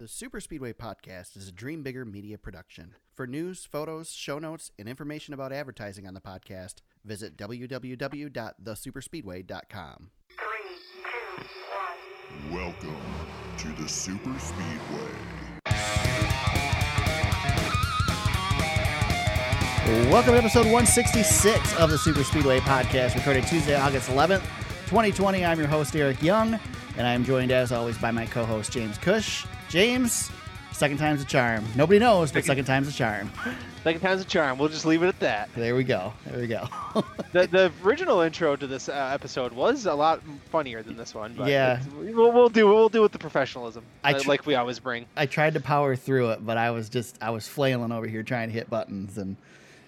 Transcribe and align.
The 0.00 0.08
Super 0.08 0.40
Speedway 0.40 0.72
Podcast 0.72 1.36
is 1.36 1.46
a 1.46 1.52
Dream 1.52 1.82
Bigger 1.82 2.06
media 2.06 2.38
production. 2.38 2.94
For 3.12 3.26
news, 3.26 3.66
photos, 3.66 4.10
show 4.10 4.38
notes, 4.38 4.70
and 4.78 4.88
information 4.88 5.34
about 5.34 5.52
advertising 5.52 6.06
on 6.06 6.14
the 6.14 6.22
podcast, 6.22 6.76
visit 7.04 7.36
www.thesuperspeedway.com. 7.36 10.10
Three, 10.30 10.46
two, 11.36 11.44
one. 12.48 12.50
Welcome 12.50 12.96
to 13.58 13.68
the 13.82 13.86
Super 13.86 14.32
Speedway. 14.38 15.10
Welcome 20.10 20.32
to 20.32 20.38
episode 20.38 20.64
166 20.64 21.76
of 21.76 21.90
the 21.90 21.98
Super 21.98 22.24
Speedway 22.24 22.60
Podcast, 22.60 23.16
recorded 23.16 23.46
Tuesday, 23.46 23.78
August 23.78 24.08
11th, 24.08 24.44
2020. 24.86 25.44
I'm 25.44 25.58
your 25.58 25.68
host, 25.68 25.94
Eric 25.94 26.22
Young, 26.22 26.58
and 26.96 27.06
I'm 27.06 27.22
joined 27.22 27.52
as 27.52 27.70
always 27.70 27.98
by 27.98 28.10
my 28.10 28.24
co 28.24 28.46
host, 28.46 28.72
James 28.72 28.96
Cush. 28.96 29.44
James, 29.70 30.30
second 30.72 30.98
time's 30.98 31.22
a 31.22 31.24
charm. 31.24 31.64
Nobody 31.76 31.98
knows, 31.98 32.32
but 32.32 32.44
second 32.44 32.64
time's 32.64 32.88
a 32.88 32.92
charm. 32.92 33.30
Second 33.82 34.00
time's 34.02 34.20
a 34.20 34.26
charm. 34.26 34.58
We'll 34.58 34.68
just 34.68 34.84
leave 34.84 35.02
it 35.02 35.06
at 35.06 35.18
that. 35.20 35.48
There 35.56 35.74
we 35.74 35.84
go. 35.84 36.12
There 36.26 36.38
we 36.38 36.46
go. 36.46 36.68
The, 37.32 37.46
the 37.46 37.72
original 37.82 38.20
intro 38.20 38.54
to 38.56 38.66
this 38.66 38.90
uh, 38.90 39.10
episode 39.14 39.52
was 39.52 39.86
a 39.86 39.94
lot 39.94 40.20
funnier 40.50 40.82
than 40.82 40.98
this 40.98 41.14
one. 41.14 41.32
But 41.34 41.48
Yeah. 41.48 41.80
we'll, 41.96 42.30
we'll 42.32 42.48
do 42.50 42.66
we'll 42.66 42.90
do 42.90 43.00
with 43.00 43.12
the 43.12 43.18
professionalism, 43.18 43.84
I 44.04 44.12
uh, 44.12 44.18
tr- 44.18 44.28
like 44.28 44.44
we 44.44 44.54
always 44.56 44.80
bring. 44.80 45.06
I 45.16 45.24
tried 45.24 45.54
to 45.54 45.60
power 45.60 45.96
through 45.96 46.32
it, 46.32 46.44
but 46.44 46.58
I 46.58 46.72
was 46.72 46.90
just, 46.90 47.16
I 47.22 47.30
was 47.30 47.48
flailing 47.48 47.90
over 47.92 48.06
here 48.06 48.22
trying 48.22 48.48
to 48.48 48.52
hit 48.52 48.68
buttons. 48.68 49.16
And 49.16 49.36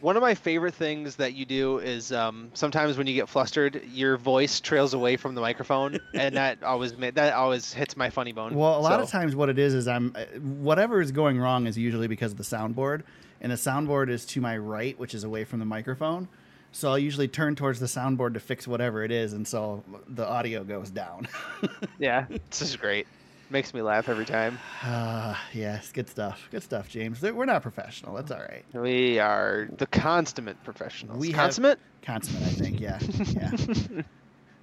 One 0.03 0.17
of 0.17 0.21
my 0.21 0.35
favorite 0.35 0.75
things 0.75 1.15
that 1.17 1.35
you 1.35 1.45
do 1.45 1.79
is 1.79 2.11
um, 2.11 2.51
sometimes 2.55 2.99
when 2.99 3.07
you 3.07 3.15
get 3.15 3.29
flustered, 3.29 3.81
your 3.93 4.17
voice 4.17 4.59
trails 4.59 4.95
away 4.95 5.17
from 5.17 5.37
the 5.37 5.41
microphone, 5.41 6.01
and 6.15 6.37
that 6.37 6.61
always 6.65 6.99
ma- 6.99 7.13
that 7.13 7.35
always 7.35 7.73
hits 7.73 7.97
my 7.97 8.11
funny 8.11 8.33
bone. 8.33 8.57
Well, 8.57 8.77
a 8.77 8.81
lot 8.81 8.99
of 8.99 9.09
times, 9.09 9.37
what 9.37 9.49
it 9.49 9.61
is 9.61 9.75
is 9.75 9.87
I'm 9.87 10.13
uh, 10.17 10.25
whatever 10.41 11.01
is 11.01 11.13
going 11.13 11.39
wrong 11.39 11.69
is 11.69 11.79
usually 11.79 12.09
because 12.09 12.33
of 12.33 12.39
the 12.39 12.43
soundboard, 12.43 13.05
and 13.41 13.53
the 13.53 13.57
soundboard 13.57 14.11
is 14.11 14.27
to 14.27 14.41
my 14.41 14.59
right, 14.59 14.99
which 14.99 15.15
is 15.15 15.23
away 15.23 15.45
from 15.45 15.61
the 15.61 15.67
microphone. 15.67 16.27
So 16.73 16.89
I'll 16.89 16.99
usually 16.99 17.29
turn 17.29 17.55
towards 17.55 17.79
the 17.79 17.87
soundboard 17.87 18.35
to 18.35 18.41
fix 18.41 18.67
whatever 18.67 19.05
it 19.05 19.13
is, 19.13 19.35
and 19.35 19.47
so 19.47 19.85
the 20.09 20.27
audio 20.27 20.65
goes 20.65 20.91
down. 20.91 21.29
Yeah, 22.01 22.27
this 22.51 22.63
is 22.63 22.75
great. 22.75 23.07
Makes 23.53 23.75
me 23.75 23.83
laugh 23.83 24.09
every 24.09 24.25
time. 24.25 24.59
uh, 24.83 25.37
yes, 25.53 25.93
good 25.93 26.09
stuff. 26.09 26.49
Good 26.51 26.63
stuff, 26.63 26.89
James. 26.89 27.21
We're 27.21 27.45
not 27.45 27.61
professional. 27.61 28.15
That's 28.15 28.31
all 28.31 28.41
right. 28.41 28.65
We 28.73 29.19
are 29.19 29.69
the 29.77 29.87
consummate 29.87 30.57
professionals. 30.65 31.19
We 31.19 31.33
consummate. 31.35 31.79
Consummate, 32.01 32.43
I 32.45 32.51
think. 32.51 32.81
Yeah, 32.81 32.99
yeah. 33.35 34.03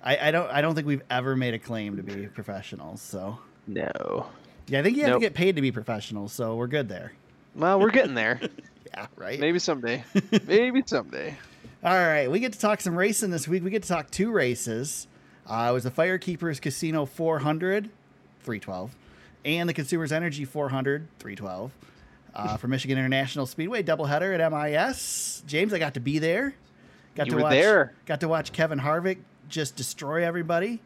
I, 0.03 0.29
I 0.29 0.31
don't. 0.31 0.49
I 0.49 0.61
don't 0.61 0.73
think 0.73 0.87
we've 0.87 1.03
ever 1.11 1.35
made 1.35 1.53
a 1.53 1.59
claim 1.59 1.97
to 1.97 2.03
be 2.03 2.25
professionals. 2.27 3.01
So 3.03 3.37
No. 3.67 4.25
yeah, 4.67 4.79
I 4.79 4.83
think 4.83 4.97
you 4.97 5.03
have 5.03 5.11
Nope. 5.11 5.21
to 5.21 5.25
get 5.27 5.33
paid 5.35 5.55
to 5.57 5.61
be 5.61 5.71
professionals. 5.71 6.33
So 6.33 6.55
we're 6.55 6.65
good 6.67 6.89
there. 6.89 7.13
Well, 7.55 7.79
we're 7.79 7.91
getting 7.91 8.15
there. 8.15 8.41
Yeah, 8.91 9.05
right. 9.17 9.39
Maybe 9.39 9.59
someday. 9.59 10.03
Maybe 10.47 10.81
someday. 10.83 11.37
All 11.83 11.93
right, 11.93 12.29
we 12.29 12.39
get 12.39 12.53
to 12.53 12.59
talk 12.59 12.81
some 12.81 12.95
racing 12.97 13.29
this 13.29 13.47
week. 13.47 13.63
We 13.63 13.69
get 13.69 13.83
to 13.83 13.87
talk 13.87 14.09
two 14.09 14.31
races. 14.31 15.05
Uh, 15.45 15.67
it 15.69 15.73
was 15.73 15.83
the 15.83 15.91
Firekeepers 15.91 16.59
Casino 16.59 17.05
400, 17.05 17.91
312, 18.49 18.95
and 19.45 19.69
the 19.69 19.73
Consumers 19.75 20.11
Energy 20.11 20.43
400, 20.43 21.07
312, 21.19 21.71
uh, 22.33 22.57
for 22.57 22.67
Michigan 22.67 22.97
International 22.97 23.45
Speedway 23.45 23.83
doubleheader 23.83 24.37
at 24.39 24.51
MIS. 24.51 25.43
James, 25.45 25.71
I 25.71 25.77
got 25.77 25.93
to 25.93 25.99
be 25.99 26.17
there. 26.17 26.55
Got 27.13 27.27
You 27.27 27.31
to 27.31 27.35
were 27.37 27.43
watch, 27.43 27.51
there. 27.51 27.93
Got 28.07 28.21
to 28.21 28.27
watch 28.27 28.51
Kevin 28.51 28.79
Harvick 28.79 29.19
just 29.49 29.75
destroy 29.75 30.25
everybody, 30.25 30.81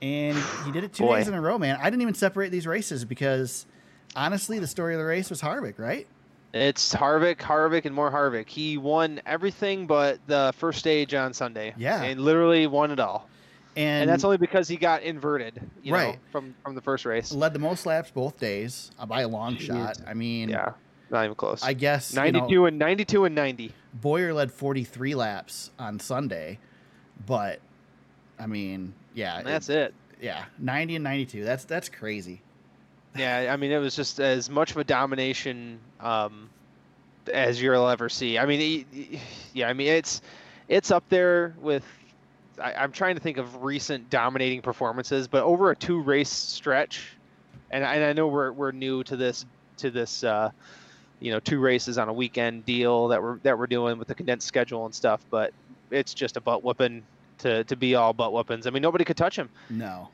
and 0.00 0.38
he 0.64 0.70
did 0.70 0.84
it 0.84 0.92
two 0.92 1.02
Boy. 1.04 1.16
days 1.18 1.26
in 1.28 1.34
a 1.34 1.40
row, 1.40 1.58
man. 1.58 1.76
I 1.80 1.90
didn't 1.90 2.02
even 2.02 2.14
separate 2.14 2.50
these 2.52 2.68
races 2.68 3.04
because 3.04 3.66
honestly, 4.14 4.60
the 4.60 4.66
story 4.68 4.94
of 4.94 5.00
the 5.00 5.06
race 5.06 5.28
was 5.28 5.40
Harvick, 5.42 5.80
right? 5.80 6.06
It's 6.54 6.94
Harvick, 6.94 7.38
Harvick, 7.38 7.84
and 7.84 7.94
more 7.94 8.12
Harvick. 8.12 8.48
He 8.48 8.78
won 8.78 9.20
everything 9.26 9.88
but 9.88 10.20
the 10.28 10.54
first 10.56 10.78
stage 10.78 11.14
on 11.14 11.34
Sunday. 11.34 11.74
Yeah. 11.76 12.00
and 12.02 12.20
literally 12.20 12.68
won 12.68 12.92
it 12.92 13.00
all. 13.00 13.28
And, 13.76 14.02
And, 14.02 14.10
that's 14.10 14.24
only 14.24 14.38
because 14.38 14.68
he 14.68 14.76
got 14.76 15.02
inverted, 15.02 15.60
you 15.82 15.92
know, 15.92 15.98
Right. 15.98 16.18
from 16.32 16.54
from 16.64 16.74
the 16.74 16.80
first 16.80 17.04
race. 17.04 17.30
led 17.32 17.52
the 17.52 17.58
most 17.58 17.84
laps 17.86 18.10
both 18.10 18.38
days 18.40 18.90
uh, 18.98 19.04
by 19.06 19.20
a 19.20 19.28
long 19.28 19.56
Jeez. 19.56 19.66
shot. 19.66 19.98
I 20.06 20.14
mean, 20.14 20.48
Yeah, 20.48 20.72
not 21.10 21.24
even 21.24 21.34
close. 21.34 21.62
I 21.62 21.74
guess 21.74 22.12
you 22.12 22.16
know, 22.16 22.22
Ninety-two 22.30 22.66
and 22.66 22.78
ninety-two 22.78 23.24
and 23.26 23.34
ninety. 23.34 23.72
Bowyer 23.92 24.32
led 24.34 24.50
43 24.52 25.14
laps 25.14 25.70
on 25.78 25.98
Sunday, 26.00 26.58
but 27.26 27.60
I 28.38 28.46
mean, 28.46 28.92
yeah, 29.14 29.38
And 29.38 29.46
that's 29.46 29.68
it. 29.70 29.94
yeah, 30.20 30.44
90 30.58 30.96
and 30.96 31.04
92. 31.04 31.44
That's 31.44 31.64
that's 31.64 31.88
crazy. 31.88 32.40
Yeah, 33.16 33.50
I 33.50 33.56
mean, 33.56 33.72
it 33.72 33.78
was 33.78 33.96
just 33.96 34.20
as 34.20 34.50
much 34.50 34.72
of 34.72 34.76
a 34.76 34.84
domination 34.84 35.80
um, 36.00 36.50
as 37.32 37.62
you'll 37.62 37.88
ever 37.88 38.10
see. 38.10 38.36
I 38.38 38.44
mean, 38.44 38.84
yeah, 39.54 39.68
I 39.68 39.72
mean, 39.72 39.86
it's 39.88 40.20
it's 40.68 40.90
up 40.90 41.04
there 41.08 41.54
with. 41.60 41.82
I, 42.62 42.74
I'm 42.74 42.92
trying 42.92 43.16
to 43.16 43.20
think 43.20 43.38
of 43.38 43.62
recent 43.62 44.10
dominating 44.10 44.62
performances, 44.62 45.28
but 45.28 45.42
over 45.42 45.70
a 45.70 45.76
two 45.76 46.00
race 46.00 46.30
stretch, 46.30 47.16
and, 47.70 47.84
and 47.84 48.04
I 48.04 48.12
know 48.12 48.28
we're 48.28 48.52
we're 48.52 48.72
new 48.72 49.02
to 49.04 49.16
this 49.16 49.44
to 49.78 49.90
this, 49.90 50.24
uh, 50.24 50.50
you 51.20 51.32
know, 51.32 51.40
two 51.40 51.60
races 51.60 51.98
on 51.98 52.08
a 52.08 52.12
weekend 52.12 52.64
deal 52.64 53.08
that 53.08 53.22
we're 53.22 53.38
that 53.38 53.58
we're 53.58 53.66
doing 53.66 53.98
with 53.98 54.08
the 54.08 54.14
condensed 54.14 54.46
schedule 54.46 54.86
and 54.86 54.94
stuff, 54.94 55.24
but 55.30 55.52
it's 55.90 56.14
just 56.14 56.36
a 56.36 56.40
butt 56.40 56.64
whooping 56.64 57.02
to 57.38 57.64
to 57.64 57.76
be 57.76 57.94
all 57.94 58.12
butt 58.12 58.32
whoopings. 58.32 58.66
I 58.66 58.70
mean, 58.70 58.82
nobody 58.82 59.04
could 59.04 59.16
touch 59.16 59.36
him. 59.36 59.48
No, 59.70 60.08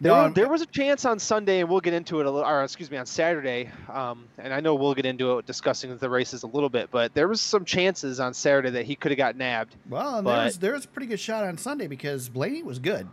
There, 0.00 0.12
No, 0.12 0.28
there 0.28 0.48
was 0.48 0.60
a 0.60 0.66
chance 0.66 1.06
on 1.06 1.18
Sunday, 1.18 1.60
and 1.60 1.70
we'll 1.70 1.80
get 1.80 1.94
into 1.94 2.20
it 2.20 2.26
a 2.26 2.30
little, 2.30 2.46
or 2.48 2.62
excuse 2.62 2.90
me, 2.90 2.98
on 2.98 3.06
Saturday. 3.06 3.70
Um, 3.90 4.26
and 4.36 4.52
I 4.52 4.60
know 4.60 4.74
we'll 4.74 4.94
get 4.94 5.06
into 5.06 5.38
it 5.38 5.46
discussing 5.46 5.96
the 5.96 6.10
races 6.10 6.42
a 6.42 6.46
little 6.46 6.68
bit, 6.68 6.90
but 6.90 7.14
there 7.14 7.26
was 7.28 7.40
some 7.40 7.64
chances 7.64 8.20
on 8.20 8.34
Saturday 8.34 8.70
that 8.70 8.84
he 8.84 8.94
could 8.94 9.10
have 9.10 9.16
got 9.16 9.36
nabbed. 9.36 9.74
well, 9.88 10.18
and 10.18 10.26
there 10.26 10.44
was 10.44 10.58
there 10.58 10.72
was 10.72 10.84
a 10.84 10.88
pretty 10.88 11.06
good 11.06 11.20
shot 11.20 11.44
on 11.44 11.56
Sunday 11.56 11.86
because 11.86 12.28
Blaney 12.28 12.62
was 12.62 12.78
good. 12.78 13.08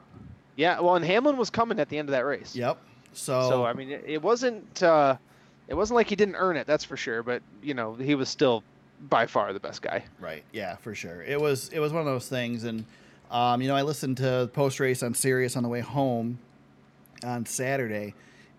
Yeah, 0.55 0.81
well, 0.81 0.95
and 0.95 1.05
Hamlin 1.05 1.37
was 1.37 1.49
coming 1.49 1.79
at 1.79 1.89
the 1.89 1.97
end 1.97 2.09
of 2.09 2.11
that 2.11 2.25
race. 2.25 2.55
Yep. 2.55 2.77
So, 3.13 3.49
So 3.49 3.65
I 3.65 3.73
mean, 3.73 3.89
it, 3.89 4.03
it 4.05 4.21
wasn't 4.21 4.83
uh, 4.83 5.15
it 5.69 5.75
wasn't 5.75 5.95
like 5.95 6.09
he 6.09 6.17
didn't 6.17 6.35
earn 6.35 6.57
it, 6.57 6.67
that's 6.67 6.83
for 6.83 6.97
sure. 6.97 7.23
But 7.23 7.41
you 7.61 7.73
know, 7.73 7.93
he 7.95 8.15
was 8.15 8.27
still 8.27 8.61
by 9.09 9.25
far 9.25 9.53
the 9.53 9.59
best 9.59 9.81
guy. 9.81 10.03
Right. 10.19 10.43
Yeah, 10.51 10.75
for 10.77 10.93
sure. 10.93 11.23
It 11.23 11.39
was 11.39 11.69
it 11.69 11.79
was 11.79 11.93
one 11.93 12.01
of 12.01 12.07
those 12.07 12.27
things, 12.27 12.65
and 12.65 12.83
um, 13.31 13.61
you 13.61 13.69
know, 13.69 13.75
I 13.75 13.83
listened 13.83 14.17
to 14.17 14.49
post 14.53 14.81
race 14.81 15.01
on 15.01 15.13
Sirius 15.13 15.55
on 15.55 15.63
the 15.63 15.69
way 15.69 15.79
home 15.79 16.39
on 17.23 17.45
Saturday, 17.45 18.13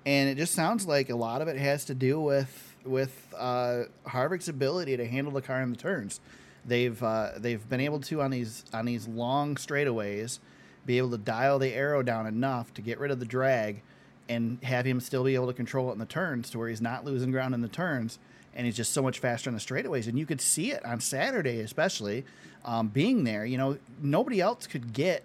and 0.06 0.28
it 0.28 0.36
just 0.36 0.54
sounds 0.54 0.86
like 0.86 1.10
a 1.10 1.16
lot 1.16 1.42
of 1.42 1.48
it 1.48 1.56
has 1.56 1.84
to 1.86 1.94
do 1.94 2.20
with 2.20 2.74
with 2.84 3.32
uh, 3.36 3.84
Harvick's 4.06 4.48
ability 4.48 4.96
to 4.96 5.06
handle 5.06 5.32
the 5.32 5.42
car 5.42 5.62
in 5.62 5.70
the 5.70 5.76
turns. 5.76 6.20
They've 6.64 7.00
uh, 7.02 7.32
they've 7.36 7.66
been 7.68 7.80
able 7.80 8.00
to 8.00 8.22
on 8.22 8.30
these 8.30 8.64
on 8.72 8.86
these 8.86 9.06
long 9.06 9.56
straightaways 9.56 10.38
be 10.86 10.98
able 10.98 11.10
to 11.10 11.18
dial 11.18 11.58
the 11.58 11.72
aero 11.72 12.02
down 12.02 12.26
enough 12.26 12.72
to 12.74 12.82
get 12.82 12.98
rid 12.98 13.10
of 13.10 13.18
the 13.18 13.24
drag 13.24 13.82
and 14.28 14.62
have 14.62 14.86
him 14.86 15.00
still 15.00 15.24
be 15.24 15.34
able 15.34 15.46
to 15.46 15.52
control 15.52 15.90
it 15.90 15.92
in 15.92 15.98
the 15.98 16.06
turns 16.06 16.50
to 16.50 16.58
where 16.58 16.68
he's 16.68 16.80
not 16.80 17.04
losing 17.04 17.30
ground 17.30 17.54
in 17.54 17.60
the 17.60 17.68
turns 17.68 18.18
and 18.54 18.66
he's 18.66 18.76
just 18.76 18.92
so 18.92 19.02
much 19.02 19.18
faster 19.18 19.50
on 19.50 19.54
the 19.54 19.60
straightaways 19.60 20.06
and 20.06 20.18
you 20.18 20.26
could 20.26 20.40
see 20.40 20.72
it 20.72 20.84
on 20.84 21.00
saturday 21.00 21.60
especially 21.60 22.24
um, 22.64 22.88
being 22.88 23.24
there 23.24 23.44
you 23.44 23.58
know 23.58 23.76
nobody 24.00 24.40
else 24.40 24.66
could 24.66 24.92
get 24.92 25.24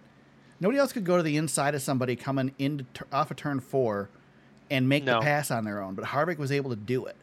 nobody 0.60 0.78
else 0.80 0.92
could 0.94 1.04
go 1.06 1.18
to 1.18 1.24
the 1.24 1.38
inside 1.38 1.76
of 1.76 1.82
somebody 1.82 2.16
coming 2.16 2.54
into 2.60 2.86
tur- 2.94 3.08
off 3.12 3.32
of 3.32 3.38
turn 3.38 3.60
four 3.60 4.10
and 4.72 4.88
make 4.90 5.04
No. 5.04 5.16
the 5.16 5.22
pass 5.22 5.52
on 5.52 5.64
their 5.66 5.82
own 5.82 5.96
but 5.96 6.06
harvick 6.06 6.38
was 6.38 6.52
able 6.52 6.70
to 6.72 6.76
do 6.76 7.06
it 7.06 7.16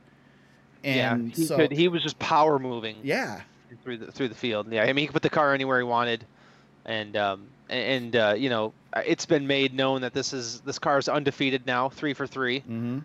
and 0.84 1.28
yeah, 1.30 1.34
he 1.36 1.44
so 1.44 1.56
could. 1.56 1.72
He 1.72 1.88
was 1.88 2.02
just 2.02 2.18
power 2.18 2.58
moving. 2.58 2.96
yeah 3.02 3.40
through 3.82 3.98
the 3.98 4.12
through 4.12 4.28
the 4.28 4.34
field. 4.34 4.70
Yeah, 4.70 4.82
I 4.82 4.86
mean 4.86 4.98
he 4.98 5.06
could 5.06 5.14
put 5.14 5.22
the 5.22 5.30
car 5.30 5.52
anywhere 5.52 5.78
he 5.78 5.84
wanted, 5.84 6.24
and 6.84 7.16
um, 7.16 7.46
and 7.68 8.14
uh, 8.14 8.34
you 8.36 8.48
know 8.48 8.72
it's 9.04 9.26
been 9.26 9.46
made 9.46 9.74
known 9.74 10.00
that 10.02 10.12
this 10.14 10.32
is 10.32 10.60
this 10.60 10.78
car 10.78 10.98
is 10.98 11.08
undefeated 11.08 11.66
now, 11.66 11.88
three 11.88 12.14
for 12.14 12.26
three. 12.26 12.60
hmm 12.60 12.98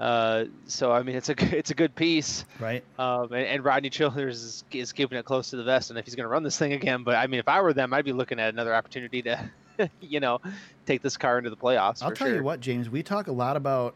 Uh, 0.00 0.44
so 0.66 0.90
I 0.92 1.02
mean 1.02 1.16
it's 1.16 1.28
a 1.28 1.34
good- 1.34 1.52
it's 1.52 1.70
a 1.70 1.74
good 1.74 1.94
piece. 1.94 2.44
right 2.58 2.82
Um, 2.98 3.24
and, 3.32 3.46
and 3.46 3.64
Rodney 3.64 3.90
Childers 3.90 4.42
is, 4.42 4.64
is 4.72 4.92
keeping 4.92 5.18
it 5.18 5.24
close 5.26 5.50
to 5.50 5.56
the 5.56 5.64
vest, 5.64 5.90
and 5.90 5.98
if 5.98 6.06
he's 6.06 6.14
going 6.14 6.24
to 6.24 6.28
run 6.28 6.42
this 6.42 6.56
thing 6.58 6.72
again, 6.72 7.02
but 7.02 7.14
I 7.16 7.26
mean 7.26 7.40
if 7.40 7.48
I 7.48 7.60
were 7.60 7.74
them, 7.74 7.92
I'd 7.92 8.04
be 8.06 8.12
looking 8.12 8.40
at 8.40 8.52
another 8.54 8.74
opportunity 8.74 9.20
to, 9.22 9.50
you 10.00 10.20
know, 10.20 10.40
take 10.86 11.02
this 11.02 11.16
car 11.16 11.38
into 11.38 11.50
the 11.50 11.56
playoffs. 11.56 12.02
I'll 12.02 12.12
tell 12.12 12.28
sure. 12.28 12.36
you 12.36 12.42
what, 12.42 12.60
James. 12.60 12.88
We 12.90 13.02
talk 13.02 13.26
a 13.26 13.32
lot 13.32 13.56
about 13.56 13.94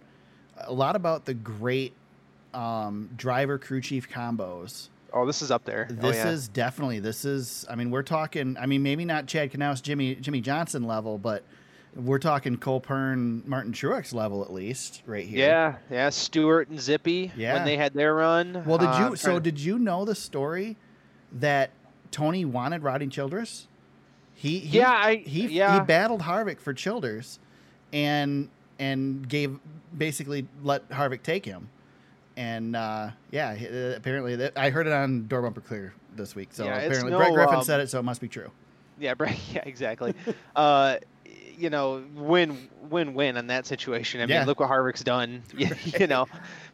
a 0.58 0.72
lot 0.72 0.96
about 0.96 1.24
the 1.24 1.34
great 1.34 1.94
um, 2.54 3.10
driver 3.16 3.58
crew 3.58 3.80
chief 3.80 4.08
combos. 4.08 4.88
Oh, 5.12 5.26
this 5.26 5.42
is 5.42 5.50
up 5.50 5.64
there. 5.64 5.88
Oh, 5.90 5.94
This 5.94 6.16
yeah. 6.16 6.30
is 6.30 6.48
definitely 6.48 7.00
this 7.00 7.24
is. 7.24 7.66
I 7.68 7.74
mean, 7.74 7.90
we're 7.90 8.02
talking. 8.02 8.56
I 8.60 8.66
mean, 8.66 8.82
maybe 8.82 9.04
not 9.04 9.26
Chad 9.26 9.50
Knaus, 9.52 9.82
Jimmie 9.82 10.14
Jimmie 10.16 10.40
Johnson 10.40 10.84
level, 10.84 11.18
but 11.18 11.42
we're 11.96 12.20
talking 12.20 12.56
Cole 12.56 12.80
Pearn, 12.80 13.42
Martin 13.46 13.72
Truex 13.72 14.14
level 14.14 14.42
at 14.44 14.52
least, 14.52 15.02
right 15.06 15.26
here. 15.26 15.48
Yeah, 15.48 15.74
yeah. 15.90 16.08
Stewart 16.10 16.68
and 16.68 16.80
Zippy 16.80 17.32
Yeah. 17.36 17.54
when 17.54 17.64
they 17.64 17.76
had 17.76 17.92
their 17.94 18.14
run. 18.14 18.62
Well, 18.64 18.78
did 18.78 18.88
Uh, 18.88 18.98
you? 18.98 19.04
I'm 19.06 19.16
So 19.16 19.40
did 19.40 19.58
you 19.58 19.76
know 19.78 20.04
the 20.04 20.14
story 20.14 20.76
that 21.32 21.70
Tony 22.12 22.44
wanted 22.44 22.84
Rodney 22.84 23.08
Childers? 23.08 23.66
He, 24.40 24.58
he 24.60 24.78
Yeah, 24.78 24.90
I- 24.90 25.16
he 25.16 25.48
yeah. 25.48 25.74
he 25.74 25.80
battled 25.84 26.22
Harvick 26.22 26.60
for 26.60 26.72
Childers, 26.72 27.38
and 27.92 28.48
and 28.78 29.28
gave 29.28 29.58
basically 29.98 30.46
let 30.62 30.88
Harvick 30.88 31.22
take 31.22 31.44
him. 31.44 31.68
And 32.38 32.74
uh, 32.74 33.10
yeah, 33.30 33.50
uh, 33.50 33.96
apparently 33.96 34.36
that, 34.36 34.56
I 34.56 34.70
heard 34.70 34.86
it 34.86 34.94
on 34.94 35.26
Door 35.26 35.42
Bumper 35.42 35.60
Clear 35.60 35.92
this 36.16 36.34
week. 36.34 36.48
So 36.52 36.64
Yeah, 36.64 36.76
apparently 36.78 37.10
no, 37.10 37.18
Brett 37.18 37.34
Griffin 37.34 37.56
um, 37.56 37.64
said 37.64 37.80
it, 37.80 37.90
so 37.90 37.98
it 37.98 38.02
must 38.04 38.22
be 38.22 38.28
true. 38.28 38.50
Yeah, 38.98 39.12
Brett. 39.12 39.38
Yeah, 39.52 39.62
exactly. 39.66 40.14
uh, 40.56 40.96
you 41.58 41.68
know, 41.68 42.02
win, 42.14 42.70
win, 42.88 43.12
win 43.12 43.36
on 43.36 43.48
that 43.48 43.66
situation. 43.66 44.22
I 44.22 44.24
Yeah. 44.24 44.38
mean, 44.38 44.46
look 44.46 44.58
what 44.60 44.70
Harvick's 44.70 45.04
done. 45.04 45.42
You, 45.54 45.68
you 45.98 46.06
know, 46.06 46.26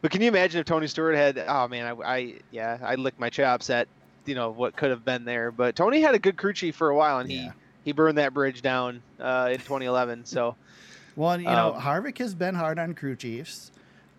but 0.03 0.13
can 0.13 0.21
you 0.21 0.29
imagine 0.29 0.61
if 0.61 0.67
Tony 0.67 0.87
Stewart 0.87 1.17
had? 1.17 1.37
Oh 1.49 1.67
man, 1.67 1.85
I, 2.01 2.15
I 2.15 2.35
yeah, 2.53 2.79
I 2.81 2.95
licked 2.95 3.19
my 3.19 3.29
chops 3.29 3.69
at 3.71 3.89
you 4.27 4.35
know 4.35 4.51
what 4.51 4.77
could 4.77 4.91
have 4.91 5.05
been 5.05 5.25
there. 5.25 5.51
But 5.51 5.77
Tony 5.77 6.01
had 6.01 6.15
a 6.15 6.19
good 6.19 6.37
crew 6.37 6.53
chief 6.53 6.77
for 6.77 6.89
a 6.91 6.95
while, 6.97 7.19
and 7.19 7.31
he 7.31 7.37
Yeah. 7.39 7.53
he 7.85 7.93
burned 7.93 8.19
that 8.19 8.35
bridge 8.35 8.63
down 8.63 9.03
uh, 9.21 9.49
in 9.53 9.59
2011. 9.59 10.25
So 10.27 10.57
Well, 11.17 11.41
you 11.41 11.47
know, 11.47 11.75
Um, 11.75 11.81
Harvick 11.81 12.19
has 12.19 12.35
been 12.35 12.55
hard 12.55 12.79
on 12.79 12.95
crew 12.95 13.17
chiefs. 13.17 13.71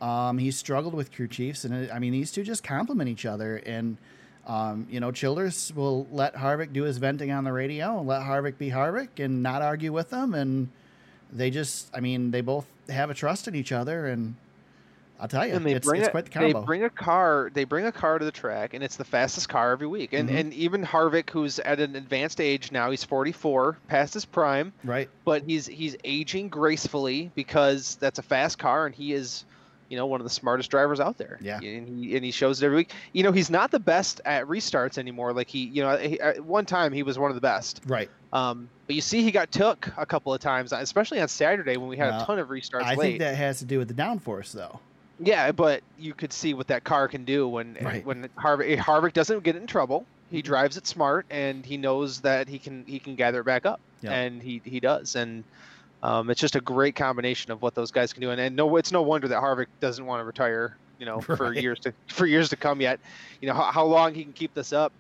Um, 0.02 0.38
he's 0.40 0.58
struggled 0.58 0.94
with 0.94 1.12
crew 1.12 1.28
chiefs, 1.28 1.64
and 1.66 1.74
it, 1.74 1.92
I 1.94 2.00
mean, 2.00 2.12
these 2.14 2.32
two 2.32 2.44
just 2.44 2.64
complement 2.64 3.10
each 3.10 3.26
other. 3.26 3.58
And 3.58 3.98
um, 4.48 4.88
you 4.90 5.00
know, 5.02 5.12
Childers 5.12 5.74
will 5.76 6.08
let 6.12 6.34
Harvick 6.36 6.72
do 6.72 6.84
his 6.84 6.98
venting 7.00 7.32
on 7.32 7.44
the 7.44 7.52
radio 7.52 8.00
and 8.00 8.08
let 8.08 8.22
Harvick 8.22 8.58
be 8.58 8.70
Harvick 8.72 9.24
and 9.24 9.44
not 9.44 9.62
argue 9.62 9.92
with 9.92 10.10
them. 10.10 10.34
And 10.34 10.70
they 11.34 11.50
just, 11.50 11.90
I 11.94 12.00
mean, 12.00 12.32
they 12.32 12.40
both 12.40 12.66
have 12.88 13.10
a 13.10 13.14
trust 13.14 13.50
in 13.50 13.56
each 13.56 13.74
other. 13.74 14.08
And 14.08 14.36
I'll 15.20 15.28
tell 15.28 15.48
you, 15.48 15.54
and 15.56 15.66
they 15.66 15.74
it's, 15.74 15.88
bring 15.88 16.00
it's 16.02 16.08
a, 16.10 16.12
quite 16.12 16.26
the 16.32 16.40
they 16.40 16.54
bring 16.54 16.84
a 16.84 16.90
car 16.90 17.50
they 17.54 17.64
bring 17.64 17.86
a 17.86 17.92
car 17.92 18.20
to 18.20 18.26
the 18.26 18.32
track 18.32 18.74
and 18.74 18.84
it's 18.84 18.98
the 18.98 19.04
fastest 19.06 19.50
car 19.50 19.72
every 19.72 19.88
week 19.88 20.14
and 20.14 20.30
Mhm. 20.30 20.40
and 20.40 20.54
even 20.54 20.84
Harvick 20.84 21.30
who's 21.32 21.58
at 21.60 21.80
an 21.80 21.96
advanced 21.96 22.40
age 22.40 22.72
now 22.72 22.92
he's 22.92 23.04
44 23.04 23.78
past 23.88 24.14
his 24.14 24.26
prime 24.26 24.74
right? 24.84 25.10
but 25.26 25.44
he's 25.44 25.66
he's 25.66 25.96
aging 26.04 26.50
gracefully 26.50 27.32
because 27.36 27.96
that's 28.00 28.20
a 28.20 28.24
fast 28.24 28.60
car 28.60 28.86
and 28.86 28.94
he 28.94 29.14
is 29.14 29.46
you 29.90 29.98
know 29.98 30.06
one 30.06 30.20
of 30.20 30.26
the 30.26 30.30
smartest 30.30 30.70
drivers 30.70 31.00
out 31.00 31.18
there 31.18 31.38
Yeah. 31.42 31.60
and 31.64 31.88
he 32.04 32.16
and 32.16 32.24
he 32.26 32.30
shows 32.32 32.62
it 32.62 32.66
every 32.66 32.78
week 32.78 32.92
you 33.14 33.24
know 33.24 33.32
he's 33.32 33.50
not 33.50 33.72
the 33.72 33.80
best 33.80 34.22
at 34.26 34.46
restarts 34.46 34.98
anymore 34.98 35.34
like 35.34 35.48
he 35.50 35.66
you 35.66 35.82
know 35.82 35.98
he, 35.98 36.20
at 36.20 36.42
one 36.44 36.66
time 36.66 36.92
he 36.94 37.02
was 37.04 37.18
one 37.18 37.32
of 37.32 37.36
the 37.36 37.42
best 37.42 37.82
Right. 37.88 38.10
um 38.34 38.70
but 38.86 38.96
you 38.96 39.02
see 39.02 39.24
he 39.24 39.32
got 39.32 39.52
took 39.52 39.90
a 39.98 40.06
couple 40.06 40.34
of 40.34 40.40
times 40.42 40.72
especially 40.74 41.20
on 41.22 41.28
Saturday 41.28 41.78
when 41.78 41.90
we 41.90 41.98
had 41.98 42.10
Well, 42.12 42.22
a 42.22 42.26
ton 42.26 42.40
of 42.40 42.50
restarts 42.50 42.84
I 42.84 42.96
late 42.96 43.00
think 43.00 43.20
that 43.20 43.36
has 43.36 43.60
to 43.60 43.66
do 43.66 43.80
with 43.80 43.88
the 43.88 43.94
downforce, 43.94 44.52
though. 44.52 44.80
Yeah, 45.20 45.52
but 45.52 45.82
you 45.98 46.14
could 46.14 46.32
see 46.34 46.54
what 46.54 46.68
that 46.68 46.84
car 46.84 47.08
can 47.08 47.26
do 47.26 47.48
when 47.48 47.78
Right. 47.82 48.06
when 48.06 48.30
Harvick 48.40 48.78
Harvick 48.78 49.14
doesn't 49.14 49.44
get 49.44 49.56
in 49.56 49.68
trouble. 49.68 50.06
He 50.30 50.40
Mhm. 50.42 50.46
drives 50.46 50.78
it 50.78 50.86
smart, 50.86 51.26
and 51.30 51.66
he 51.66 51.78
knows 51.78 52.22
that 52.22 52.48
he 52.50 52.60
can 52.60 52.84
he 52.86 53.00
can 53.00 53.16
gather 53.16 53.42
it 53.42 53.46
back 53.46 53.66
up, 53.66 53.80
Yeah. 54.02 54.12
and 54.14 54.42
he 54.44 54.62
he 54.66 54.80
does, 54.80 55.16
and 55.16 55.44
um, 56.04 56.30
it's 56.30 56.40
just 56.40 56.56
a 56.56 56.62
great 56.62 56.96
combination 56.96 57.52
of 57.52 57.62
what 57.64 57.74
those 57.74 57.90
guys 57.92 58.14
can 58.14 58.22
do. 58.22 58.30
And, 58.30 58.40
and 58.40 58.56
no, 58.56 58.76
it's 58.76 58.92
no 58.92 59.02
wonder 59.02 59.28
that 59.30 59.42
Harvick 59.42 59.66
doesn't 59.80 60.06
want 60.06 60.20
to 60.22 60.26
retire, 60.26 60.78
you 61.00 61.06
know, 61.08 61.20
for 61.22 61.54
years 61.54 61.80
to 61.80 61.94
for 62.08 62.26
years 62.28 62.50
to 62.50 62.56
come 62.56 62.82
yet. 62.82 63.00
You 63.42 63.48
know 63.48 63.54
how, 63.56 63.72
how 63.72 63.86
long 63.86 64.14
he 64.14 64.24
can 64.24 64.34
keep 64.34 64.54
this 64.54 64.74
up. 64.74 64.92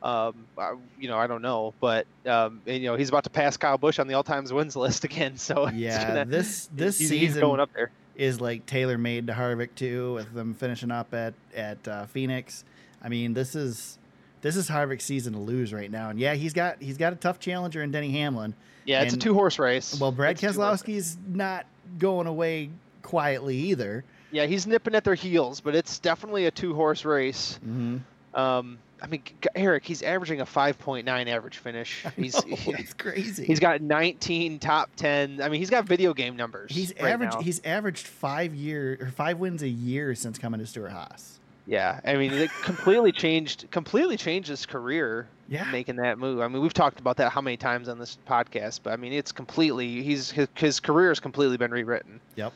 Um, 0.00 0.46
I, 0.56 0.74
you 0.98 1.08
know, 1.08 1.18
I 1.18 1.26
don't 1.26 1.42
know, 1.42 1.74
but 1.80 2.06
um, 2.24 2.62
and, 2.66 2.80
you 2.80 2.88
know, 2.88 2.94
he's 2.96 3.08
about 3.08 3.24
to 3.24 3.30
pass 3.30 3.56
Kyle 3.56 3.76
Busch 3.78 3.98
on 3.98 4.06
the 4.06 4.14
all-times 4.14 4.52
wins 4.52 4.76
list 4.76 5.02
again. 5.10 5.36
So 5.36 5.68
Yeah, 5.70 6.06
gonna- 6.08 6.24
this 6.24 6.68
this 6.72 6.98
he's, 6.98 7.08
season 7.08 7.26
he's 7.26 7.36
going 7.36 7.58
up 7.60 7.70
there. 7.74 7.90
Is 8.18 8.40
like 8.40 8.66
tailor 8.66 8.98
made 8.98 9.28
to 9.28 9.32
Harvick 9.32 9.74
too, 9.74 10.14
with 10.14 10.34
them 10.34 10.52
finishing 10.52 10.90
up 10.90 11.14
at 11.14 11.32
at 11.56 11.88
uh, 11.88 12.04
Phoenix. 12.06 12.64
I 13.02 13.08
mean, 13.08 13.32
this 13.32 13.54
is 13.54 13.98
this 14.42 14.56
is 14.56 14.68
Harvick's 14.68 15.04
season 15.04 15.32
to 15.32 15.38
lose 15.38 15.72
right 15.72 15.90
now, 15.90 16.10
and 16.10 16.18
yeah, 16.18 16.34
he's 16.34 16.52
got 16.52 16.82
he's 16.82 16.98
got 16.98 17.12
a 17.14 17.16
tough 17.16 17.38
challenger 17.38 17.82
in 17.82 17.90
Denny 17.90 18.10
Hamlin. 18.10 18.54
Yeah, 18.84 19.02
it's 19.02 19.14
and- 19.14 19.22
a 19.22 19.24
two-horse 19.24 19.58
race. 19.58 19.98
Well, 19.98 20.12
Brad 20.12 20.32
It's 20.32 20.42
Keselowski's 20.42 21.16
not 21.26 21.66
going 21.98 22.26
away 22.26 22.70
quietly 23.02 23.56
either. 23.56 24.04
Yeah, 24.30 24.46
he's 24.46 24.66
nipping 24.66 24.94
at 24.94 25.04
their 25.04 25.14
heels, 25.14 25.60
but 25.60 25.74
it's 25.74 25.98
definitely 25.98 26.46
a 26.46 26.50
two-horse 26.50 27.04
race. 27.04 27.58
Mm-hmm. 27.66 28.38
Um, 28.38 28.78
I 29.02 29.06
mean, 29.06 29.22
Eric, 29.54 29.84
he's 29.84 30.02
averaging 30.02 30.40
a 30.40 30.44
5.9 30.44 31.26
average 31.28 31.58
finish. 31.58 32.04
He's 32.16 32.34
it's 32.46 32.94
crazy. 32.94 33.44
he's 33.44 33.60
got 33.60 33.80
19 33.80 34.58
top 34.58 34.90
10. 34.96 35.40
I 35.40 35.48
mean, 35.48 35.60
he's 35.60 35.70
got 35.70 35.84
video 35.84 36.12
game 36.14 36.36
numbers. 36.36 36.72
he's 36.72 36.92
right 37.00 37.12
averaged 37.12 37.34
now. 37.34 37.40
he's 37.40 37.60
averaged 37.64 38.06
five 38.06 38.54
year 38.54 38.98
or 39.00 39.08
five 39.10 39.38
wins 39.38 39.62
a 39.62 39.68
year 39.68 40.14
since 40.14 40.38
coming 40.38 40.60
to 40.60 40.66
Stewart-Haas. 40.66 41.38
Yeah, 41.66 42.00
I 42.02 42.16
mean, 42.16 42.32
it 42.32 42.50
completely 42.62 43.12
changed 43.12 43.70
completely 43.70 44.16
changed 44.16 44.48
his 44.48 44.64
career 44.64 45.28
Yeah, 45.48 45.70
making 45.70 45.96
that 45.96 46.18
move. 46.18 46.40
I 46.40 46.48
mean, 46.48 46.62
we've 46.62 46.72
talked 46.72 46.98
about 46.98 47.18
that 47.18 47.30
how 47.30 47.42
many 47.42 47.58
times 47.58 47.90
on 47.90 47.98
this 47.98 48.16
podcast, 48.26 48.80
but 48.82 48.94
I 48.94 48.96
mean, 48.96 49.12
it's 49.12 49.32
completely 49.32 50.02
he's 50.02 50.30
his, 50.30 50.48
his 50.54 50.80
career 50.80 51.10
has 51.10 51.20
completely 51.20 51.58
been 51.58 51.70
rewritten. 51.70 52.20
Yep. 52.36 52.54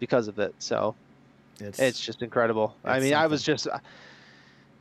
Because 0.00 0.28
of 0.28 0.38
it, 0.38 0.54
so 0.58 0.94
it's, 1.60 1.78
it's 1.78 2.00
just 2.00 2.22
incredible. 2.22 2.74
I 2.84 2.96
it's 2.96 3.04
mean, 3.04 3.14
I 3.14 3.26
was 3.26 3.42
just. 3.42 3.68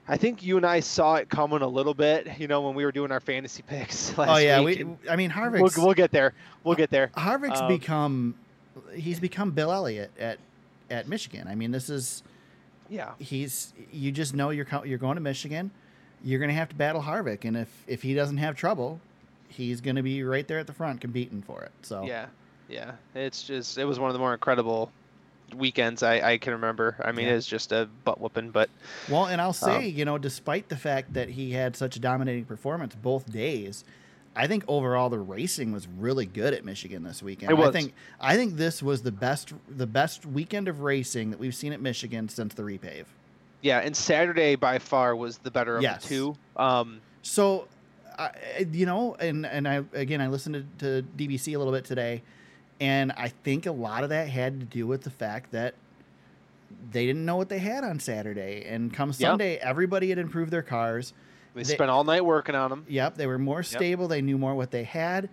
I 0.08 0.18
think 0.18 0.44
you 0.44 0.58
and 0.58 0.66
I 0.66 0.82
saw 0.82 1.16
it 1.16 1.30
coming 1.30 1.62
a 1.62 1.68
little 1.68 1.94
bit, 1.94 2.28
you 2.38 2.48
know, 2.48 2.62
when 2.62 2.76
we 2.76 2.84
were 2.84 2.92
doing 2.92 3.12
our 3.12 3.20
fantasy 3.22 3.64
picks 3.68 4.18
last 4.18 4.30
oh 4.30 4.38
yeah. 4.38 4.62
We 4.62 4.86
I 5.10 5.16
mean 5.16 5.34
we'll, 5.36 5.70
we'll 5.78 5.94
get 5.94 6.12
there. 6.12 6.34
We'll 6.64 6.76
get 6.76 6.90
there. 6.90 7.12
Harvick's 7.16 7.62
Um, 7.62 7.68
become 7.68 8.36
he's 8.94 9.20
become 9.20 9.52
Bill 9.52 9.72
Elliott 9.72 10.12
at 10.20 10.40
at 10.90 11.08
Michigan. 11.08 11.48
I 11.48 11.56
mean, 11.56 11.72
this 11.72 11.90
is 11.90 12.24
Yeah. 12.90 13.12
he's 13.20 13.74
you 13.92 14.12
just 14.12 14.34
know 14.34 14.50
you're 14.50 14.68
you're 14.86 14.98
going 14.98 15.16
to 15.16 15.22
Michigan. 15.22 15.72
You're 16.24 16.40
going 16.40 16.50
to 16.50 16.56
have 16.56 16.70
to 16.70 16.76
battle 16.76 17.02
Harvick, 17.02 17.44
and 17.46 17.58
if 17.58 17.70
if 17.88 18.02
he 18.02 18.14
doesn't 18.14 18.38
have 18.38 18.56
trouble, 18.56 19.00
he's 19.48 19.82
going 19.82 19.96
to 19.98 20.04
be 20.04 20.24
right 20.24 20.48
there 20.48 20.60
at 20.60 20.68
the 20.68 20.74
front 20.74 21.02
competing 21.02 21.42
for 21.42 21.64
it. 21.64 21.72
So 21.82 22.04
Yeah. 22.04 22.28
Yeah. 22.68 22.92
It's 23.16 23.44
just 23.44 23.78
it 23.78 23.86
was 23.86 24.00
one 24.00 24.10
of 24.10 24.14
the 24.14 24.20
more 24.20 24.34
incredible 24.34 24.92
weekends 25.54 26.04
I, 26.04 26.32
I 26.34 26.38
can 26.38 26.54
remember. 26.54 26.96
I 27.04 27.12
mean, 27.12 27.28
Yeah. 27.28 27.34
it's 27.36 27.48
just 27.48 27.72
a 27.72 27.88
butt 28.04 28.20
whooping, 28.22 28.52
but 28.52 28.70
well, 29.10 29.26
and 29.26 29.40
I'll 29.42 29.54
say, 29.54 29.78
Um, 29.78 29.84
you 29.98 30.06
know, 30.06 30.18
despite 30.18 30.70
the 30.70 30.76
fact 30.78 31.14
that 31.14 31.30
he 31.30 31.52
had 31.52 31.76
such 31.76 31.96
a 31.96 32.00
dominating 32.00 32.46
performance 32.46 32.96
both 32.96 33.32
days. 33.32 33.84
I 34.36 34.48
think 34.48 34.64
overall 34.68 35.10
the 35.12 35.20
racing 35.20 35.72
was 35.72 35.88
really 35.88 36.26
good 36.26 36.56
at 36.56 36.66
Michigan 36.66 37.04
this 37.04 37.22
weekend. 37.22 37.54
I 37.54 37.70
think 37.72 37.94
I 38.20 38.36
think 38.36 38.56
this 38.58 38.82
was 38.82 39.04
the 39.04 39.12
best 39.12 39.54
the 39.70 39.86
best 39.86 40.26
weekend 40.26 40.68
of 40.68 40.82
racing 40.82 41.30
that 41.30 41.40
we've 41.40 41.54
seen 41.54 41.72
at 41.72 41.80
Michigan 41.80 42.28
since 42.30 42.56
the 42.56 42.64
repave. 42.64 43.06
yeah, 43.62 43.78
and 43.80 43.96
Saturday 43.96 44.56
by 44.56 44.80
far 44.80 45.16
was 45.16 45.38
the 45.38 45.52
better 45.52 45.78
of 45.78 45.84
Yes. 45.84 46.02
the 46.02 46.10
two. 46.10 46.36
Um, 46.58 47.00
So, 47.22 47.68
I 48.18 48.32
you 48.72 48.88
know, 48.88 49.16
and 49.20 49.46
and 49.46 49.68
I 49.68 49.84
again 49.94 50.20
I 50.20 50.28
listened 50.30 50.66
to, 50.80 51.02
to 51.04 51.08
DBC 51.16 51.54
a 51.54 51.58
little 51.60 51.72
bit 51.74 51.86
today, 51.86 52.24
and 52.84 53.14
I 53.14 53.30
think 53.30 53.66
a 53.66 53.72
lot 53.72 54.04
of 54.04 54.10
that 54.10 54.28
had 54.28 54.60
to 54.60 54.66
do 54.66 54.86
with 54.86 55.04
the 55.04 55.10
fact 55.10 55.52
that 55.52 55.74
they 56.92 57.06
didn't 57.06 57.24
know 57.24 57.38
what 57.38 57.48
they 57.48 57.60
had 57.60 57.84
on 57.86 58.00
Saturday, 58.00 58.66
and 58.68 58.94
come 58.94 59.14
Sunday, 59.14 59.56
everybody 59.58 60.10
had 60.10 60.18
improved 60.20 60.52
their 60.52 60.62
cars. 60.64 61.14
they, 61.56 61.64
They- 61.64 61.74
spent 61.76 61.90
all 61.90 62.04
night 62.04 62.26
working 62.26 62.56
on 62.56 62.70
them. 62.70 62.86
Yep, 62.90 63.16
they 63.16 63.26
were 63.28 63.40
more 63.40 63.64
stable. 63.64 64.08
They 64.10 64.22
knew 64.22 64.38
more 64.38 64.54
what 64.56 64.72
they 64.72 64.84
had, 64.84 65.30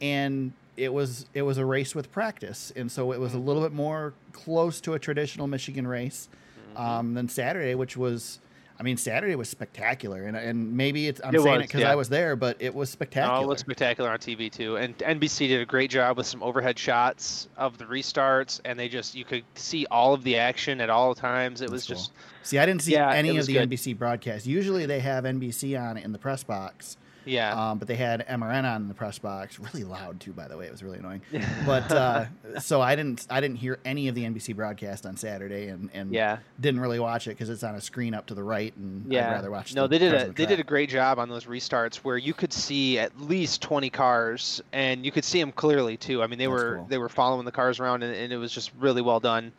and 0.00 0.52
it 0.76 0.92
was 0.92 1.26
it 1.34 1.42
was 1.42 1.58
a 1.58 1.64
race 1.66 1.94
with 1.94 2.12
practice, 2.12 2.72
and 2.76 2.90
so 2.90 3.12
it 3.12 3.18
was 3.20 3.34
a 3.34 3.36
Mm-hmm. 3.36 3.46
little 3.48 3.62
bit 3.62 3.72
more 3.72 4.14
close 4.32 4.80
to 4.82 4.94
a 4.94 4.98
traditional 4.98 5.46
Michigan 5.46 5.86
race 5.86 6.28
Mm-hmm. 6.74 6.82
um, 6.82 7.14
than 7.14 7.28
Saturday, 7.28 7.74
which 7.74 7.96
was. 7.96 8.38
I 8.78 8.82
mean, 8.82 8.96
Saturday 8.96 9.34
was 9.36 9.48
spectacular, 9.48 10.24
and 10.24 10.36
and 10.36 10.76
maybe 10.76 11.06
it's 11.06 11.20
I'm 11.22 11.34
It 11.34 11.42
saying 11.42 11.56
was, 11.56 11.64
it 11.64 11.68
because 11.68 11.80
yeah. 11.82 11.92
I 11.92 11.94
was 11.94 12.08
there, 12.08 12.34
but 12.36 12.56
it 12.60 12.74
was 12.74 12.90
spectacular. 12.90 13.36
Oh, 13.38 13.42
it 13.42 13.46
looked 13.46 13.60
spectacular 13.60 14.10
on 14.10 14.18
TV 14.18 14.50
too, 14.50 14.76
and 14.76 14.96
NBC 14.98 15.48
did 15.48 15.60
a 15.60 15.66
great 15.66 15.90
job 15.90 16.16
with 16.16 16.26
some 16.26 16.42
overhead 16.42 16.78
shots 16.78 17.48
of 17.56 17.78
the 17.78 17.84
restarts, 17.84 18.60
and 18.64 18.78
they 18.78 18.88
just 18.88 19.14
you 19.14 19.24
could 19.24 19.44
see 19.54 19.86
all 19.90 20.14
of 20.14 20.24
the 20.24 20.36
action 20.36 20.80
at 20.80 20.90
all 20.90 21.14
times. 21.14 21.60
It 21.60 21.70
was 21.70 21.86
cool. 21.86 21.96
just 21.96 22.12
See, 22.42 22.58
I 22.58 22.66
didn't 22.66 22.82
see 22.82 22.92
Yeah, 22.92 23.12
any 23.12 23.36
of 23.36 23.46
the 23.46 23.52
good. 23.52 23.70
NBC 23.70 23.96
broadcasts. 23.96 24.46
Usually 24.46 24.86
they 24.86 25.00
have 25.00 25.24
NBC 25.24 25.80
on 25.80 25.96
in 25.96 26.10
the 26.12 26.18
press 26.18 26.42
box, 26.42 26.96
yeah. 27.24 27.70
um, 27.70 27.78
but 27.78 27.88
they 27.88 27.96
had 27.96 28.26
MRN 28.26 28.64
on 28.64 28.82
in 28.82 28.88
the 28.88 28.94
press 28.94 29.18
box. 29.18 29.58
Really 29.58 29.84
loud 29.84 30.20
too, 30.20 30.32
by 30.32 30.48
the 30.48 30.56
way. 30.56 30.66
It 30.66 30.72
was 30.72 30.82
really 30.82 30.98
annoying. 30.98 31.22
But 31.66 31.92
uh, 31.92 32.26
so 32.58 32.80
I 32.80 32.96
didn't 32.96 33.26
I 33.30 33.40
didn't 33.40 33.56
hear 33.56 33.78
any 33.84 34.08
of 34.08 34.14
the 34.14 34.24
NBC 34.24 34.56
broadcast 34.56 35.06
on 35.06 35.16
Saturday, 35.16 35.68
and 35.68 35.90
and 35.94 36.12
yeah, 36.12 36.38
didn't 36.60 36.80
really 36.80 36.98
watch 36.98 37.26
it 37.26 37.30
because 37.30 37.48
it's 37.50 37.62
on 37.62 37.74
a 37.74 37.80
screen 37.80 38.14
up 38.14 38.26
to 38.26 38.34
the 38.34 38.42
right, 38.42 38.74
and 38.76 39.12
yeah. 39.12 39.28
I'd 39.28 39.32
rather 39.34 39.50
watch. 39.50 39.74
no, 39.74 39.82
the 39.82 39.88
they 39.88 39.98
did 39.98 40.14
a 40.14 40.26
the 40.26 40.32
they 40.32 40.46
did 40.46 40.60
a 40.60 40.64
great 40.64 40.90
job 40.90 41.18
on 41.18 41.28
those 41.28 41.44
restarts 41.44 41.96
where 41.96 42.16
you 42.16 42.34
could 42.34 42.52
see 42.52 42.98
at 42.98 43.20
least 43.20 43.62
20 43.62 43.90
cars, 43.90 44.62
and 44.72 45.04
you 45.04 45.12
could 45.12 45.24
see 45.24 45.40
them 45.40 45.52
clearly 45.52 45.96
too. 45.96 46.22
I 46.22 46.26
mean, 46.26 46.38
they 46.38 46.46
That's 46.46 46.62
were 46.62 46.76
cool. 46.76 46.86
they 46.88 46.98
were 46.98 47.08
following 47.08 47.44
the 47.44 47.52
cars 47.52 47.78
around, 47.80 48.02
and, 48.02 48.14
and 48.14 48.32
it 48.32 48.38
was 48.38 48.52
just 48.52 48.72
really 48.78 49.02
well 49.02 49.20
done. 49.20 49.52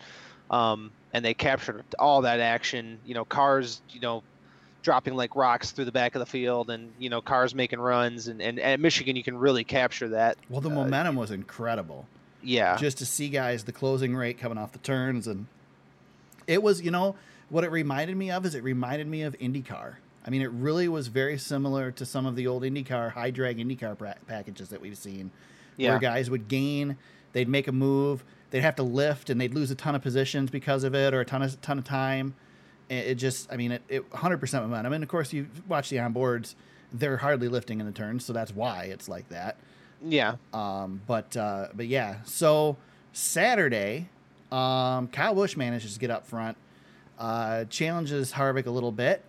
Um, 0.51 0.91
and 1.13 1.23
they 1.23 1.33
captured 1.33 1.83
all 1.99 2.21
that 2.21 2.39
action. 2.39 2.99
You 3.05 3.13
know, 3.13 3.25
cars, 3.25 3.81
you 3.89 3.99
know, 3.99 4.23
dropping 4.83 5.15
like 5.15 5.35
rocks 5.35 5.71
through 5.71 5.85
the 5.85 5.91
back 5.91 6.13
of 6.13 6.19
the 6.19 6.25
field, 6.25 6.69
and 6.69 6.91
you 6.99 7.09
know, 7.09 7.21
cars 7.21 7.55
making 7.55 7.79
runs. 7.79 8.27
And, 8.27 8.41
and 8.41 8.59
at 8.59 8.79
Michigan, 8.79 9.15
you 9.15 9.23
can 9.23 9.35
really 9.35 9.63
capture 9.63 10.09
that. 10.09 10.37
Well, 10.49 10.61
the 10.61 10.69
uh, 10.69 10.75
momentum 10.75 11.15
was 11.15 11.31
incredible. 11.31 12.05
Yeah, 12.43 12.75
just 12.75 12.97
to 12.99 13.05
see 13.05 13.29
guys 13.29 13.63
the 13.63 13.71
closing 13.71 14.15
rate 14.15 14.37
coming 14.37 14.57
off 14.57 14.73
the 14.73 14.79
turns 14.79 15.27
and 15.27 15.47
it 16.47 16.61
was 16.61 16.81
you 16.81 16.91
know 16.91 17.15
what 17.49 17.63
it 17.63 17.71
reminded 17.71 18.17
me 18.17 18.31
of 18.31 18.45
is 18.45 18.55
it 18.55 18.63
reminded 18.63 19.07
me 19.07 19.21
of 19.21 19.37
IndyCar. 19.39 19.95
I 20.25 20.29
mean, 20.29 20.41
it 20.41 20.51
really 20.51 20.87
was 20.87 21.07
very 21.07 21.37
similar 21.37 21.91
to 21.91 22.05
some 22.05 22.25
of 22.25 22.35
the 22.35 22.47
old 22.47 22.63
IndyCar 22.63 23.11
high 23.11 23.29
drag 23.29 23.57
IndyCar 23.57 23.97
pra- 23.97 24.15
packages 24.27 24.69
that 24.69 24.81
we've 24.81 24.97
seen, 24.97 25.31
yeah, 25.77 25.91
where 25.91 25.99
guys 25.99 26.29
would 26.29 26.47
gain, 26.47 26.97
they'd 27.33 27.49
make 27.49 27.67
a 27.67 27.71
move, 27.71 28.23
they'd 28.49 28.61
have 28.61 28.75
to 28.77 28.83
lift 28.83 29.29
and 29.29 29.39
they'd 29.39 29.53
lose 29.53 29.69
a 29.69 29.75
ton 29.75 29.95
of 29.95 30.01
positions 30.01 30.49
because 30.49 30.83
of 30.83 30.95
it 30.95 31.13
or 31.13 31.21
a 31.21 31.25
ton 31.25 31.41
of 31.41 31.59
ton 31.61 31.77
of 31.77 31.83
time. 31.83 32.33
It, 32.89 33.15
just, 33.15 33.51
I 33.51 33.57
mean, 33.57 33.71
it, 33.71 33.81
it 33.89 34.09
100% 34.11 34.61
momentum. 34.61 34.93
And 34.93 35.03
of 35.03 35.09
course, 35.09 35.33
you 35.33 35.47
watch 35.67 35.89
the 35.89 35.97
onboards; 35.97 36.55
they're 36.93 37.17
hardly 37.17 37.47
lifting 37.47 37.79
in 37.79 37.85
the 37.85 37.91
turns, 37.91 38.23
so 38.25 38.33
that's 38.33 38.53
why 38.53 38.85
it's 38.85 39.09
like 39.09 39.29
that. 39.29 39.57
Yeah. 40.05 40.35
Um, 40.53 41.01
but 41.07 41.35
uh, 41.35 41.69
but 41.73 41.87
yeah, 41.87 42.17
so 42.25 42.77
Saturday, 43.13 44.09
um, 44.51 45.07
Kyle 45.07 45.33
Busch 45.33 45.55
manages 45.55 45.93
to 45.93 45.99
get 45.99 46.11
up 46.11 46.27
front, 46.27 46.57
uh, 47.17 47.65
challenges 47.65 48.33
Harvick 48.33 48.65
a 48.65 48.71
little 48.71 48.91
bit, 48.91 49.23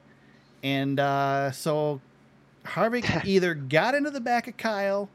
and 0.62 0.98
uh, 0.98 1.52
so 1.52 2.00
Harvick 2.64 3.24
either 3.26 3.54
got 3.54 3.94
into 3.94 4.10
the 4.10 4.20
back 4.20 4.48
of 4.48 4.56
Kyle 4.56 5.08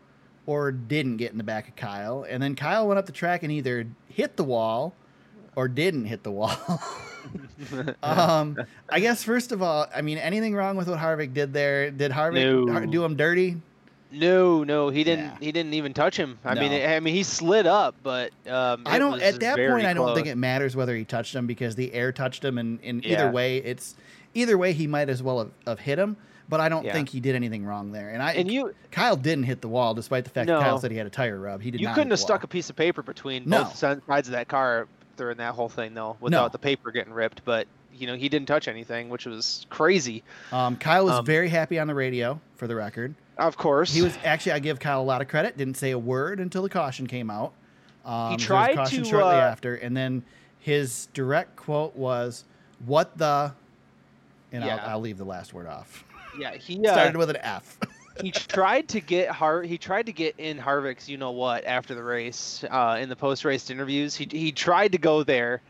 or 0.46 0.72
didn't 0.72 1.18
get 1.18 1.32
in 1.32 1.38
the 1.38 1.44
back 1.44 1.68
of 1.68 1.76
Kyle, 1.76 2.26
and 2.28 2.42
then 2.42 2.56
Kyle 2.56 2.88
went 2.88 2.98
up 2.98 3.06
the 3.06 3.12
track 3.12 3.44
and 3.44 3.52
either 3.52 3.86
hit 4.08 4.38
the 4.38 4.44
wall 4.44 4.96
or 5.56 5.68
didn't 5.68 6.06
hit 6.06 6.24
the 6.24 6.32
wall. 6.32 6.58
um, 8.04 8.58
I 8.90 9.00
guess 9.00 9.24
first 9.24 9.52
of 9.52 9.62
all, 9.62 9.88
I 9.94 10.02
mean, 10.02 10.18
anything 10.18 10.56
wrong 10.56 10.78
with 10.78 10.88
what 10.88 11.00
Harvick 11.00 11.34
did 11.34 11.54
there? 11.54 11.92
Did 11.92 12.12
Harvick 12.12 12.66
No. 12.66 12.86
do 12.86 13.04
him 13.04 13.16
dirty? 13.16 13.58
No, 14.12 14.64
no, 14.64 14.90
he 14.90 15.04
didn't. 15.04 15.26
Yeah. 15.26 15.38
He 15.40 15.52
didn't 15.52 15.76
even 15.76 15.94
touch 15.94 16.18
him. 16.18 16.40
I 16.44 16.56
mean, 16.56 16.72
I 16.72 17.00
mean, 17.00 17.14
he 17.14 17.22
slid 17.22 17.68
up, 17.68 17.94
but 18.02 18.32
um, 18.48 18.82
I 18.86 18.98
don't. 18.98 19.22
At 19.22 19.40
that 19.42 19.58
point, 19.58 19.86
I 19.86 19.94
don't 19.94 20.06
close. 20.06 20.16
think 20.16 20.28
it 20.28 20.36
matters 20.38 20.76
whether 20.76 20.96
he 20.96 21.06
touched 21.06 21.36
him 21.36 21.46
because 21.46 21.76
the 21.76 21.94
air 21.94 22.12
touched 22.12 22.44
him, 22.44 22.58
and 22.58 22.80
in 22.82 23.02
Yeah. 23.04 23.14
either 23.14 23.32
way, 23.32 23.58
it's 23.58 23.96
either 24.34 24.58
way 24.58 24.74
he 24.74 24.88
might 24.88 25.10
as 25.10 25.22
well 25.22 25.38
have, 25.40 25.52
have 25.68 25.80
hit 25.80 26.00
him. 26.00 26.18
But 26.48 26.60
I 26.60 26.68
don't 26.70 26.84
Yeah. 26.84 26.94
think 26.94 27.10
he 27.10 27.20
did 27.20 27.36
anything 27.36 27.64
wrong 27.64 27.92
there. 27.92 28.10
And 28.10 28.24
I 28.24 28.32
And 28.34 28.50
you, 28.52 28.74
Kyle 28.90 29.16
didn't 29.16 29.44
hit 29.44 29.62
the 29.62 29.68
wall, 29.68 29.94
despite 29.94 30.24
the 30.24 30.32
fact 30.32 30.48
that 30.48 30.60
Kyle 30.60 30.80
said 30.80 30.90
he 30.90 30.98
had 30.98 31.06
a 31.06 31.12
tire 31.12 31.40
rub. 31.40 31.62
He 31.62 31.70
did 31.70 31.80
you 31.80 31.88
couldn't 31.90 32.10
have 32.10 32.20
stuck 32.20 32.42
a 32.44 32.48
piece 32.48 32.72
of 32.72 32.76
paper 32.76 33.04
between 33.04 33.44
No. 33.48 33.66
both 33.66 33.76
sides 33.76 34.28
of 34.28 34.32
that 34.32 34.48
car 34.48 34.88
during 35.20 35.38
that 35.38 35.54
whole 35.54 35.70
thing, 35.70 35.94
though, 35.94 36.18
without 36.20 36.52
the 36.52 36.58
paper 36.58 36.92
getting 36.92 37.14
ripped. 37.14 37.46
But 37.46 37.68
you 37.94 38.08
know, 38.08 38.16
he 38.16 38.30
didn't 38.30 38.48
touch 38.48 38.68
anything, 38.68 39.10
which 39.10 39.26
was 39.26 39.66
crazy. 39.70 40.24
Um, 40.52 40.78
Kyle 40.78 41.06
was 41.06 41.16
Um, 41.20 41.26
very 41.26 41.50
happy 41.50 41.78
on 41.78 41.88
the 41.88 41.94
radio, 41.94 42.40
for 42.56 42.66
the 42.66 42.76
record. 42.76 43.14
Of 43.38 43.58
course, 43.58 43.94
He 43.94 44.02
was 44.02 44.18
actually. 44.24 44.54
I 44.54 44.60
give 44.60 44.80
Kyle 44.80 45.02
a 45.02 45.04
lot 45.04 45.22
of 45.22 45.28
credit. 45.28 45.58
Didn't 45.58 45.76
say 45.78 45.92
a 45.92 46.00
word 46.00 46.40
until 46.40 46.64
the 46.64 46.70
caution 46.70 47.06
came 47.08 47.30
out. 47.30 47.54
Um, 48.06 48.34
a 48.34 48.38
tried 48.38 48.76
caution 48.76 49.04
to, 49.04 49.10
shortly 49.10 49.36
uh, 49.36 49.42
after, 49.42 49.76
and 49.76 49.96
then 49.96 50.24
his 50.60 51.08
direct 51.14 51.56
quote 51.56 51.96
was, 51.96 52.46
"What 52.86 53.18
the." 53.18 53.54
And 54.52 54.64
Yeah. 54.64 54.78
I'll, 54.78 54.90
I'll 54.92 55.00
leave 55.00 55.18
the 55.20 55.26
last 55.26 55.54
word 55.54 55.68
off. 55.68 56.04
Yeah, 56.38 56.56
he 56.56 56.76
uh, 56.88 56.92
Started 56.94 57.18
with 57.18 57.30
an 57.30 57.38
F. 57.42 57.78
he 58.22 58.32
tried 58.32 58.88
to 58.90 59.00
get 59.02 59.30
Har 59.30 59.62
he 59.64 59.78
tried 59.78 60.06
to 60.08 60.12
get 60.12 60.36
in 60.38 60.58
Harvick's 60.58 61.08
you 61.10 61.18
know 61.18 61.32
what 61.32 61.66
after 61.66 61.96
the 61.96 62.04
race 62.04 62.64
uh, 62.70 62.98
in 63.00 63.10
the 63.10 63.16
post 63.16 63.46
race 63.46 63.70
interviews. 63.70 64.16
He 64.16 64.28
he 64.32 64.52
tried 64.52 64.92
to 64.94 64.98
go 64.98 65.24
there, 65.24 65.62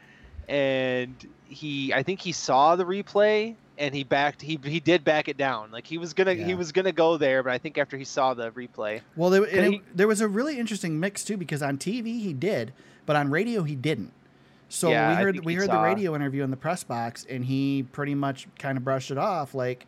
and 0.48 1.16
he 1.48 1.94
I 1.94 2.04
think 2.04 2.20
he 2.20 2.32
saw 2.32 2.76
the 2.76 2.86
replay 2.86 3.56
and 3.78 3.96
he 3.96 4.04
backed 4.04 4.42
he 4.42 4.60
he 4.64 4.80
did 4.80 5.04
back 5.04 5.28
it 5.28 5.38
down. 5.38 5.72
Like 5.72 5.86
he 5.88 5.98
was 5.98 6.14
gonna 6.14 6.34
Yeah. 6.34 6.46
he 6.46 6.54
was 6.54 6.72
gonna 6.72 6.92
go 6.92 7.18
there, 7.18 7.44
but 7.44 7.54
I 7.54 7.58
think 7.58 7.78
after 7.78 7.98
he 7.98 8.04
saw 8.04 8.34
the 8.34 8.52
replay, 8.52 9.02
Well, 9.16 9.30
there, 9.30 9.46
he- 9.46 9.82
there 9.94 10.08
was 10.08 10.22
a 10.22 10.28
really 10.28 10.60
interesting 10.60 11.00
mix 11.00 11.24
too 11.24 11.38
because 11.38 11.62
on 11.62 11.78
TV 11.78 12.20
he 12.22 12.34
did, 12.34 12.74
but 13.06 13.16
on 13.16 13.30
radio 13.30 13.64
he 13.64 13.76
didn't. 13.76 14.12
So 14.72 14.90
Yeah, 14.92 15.10
we 15.10 15.24
heard 15.24 15.46
we 15.46 15.54
he 15.54 15.60
heard 15.60 15.72
the 15.72 15.80
radio 15.80 16.16
interview 16.16 16.44
in 16.44 16.52
the 16.52 16.58
press 16.58 16.84
box, 16.84 17.26
and 17.30 17.46
he 17.46 17.84
pretty 17.92 18.16
much 18.16 18.48
kind 18.60 18.78
of 18.78 18.84
brushed 18.84 19.12
it 19.12 19.18
off 19.18 19.56
like 19.56 19.88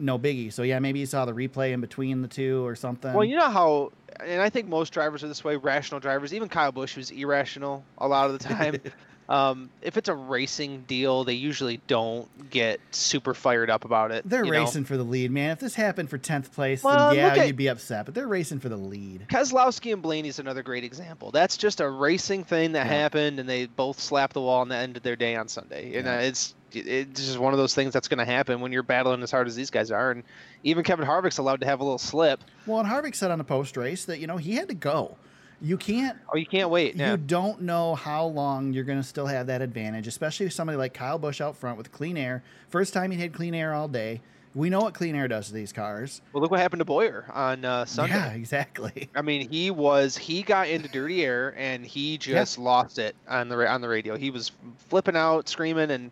no 0.00 0.18
biggie. 0.18 0.52
So 0.52 0.62
yeah, 0.62 0.78
maybe 0.78 0.98
you 1.00 1.06
saw 1.06 1.24
the 1.24 1.32
replay 1.32 1.72
in 1.72 1.80
between 1.80 2.22
the 2.22 2.28
two 2.28 2.64
or 2.66 2.74
something. 2.74 3.12
well 3.12 3.24
you 3.24 3.36
know 3.36 3.50
how. 3.50 3.92
And 4.18 4.42
I 4.42 4.50
think 4.50 4.68
most 4.68 4.92
drivers 4.92 5.24
are 5.24 5.28
this 5.28 5.42
way. 5.44 5.56
Rational 5.56 5.98
drivers, 6.00 6.34
even 6.34 6.48
Kyle 6.48 6.72
Busch, 6.72 6.94
who's 6.94 7.10
irrational 7.10 7.84
a 7.96 8.06
lot 8.06 8.28
of 8.28 8.38
the 8.38 8.44
time. 8.48 8.76
um, 9.30 9.70
if 9.80 9.96
it's 9.96 10.10
a 10.10 10.14
racing 10.14 10.82
deal, 10.86 11.24
they 11.24 11.32
usually 11.32 11.80
don't 11.86 12.28
get 12.50 12.80
super 12.90 13.32
fired 13.32 13.70
up 13.70 13.86
about 13.86 14.10
it. 14.10 14.28
they're 14.28 14.44
you 14.44 14.52
know? 14.52 14.60
racing 14.60 14.84
for 14.84 14.98
the 14.98 15.04
lead, 15.04 15.30
man. 15.30 15.52
If 15.52 15.60
this 15.60 15.74
happened 15.74 16.10
for 16.10 16.18
tenth 16.18 16.52
place, 16.52 16.82
Well, 16.82 17.14
then 17.14 17.16
yeah, 17.16 17.40
at- 17.40 17.46
you'd 17.46 17.56
be 17.56 17.68
upset. 17.68 18.04
But 18.04 18.14
they're 18.14 18.28
racing 18.28 18.58
for 18.60 18.68
the 18.68 18.76
lead. 18.76 19.26
Keselowski 19.30 19.90
and 19.92 20.02
Blaney's 20.02 20.38
another 20.38 20.62
great 20.62 20.84
example. 20.84 21.30
That's 21.30 21.56
just 21.56 21.80
a 21.80 21.88
racing 21.88 22.44
thing 22.44 22.72
that 22.72 22.86
Yeah. 22.86 22.92
happened, 22.92 23.40
and 23.40 23.48
they 23.48 23.66
both 23.66 24.00
slapped 24.00 24.34
the 24.34 24.42
wall 24.42 24.60
and 24.62 24.70
that 24.72 24.82
ended 24.82 25.02
their 25.02 25.16
day 25.16 25.34
on 25.36 25.48
Sunday. 25.48 25.96
And 25.96 26.06
Yeah. 26.06 26.16
uh, 26.16 26.20
it's 26.20 26.54
it's 26.76 27.26
just 27.26 27.38
one 27.38 27.52
of 27.52 27.58
those 27.58 27.74
things 27.74 27.92
that's 27.92 28.08
going 28.08 28.18
to 28.18 28.24
happen 28.24 28.60
when 28.60 28.72
you're 28.72 28.82
battling 28.82 29.22
as 29.22 29.30
hard 29.30 29.46
as 29.46 29.56
these 29.56 29.70
guys 29.70 29.90
are. 29.90 30.10
And 30.10 30.24
even 30.64 30.84
Kevin 30.84 31.06
Harvick's 31.06 31.38
allowed 31.38 31.60
to 31.60 31.66
have 31.66 31.80
a 31.80 31.84
little 31.84 31.98
slip. 31.98 32.42
Well, 32.66 32.80
and 32.80 32.88
Harvick 32.88 33.14
said 33.14 33.30
on 33.30 33.38
the 33.38 33.44
post 33.44 33.76
race 33.76 34.04
that 34.06 34.18
you 34.18 34.26
know 34.26 34.36
he 34.36 34.54
had 34.54 34.68
to 34.68 34.74
go. 34.74 35.16
You 35.62 35.76
can't 35.76 36.16
Oh, 36.32 36.36
you 36.38 36.46
can't 36.46 36.70
wait. 36.70 36.96
Yeah. 36.96 37.12
You 37.12 37.16
don't 37.18 37.62
know 37.62 37.94
how 37.94 38.24
long 38.24 38.72
you're 38.72 38.84
going 38.84 38.98
to 39.00 39.06
still 39.06 39.26
have 39.26 39.46
that 39.48 39.60
advantage, 39.60 40.06
especially 40.06 40.46
with 40.46 40.54
somebody 40.54 40.78
like 40.78 40.94
Kyle 40.94 41.18
Busch 41.18 41.40
out 41.40 41.54
front 41.56 41.76
with 41.76 41.92
clean 41.92 42.16
air. 42.16 42.42
First 42.70 42.94
time 42.94 43.10
he 43.10 43.18
had 43.20 43.34
clean 43.34 43.54
air 43.54 43.74
all 43.74 43.88
day. 43.88 44.22
We 44.54 44.68
know 44.68 44.80
what 44.80 44.94
clean 44.94 45.14
air 45.14 45.28
does 45.28 45.46
to 45.48 45.54
these 45.54 45.72
cars. 45.72 46.22
Well, 46.32 46.42
look 46.42 46.50
what 46.50 46.58
happened 46.58 46.80
to 46.80 46.84
Bowyer 46.84 47.24
on 47.32 47.64
uh, 47.64 47.84
Sunday. 47.84 48.14
Yeah, 48.14 48.32
exactly. 48.32 49.08
I 49.14 49.22
mean, 49.22 49.48
he 49.48 49.70
was 49.70 50.16
he 50.16 50.42
got 50.42 50.68
into 50.68 50.88
dirty 50.88 51.24
air 51.24 51.54
and 51.56 51.86
he 51.86 52.18
just 52.18 52.58
lost 52.58 52.98
it 52.98 53.14
on 53.28 53.48
the 53.48 53.68
on 53.70 53.80
the 53.80 53.88
radio. 53.88 54.16
He 54.16 54.30
was 54.30 54.50
flipping 54.88 55.14
out, 55.14 55.48
screaming, 55.48 55.92
and 55.92 56.10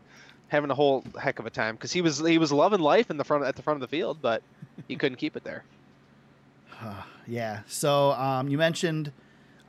having 0.49 0.71
a 0.71 0.75
whole 0.75 1.05
heck 1.21 1.39
of 1.39 1.47
a 1.47 1.51
time 1.51 1.77
because 1.77 1.93
he 1.93 2.03
was 2.03 2.19
he 2.19 2.39
was 2.39 2.51
loving 2.51 2.81
life 2.81 3.11
in 3.11 3.17
the 3.17 3.25
front 3.25 3.45
at 3.45 3.57
the 3.57 3.63
front 3.63 3.77
of 3.77 3.81
the 3.81 3.97
field, 3.97 4.19
but 4.21 4.43
he 4.87 4.97
couldn't 4.97 5.17
keep 5.17 5.37
it 5.37 5.45
there. 5.45 5.65
yeah. 7.27 7.61
So 7.69 8.13
um, 8.13 8.49
you 8.49 8.59
mentioned 8.59 9.13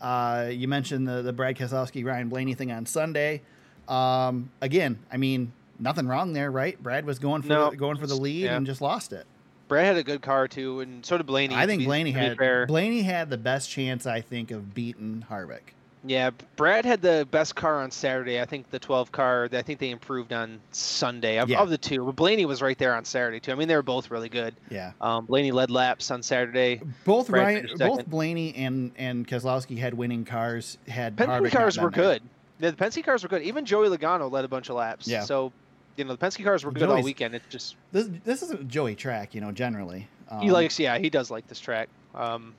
uh, 0.02 0.50
you 0.52 0.68
mentioned 0.68 1.08
the 1.08 1.22
the 1.22 1.34
Brad 1.34 1.58
Keselowski 1.58 2.06
Ryan 2.06 2.30
Blaney 2.30 2.54
thing 2.54 2.72
on 2.72 2.86
Sunday. 2.86 3.42
Um, 3.88 4.52
again, 4.62 5.00
I 5.12 5.18
mean 5.18 5.52
nothing 5.80 6.08
wrong 6.08 6.34
there, 6.34 6.52
right? 6.52 6.82
Brad 6.82 7.06
was 7.06 7.20
going 7.20 7.42
for 7.42 7.48
the, 7.48 7.70
going 7.72 7.98
for 7.98 8.08
the 8.08 8.16
lead 8.16 8.44
yeah. 8.44 8.58
and 8.58 8.66
just 8.66 8.82
lost 8.82 9.14
it. 9.14 9.26
Brad 9.68 9.86
had 9.86 9.98
a 9.98 10.04
good 10.04 10.22
car 10.22 10.48
too, 10.48 10.80
and 10.80 11.06
so 11.06 11.18
did 11.18 11.28
Blaney. 11.28 11.56
I 11.56 11.66
think 11.68 11.82
be- 11.82 11.86
Blaney 11.86 12.12
had 12.12 12.38
fair. 12.38 12.66
Blaney 12.66 13.04
had 13.04 13.30
the 13.30 13.38
best 13.38 13.70
chance 13.70 14.06
I 14.06 14.22
think 14.22 14.52
of 14.52 14.74
beating 14.74 15.26
Harvick. 15.30 15.74
Yeah, 16.06 16.30
Brad 16.56 16.86
had 16.86 17.02
the 17.02 17.28
best 17.30 17.56
car 17.56 17.82
on 17.82 17.92
Saturday. 17.92 18.40
I 18.40 18.46
think 18.46 18.70
the 18.70 18.80
12 18.80 19.12
car. 19.12 19.50
I 19.52 19.62
think 19.62 19.80
they 19.80 19.90
improved 19.90 20.32
on 20.32 20.62
Sunday 20.72 21.40
of, 21.40 21.50
Yeah. 21.50 21.60
of 21.60 21.70
the 21.70 21.78
two. 21.78 22.06
But 22.06 22.16
Blaney 22.16 22.46
was 22.46 22.62
right 22.62 22.78
there 22.78 22.96
on 22.96 23.04
Saturday 23.04 23.42
too. 23.42 23.52
I 23.52 23.56
mean, 23.56 23.68
they 23.68 23.76
were 23.76 23.82
both 23.82 24.10
really 24.10 24.30
good. 24.30 24.56
Yeah. 24.70 24.94
Um, 25.02 25.26
Blaney 25.26 25.52
led 25.52 25.70
laps 25.70 26.10
on 26.10 26.24
Saturday. 26.24 26.82
Both 27.04 27.28
Brad 27.28 27.44
Ryan, 27.46 27.70
both. 27.78 28.06
Blaney 28.08 28.56
and 28.56 28.92
and 28.98 29.28
Keselowski 29.28 29.78
had 29.78 29.94
winning 29.94 30.24
cars. 30.24 30.78
Had 30.88 31.18
Penske 31.18 31.52
cars 31.52 31.78
were 31.78 31.92
good. 31.92 32.22
Yeah, 32.60 32.72
the 32.72 32.78
Penske 32.78 33.04
cars 33.04 33.24
were 33.24 33.30
good. 33.30 33.42
Even 33.44 33.66
Joey 33.66 33.90
Logano 33.90 34.32
led 34.32 34.46
a 34.46 34.50
bunch 34.50 34.70
of 34.70 34.76
laps. 34.76 35.06
Yeah. 35.08 35.24
So, 35.24 35.52
you 35.98 36.06
know, 36.06 36.16
the 36.16 36.26
Penske 36.26 36.44
cars 36.46 36.64
were 36.64 36.72
good 36.72 36.90
all 36.90 37.04
weekend. 37.04 37.36
It 37.36 37.42
just 37.50 37.76
This 37.92 38.10
this 38.24 38.42
is 38.42 38.52
a 38.52 38.64
Joey 38.64 38.96
track, 38.96 39.36
you 39.36 39.42
know. 39.42 39.52
Generally, 39.52 40.08
um, 40.30 40.40
he 40.42 40.50
likes. 40.50 40.80
Yeah, 40.80 40.98
he 40.98 41.10
does 41.10 41.30
like 41.30 41.48
this 41.48 41.60
track. 41.60 41.90
Um, 42.16 42.54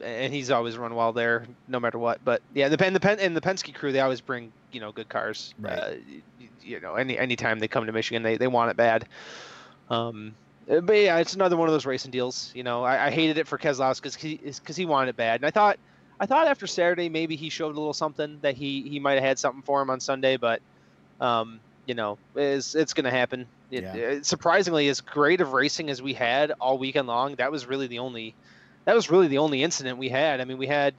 and 0.00 0.32
he's 0.32 0.50
always 0.50 0.76
run 0.76 0.94
well 0.94 1.12
there, 1.12 1.46
no 1.68 1.80
matter 1.80 1.98
what. 1.98 2.24
But 2.24 2.42
yeah, 2.54 2.68
the 2.68 2.78
Pen, 2.78 2.92
the 2.92 3.00
Pen, 3.00 3.18
and 3.20 3.36
the 3.36 3.40
Penske 3.40 3.74
crew, 3.74 3.92
they 3.92 4.00
always 4.00 4.20
bring 4.20 4.52
you 4.72 4.80
know 4.80 4.92
good 4.92 5.08
cars. 5.08 5.54
Right. 5.60 5.78
Uh, 5.78 5.94
you 6.62 6.80
know, 6.80 6.94
any 6.94 7.18
anytime 7.18 7.58
they 7.58 7.68
come 7.68 7.86
to 7.86 7.92
Michigan, 7.92 8.22
they 8.22 8.36
they 8.36 8.48
want 8.48 8.70
it 8.70 8.76
bad. 8.76 9.06
Um, 9.88 10.34
uh, 10.70 10.80
but 10.80 10.94
yeah, 10.94 11.18
it's 11.18 11.34
another 11.34 11.56
one 11.56 11.68
of 11.68 11.72
those 11.72 11.86
racing 11.86 12.10
deals. 12.10 12.50
You 12.54 12.62
know, 12.64 12.82
I, 12.82 13.06
I 13.06 13.10
hated 13.10 13.38
it 13.38 13.46
for 13.46 13.58
Keselowski 13.58 14.02
because 14.02 14.14
he 14.16 14.36
because 14.36 14.76
he 14.76 14.84
wanted 14.86 15.10
it 15.10 15.16
bad, 15.16 15.40
and 15.40 15.46
I 15.46 15.50
thought 15.50 15.78
I 16.18 16.26
thought 16.26 16.48
after 16.48 16.66
Saturday 16.66 17.08
maybe 17.08 17.36
he 17.36 17.48
showed 17.48 17.74
a 17.74 17.78
little 17.78 17.92
something 17.94 18.38
that 18.42 18.56
he 18.56 18.82
he 18.82 18.98
might 18.98 19.14
have 19.14 19.22
had 19.24 19.38
something 19.38 19.62
for 19.62 19.80
him 19.80 19.90
on 19.90 20.00
Sunday, 20.00 20.36
but 20.36 20.60
um, 21.20 21.60
you 21.86 21.94
know, 21.94 22.18
it's 22.34 22.74
it's 22.74 22.94
gonna 22.94 23.10
happen. 23.10 23.46
It, 23.70 23.82
Yeah. 23.84 23.94
it- 23.94 24.26
surprisingly, 24.26 24.88
as 24.88 25.00
great 25.00 25.40
of 25.40 25.52
racing 25.52 25.88
as 25.90 26.02
we 26.02 26.14
had 26.14 26.52
all 26.60 26.78
weekend 26.78 27.06
long, 27.06 27.36
that 27.36 27.50
was 27.52 27.66
really 27.66 27.86
the 27.86 28.00
only 28.00 28.34
that 28.86 28.94
was 28.94 29.10
really 29.10 29.28
the 29.28 29.38
only 29.38 29.62
incident 29.62 29.98
we 29.98 30.08
had. 30.08 30.40
I 30.40 30.44
mean, 30.44 30.56
we 30.56 30.66
had 30.66 30.94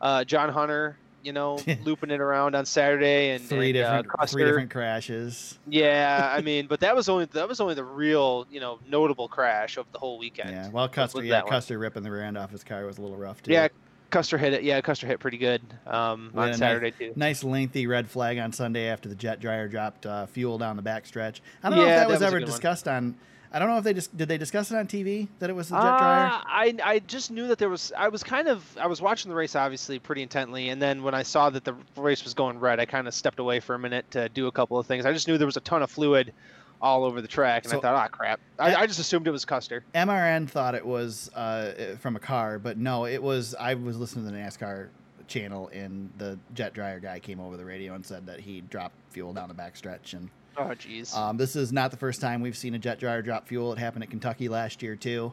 uh, 0.00 0.24
John 0.24 0.50
Hunter, 0.50 0.96
you 1.22 1.32
know, 1.32 1.58
looping 1.84 2.10
it 2.10 2.20
around 2.20 2.54
on 2.54 2.66
Saturday, 2.66 3.30
and 3.30 3.42
three 3.42 3.68
and, 3.68 3.74
different 3.74 4.06
uh, 4.18 4.26
three 4.26 4.44
different 4.44 4.70
crashes. 4.70 5.58
Yeah, 5.66 6.30
I 6.36 6.42
mean, 6.42 6.66
but 6.66 6.80
that 6.80 6.94
was 6.94 7.08
only 7.08 7.24
that 7.26 7.48
was 7.48 7.60
only 7.60 7.74
the 7.74 7.84
real, 7.84 8.46
you 8.50 8.60
know, 8.60 8.80
notable 8.88 9.28
crash 9.28 9.78
of 9.78 9.90
the 9.92 9.98
whole 9.98 10.18
weekend. 10.18 10.50
Yeah, 10.50 10.68
well, 10.68 10.88
Custer, 10.88 11.24
yeah. 11.24 11.42
Custer 11.42 11.78
ripping 11.78 12.02
the 12.02 12.10
rear 12.10 12.24
end 12.24 12.36
off 12.36 12.50
his 12.50 12.64
car 12.64 12.84
was 12.84 12.98
a 12.98 13.02
little 13.02 13.16
rough 13.16 13.42
too. 13.42 13.52
Yeah, 13.52 13.68
Custer 14.10 14.36
hit 14.36 14.52
it. 14.52 14.62
Yeah, 14.64 14.80
Custer 14.80 15.06
hit 15.06 15.20
pretty 15.20 15.38
good 15.38 15.62
um, 15.86 16.30
We 16.34 16.40
had 16.40 16.42
a 16.42 16.42
on 16.42 16.50
nice- 16.50 16.58
Saturday 16.58 16.90
too. 16.90 17.12
Nice 17.14 17.44
lengthy 17.44 17.86
red 17.86 18.08
flag 18.08 18.38
on 18.38 18.52
Sunday 18.52 18.88
after 18.88 19.08
the 19.08 19.14
jet 19.14 19.38
dryer 19.38 19.68
dropped 19.68 20.06
uh, 20.06 20.26
fuel 20.26 20.58
down 20.58 20.76
the 20.76 20.82
backstretch. 20.82 21.40
I 21.62 21.70
don't 21.70 21.78
know 21.78 21.84
if 21.84 21.88
that 21.90 21.96
that 21.96 22.08
was, 22.08 22.14
was 22.14 22.22
ever 22.22 22.38
good 22.40 22.48
one. 22.48 22.50
discussed 22.50 22.88
on. 22.88 23.14
I 23.52 23.58
don't 23.58 23.68
know 23.68 23.78
if 23.78 23.84
they 23.84 23.94
just 23.94 24.14
did 24.16 24.28
they 24.28 24.36
discuss 24.38 24.70
it 24.70 24.76
on 24.76 24.86
TV 24.86 25.28
that 25.38 25.48
it 25.48 25.52
was 25.56 25.68
the 25.70 25.76
jet 25.76 25.82
Uh, 25.84 25.98
dryer. 25.98 26.42
I 26.46 26.74
I 26.84 26.98
just 27.00 27.30
knew 27.30 27.46
that 27.48 27.58
there 27.58 27.68
was. 27.70 27.92
I 27.96 28.08
was 28.08 28.22
kind 28.22 28.48
of. 28.48 28.62
I 28.78 28.86
was 28.86 29.00
watching 29.00 29.30
the 29.30 29.34
race 29.34 29.56
obviously 29.56 29.98
pretty 29.98 30.22
intently, 30.22 30.68
and 30.68 30.80
then 30.82 31.02
when 31.02 31.14
I 31.14 31.22
saw 31.22 31.48
that 31.50 31.64
the 31.64 31.74
race 31.96 32.24
was 32.24 32.34
going 32.34 32.58
red, 32.60 32.78
I 32.80 32.84
kind 32.84 33.08
of 33.08 33.14
stepped 33.14 33.38
away 33.38 33.60
for 33.60 33.74
a 33.74 33.78
minute 33.78 34.10
to 34.12 34.28
do 34.28 34.46
a 34.48 34.52
couple 34.52 34.78
of 34.78 34.86
things. 34.86 35.06
I 35.06 35.12
just 35.12 35.26
knew 35.28 35.38
there 35.38 35.46
was 35.46 35.56
a 35.56 35.60
ton 35.62 35.82
of 35.82 35.90
fluid 35.90 36.32
all 36.80 37.04
over 37.04 37.20
the 37.20 37.26
track, 37.28 37.64
and 37.64 37.72
So- 37.72 37.78
I 37.78 37.80
thought, 37.80 37.94
ah, 37.96 38.06
crap. 38.08 38.38
I, 38.58 38.74
I 38.76 38.86
just 38.86 39.00
assumed 39.00 39.26
it 39.26 39.32
was 39.32 39.44
Custer. 39.44 39.82
MRN 39.94 40.48
thought 40.48 40.74
it 40.76 40.86
was 40.86 41.28
uh, 41.34 41.96
from 41.98 42.14
a 42.16 42.20
car, 42.20 42.58
but 42.58 42.76
no, 42.78 43.06
it 43.06 43.20
was. 43.22 43.54
I 43.58 43.74
was 43.74 43.96
listening 43.96 44.26
to 44.26 44.30
the 44.30 44.36
NASCAR 44.38 44.88
channel, 45.26 45.68
and 45.72 46.10
the 46.18 46.38
jet 46.54 46.74
dryer 46.74 47.00
guy 47.00 47.18
came 47.18 47.40
over 47.40 47.56
the 47.56 47.64
radio 47.64 47.94
and 47.94 48.04
said 48.06 48.26
that 48.26 48.40
he 48.40 48.60
dropped 48.60 48.94
fuel 49.10 49.32
down 49.32 49.48
the 49.48 49.54
backstretch. 49.54 50.12
And 50.14 50.28
Oh, 50.58 50.64
jeez. 50.74 51.14
um, 51.16 51.36
this 51.36 51.54
is 51.56 51.72
not 51.72 51.90
the 51.90 51.96
first 51.96 52.20
time 52.20 52.40
we've 52.40 52.56
seen 52.56 52.74
a 52.74 52.78
jet 52.78 52.98
dryer 52.98 53.22
drop 53.22 53.46
fuel. 53.46 53.72
It 53.72 53.78
happened 53.78 54.02
at 54.02 54.10
Kentucky 54.10 54.48
last 54.48 54.82
year 54.82 54.96
too. 54.96 55.32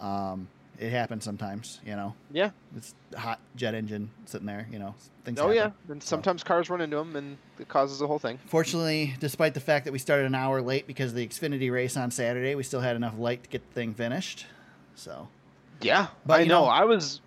Um, 0.00 0.48
it 0.78 0.90
happens 0.90 1.22
sometimes, 1.24 1.80
you 1.84 1.94
know. 1.94 2.14
yeah. 2.32 2.50
It's 2.76 2.94
a 3.14 3.18
hot 3.20 3.40
jet 3.56 3.74
engine 3.74 4.10
sitting 4.24 4.46
there, 4.46 4.66
you 4.72 4.78
know. 4.78 4.94
Things 5.24 5.38
Oh, 5.38 5.50
yeah. 5.50 5.70
And 5.88 6.02
sometimes 6.02 6.42
cars 6.42 6.70
run 6.70 6.80
into 6.80 6.96
them, 6.96 7.14
and 7.14 7.36
it 7.60 7.68
causes 7.68 7.98
the 8.00 8.06
whole 8.08 8.18
thing. 8.18 8.38
Fortunately, 8.46 9.14
despite 9.20 9.54
the 9.54 9.60
fact 9.60 9.84
that 9.84 9.92
we 9.92 9.98
started 9.98 10.26
an 10.26 10.34
hour 10.34 10.60
late 10.62 10.86
because 10.88 11.10
of 11.10 11.16
the 11.16 11.26
Xfinity 11.26 11.70
race 11.70 11.96
on 11.96 12.10
Saturday, 12.10 12.54
we 12.56 12.62
still 12.64 12.80
had 12.80 12.96
enough 12.96 13.16
light 13.18 13.44
to 13.44 13.48
get 13.50 13.68
the 13.68 13.74
thing 13.74 13.94
finished. 13.94 14.46
So 14.96 15.28
Yeah, 15.82 16.08
But, 16.26 16.40
I 16.40 16.44
know. 16.44 16.62
know- 16.62 16.70
I 16.70 16.84
was, 16.84 17.20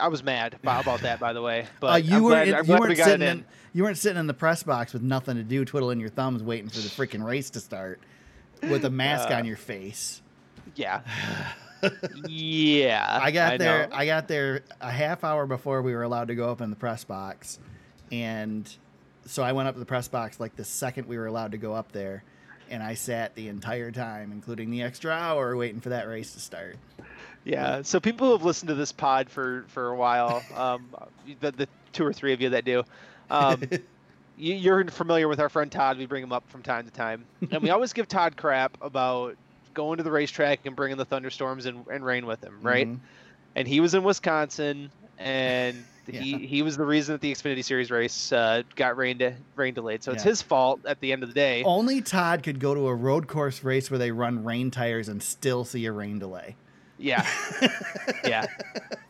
I 0.00 0.08
was 0.08 0.22
mad 0.22 0.54
about 0.54 0.82
about 0.82 1.00
that, 1.02 1.20
by 1.20 1.32
the 1.32 1.42
way. 1.42 1.66
But 1.80 1.86
uh, 1.92 1.96
you 1.96 2.16
I'm 2.16 2.22
weren't 2.22 2.46
glad, 2.48 2.60
in- 2.60 2.66
you 2.66 2.78
weren't 2.80 2.92
it 2.92 3.04
sitting 3.04 3.22
in. 3.28 3.38
in 3.38 3.44
you 3.74 3.82
weren't 3.84 3.98
sitting 3.98 4.18
in 4.18 4.26
the 4.26 4.34
press 4.34 4.62
box 4.62 4.92
with 4.92 5.02
nothing 5.02 5.36
to 5.36 5.42
do, 5.42 5.64
twiddling 5.64 5.98
your 6.00 6.08
thumbs, 6.10 6.42
waiting 6.42 6.68
for 6.68 6.78
the 6.80 6.88
freaking 6.88 7.24
race 7.24 7.50
to 7.50 7.60
start 7.60 8.00
with 8.62 8.84
a 8.84 8.90
mask 8.90 9.30
Uh, 9.30 9.34
on 9.34 9.44
your 9.44 9.56
face. 9.56 10.20
Yeah. 10.74 11.00
yeah. 12.26 13.18
I 13.20 13.30
got 13.30 13.58
there. 13.58 13.88
know. 13.88 13.94
I 13.96 14.06
got 14.06 14.28
there 14.28 14.62
a 14.80 14.90
half 14.90 15.24
hour 15.24 15.46
before 15.46 15.82
we 15.82 15.94
were 15.94 16.02
allowed 16.02 16.28
to 16.28 16.34
go 16.34 16.50
up 16.50 16.60
in 16.60 16.70
the 16.70 16.76
press 16.76 17.04
box, 17.04 17.58
and 18.10 18.70
so 19.26 19.42
I 19.42 19.52
went 19.52 19.68
up 19.68 19.74
to 19.74 19.80
the 19.80 19.86
press 19.86 20.08
box 20.08 20.38
like 20.40 20.56
the 20.56 20.64
second 20.64 21.06
we 21.08 21.16
were 21.18 21.26
allowed 21.26 21.52
to 21.52 21.58
go 21.58 21.74
up 21.74 21.92
there, 21.92 22.22
and 22.70 22.82
I 22.82 22.94
sat 22.94 23.34
the 23.34 23.48
entire 23.48 23.90
time, 23.90 24.32
including 24.32 24.70
the 24.70 24.82
extra 24.82 25.12
hour, 25.12 25.56
waiting 25.56 25.80
for 25.80 25.88
that 25.90 26.06
race 26.08 26.32
to 26.34 26.40
start. 26.40 26.76
Yeah. 27.44 27.82
So 27.82 27.98
people 28.00 28.28
who 28.28 28.32
have 28.34 28.44
listened 28.44 28.68
to 28.68 28.74
this 28.74 28.92
pod 28.92 29.28
for 29.30 29.64
for 29.68 29.88
a 29.88 29.96
while, 29.96 30.42
um, 30.56 30.86
the 31.40 31.50
the 31.52 31.68
two 31.92 32.04
or 32.06 32.12
three 32.12 32.32
of 32.32 32.40
you 32.40 32.50
that 32.50 32.64
do, 32.64 32.84
um, 33.30 33.62
you, 34.38 34.54
you're 34.54 34.84
familiar 34.86 35.28
with 35.28 35.40
our 35.40 35.48
friend 35.48 35.70
Todd. 35.70 35.98
We 35.98 36.06
bring 36.06 36.22
him 36.22 36.32
up 36.32 36.48
from 36.48 36.62
time 36.62 36.84
to 36.84 36.90
time, 36.92 37.24
and 37.50 37.62
we 37.62 37.70
always 37.70 37.92
give 37.92 38.08
Todd 38.08 38.36
crap 38.36 38.76
about 38.80 39.36
going 39.74 39.96
to 39.98 40.02
the 40.02 40.10
racetrack 40.12 40.66
and 40.66 40.76
bringing 40.76 40.98
the 40.98 41.04
thunderstorms 41.04 41.66
and, 41.66 41.84
and 41.90 42.04
rain 42.04 42.26
with 42.26 42.42
him, 42.44 42.58
right? 42.62 42.86
Mhm. 42.88 42.98
And 43.56 43.66
he 43.66 43.80
was 43.80 43.94
in 43.94 44.02
Wisconsin, 44.04 44.90
and 45.18 45.76
he 46.06 46.30
Yeah. 46.32 46.38
he 46.38 46.62
was 46.62 46.76
the 46.76 46.84
reason 46.84 47.14
that 47.14 47.20
the 47.22 47.32
Xfinity 47.32 47.64
Series 47.64 47.90
race 47.90 48.32
uh, 48.32 48.62
got 48.76 48.96
rain 48.96 49.18
de- 49.18 49.34
rain 49.56 49.74
delayed. 49.74 50.02
So 50.02 50.12
it's 50.12 50.24
Yeah. 50.24 50.30
his 50.30 50.42
fault 50.42 50.80
at 50.86 51.00
the 51.00 51.12
end 51.12 51.22
of 51.22 51.28
the 51.28 51.34
day. 51.34 51.62
Only 51.64 52.00
Todd 52.02 52.42
could 52.42 52.60
go 52.60 52.74
to 52.74 52.86
a 52.88 52.94
road 52.94 53.26
course 53.28 53.64
race 53.64 53.90
where 53.90 53.98
they 53.98 54.10
run 54.12 54.44
rain 54.44 54.70
tires 54.70 55.08
and 55.08 55.22
still 55.22 55.64
see 55.64 55.84
a 55.86 55.92
rain 55.92 56.18
delay. 56.18 56.54
Yeah. 57.02 57.26
yeah. 58.24 58.46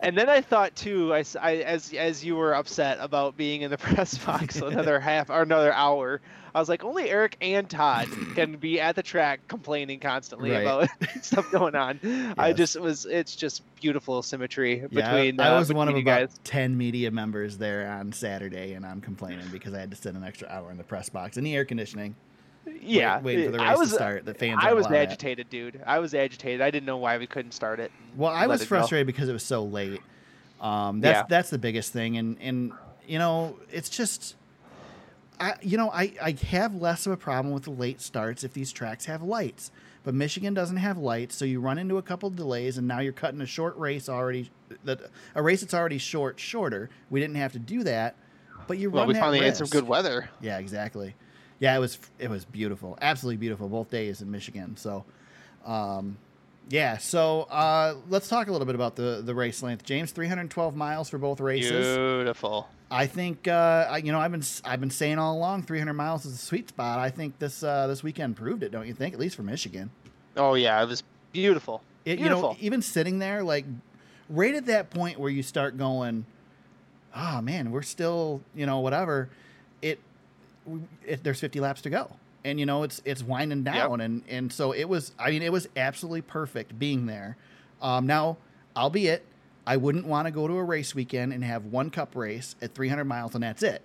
And 0.01 0.17
then 0.19 0.29
I 0.29 0.41
thought 0.41 0.75
too, 0.75 1.15
I, 1.15 1.25
I- 1.41 1.57
as 1.59 1.93
as 1.93 2.25
you 2.25 2.35
were 2.37 2.55
upset 2.55 2.99
about 3.01 3.37
being 3.37 3.63
in 3.63 3.71
the 3.71 3.79
press 3.87 4.17
box 4.19 4.57
another 4.57 4.99
half 4.99 5.31
or 5.31 5.43
another 5.43 5.73
hour, 5.73 6.21
I 6.55 6.59
was 6.61 6.69
like, 6.69 6.85
only 6.85 7.09
Eric 7.09 7.37
and 7.41 7.69
Todd 7.71 8.09
can 8.35 8.57
be 8.57 8.81
at 8.81 8.95
the 8.97 9.03
track 9.03 9.41
complaining 9.49 10.01
constantly 10.01 10.51
Right. 10.51 10.63
about 10.63 10.89
stuff 11.23 11.51
going 11.51 11.75
on. 11.75 12.01
I 12.37 12.53
just 12.53 12.79
was, 12.79 13.07
it's 13.07 13.37
just 13.37 13.63
beautiful 13.77 14.23
symmetry 14.23 14.81
between. 14.91 15.37
Yeah. 15.37 15.51
I 15.51 15.55
uh, 15.55 15.59
was 15.59 15.73
one 15.73 15.89
of 15.89 15.95
about 15.97 16.05
guys. 16.05 16.41
ten 16.45 16.77
media 16.77 17.11
members 17.11 17.57
there 17.59 17.89
on 17.91 18.13
Saturday, 18.13 18.73
and 18.75 18.85
I'm 18.85 19.01
complaining 19.01 19.47
because 19.53 19.73
I 19.73 19.81
had 19.81 19.91
to 19.93 19.97
sit 19.97 20.15
an 20.15 20.25
extra 20.25 20.49
hour 20.49 20.71
in 20.71 20.77
the 20.79 20.85
press 20.85 21.09
box 21.09 21.37
in 21.37 21.45
the 21.45 21.55
air 21.55 21.65
conditioning. 21.65 22.15
Wait- 22.67 22.83
Yeah, 22.83 23.21
waiting 23.21 23.47
for 23.47 23.53
the 23.53 23.59
race 23.59 23.69
I 23.69 23.77
was, 23.77 23.89
to 23.91 23.95
start. 23.95 24.25
The 24.25 24.35
fans. 24.35 24.61
I 24.63 24.73
was 24.73 24.87
agitated, 24.87 25.49
dude. 25.51 25.81
I 25.87 25.99
was 25.99 26.15
agitated. 26.15 26.61
I 26.61 26.71
didn't 26.71 26.87
know 26.87 26.97
why 26.99 27.19
we 27.19 27.27
couldn't 27.27 27.53
start 27.53 27.81
it. 27.81 27.91
Well, 28.17 28.31
I 28.33 28.47
was 28.47 28.61
it 28.63 28.65
go. 28.65 28.69
frustrated 28.69 29.07
because 29.07 29.29
it 29.29 29.33
was 29.33 29.45
so 29.45 29.65
late. 29.65 30.01
Um, 30.61 31.01
that's 31.01 31.19
Yeah. 31.19 31.25
that's 31.29 31.51
the 31.51 31.59
biggest 31.59 31.93
thing, 31.93 32.17
and 32.19 32.37
and 32.41 32.73
you 33.07 33.19
know 33.19 33.59
it's 33.71 33.89
just, 33.89 34.37
I 35.41 35.55
you 35.61 35.77
know 35.77 35.91
I 35.91 36.13
I 36.23 36.37
have 36.51 36.75
less 36.75 37.05
of 37.07 37.13
a 37.13 37.17
problem 37.17 37.53
with 37.53 37.65
the 37.65 37.71
late 37.71 38.01
starts 38.01 38.45
if 38.45 38.53
these 38.53 38.71
tracks 38.71 39.07
have 39.07 39.23
lights, 39.23 39.73
but 40.05 40.15
Michigan 40.15 40.55
doesn't 40.55 40.77
have 40.77 40.99
lights, 40.99 41.35
so 41.35 41.45
you 41.45 41.61
run 41.61 41.79
into 41.79 41.99
a 41.99 42.03
couple 42.03 42.31
delays, 42.31 42.79
and 42.79 42.87
now 42.87 43.01
you're 43.01 43.13
cutting 43.13 43.41
a 43.41 43.47
short 43.47 43.77
race 43.77 44.09
already, 44.09 44.51
that 44.85 45.01
a 45.35 45.43
race 45.43 45.63
that's 45.63 45.75
already 45.75 45.99
short 45.99 46.39
shorter. 46.39 46.91
We 47.11 47.19
didn't 47.19 47.37
have 47.37 47.53
to 47.55 47.59
do 47.59 47.83
that, 47.83 48.15
but 48.69 48.79
you 48.79 48.89
Well, 48.91 49.03
run 49.03 49.09
we 49.09 49.15
that 49.15 49.21
finally 49.21 49.41
had 49.41 49.57
some 49.57 49.67
good 49.67 49.89
weather. 49.89 50.31
Yeah, 50.41 50.59
exactly. 50.59 51.17
Yeah, 51.63 51.77
it 51.77 51.79
was 51.79 51.97
it 52.19 52.29
was 52.29 52.45
beautiful, 52.45 52.99
absolutely 53.01 53.37
beautiful 53.37 53.69
both 53.69 53.89
days 53.89 54.21
in 54.21 54.29
Michigan. 54.33 54.77
So, 54.77 55.05
um, 55.65 56.17
yeah. 56.69 56.99
So 56.99 57.43
uh, 57.43 57.95
let's 58.09 58.27
talk 58.27 58.49
a 58.49 58.51
little 58.51 58.67
bit 58.67 58.75
about 58.75 58.97
the 58.97 59.23
the 59.25 59.33
race 59.33 59.63
length. 59.63 59.85
James, 59.85 60.11
312 60.11 60.75
miles 60.75 61.09
for 61.09 61.19
both 61.19 61.39
races. 61.39 61.97
Beautiful. 61.97 62.67
I 62.91 63.07
think 63.07 63.47
uh, 63.47 63.87
I, 63.89 63.99
you 63.99 64.11
know 64.11 64.19
I've 64.19 64.33
been 64.33 64.43
I've 64.65 64.81
been 64.81 64.91
saying 64.91 65.21
all 65.21 65.37
along 65.37 65.63
300 65.63 65.93
miles 65.93 66.27
is 66.27 66.35
a 66.35 66.37
sweet 66.37 66.69
spot. 66.69 66.99
I 66.99 67.11
think 67.11 67.39
this 67.39 67.63
uh, 67.63 67.87
this 67.87 68.03
weekend 68.03 68.35
proved 68.37 68.65
it. 68.65 68.73
Don't 68.73 68.89
you 68.89 68.95
think? 68.95 69.15
At 69.15 69.21
least 69.21 69.37
for 69.37 69.45
Michigan. 69.45 69.93
Oh 70.37 70.55
yeah, 70.55 70.83
it 70.83 70.89
was 70.89 71.05
beautiful. 71.33 71.81
It, 72.05 72.19
you 72.19 72.29
know, 72.29 72.57
even 72.59 72.83
sitting 72.83 73.21
there, 73.21 73.45
like 73.45 73.67
right 74.29 74.57
at 74.57 74.67
that 74.67 74.91
point 74.91 75.21
where 75.21 75.31
you 75.31 75.45
start 75.45 75.79
going, 75.79 76.27
oh 77.15 77.41
man, 77.41 77.71
we're 77.71 77.83
still, 77.83 78.41
you 78.53 78.67
know, 78.67 78.81
whatever. 78.81 79.29
It, 79.81 80.01
it 81.07 81.25
there's 81.25 81.41
50 81.41 81.61
laps 81.61 81.83
to 81.83 81.91
go, 81.91 82.17
and 82.45 82.59
you 82.61 82.67
know 82.67 82.83
it's 82.83 83.01
it's 83.05 83.23
winding 83.23 83.65
down, 83.65 84.01
and 84.01 84.23
and 84.29 84.53
so 84.53 84.73
it 84.73 84.89
was. 84.89 85.13
I 85.19 85.31
mean, 85.31 85.43
it 85.43 85.53
was 85.53 85.69
absolutely 85.77 86.23
perfect 86.23 86.79
being 86.79 87.07
there. 87.07 87.37
Um, 87.81 88.07
now, 88.07 88.37
albeit, 88.77 89.27
I 89.67 89.77
wouldn't 89.77 90.07
want 90.07 90.27
to 90.27 90.33
go 90.33 90.49
to 90.49 90.55
a 90.55 90.65
race 90.65 90.95
weekend 90.95 91.33
and 91.33 91.45
have 91.45 91.67
one 91.67 91.91
cup 91.91 92.17
race 92.17 92.57
at 92.61 92.75
300 92.75 93.05
miles 93.05 93.35
and 93.35 93.43
that's 93.43 93.63
it. 93.63 93.83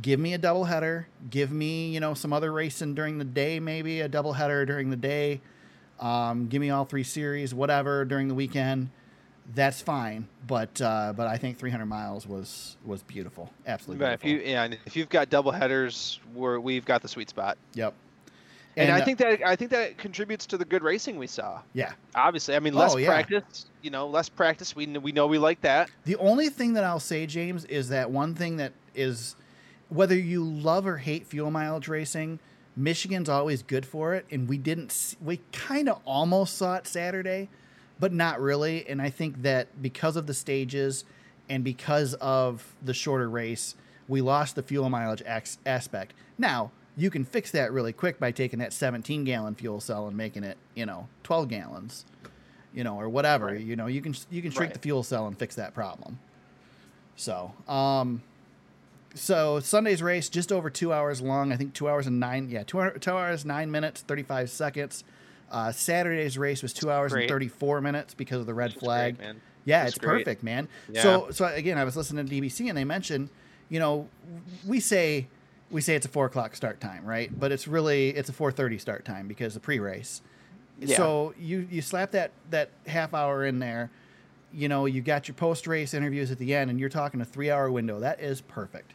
Give 0.00 0.20
me 0.20 0.34
a 0.34 0.38
double 0.38 0.64
header. 0.64 1.08
Give 1.30 1.50
me, 1.50 1.90
you 1.90 2.00
know, 2.00 2.14
some 2.14 2.32
other 2.32 2.52
racing 2.52 2.94
during 2.94 3.18
the 3.18 3.24
day, 3.24 3.58
maybe 3.58 4.00
a 4.00 4.08
double 4.08 4.34
header 4.34 4.64
during 4.64 4.90
the 4.90 4.96
day. 4.96 5.40
Um, 5.98 6.46
give 6.46 6.60
me 6.60 6.70
all 6.70 6.84
three 6.84 7.02
series, 7.02 7.52
whatever 7.52 8.04
during 8.04 8.28
the 8.28 8.34
weekend. 8.34 8.90
That's 9.54 9.80
fine, 9.80 10.28
but 10.46 10.80
uh, 10.82 11.14
but 11.16 11.26
I 11.26 11.38
think 11.38 11.58
300 11.58 11.86
miles 11.86 12.26
was 12.26 12.76
was 12.84 13.02
beautiful, 13.02 13.50
absolutely 13.66 14.04
if 14.06 14.20
beautiful. 14.20 14.46
you 14.46 14.52
yeah, 14.52 14.64
and 14.64 14.78
if 14.84 14.94
you've 14.94 15.08
got 15.08 15.30
double 15.30 15.52
headers, 15.52 16.20
we're, 16.34 16.60
we've 16.60 16.84
got 16.84 17.00
the 17.00 17.08
sweet 17.08 17.30
spot. 17.30 17.56
yep. 17.74 17.94
And, 18.76 18.92
I 18.92 19.00
uh, 19.00 19.04
think 19.04 19.18
that 19.18 19.40
I 19.44 19.56
think 19.56 19.70
that 19.72 19.96
contributes 19.98 20.46
to 20.46 20.58
the 20.58 20.64
good 20.64 20.82
racing 20.84 21.16
we 21.18 21.26
saw. 21.26 21.60
yeah, 21.72 21.92
Obviously, 22.14 22.54
I 22.54 22.60
mean 22.60 22.74
less 22.74 22.94
Oh, 22.94 22.98
yeah. 22.98 23.08
practice. 23.08 23.66
You 23.82 23.90
know, 23.90 24.06
less 24.06 24.28
practice. 24.28 24.76
We 24.76 24.86
we 24.86 25.10
know 25.12 25.26
we 25.26 25.38
like 25.38 25.62
that. 25.62 25.90
The 26.04 26.16
only 26.16 26.48
thing 26.50 26.74
that 26.74 26.84
I'll 26.84 27.00
say, 27.00 27.26
James, 27.26 27.64
is 27.64 27.88
that 27.88 28.10
one 28.10 28.34
thing 28.34 28.58
that 28.58 28.72
is 28.94 29.34
whether 29.88 30.14
you 30.14 30.44
love 30.44 30.86
or 30.86 30.98
hate 30.98 31.26
fuel 31.26 31.50
mileage 31.50 31.88
racing, 31.88 32.38
Michigan's 32.76 33.28
always 33.30 33.62
good 33.62 33.86
for 33.86 34.14
it, 34.14 34.26
and 34.30 34.46
we 34.48 34.58
didn't. 34.58 34.90
s- 34.90 35.16
We 35.20 35.40
kind 35.52 35.88
of 35.88 36.00
almost 36.04 36.56
saw 36.56 36.74
it 36.76 36.86
Saturday, 36.86 37.48
but 38.00 38.12
not 38.12 38.40
really. 38.40 38.86
And 38.88 39.00
I 39.02 39.10
think 39.10 39.42
that 39.42 39.82
because 39.82 40.16
of 40.16 40.26
the 40.26 40.34
stages 40.34 41.04
and 41.48 41.64
because 41.64 42.14
of 42.14 42.74
the 42.82 42.94
shorter 42.94 43.28
race, 43.28 43.74
we 44.06 44.20
lost 44.20 44.54
the 44.54 44.62
fuel 44.62 44.88
mileage 44.88 45.22
aspect. 45.66 46.14
Now 46.38 46.70
you 46.96 47.10
can 47.10 47.24
fix 47.24 47.50
that 47.52 47.72
really 47.72 47.92
quick 47.92 48.18
by 48.18 48.32
taking 48.32 48.58
that 48.58 48.72
17 48.72 49.24
gallon 49.24 49.54
fuel 49.54 49.80
cell 49.80 50.06
and 50.08 50.16
making 50.16 50.44
it, 50.44 50.56
you 50.74 50.84
know, 50.86 51.08
12 51.22 51.48
gallons, 51.48 52.04
you 52.74 52.82
know, 52.84 52.98
or 52.98 53.08
whatever. 53.08 53.46
Right. 53.46 53.60
You 53.60 53.76
know, 53.76 53.86
you 53.86 54.00
can 54.00 54.14
you 54.30 54.42
can 54.42 54.50
shrink 54.50 54.70
Right. 54.70 54.74
the 54.74 54.80
fuel 54.80 55.02
cell 55.02 55.26
and 55.26 55.38
fix 55.38 55.54
that 55.56 55.74
problem. 55.74 56.18
So, 57.16 57.52
um, 57.66 58.22
so 59.14 59.58
Sunday's 59.60 60.02
race 60.02 60.28
just 60.28 60.52
over 60.52 60.70
two 60.70 60.92
hours 60.92 61.20
long. 61.20 61.52
I 61.52 61.56
think 61.56 61.72
two 61.74 61.88
hours 61.88 62.06
and 62.06 62.20
nine. 62.20 62.48
Yeah, 62.50 62.62
two, 62.62 62.90
two 63.00 63.10
hours 63.12 63.44
nine 63.44 63.70
minutes 63.70 64.02
thirty 64.02 64.22
five 64.22 64.50
seconds. 64.50 65.02
Uh, 65.50 65.72
Saturday's 65.72 66.36
race 66.36 66.62
was 66.62 66.72
two 66.72 66.90
hours 66.90 67.12
Great. 67.12 67.22
and 67.24 67.30
thirty 67.30 67.48
four 67.48 67.80
minutes 67.80 68.14
because 68.14 68.40
of 68.40 68.46
the 68.46 68.54
red 68.54 68.74
flag. 68.74 69.18
great. 69.18 69.36
Yeah, 69.64 69.86
It's 69.86 69.98
great. 69.98 70.24
perfect, 70.24 70.42
man. 70.42 70.66
Yeah. 70.90 71.02
So, 71.02 71.28
so 71.30 71.44
again, 71.46 71.76
I 71.76 71.84
was 71.84 71.96
listening 71.96 72.26
to 72.26 72.32
DBC 72.34 72.68
and 72.68 72.78
they 72.78 72.84
mentioned, 72.84 73.28
you 73.68 73.78
know, 73.78 74.08
we 74.66 74.80
say 74.80 75.26
we 75.70 75.80
say 75.82 75.94
it's 75.94 76.06
a 76.06 76.08
four 76.08 76.26
o'clock 76.26 76.56
start 76.56 76.80
time, 76.80 77.04
right? 77.04 77.30
But 77.38 77.52
it's 77.52 77.68
really 77.68 78.10
it's 78.10 78.28
a 78.28 78.32
four 78.32 78.50
thirty 78.52 78.78
start 78.78 79.04
time 79.04 79.28
because 79.28 79.54
the 79.54 79.60
pre-race. 79.60 80.22
Yeah. 80.80 80.96
So 80.96 81.34
you 81.38 81.66
you 81.70 81.82
slap 81.82 82.12
that 82.12 82.30
that 82.50 82.70
half 82.86 83.12
hour 83.12 83.44
in 83.44 83.58
there, 83.58 83.90
you 84.54 84.68
know, 84.68 84.86
you 84.86 85.02
got 85.02 85.28
your 85.28 85.34
post-race 85.34 85.92
interviews 85.92 86.30
at 86.30 86.38
the 86.38 86.54
end, 86.54 86.70
and 86.70 86.78
you're 86.80 86.88
talking 86.88 87.20
a 87.20 87.24
three-hour 87.24 87.70
window. 87.70 88.00
That 88.00 88.20
is 88.20 88.40
perfect. 88.40 88.92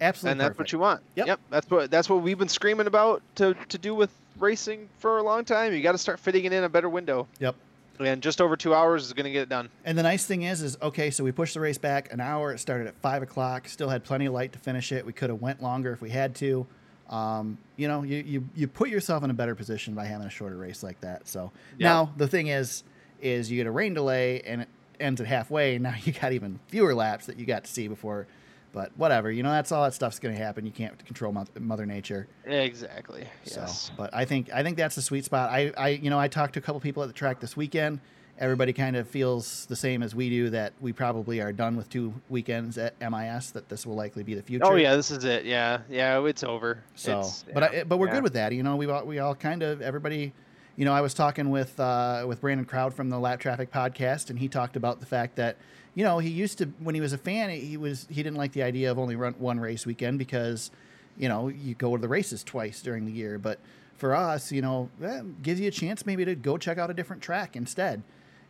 Yep. 0.00 0.08
Absolutely, 0.08 0.30
and 0.32 0.40
that's 0.40 0.48
perfect. 0.48 0.58
what 0.58 0.72
you 0.72 0.78
want. 0.78 1.00
Yep. 1.14 1.40
That's 1.50 1.70
what 1.70 1.90
that's 1.90 2.08
what 2.08 2.22
we've 2.22 2.38
been 2.38 2.48
screaming 2.48 2.86
about 2.86 3.22
to 3.36 3.54
to 3.68 3.78
do 3.78 3.94
with 3.94 4.10
racing 4.38 4.88
for 4.98 5.18
a 5.18 5.22
long 5.22 5.44
time. 5.44 5.72
You 5.74 5.82
got 5.82 5.92
to 5.92 5.98
start 5.98 6.18
fitting 6.18 6.44
it 6.44 6.52
in 6.52 6.64
a 6.64 6.68
better 6.68 6.88
window. 6.88 7.26
Yep. 7.38 7.54
And 7.98 8.22
just 8.22 8.40
over 8.40 8.56
two 8.56 8.74
hours 8.74 9.04
is 9.04 9.12
going 9.12 9.24
to 9.24 9.30
get 9.30 9.42
it 9.42 9.50
done. 9.50 9.68
And 9.84 9.98
the 9.98 10.02
nice 10.02 10.24
thing 10.24 10.42
is, 10.44 10.62
is 10.62 10.78
okay. 10.80 11.10
So 11.10 11.22
we 11.22 11.32
pushed 11.32 11.52
the 11.52 11.60
race 11.60 11.76
back 11.76 12.10
an 12.14 12.20
hour. 12.20 12.50
It 12.50 12.58
started 12.58 12.86
at 12.86 12.94
five 13.02 13.22
o'clock. 13.22 13.68
Still 13.68 13.90
had 13.90 14.04
plenty 14.04 14.24
of 14.24 14.32
light 14.32 14.52
to 14.54 14.58
finish 14.58 14.90
it. 14.90 15.04
We 15.04 15.12
could 15.12 15.28
have 15.28 15.42
went 15.42 15.62
longer 15.62 15.92
if 15.92 16.00
we 16.00 16.08
had 16.08 16.34
to. 16.36 16.66
Um, 17.10 17.58
you 17.76 17.88
know, 17.88 18.02
you, 18.02 18.18
you 18.18 18.48
you 18.54 18.66
put 18.68 18.88
yourself 18.88 19.22
in 19.24 19.30
a 19.30 19.34
better 19.34 19.54
position 19.54 19.94
by 19.94 20.06
having 20.06 20.26
a 20.26 20.30
shorter 20.30 20.56
race 20.56 20.82
like 20.82 20.98
that. 21.02 21.28
So 21.28 21.50
Yeah. 21.76 21.88
now 21.88 22.12
the 22.16 22.26
thing 22.28 22.46
is, 22.46 22.84
is 23.20 23.50
you 23.50 23.58
get 23.58 23.66
a 23.66 23.70
rain 23.70 23.92
delay, 23.92 24.40
and 24.42 24.62
it 24.62 24.68
ends 24.98 25.20
at 25.20 25.26
halfway, 25.26 25.74
and 25.74 25.82
now 25.82 25.94
you 26.04 26.12
got 26.14 26.32
even 26.32 26.58
fewer 26.68 26.94
laps 26.94 27.26
that 27.26 27.36
you 27.38 27.44
got 27.44 27.64
to 27.64 27.70
see 27.70 27.86
before. 27.86 28.26
But 28.72 28.92
whatever, 28.96 29.30
you 29.32 29.42
know, 29.42 29.50
that's 29.50 29.72
all 29.72 29.82
that 29.82 29.94
stuff's 29.94 30.18
going 30.20 30.34
to 30.36 30.40
happen. 30.40 30.64
You 30.64 30.70
can't 30.72 31.04
control 31.04 31.34
Mother 31.58 31.86
Nature. 31.86 32.28
Exactly. 32.44 33.26
So, 33.44 33.60
Yes. 33.62 33.90
but 33.96 34.10
I 34.14 34.24
think 34.24 34.52
I 34.52 34.62
think 34.62 34.76
that's 34.76 34.94
the 34.94 35.02
sweet 35.02 35.24
spot. 35.24 35.50
I, 35.50 35.72
I 35.76 35.88
you 35.90 36.10
know 36.10 36.18
I 36.20 36.28
talked 36.28 36.54
to 36.54 36.60
a 36.60 36.62
couple 36.62 36.80
people 36.80 37.02
at 37.02 37.06
the 37.08 37.12
track 37.12 37.40
this 37.40 37.56
weekend. 37.56 38.00
Everybody 38.38 38.72
kind 38.72 38.96
of 38.96 39.06
feels 39.06 39.66
the 39.66 39.76
same 39.76 40.02
as 40.02 40.14
we 40.14 40.30
do 40.30 40.48
that 40.50 40.72
we 40.80 40.92
probably 40.94 41.40
are 41.42 41.52
done 41.52 41.76
with 41.76 41.90
two 41.90 42.14
weekends 42.30 42.78
at 42.78 42.94
MIS. 43.00 43.50
That 43.50 43.68
this 43.68 43.84
will 43.84 43.96
likely 43.96 44.22
be 44.22 44.34
the 44.34 44.42
future. 44.42 44.64
Oh 44.64 44.76
yeah, 44.76 44.94
this 44.96 45.10
is 45.10 45.24
it. 45.24 45.44
Yeah, 45.44 45.80
yeah, 45.90 46.24
it's 46.24 46.42
over. 46.42 46.82
So, 46.94 47.18
It's- 47.18 47.44
but 47.52 47.72
yeah, 47.72 47.80
I, 47.80 47.84
but 47.84 47.98
we're 47.98 48.06
yeah. 48.06 48.14
good 48.14 48.22
with 48.22 48.32
that. 48.34 48.52
You 48.52 48.62
know, 48.62 48.76
we 48.76 48.86
all 48.86 49.04
we 49.04 49.18
all 49.18 49.34
kind 49.34 49.62
of 49.62 49.82
everybody. 49.82 50.32
You 50.76 50.86
know, 50.86 50.92
I 50.94 51.02
was 51.02 51.12
talking 51.12 51.50
with 51.50 51.78
uh, 51.78 52.24
with 52.26 52.40
Brandon 52.40 52.64
Crowd 52.64 52.94
from 52.94 53.10
the 53.10 53.18
Lap 53.18 53.40
Traffic 53.40 53.70
podcast, 53.70 54.30
and 54.30 54.38
he 54.38 54.48
talked 54.48 54.76
about 54.76 55.00
the 55.00 55.06
fact 55.06 55.36
that 55.36 55.56
you 55.94 56.04
know 56.04 56.18
he 56.18 56.28
used 56.30 56.58
to 56.58 56.66
when 56.78 56.94
he 56.94 57.00
was 57.00 57.12
a 57.12 57.18
fan, 57.18 57.50
he 57.50 57.76
was 57.76 58.06
he 58.10 58.22
didn't 58.22 58.36
like 58.36 58.52
the 58.52 58.62
idea 58.62 58.90
of 58.90 58.98
only 58.98 59.16
run 59.16 59.34
one 59.38 59.58
race 59.60 59.84
weekend 59.86 60.18
because 60.18 60.70
you 61.18 61.28
know 61.28 61.48
you 61.48 61.74
go 61.74 61.96
to 61.96 62.00
the 62.00 62.08
races 62.08 62.42
twice 62.44 62.80
during 62.82 63.04
the 63.06 63.12
year. 63.12 63.38
But 63.38 63.58
for 63.96 64.14
us, 64.14 64.50
you 64.52 64.62
know, 64.62 64.88
eh, 65.02 65.20
gives 65.42 65.60
you 65.60 65.68
a 65.68 65.70
chance 65.70 66.06
maybe 66.06 66.24
to 66.24 66.34
go 66.34 66.56
check 66.56 66.78
out 66.78 66.90
a 66.90 66.94
different 66.94 67.20
track 67.22 67.54
instead. 67.56 68.02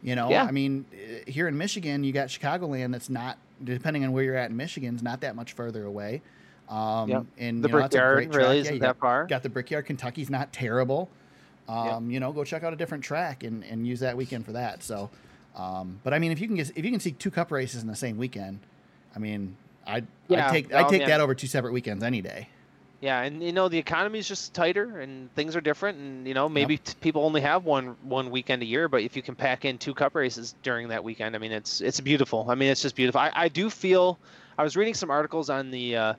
You 0.03 0.15
know, 0.15 0.31
Yeah. 0.31 0.45
I 0.45 0.51
mean, 0.53 0.85
eh, 0.95 1.31
here 1.31 1.49
in 1.49 1.59
Michigan, 1.59 2.05
you 2.05 2.13
got 2.13 2.29
Chicagoland 2.29 2.93
that's 2.93 3.11
not 3.11 3.37
depending 3.63 4.05
on 4.05 4.13
where 4.13 4.23
you're 4.25 4.37
at 4.37 4.51
in 4.51 4.57
Michigan, 4.57 4.95
is 4.95 5.03
not 5.03 5.21
that 5.23 5.35
much 5.37 5.53
further 5.55 5.85
away. 5.85 6.23
Um, 6.69 7.09
Yep. 7.11 7.27
and 7.39 7.65
The 7.65 7.69
you 7.69 7.73
know, 7.75 7.81
Brickyard 7.81 8.35
really 8.35 8.57
Yeah, 8.57 8.63
isn't 8.63 8.79
that 8.79 8.87
got- 8.87 8.99
far. 9.01 9.27
Got 9.27 9.43
the 9.43 9.49
Brickyard. 9.49 9.87
Kentucky's 9.87 10.31
not 10.31 10.53
terrible. 10.53 11.11
Um, 11.69 12.11
You 12.11 12.21
know, 12.21 12.33
go 12.33 12.45
check 12.45 12.63
out 12.63 12.73
a 12.73 12.77
different 12.77 13.03
track 13.05 13.43
and, 13.45 13.65
and 13.65 13.87
use 13.87 14.01
that 14.01 14.17
weekend 14.17 14.45
for 14.47 14.53
that. 14.53 14.83
So, 14.85 15.11
um, 15.57 16.01
but 16.05 16.15
I 16.15 16.19
mean, 16.19 16.33
if 16.33 16.41
you 16.41 16.47
can 16.47 16.57
get 16.57 16.71
if 16.77 16.85
you 16.85 16.91
can 16.91 17.01
see 17.01 17.13
two 17.13 17.31
cup 17.31 17.51
races 17.51 17.83
in 17.83 17.89
the 17.89 17.97
same 17.97 18.17
weekend, 18.17 18.61
I 19.15 19.19
mean, 19.19 19.57
I'd, 19.87 20.07
Yeah, 20.29 20.47
I'd 20.47 20.53
take 20.53 20.73
I'd 20.75 20.89
take 20.89 21.01
man. 21.01 21.09
that 21.09 21.21
over 21.21 21.35
two 21.35 21.47
separate 21.47 21.73
weekends 21.73 22.03
any 22.05 22.21
day. 22.23 22.49
Yeah, 23.03 23.23
and 23.23 23.43
you 23.43 23.53
know 23.53 23.69
the 23.71 23.79
economy 23.79 24.19
is 24.19 24.29
just 24.29 24.53
tighter 24.53 25.01
and 25.01 25.35
things 25.35 25.57
are 25.57 25.61
different, 25.63 25.97
and 25.99 26.29
you 26.29 26.35
know 26.35 26.49
maybe 26.51 26.77
t- 26.77 26.93
people 27.01 27.25
only 27.25 27.41
have 27.41 27.65
one 27.65 27.97
one 28.03 28.31
weekend 28.31 28.63
a 28.63 28.67
year, 28.67 28.89
but 28.89 29.03
if 29.03 29.17
you 29.17 29.23
can 29.23 29.35
pack 29.35 29.65
in 29.65 29.79
two 29.79 29.95
cup 29.95 30.15
races 30.15 30.55
during 30.63 30.89
that 30.89 31.03
weekend, 31.03 31.35
I 31.35 31.39
mean 31.39 31.51
it's 31.53 31.81
it's 31.81 31.99
beautiful. 31.99 32.47
I 32.51 32.55
mean 32.55 32.71
it's 32.71 32.83
just 32.83 32.95
beautiful. 32.95 33.21
I, 33.21 33.33
I 33.35 33.49
do 33.49 33.71
feel 33.71 34.19
I 34.59 34.63
was 34.63 34.77
reading 34.77 34.93
some 34.95 35.11
articles 35.11 35.49
on 35.49 35.71
the 35.71 35.97
uh, 35.97 36.15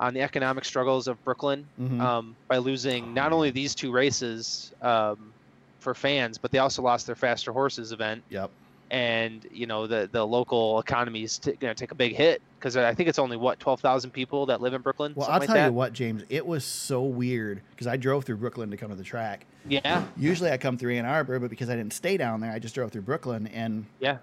on 0.00 0.12
the 0.12 0.20
economic 0.22 0.64
struggles 0.64 1.06
of 1.06 1.22
Brooklyn 1.24 1.66
Mhm. 1.80 2.00
um, 2.00 2.36
by 2.48 2.58
losing 2.58 3.14
not 3.14 3.32
only 3.32 3.50
these 3.50 3.76
two 3.76 3.92
races 3.92 4.72
um, 4.82 5.32
for 5.78 5.94
fans, 5.94 6.38
but 6.38 6.50
they 6.50 6.58
also 6.58 6.82
lost 6.82 7.06
their 7.06 7.14
faster 7.16 7.52
horses 7.52 7.92
event, 7.92 8.22
Yep. 8.30 8.50
and 8.90 9.46
you 9.52 9.66
know 9.66 9.86
the 9.86 10.08
the 10.10 10.26
local 10.26 10.78
economy's 10.80 11.38
t- 11.38 11.52
going 11.52 11.74
to 11.74 11.78
take 11.78 11.92
a 11.92 11.94
big 11.94 12.14
hit 12.14 12.42
because 12.58 12.76
I 12.76 12.94
think 12.94 13.08
it's 13.08 13.18
only 13.18 13.36
what 13.36 13.60
twelve 13.60 13.80
thousand 13.80 14.10
people 14.12 14.46
that 14.46 14.60
live 14.60 14.74
in 14.74 14.80
Brooklyn. 14.82 15.12
Well, 15.14 15.28
I'll 15.28 15.38
like 15.38 15.46
tell 15.46 15.56
that. 15.56 15.66
you 15.66 15.72
what, 15.72 15.92
James, 15.92 16.22
it 16.28 16.46
was 16.46 16.64
so 16.64 17.02
weird 17.02 17.60
because 17.70 17.86
I 17.86 17.96
drove 17.96 18.24
through 18.24 18.36
Brooklyn 18.38 18.70
to 18.70 18.76
come 18.76 18.90
to 18.90 18.96
the 18.96 19.04
track. 19.04 19.44
Yeah. 19.68 20.04
Usually 20.16 20.50
I 20.50 20.56
come 20.56 20.78
through 20.78 20.94
Ann 20.94 21.04
Arbor, 21.04 21.38
but 21.38 21.50
because 21.50 21.68
I 21.68 21.76
didn't 21.76 21.92
stay 21.92 22.16
down 22.16 22.40
there, 22.40 22.50
I 22.52 22.58
just 22.58 22.74
drove 22.74 22.90
through 22.90 23.02
Brooklyn. 23.02 23.46
And 23.48 23.84
Yeah. 24.00 24.18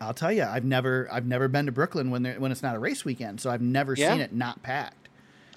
I'll 0.00 0.14
tell 0.14 0.32
you, 0.32 0.42
I've 0.44 0.64
never 0.64 1.08
I've 1.12 1.26
never 1.26 1.46
been 1.48 1.66
to 1.66 1.72
Brooklyn 1.72 2.10
when 2.10 2.22
there, 2.22 2.40
when 2.40 2.50
it's 2.52 2.62
not 2.62 2.74
a 2.74 2.78
race 2.78 3.04
weekend, 3.04 3.40
so 3.40 3.50
I've 3.50 3.60
never 3.62 3.94
Yeah. 3.94 4.12
seen 4.12 4.20
it 4.20 4.32
not 4.34 4.62
packed. 4.62 4.99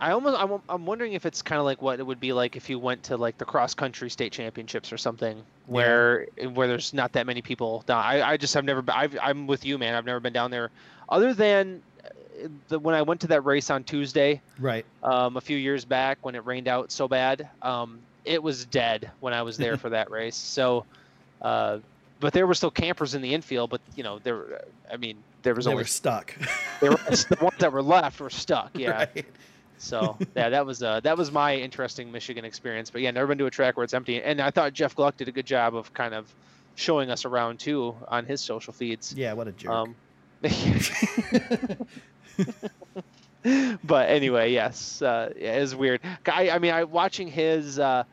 I 0.03 0.11
almost 0.11 0.37
I'm, 0.37 0.61
I'm 0.67 0.85
wondering 0.85 1.13
if 1.13 1.25
it's 1.25 1.41
kind 1.41 1.59
of 1.59 1.65
like 1.65 1.81
what 1.81 1.99
it 1.99 2.03
would 2.03 2.19
be 2.19 2.33
like 2.33 2.57
if 2.57 2.69
you 2.69 2.77
went 2.77 3.03
to 3.03 3.15
like 3.15 3.37
the 3.37 3.45
cross 3.45 3.73
country 3.73 4.09
state 4.09 4.33
championships 4.33 4.91
or 4.91 4.97
something 4.97 5.41
where 5.67 6.27
where 6.53 6.67
there's 6.67 6.93
not 6.93 7.13
that 7.13 7.25
many 7.25 7.41
people 7.41 7.83
down. 7.85 8.03
I, 8.03 8.31
I 8.31 8.37
just 8.37 8.53
have 8.53 8.65
never 8.65 8.81
been, 8.81 8.93
I've, 8.95 9.17
I'm 9.21 9.47
with 9.47 9.63
you 9.65 9.77
man 9.77 9.95
I've 9.95 10.05
never 10.05 10.19
been 10.19 10.33
down 10.33 10.51
there 10.51 10.71
other 11.07 11.33
than 11.33 11.81
uh, 12.03 12.47
the, 12.67 12.79
when 12.79 12.95
I 12.95 13.01
went 13.01 13.21
to 13.21 13.27
that 13.27 13.45
race 13.45 13.69
on 13.69 13.85
Tuesday 13.85 14.41
Right. 14.59 14.85
um, 15.03 15.37
a 15.37 15.41
few 15.41 15.55
years 15.57 15.85
back 15.85 16.17
when 16.21 16.35
it 16.35 16.45
rained 16.45 16.67
out 16.67 16.91
so 16.91 17.07
bad 17.07 17.47
um, 17.61 17.99
it 18.25 18.43
was 18.43 18.65
dead 18.65 19.09
when 19.21 19.33
I 19.33 19.41
was 19.43 19.55
there 19.57 19.77
for 19.83 19.89
that 19.91 20.11
race 20.11 20.35
so 20.35 20.85
uh, 21.41 21.77
but 22.19 22.33
there 22.33 22.45
were 22.45 22.55
still 22.55 22.71
campers 22.71 23.15
in 23.15 23.21
the 23.21 23.33
infield 23.33 23.69
but 23.69 23.79
you 23.95 24.03
know 24.03 24.19
there 24.19 24.63
I 24.91 24.97
mean 24.97 25.15
there 25.43 25.55
was 25.55 25.63
They 25.63 25.71
only 25.71 25.83
were 25.83 25.87
stuck. 25.87 26.35
there 26.81 26.91
were, 26.91 26.97
the 26.97 27.37
ones 27.41 27.55
that 27.59 27.71
were 27.71 27.81
left 27.81 28.19
were 28.19 28.29
stuck 28.29 28.71
yeah 28.75 29.05
Right. 29.13 29.25
So 29.83 30.17
yeah, 30.35 30.49
that 30.49 30.65
was 30.65 30.81
uh, 30.81 30.99
that 31.01 31.17
was 31.17 31.31
my 31.31 31.55
interesting 31.55 32.11
Michigan 32.11 32.45
experience. 32.45 32.89
But 32.89 33.01
yeah, 33.01 33.11
never 33.11 33.27
been 33.27 33.37
to 33.39 33.45
a 33.45 33.51
track 33.51 33.75
where 33.77 33.83
it's 33.83 33.93
empty. 33.93 34.21
And 34.23 34.41
I 34.41 34.49
thought 34.49 34.73
Jeff 34.73 34.95
Gluck 34.95 35.17
did 35.17 35.27
a 35.27 35.31
good 35.31 35.45
job 35.45 35.75
of 35.75 35.93
kind 35.93 36.13
of 36.13 36.33
showing 36.75 37.09
us 37.11 37.25
around 37.25 37.59
too 37.59 37.95
on 38.07 38.25
his 38.25 38.41
social 38.41 38.73
feeds. 38.73 39.13
Yeah, 39.15 39.33
what 39.33 39.47
a 39.47 39.51
jerk. 39.51 39.71
Um, 39.71 39.95
but 43.83 44.09
anyway, 44.09 44.51
yes, 44.53 45.01
uh, 45.01 45.33
yeah, 45.37 45.57
it 45.57 45.61
was 45.61 45.75
weird. 45.75 45.99
I, 46.25 46.49
I 46.51 46.59
mean, 46.59 46.73
I 46.73 46.85
watching 46.85 47.27
his 47.27 47.77
uh, 47.77 48.03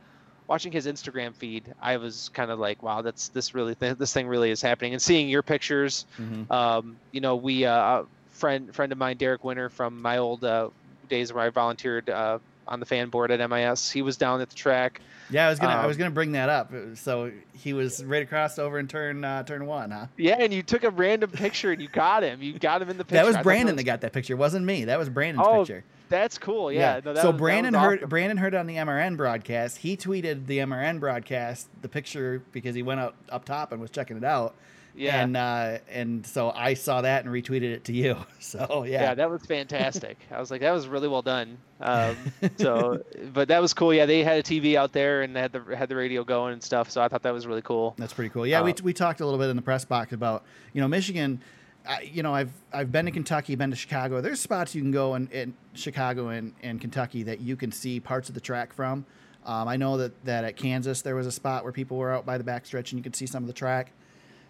watching 0.47 0.71
his 0.71 0.85
Instagram 0.87 1.33
feed, 1.33 1.73
I 1.81 1.97
was 1.97 2.29
kind 2.33 2.51
of 2.51 2.59
like, 2.59 2.83
wow, 2.83 3.01
that's 3.01 3.29
this 3.29 3.55
really 3.55 3.75
th- 3.75 3.97
this 3.97 4.11
thing 4.13 4.27
really 4.27 4.51
is 4.51 4.61
happening. 4.61 4.93
And 4.93 5.01
seeing 5.01 5.29
your 5.29 5.41
pictures, 5.41 6.05
Mhm. 6.19 6.51
um, 6.51 6.97
you 7.11 7.21
know, 7.21 7.37
we 7.37 7.65
uh, 7.65 7.73
a 8.01 8.05
friend 8.31 8.73
friend 8.75 8.91
of 8.91 8.97
mine, 8.97 9.17
Derek 9.17 9.43
Winter 9.43 9.69
from 9.69 10.01
my 10.01 10.17
old 10.17 10.43
uh, 10.43 10.69
days 11.11 11.31
where 11.31 11.43
I 11.43 11.49
volunteered 11.49 12.09
uh, 12.09 12.39
on 12.67 12.79
the 12.79 12.85
fan 12.87 13.09
board 13.09 13.29
at 13.29 13.47
MIS. 13.49 13.91
He 13.91 14.01
was 14.01 14.17
down 14.17 14.41
at 14.41 14.49
the 14.49 14.55
track. 14.55 15.01
Yeah, 15.29 15.45
I 15.45 15.49
was 15.49 15.59
gonna 15.59 15.73
I 15.75 15.81
um, 15.81 15.87
was 15.87 15.97
gonna 15.97 16.09
bring 16.11 16.31
that 16.33 16.49
up. 16.49 16.71
So 16.95 17.31
he 17.53 17.73
was 17.73 18.03
right 18.03 18.23
across 18.23 18.57
over 18.59 18.79
in 18.79 18.87
turn 18.87 19.23
uh, 19.23 19.43
turn 19.43 19.65
one, 19.65 19.91
huh? 19.91 20.07
Yeah, 20.17 20.37
and 20.39 20.53
you 20.53 20.61
took 20.63 20.83
a 20.83 20.89
random 20.89 21.29
picture 21.29 21.71
and 21.71 21.81
you 21.81 21.87
got 21.87 22.23
him. 22.23 22.41
You 22.41 22.57
got 22.59 22.81
him 22.81 22.89
in 22.89 22.97
the 22.97 23.03
picture. 23.05 23.15
That 23.15 23.25
was 23.25 23.35
I 23.37 23.43
Brandon 23.43 23.75
was- 23.75 23.83
that 23.83 23.85
got 23.85 24.01
that 24.01 24.13
picture. 24.13 24.33
It 24.33 24.37
wasn't 24.37 24.65
me. 24.65 24.85
That 24.85 24.97
was 24.99 25.09
Brandon's 25.09 25.47
Oh, 25.47 25.59
picture. 25.59 25.83
That's 26.09 26.37
cool. 26.37 26.69
Yeah. 26.73 26.99
no, 27.05 27.13
that 27.13 27.21
so 27.21 27.31
was- 27.31 27.39
Brandon 27.39 27.73
heard. 27.73 28.09
Brandon 28.09 28.35
heard 28.37 28.53
on 28.55 28.67
the 28.67 28.75
MRN 28.75 29.15
broadcast. 29.15 29.77
He 29.77 29.95
tweeted 29.95 30.47
the 30.47 30.57
MRN 30.59 30.99
broadcast 30.99 31.69
the 31.81 31.87
picture 31.87 32.41
because 32.51 32.75
he 32.75 32.83
went 32.83 32.99
out 32.99 33.15
up 33.29 33.45
top 33.45 33.71
and 33.71 33.79
was 33.79 33.89
checking 33.91 34.17
it 34.17 34.23
out. 34.25 34.55
Yeah. 34.95 35.21
And 35.21 35.37
uh, 35.37 35.77
and 35.89 36.25
so 36.25 36.51
I 36.51 36.73
saw 36.73 37.01
that 37.01 37.23
and 37.23 37.33
retweeted 37.33 37.71
it 37.73 37.85
to 37.85 37.93
you. 37.93 38.17
So 38.39 38.83
yeah. 38.83 39.01
yeah. 39.03 39.13
that 39.13 39.29
was 39.29 39.45
fantastic. 39.45 40.17
I 40.29 40.39
was 40.39 40.51
like, 40.51 40.59
that 40.59 40.71
was 40.71 40.85
really 40.87 41.07
well 41.07 41.21
done. 41.21 41.57
Um, 41.79 42.17
so, 42.57 43.01
but 43.33 43.47
that 43.47 43.61
was 43.61 43.73
cool. 43.73 43.93
Yeah, 43.93 44.05
they 44.05 44.23
had 44.23 44.37
a 44.39 44.43
TV 44.43 44.75
out 44.75 44.91
there 44.91 45.21
and 45.21 45.33
they 45.33 45.39
had 45.39 45.53
the 45.53 45.75
had 45.75 45.87
the 45.87 45.95
radio 45.95 46.25
going 46.25 46.51
and 46.53 46.61
stuff. 46.61 46.91
So 46.91 47.01
I 47.01 47.07
thought 47.07 47.23
that 47.23 47.33
was 47.33 47.47
really 47.47 47.61
cool. 47.61 47.95
That's 47.97 48.11
pretty 48.11 48.29
cool. 48.29 48.45
Yeah, 48.45 48.61
we, 48.61 48.71
Uh, 48.73 48.75
we 48.83 48.91
talked 48.93 49.21
a 49.21 49.25
little 49.25 49.39
bit 49.39 49.49
in 49.49 49.55
the 49.55 49.61
press 49.61 49.85
box 49.85 50.11
about 50.11 50.43
you 50.73 50.81
know 50.81 50.87
Michigan. 50.87 51.41
I, 51.87 52.01
you 52.01 52.23
know, 52.23 52.33
I've 52.35 52.51
I've 52.73 52.91
been 52.91 53.05
to 53.05 53.11
Kentucky, 53.11 53.55
been 53.55 53.69
to 53.69 53.75
Chicago. 53.77 54.19
There's 54.21 54.39
spots 54.41 54.75
you 54.75 54.81
can 54.81 54.91
go 54.91 55.15
in, 55.15 55.27
in 55.29 55.53
Chicago 55.73 56.27
and, 56.29 56.53
and 56.61 56.81
Kentucky 56.81 57.23
that 57.23 57.39
you 57.39 57.55
can 57.55 57.71
see 57.71 57.99
parts 57.99 58.27
of 58.27 58.35
the 58.35 58.41
track 58.41 58.73
from. 58.73 59.05
Um, 59.45 59.67
I 59.67 59.77
know 59.77 59.97
that 59.97 60.25
that 60.25 60.43
at 60.43 60.57
Kansas 60.57 61.01
there 61.01 61.15
was 61.15 61.25
a 61.25 61.31
spot 61.31 61.63
where 61.63 61.73
people 61.73 61.97
were 61.97 62.11
out 62.11 62.25
by 62.25 62.37
the 62.37 62.43
backstretch 62.43 62.91
and 62.91 62.93
you 62.93 63.03
could 63.03 63.15
see 63.15 63.25
some 63.25 63.43
of 63.43 63.47
the 63.47 63.53
track. 63.53 63.93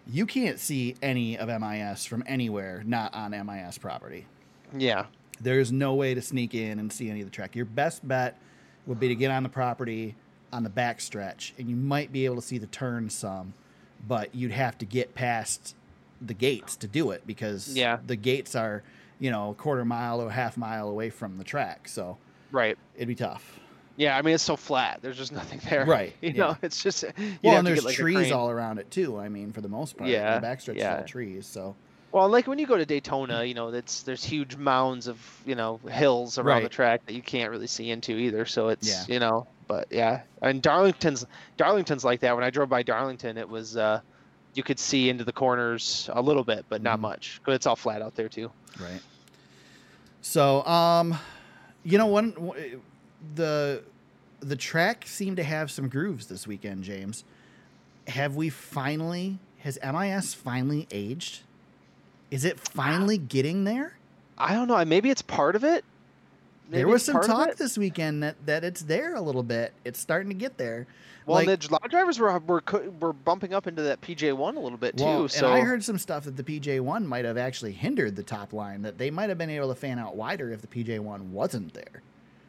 You 0.06 0.26
can't 0.26 0.58
see 0.58 0.96
any 1.02 1.38
of 1.38 1.48
MIS 1.48 2.04
from 2.04 2.24
anywhere 2.26 2.82
not 2.84 3.14
on 3.14 3.30
MIS 3.30 3.78
property. 3.78 4.26
Yeah. 4.76 5.06
There's 5.40 5.70
no 5.72 5.94
way 5.94 6.14
to 6.14 6.22
sneak 6.22 6.54
in 6.54 6.78
and 6.78 6.92
see 6.92 7.08
any 7.10 7.20
of 7.20 7.26
the 7.26 7.30
track. 7.30 7.54
Your 7.56 7.64
best 7.64 8.06
bet 8.06 8.38
would 8.86 8.98
be 9.00 9.08
to 9.08 9.14
get 9.14 9.30
on 9.30 9.42
the 9.42 9.48
property 9.48 10.14
on 10.52 10.64
the 10.64 10.70
back 10.70 11.00
stretch, 11.00 11.54
and 11.58 11.68
you 11.70 11.76
might 11.76 12.12
be 12.12 12.24
able 12.26 12.36
to 12.36 12.42
see 12.42 12.58
the 12.58 12.66
turn 12.66 13.08
some, 13.08 13.54
but 14.06 14.34
you'd 14.34 14.52
have 14.52 14.76
to 14.78 14.84
get 14.84 15.14
past 15.14 15.74
the 16.20 16.34
gates 16.34 16.76
to 16.76 16.86
do 16.86 17.10
it 17.10 17.26
because 17.26 17.74
Yeah. 17.76 17.98
the 18.06 18.16
gates 18.16 18.54
are, 18.54 18.82
you 19.18 19.30
know, 19.30 19.50
a 19.50 19.54
quarter 19.54 19.84
mile 19.84 20.20
or 20.20 20.28
a 20.28 20.32
half 20.32 20.56
mile 20.56 20.88
away 20.88 21.10
from 21.10 21.38
the 21.38 21.44
track. 21.44 21.88
So 21.88 22.18
Right. 22.50 22.76
it'd 22.96 23.08
be 23.08 23.14
tough. 23.14 23.58
Yeah. 23.96 24.16
I 24.16 24.22
mean, 24.22 24.34
it's 24.34 24.42
so 24.44 24.56
flat. 24.56 25.00
There's 25.02 25.16
just 25.18 25.32
nothing 25.40 25.60
there. 25.68 25.84
Right, 25.86 26.14
You 26.20 26.30
yeah. 26.30 26.36
know, 26.42 26.56
it's 26.62 26.82
just. 26.82 27.04
well, 27.42 27.56
and 27.58 27.66
there's 27.66 27.80
get, 27.80 27.86
like, 27.86 27.94
trees 27.96 28.32
all 28.32 28.50
around 28.50 28.78
it 28.78 28.90
too. 28.90 29.18
I 29.18 29.28
mean, 29.28 29.52
for 29.52 29.60
the 29.60 29.68
most 29.68 29.96
part, 29.96 30.10
Yeah, 30.10 30.38
the 30.38 30.46
backstretch 30.46 30.76
is 30.76 30.82
yeah. 30.82 30.98
all 30.98 31.04
trees. 31.04 31.46
So 31.46 31.74
Well, 32.12 32.28
like 32.28 32.46
when 32.46 32.58
you 32.58 32.66
go 32.66 32.76
to 32.76 32.86
Daytona, 32.86 33.44
you 33.44 33.54
know, 33.54 33.70
that's 33.70 34.02
there's 34.02 34.24
huge 34.24 34.56
mounds 34.56 35.06
of 35.08 35.18
you 35.46 35.54
know 35.54 35.78
hills 35.88 36.38
around 36.38 36.62
the 36.62 36.68
track 36.68 37.04
that 37.06 37.14
you 37.14 37.22
can't 37.22 37.50
really 37.50 37.66
see 37.66 37.90
into 37.90 38.12
either. 38.16 38.44
So 38.46 38.68
it's 38.68 38.88
Yeah. 38.88 39.14
you 39.14 39.20
know, 39.20 39.46
but 39.68 39.88
yeah, 39.90 40.22
and 40.42 40.60
Darlington's 40.62 41.24
Darlington's 41.56 42.04
like 42.04 42.20
that. 42.20 42.34
When 42.34 42.44
I 42.44 42.50
drove 42.50 42.68
by 42.68 42.82
Darlington, 42.82 43.36
it 43.38 43.48
was 43.48 43.76
uh, 43.76 44.00
you 44.54 44.62
could 44.62 44.78
see 44.78 45.08
into 45.08 45.24
the 45.24 45.32
corners 45.32 46.10
a 46.12 46.20
little 46.20 46.44
bit, 46.44 46.66
but 46.68 46.82
not 46.82 46.98
Mhm. 46.98 47.02
much. 47.02 47.40
But 47.46 47.54
it's 47.54 47.66
all 47.66 47.76
flat 47.76 48.02
out 48.02 48.14
there 48.14 48.28
too. 48.28 48.50
Right. 48.78 49.00
So, 50.20 50.64
um, 50.66 51.18
you 51.84 51.98
know, 51.98 52.06
one 52.06 52.34
the 53.34 53.82
the 54.40 54.56
track 54.56 55.06
seemed 55.06 55.36
to 55.36 55.44
have 55.44 55.70
some 55.70 55.88
grooves 55.88 56.26
this 56.26 56.46
weekend, 56.46 56.84
James. 56.84 57.24
Have 58.08 58.34
we 58.34 58.50
finally 58.50 59.38
has 59.60 59.78
MIS 59.82 60.34
finally 60.34 60.88
aged? 60.90 61.40
Is 62.30 62.44
it 62.44 62.58
finally 62.58 63.20
ah. 63.22 63.26
getting 63.28 63.64
there? 63.64 63.96
I 64.36 64.54
don't 64.54 64.66
know. 64.66 64.84
Maybe 64.84 65.10
it's 65.10 65.22
part 65.22 65.54
of 65.54 65.64
it. 65.64 65.84
there 66.68 66.88
was 66.88 67.04
some 67.04 67.20
talk 67.20 67.56
this 67.56 67.78
weekend 67.78 68.22
that 68.22 68.36
that 68.46 68.64
it's 68.64 68.82
there 68.82 69.14
a 69.14 69.20
little 69.20 69.42
bit. 69.42 69.72
It's 69.84 70.00
starting 70.00 70.30
to 70.30 70.34
get 70.34 70.58
there. 70.58 70.86
Well, 71.24 71.44
like- 71.44 71.60
the 71.60 71.68
lot 71.70 71.88
drivers 71.88 72.18
were 72.18 72.36
were 72.40 72.62
were 72.98 73.12
bumping 73.12 73.54
up 73.54 73.68
into 73.68 73.82
that 73.82 74.00
PJ 74.00 74.32
one 74.32 74.56
a 74.56 74.60
little 74.60 74.78
bit 74.78 74.96
too. 74.96 75.04
Well, 75.04 75.28
so 75.28 75.46
and 75.46 75.54
I 75.54 75.60
heard 75.60 75.84
some 75.84 75.98
stuff 75.98 76.24
that 76.24 76.36
the 76.36 76.42
PJ 76.42 76.80
one 76.80 77.06
might 77.06 77.24
have 77.24 77.36
actually 77.36 77.72
hindered 77.72 78.16
the 78.16 78.24
top 78.24 78.52
line. 78.52 78.82
That 78.82 78.98
they 78.98 79.10
might 79.10 79.28
have 79.28 79.38
been 79.38 79.50
able 79.50 79.68
to 79.68 79.76
fan 79.76 79.98
out 80.00 80.16
wider 80.16 80.50
if 80.50 80.60
the 80.60 80.66
PJ 80.66 80.98
one 80.98 81.32
wasn't 81.32 81.74
there. 81.74 82.02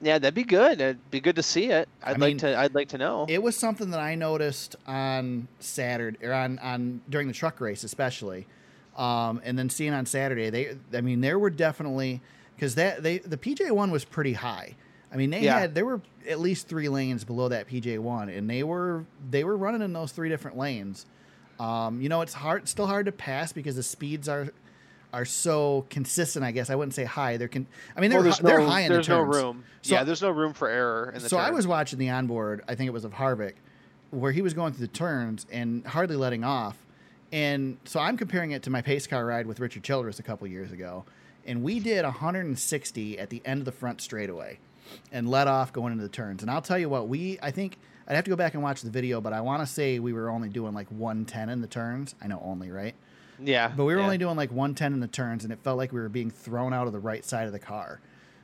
Yeah, 0.04 0.20
that'd 0.20 0.34
be 0.34 0.44
good. 0.44 0.82
It'd 0.82 1.12
be 1.12 1.20
good 1.20 1.36
to 1.38 1.44
see 1.44 1.66
it. 1.72 1.88
I'd 2.04 2.20
mean, 2.20 2.32
like 2.32 2.38
to. 2.40 2.58
I'd 2.58 2.76
like 2.76 2.88
to 2.90 2.98
know. 2.98 3.26
It 3.30 3.42
was 3.42 3.56
something 3.56 3.90
that 3.92 4.00
I 4.00 4.16
noticed 4.16 4.76
on 4.86 5.48
Saturday 5.60 6.18
or 6.26 6.34
on, 6.34 6.60
on 6.60 7.02
during 7.10 7.28
the 7.28 7.34
truck 7.34 7.62
race, 7.62 7.84
especially, 7.84 8.46
um, 8.98 9.42
and 9.44 9.58
then 9.58 9.70
seeing 9.70 9.94
on 9.94 10.06
Saturday. 10.06 10.50
They, 10.50 10.78
I 10.94 11.02
mean, 11.02 11.22
there 11.22 11.40
were 11.40 11.50
definitely 11.50 12.22
because 12.56 12.76
that 12.76 13.02
they 13.04 13.20
the 13.20 13.38
PJ 13.38 13.72
one 13.72 13.92
was 13.92 14.06
pretty 14.06 14.34
high. 14.34 14.76
I 15.12 15.16
mean, 15.16 15.30
they 15.30 15.42
Yeah. 15.42 15.60
had 15.60 15.76
there 15.76 15.86
were 15.86 16.02
at 16.28 16.40
least 16.40 16.68
three 16.68 16.90
lanes 16.90 17.24
below 17.24 17.50
that 17.50 17.68
PJ 17.68 18.00
one, 18.00 18.30
and 18.30 18.50
they 18.50 18.64
were 18.64 19.06
they 19.30 19.44
were 19.44 19.56
running 19.56 19.82
in 19.82 19.94
those 19.94 20.12
three 20.12 20.30
different 20.30 20.58
lanes. 20.58 21.06
Um, 21.60 22.02
you 22.02 22.10
know, 22.10 22.22
it's 22.22 22.34
hard, 22.34 22.68
still 22.68 22.88
hard 22.88 23.06
to 23.06 23.12
pass 23.12 23.54
because 23.54 23.76
the 23.76 23.84
speeds 23.84 24.28
are 24.28 24.50
are 25.14 25.26
so 25.26 25.86
consistent. 25.90 26.44
I 26.44 26.52
guess 26.52 26.70
I 26.70 26.76
wouldn't 26.76 26.96
say 26.96 27.04
high. 27.06 27.38
They're 27.38 27.48
con- 27.48 27.68
I 27.96 28.02
mean, 28.02 28.10
they're 28.10 28.20
Well, 28.20 28.24
there's 28.26 28.40
they're 28.40 28.60
no, 28.60 28.68
high 28.68 28.82
in 28.82 28.92
there's 28.92 29.08
the 29.08 29.14
no 29.14 29.22
room. 29.22 29.64
So- 29.84 29.94
yeah, 29.96 30.04
there's 30.04 30.22
no 30.22 30.32
room 30.32 30.54
for 30.54 30.68
error 30.68 31.14
in 31.16 31.22
the 31.22 31.30
So 31.30 31.38
I 31.38 31.52
was 31.52 31.68
watching 31.68 32.00
the 32.00 32.10
onboard. 32.10 32.64
I 32.68 32.76
think 32.76 32.88
it 32.88 32.92
was 32.94 33.06
of 33.06 33.14
Harvick, 33.14 33.54
where 34.10 34.32
he 34.32 34.42
was 34.42 34.54
going 34.54 34.74
through 34.74 34.88
the 34.88 34.94
turns 34.94 35.46
and 35.52 35.86
hardly 35.86 36.16
letting 36.16 36.44
off. 36.44 36.78
And 37.32 37.78
so 37.86 38.00
I'm 38.00 38.18
comparing 38.18 38.52
it 38.52 38.64
to 38.64 38.70
my 38.70 38.82
pace 38.82 39.08
car 39.08 39.26
ride 39.26 39.48
with 39.48 39.60
Richard 39.60 39.84
Childress 39.84 40.20
a 40.20 40.24
couple 40.24 40.46
years 40.48 40.72
ago, 40.72 41.04
and 41.46 41.64
we 41.64 41.80
did 41.80 42.04
160 42.06 43.20
at 43.20 43.30
the 43.30 43.42
end 43.46 43.60
of 43.60 43.66
the 43.66 43.72
front 43.72 44.02
straightaway, 44.02 44.60
and 45.12 45.30
let 45.30 45.48
off 45.48 45.74
going 45.74 45.92
into 45.94 46.04
the 46.04 46.10
turns. 46.10 46.42
And 46.44 46.52
I'll 46.52 46.62
tell 46.62 46.78
you 46.78 46.90
what, 46.90 47.08
we 47.08 47.40
I 47.42 47.52
think 47.52 47.78
I'd 48.08 48.16
have 48.16 48.24
to 48.26 48.30
go 48.30 48.36
back 48.36 48.54
and 48.54 48.62
watch 48.62 48.82
the 48.82 48.90
video, 48.92 49.20
but 49.22 49.34
I 49.34 49.42
want 49.42 49.62
to 49.62 49.72
say 49.72 49.98
we 50.00 50.14
were 50.14 50.30
only 50.30 50.50
doing 50.50 50.74
like 50.74 50.88
110 50.90 51.50
in 51.50 51.62
the 51.62 51.68
turns. 51.68 52.14
I 52.22 52.28
know 52.28 52.42
only 52.44 52.70
right, 52.70 52.94
yeah, 53.40 53.70
but 53.76 53.86
we 53.86 53.94
were 53.94 54.00
yeah. 54.00 54.06
only 54.06 54.18
doing 54.18 54.36
like 54.36 54.52
110 54.52 54.94
in 54.94 55.00
the 55.00 55.08
turns, 55.08 55.44
and 55.44 55.54
it 55.54 55.60
felt 55.64 55.78
like 55.78 55.92
we 55.92 56.00
were 56.00 56.10
being 56.10 56.30
thrown 56.32 56.74
out 56.74 56.88
of 56.88 56.94
the 56.94 57.00
right 57.00 57.24
side 57.24 57.48
of 57.48 57.54
the 57.54 57.60
car. 57.60 58.00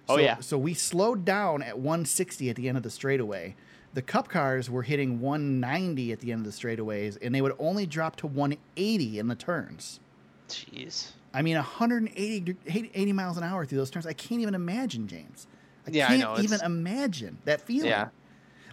Oh, 0.07 0.15
So- 0.17 0.21
yeah. 0.21 0.39
So 0.39 0.57
we 0.57 0.73
slowed 0.73 1.25
down 1.25 1.61
at 1.61 1.77
160 1.79 2.49
at 2.49 2.55
the 2.55 2.67
end 2.67 2.77
of 2.77 2.83
the 2.83 2.89
straightaway. 2.89 3.55
The 3.93 4.01
Cup 4.03 4.29
cars 4.29 4.69
were 4.69 4.83
hitting 4.83 5.19
190 5.19 6.11
at 6.11 6.19
the 6.19 6.31
end 6.31 6.45
of 6.45 6.51
the 6.51 6.57
straightaways, 6.57 7.17
and 7.21 7.33
they 7.33 7.41
would 7.41 7.55
only 7.57 7.85
drop 7.87 8.15
to 8.17 8.27
180 8.27 9.17
in 9.19 9.27
the 9.27 9.35
turns. 9.35 9.99
Jeez. 10.47 11.11
I 11.33 11.41
mean, 11.41 11.55
180 11.55 12.55
80 12.67 12.91
80 12.93 13.13
miles 13.13 13.37
an 13.37 13.43
hour 13.43 13.65
through 13.65 13.77
those 13.77 13.89
turns. 13.89 14.05
I 14.07 14.13
can't 14.13 14.41
even 14.41 14.55
imagine, 14.55 15.07
James. 15.07 15.47
I 15.87 15.91
Yeah, 15.91 16.05
I 16.05 16.07
can't 16.17 16.21
know, 16.21 16.39
even 16.43 16.61
imagine 16.61 17.37
that 17.45 17.61
feeling. 17.61 17.89
Yeah. 17.89 18.09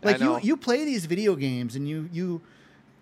I 0.02 0.06
Like 0.06 0.20
you, 0.20 0.38
you 0.42 0.56
play 0.56 0.84
these 0.84 1.06
video 1.06 1.34
games 1.36 1.76
and 1.76 1.88
you 1.88 2.08
you 2.12 2.40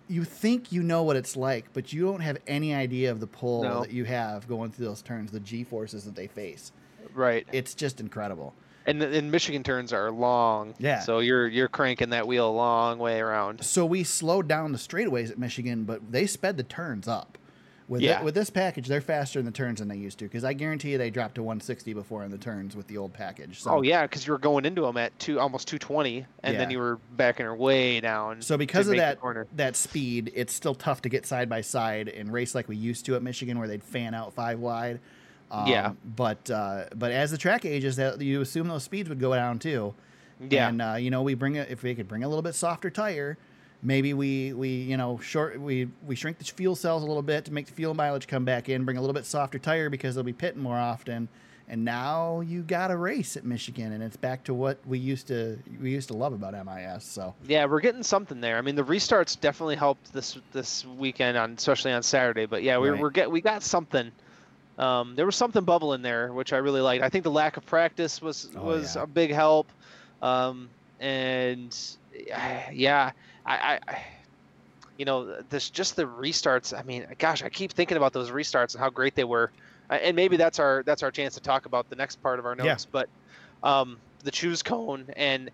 you 0.07 0.23
think 0.23 0.71
you 0.71 0.83
know 0.83 1.03
what 1.03 1.15
it's 1.15 1.35
like, 1.35 1.65
but 1.73 1.91
you 1.93 2.03
don't 2.05 2.21
have 2.21 2.37
any 2.47 2.73
idea 2.75 3.11
of 3.11 3.19
the 3.19 3.27
pull 3.27 3.63
No. 3.63 3.81
that 3.81 3.91
you 3.91 4.05
have 4.05 4.47
going 4.47 4.71
through 4.71 4.85
those 4.85 5.01
turns, 5.01 5.31
the 5.31 5.39
G 5.39 5.63
forces 5.63 6.03
that 6.05 6.15
they 6.15 6.27
face. 6.27 6.71
Right. 7.13 7.47
It's 7.51 7.73
just 7.73 7.99
incredible. 7.99 8.53
And 8.87 9.01
the- 9.01 9.17
and 9.17 9.31
Michigan 9.31 9.63
turns 9.63 9.91
are 9.93 10.11
long. 10.11 10.75
Yeah. 10.77 10.99
So 10.99 11.19
you're 11.19 11.47
you're 11.47 11.67
cranking 11.67 12.09
that 12.11 12.27
wheel 12.27 12.47
a 12.47 12.51
long 12.51 12.99
way 12.99 13.19
around. 13.19 13.63
So 13.63 13.83
we 13.85 14.03
slowed 14.03 14.47
down 14.47 14.71
the 14.73 14.77
straightaways 14.77 15.31
at 15.31 15.39
Michigan, 15.39 15.85
but 15.85 16.11
they 16.11 16.27
sped 16.27 16.57
the 16.57 16.63
turns 16.63 17.07
up. 17.07 17.37
With 17.87 18.01
Yeah. 18.01 18.19
it, 18.19 18.25
with 18.25 18.33
this 18.33 18.49
package, 18.49 18.87
they're 18.87 18.99
faster 18.99 19.37
in 19.37 19.45
the 19.45 19.51
turns 19.51 19.77
than 19.77 19.87
they 19.87 19.97
used 19.97 20.17
to 20.19 20.25
because 20.25 20.43
I 20.43 20.53
guarantee 20.53 20.91
you 20.93 20.97
they 20.97 21.11
dropped 21.11 21.35
to 21.35 21.43
160 21.43 21.93
before 21.93 22.23
in 22.23 22.31
the 22.31 22.37
turns 22.37 22.75
with 22.75 22.87
the 22.87 22.97
old 22.97 23.13
package. 23.13 23.61
So, 23.61 23.69
oh 23.75 23.81
yeah, 23.83 24.01
because 24.03 24.25
you 24.25 24.33
were 24.33 24.39
going 24.39 24.65
into 24.65 24.81
them 24.81 24.97
at 24.97 25.17
two 25.19 25.39
almost 25.39 25.67
220, 25.67 26.25
and 26.41 26.59
then 26.59 26.71
you 26.71 26.79
were 26.79 26.97
backing 27.15 27.45
her 27.45 27.55
way 27.55 27.99
down. 27.99 28.41
So 28.41 28.57
because 28.57 28.87
of 28.87 28.95
that 28.97 29.19
corner. 29.21 29.45
that 29.55 29.75
speed, 29.75 30.31
it's 30.33 30.51
still 30.53 30.73
tough 30.73 31.03
to 31.03 31.09
get 31.09 31.27
side 31.27 31.47
by 31.47 31.61
side 31.61 32.09
and 32.09 32.33
race 32.33 32.55
like 32.55 32.67
we 32.67 32.75
used 32.75 33.05
to 33.05 33.15
at 33.15 33.21
Michigan, 33.21 33.59
where 33.59 33.67
they'd 33.67 33.83
fan 33.83 34.15
out 34.15 34.33
five 34.33 34.59
wide. 34.59 34.99
Um, 35.51 35.67
Yeah. 35.67 35.91
But 36.15 36.49
uh, 36.49 36.85
but 36.95 37.11
as 37.11 37.29
the 37.29 37.37
track 37.37 37.65
ages, 37.65 37.97
that 37.97 38.19
you 38.19 38.41
assume 38.41 38.67
those 38.67 38.83
speeds 38.83 39.09
would 39.09 39.19
go 39.19 39.35
down 39.35 39.59
too. 39.59 39.93
Yeah. 40.49 40.69
And 40.69 40.81
uh, 40.81 40.95
you 40.95 41.11
know, 41.11 41.21
we 41.21 41.35
bring 41.35 41.53
it 41.55 41.69
if 41.69 41.83
we 41.83 41.93
could 41.93 42.07
bring 42.07 42.23
a 42.23 42.27
little 42.27 42.41
bit 42.41 42.55
softer 42.55 42.89
tire, 42.89 43.37
maybe 43.85 44.13
we 44.13 44.51
we 44.53 44.69
you 44.69 44.97
know 44.97 45.17
short 45.19 45.59
we 45.61 45.87
we 46.05 46.15
shrink 46.15 46.37
the 46.39 46.43
fuel 46.43 46.75
cells 46.75 47.03
a 47.03 47.05
little 47.05 47.21
bit 47.21 47.45
to 47.45 47.53
make 47.53 47.67
the 47.67 47.73
fuel 47.73 47.93
mileage 47.93 48.27
come 48.27 48.43
back 48.43 48.67
in, 48.67 48.83
bring 48.83 48.97
a 48.97 49.01
little 49.01 49.13
bit 49.13 49.25
softer 49.25 49.59
tire 49.59 49.89
because 49.89 50.15
they'll 50.15 50.23
be 50.23 50.33
pitting 50.33 50.61
more 50.61 50.77
often. 50.77 51.27
And 51.67 51.83
now 51.83 52.41
you 52.41 52.61
got 52.61 52.91
a 52.91 52.95
race 52.97 53.35
at 53.35 53.43
Michigan, 53.43 53.91
and 53.93 54.03
it's 54.03 54.15
back 54.17 54.43
to 54.43 54.53
what 54.53 54.77
we 54.85 54.99
used 54.99 55.25
to 55.29 55.57
we 55.81 55.89
used 55.91 56.09
to 56.09 56.13
love 56.15 56.33
about 56.33 56.53
MIS. 56.53 57.03
So 57.03 57.33
Yeah, 57.47 57.65
we're 57.65 57.79
getting 57.79 58.03
something 58.03 58.39
there. 58.39 58.57
I 58.57 58.61
mean, 58.61 58.75
the 58.75 58.83
restarts 58.83 59.39
definitely 59.39 59.75
helped 59.75 60.13
this 60.13 60.37
this 60.51 60.85
weekend 60.85 61.37
on, 61.37 61.53
especially 61.57 61.91
on 61.91 62.03
Saturday. 62.03 62.45
But 62.45 62.61
yeah, 62.61 62.77
we 62.77 62.89
Right. 62.89 62.99
we're 63.01 63.09
get 63.09 63.31
we 63.31 63.41
got 63.41 63.63
something. 63.63 64.11
Um, 64.77 65.15
there 65.15 65.25
was 65.25 65.35
something 65.37 65.63
bubbling 65.63 66.01
there, 66.03 66.31
which 66.33 66.53
I 66.53 66.57
really 66.57 66.81
liked. 66.81 67.03
I 67.03 67.09
think 67.09 67.23
the 67.23 67.31
lack 67.31 67.57
of 67.57 67.65
practice 67.65 68.21
was 68.21 68.49
Oh, 68.55 68.63
was 68.63 68.95
yeah. 68.95 69.03
a 69.03 69.07
big 69.07 69.31
help. 69.31 69.67
Um, 70.21 70.69
and 70.99 71.75
yeah, 72.71 73.11
I, 73.45 73.79
I, 73.87 73.97
you 74.97 75.05
know, 75.05 75.41
this 75.49 75.69
just 75.69 75.95
the 75.95 76.03
restarts. 76.05 76.77
I 76.77 76.83
mean, 76.83 77.05
gosh, 77.17 77.43
I 77.43 77.49
keep 77.49 77.73
thinking 77.73 77.97
about 77.97 78.13
those 78.13 78.31
restarts 78.31 78.73
and 78.73 78.81
how 78.81 78.89
great 78.89 79.15
they 79.15 79.23
were. 79.23 79.51
And 79.89 80.15
maybe 80.15 80.37
that's 80.37 80.59
our 80.59 80.83
that's 80.85 81.03
our 81.03 81.11
chance 81.11 81.35
to 81.35 81.41
talk 81.41 81.65
about 81.65 81.87
the 81.89 81.95
next 81.95 82.17
part 82.17 82.39
of 82.39 82.45
our 82.45 82.55
Yeah. 82.57 82.57
notes. 82.57 82.87
But 82.91 83.09
um, 83.63 84.01
the 84.23 84.31
choose 84.31 84.63
cone 84.63 85.07
and 85.15 85.51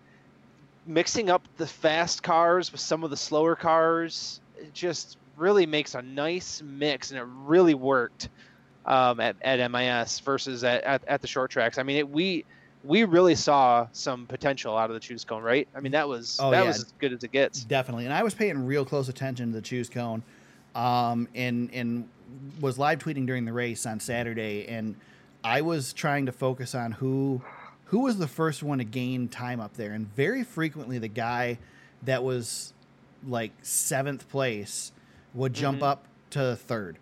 mixing 0.84 1.30
up 1.30 1.46
the 1.56 1.66
fast 1.66 2.22
cars 2.22 2.72
with 2.72 2.80
some 2.80 3.04
of 3.04 3.10
the 3.10 3.16
slower 3.16 3.54
cars 3.56 4.40
it 4.54 4.72
just 4.72 5.16
really 5.36 5.66
makes 5.66 5.94
a 5.94 6.02
nice 6.02 6.60
mix 6.64 7.10
and 7.10 7.20
it 7.20 7.26
really 7.26 7.74
worked 7.74 8.30
um, 8.84 9.20
at, 9.20 9.36
at 9.42 9.60
MIS 9.60 10.20
versus 10.20 10.64
at, 10.64 10.82
at, 10.84 11.02
at 11.06 11.20
the 11.20 11.28
short 11.28 11.50
tracks. 11.50 11.78
I 11.78 11.82
mean, 11.84 11.98
it, 11.98 12.08
we 12.08 12.44
we 12.84 13.04
really 13.04 13.34
saw 13.34 13.86
some 13.92 14.26
potential 14.26 14.76
out 14.76 14.90
of 14.90 14.94
the 14.94 15.00
choose 15.00 15.24
cone, 15.24 15.42
right? 15.42 15.68
I 15.74 15.80
mean, 15.80 15.92
that 15.92 16.08
was 16.08 16.38
Oh, 16.40 16.50
that 16.50 16.62
yeah. 16.62 16.66
was 16.68 16.78
as 16.78 16.92
good 16.98 17.12
as 17.12 17.22
it 17.22 17.32
gets. 17.32 17.64
Definitely, 17.64 18.04
and 18.06 18.14
I 18.14 18.22
was 18.22 18.34
paying 18.34 18.66
real 18.66 18.84
close 18.84 19.08
attention 19.08 19.48
to 19.48 19.54
the 19.54 19.62
choose 19.62 19.88
cone, 19.88 20.22
um, 20.74 21.28
and 21.34 21.70
and 21.72 22.08
was 22.60 22.78
live 22.78 22.98
tweeting 22.98 23.26
during 23.26 23.44
the 23.44 23.52
race 23.52 23.86
on 23.86 24.00
Saturday, 24.00 24.66
and 24.68 24.96
I 25.44 25.60
was 25.60 25.92
trying 25.92 26.26
to 26.26 26.32
focus 26.32 26.74
on 26.74 26.92
who 26.92 27.42
who 27.86 28.00
was 28.00 28.16
the 28.18 28.26
first 28.28 28.62
one 28.62 28.78
to 28.78 28.84
gain 28.84 29.28
time 29.28 29.60
up 29.60 29.74
there, 29.74 29.92
and 29.92 30.12
very 30.14 30.42
frequently 30.44 30.98
the 30.98 31.08
guy 31.08 31.58
that 32.04 32.24
was 32.24 32.72
like 33.26 33.52
seventh 33.62 34.28
place 34.28 34.92
would 35.34 35.52
jump 35.52 35.80
Mhm. 35.80 35.84
up 35.86 36.04
to 36.30 36.56
third, 36.56 36.96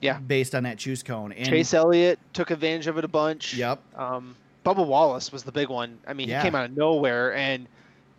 Yeah. 0.00 0.18
based 0.20 0.54
on 0.54 0.62
that 0.62 0.78
choose 0.78 1.02
cone. 1.02 1.32
And 1.32 1.48
Chase 1.48 1.74
Elliott 1.74 2.18
took 2.32 2.50
advantage 2.52 2.86
of 2.86 2.96
it 2.98 3.04
a 3.04 3.08
bunch. 3.08 3.54
Yep. 3.54 3.80
Um, 3.96 4.36
Bubba 4.74 4.86
Wallace 4.86 5.32
was 5.32 5.42
the 5.44 5.52
big 5.52 5.68
one. 5.68 5.98
I 6.06 6.12
mean, 6.12 6.28
Yeah. 6.28 6.40
he 6.40 6.44
came 6.46 6.54
out 6.54 6.66
of 6.66 6.76
nowhere 6.76 7.34
and 7.34 7.66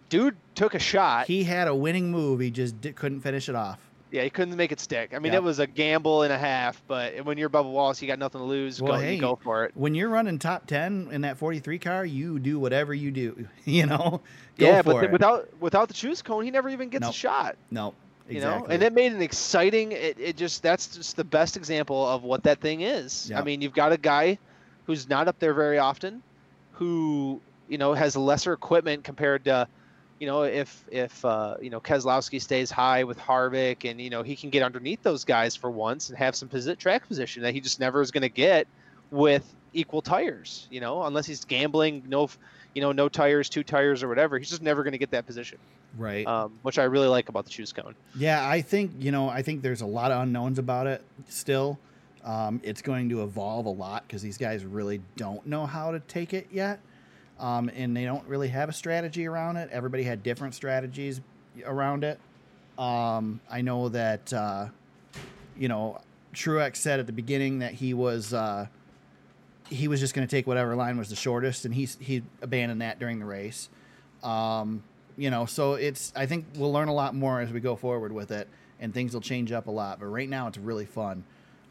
dude 0.10 0.36
took 0.56 0.74
a 0.74 0.80
shot. 0.80 1.28
he 1.28 1.44
had 1.44 1.68
a 1.68 1.76
winning 1.76 2.12
move. 2.12 2.40
He 2.40 2.50
just 2.52 2.76
couldn't 2.96 3.22
finish 3.22 3.48
it 3.50 3.56
off. 3.56 3.80
yeah, 4.12 4.24
he 4.24 4.30
couldn't 4.32 4.56
make 4.56 4.72
it 4.72 4.80
stick. 4.80 5.12
I 5.14 5.20
mean, 5.20 5.34
Yep. 5.34 5.42
it 5.42 5.44
was 5.44 5.60
a 5.60 5.68
gamble 5.68 6.24
and 6.24 6.34
a 6.34 6.38
half. 6.38 6.82
But 6.88 7.24
when 7.26 7.38
you're 7.38 7.50
Bubba 7.50 7.72
Wallace, 7.72 8.02
you 8.02 8.08
got 8.08 8.18
nothing 8.18 8.40
to 8.42 8.46
lose. 8.46 8.82
Well, 8.82 8.94
go, 8.94 9.00
hey, 9.00 9.18
go 9.20 9.36
for 9.36 9.66
it. 9.66 9.72
When 9.76 9.94
you're 9.94 10.10
running 10.10 10.40
top 10.40 10.66
ten 10.66 11.10
in 11.12 11.22
that 11.22 11.38
43 11.38 11.78
car, 11.78 12.04
you 12.06 12.40
do 12.40 12.58
whatever 12.60 12.94
you 12.94 13.12
do. 13.12 13.48
You 13.66 13.86
know, 13.86 14.22
go 14.58 14.66
yeah, 14.66 14.82
for 14.82 14.94
but 14.94 15.04
it. 15.04 15.12
without 15.12 15.48
without 15.60 15.88
the 15.90 15.94
choose 15.94 16.24
cone, 16.24 16.44
he 16.44 16.50
never 16.50 16.70
even 16.70 16.90
gets 16.90 17.04
Nope. 17.04 17.12
a 17.12 17.14
shot. 17.14 17.56
no, 17.70 17.94
You 18.28 18.38
exactly. 18.38 18.68
know, 18.68 18.74
and 18.74 18.82
it 18.82 18.94
made 18.94 19.12
an 19.14 19.22
exciting. 19.22 19.92
It, 19.92 20.20
it 20.20 20.36
just 20.38 20.64
that's 20.64 20.88
just 20.98 21.16
the 21.16 21.24
best 21.24 21.56
example 21.56 22.08
of 22.10 22.24
what 22.24 22.42
that 22.46 22.60
thing 22.62 22.82
is. 22.82 23.32
I 23.36 23.44
mean, 23.44 23.62
you've 23.62 23.76
got 23.76 23.92
a 23.92 23.98
guy 23.98 24.40
who's 24.88 25.08
not 25.08 25.28
up 25.28 25.38
there 25.38 25.54
very 25.54 25.78
often, 25.78 26.24
who 26.80 27.42
you 27.68 27.78
know 27.78 27.94
has 27.94 28.15
lesser 28.15 28.54
equipment 28.54 29.04
compared 29.04 29.44
to, 29.44 29.68
you 30.18 30.26
know, 30.26 30.44
if 30.44 30.86
if 30.89 31.24
uh, 31.26 31.58
you 31.62 31.70
know 31.70 31.82
Keselowski 31.82 32.42
stays 32.42 32.72
high 32.72 33.04
with 33.04 33.20
Harvick 33.20 33.89
and 33.89 34.00
you 34.00 34.10
know 34.10 34.24
he 34.24 34.36
can 34.36 34.50
get 34.50 34.63
underneath 34.63 35.04
those 35.04 35.26
guys 35.26 35.56
for 35.56 35.70
once 35.70 36.10
and 36.10 36.18
have 36.18 36.36
some 36.36 36.48
posi- 36.48 36.78
track 36.78 37.08
position 37.08 37.44
that 37.44 37.54
he 37.54 37.60
just 37.60 37.80
never 37.80 38.02
is 38.02 38.12
going 38.12 38.22
to 38.22 38.30
get 38.30 38.65
with 39.12 39.54
equal 39.74 40.02
tires. 40.02 40.68
You 40.72 40.80
know, 40.80 41.04
unless 41.04 41.26
he's 41.26 41.44
gambling, 41.44 42.04
no, 42.08 42.30
you 42.74 42.82
know, 42.82 42.94
no 42.94 43.10
tires, 43.10 43.50
two 43.50 43.63
tires 43.63 44.02
or 44.02 44.08
whatever. 44.08 44.39
He's 44.39 44.50
just 44.50 44.62
never 44.62 44.82
going 44.82 44.94
to 44.94 44.98
get 44.98 45.12
that 45.12 45.26
position, 45.26 45.58
right. 45.98 46.26
um, 46.26 46.58
which 46.62 46.80
I 46.80 46.86
really 46.86 47.10
like 47.10 47.28
about 47.28 47.44
the 47.44 47.52
choose 47.52 47.74
cone. 47.74 47.94
yeah, 48.15 48.48
I 48.48 48.62
think 48.62 48.94
you 49.00 49.12
know. 49.12 49.28
I 49.28 49.42
think 49.42 49.63
there's 49.63 49.82
a 49.82 49.86
lot 49.86 50.12
of 50.12 50.24
unknowns 50.24 50.60
about 50.60 50.88
it 50.88 51.04
still. 51.28 51.78
Um, 52.24 52.60
it's 52.64 52.82
going 52.82 53.10
to 53.10 53.24
evolve 53.24 53.66
a 53.66 53.72
lot 53.72 54.04
because 54.08 54.22
these 54.22 54.38
guys 54.38 54.66
really 54.66 55.02
don't 55.16 55.46
know 55.46 55.66
how 55.66 55.92
to 55.92 56.00
take 56.02 56.34
it 56.34 56.48
yet, 56.52 56.80
um, 57.40 57.70
and 57.76 57.96
they 57.96 58.04
don't 58.04 58.28
really 58.28 58.50
have 58.50 58.70
a 58.70 58.74
strategy 58.74 59.26
around 59.26 59.58
it. 59.58 59.70
Everybody 59.72 60.04
had 60.04 60.22
different 60.22 60.54
strategies 60.54 61.22
around 61.66 62.04
it. 62.04 62.20
Um, 62.78 63.40
I 63.50 63.62
know 63.62 63.90
that 63.90 64.32
uh, 64.34 64.68
you 65.58 65.68
know 65.68 66.02
Truex 66.34 66.78
said 66.78 67.00
at 67.00 67.06
the 67.06 67.14
beginning 67.14 67.60
that 67.60 67.74
he 67.74 67.94
was 67.94 68.34
uh, 68.34 68.68
he 69.70 69.88
was 69.88 70.00
just 70.00 70.14
going 70.14 70.28
to 70.28 70.32
take 70.32 70.48
whatever 70.48 70.76
line 70.76 70.98
was 70.98 71.10
the 71.10 71.16
shortest, 71.16 71.66
and 71.66 71.74
he 71.74 71.88
he 72.00 72.24
abandoned 72.42 72.82
that 72.82 73.00
during 73.00 73.20
the 73.20 73.26
race. 73.26 73.70
Um, 74.24 74.84
you 75.18 75.30
know, 75.30 75.46
so 75.46 75.74
it's 75.74 76.14
I 76.16 76.26
think 76.26 76.46
we'll 76.56 76.72
learn 76.72 76.88
a 76.88 76.94
lot 76.94 77.16
more 77.16 77.42
as 77.42 77.52
we 77.52 77.60
go 77.60 77.76
forward 77.76 78.12
with 78.12 78.32
it, 78.32 78.48
and 78.80 78.94
things 78.94 79.14
will 79.14 79.22
change 79.22 79.52
up 79.52 79.68
a 79.68 79.72
lot. 79.72 80.00
But 80.00 80.08
right 80.08 80.30
now, 80.30 80.48
it's 80.48 80.58
really 80.58 80.86
fun. 80.86 81.24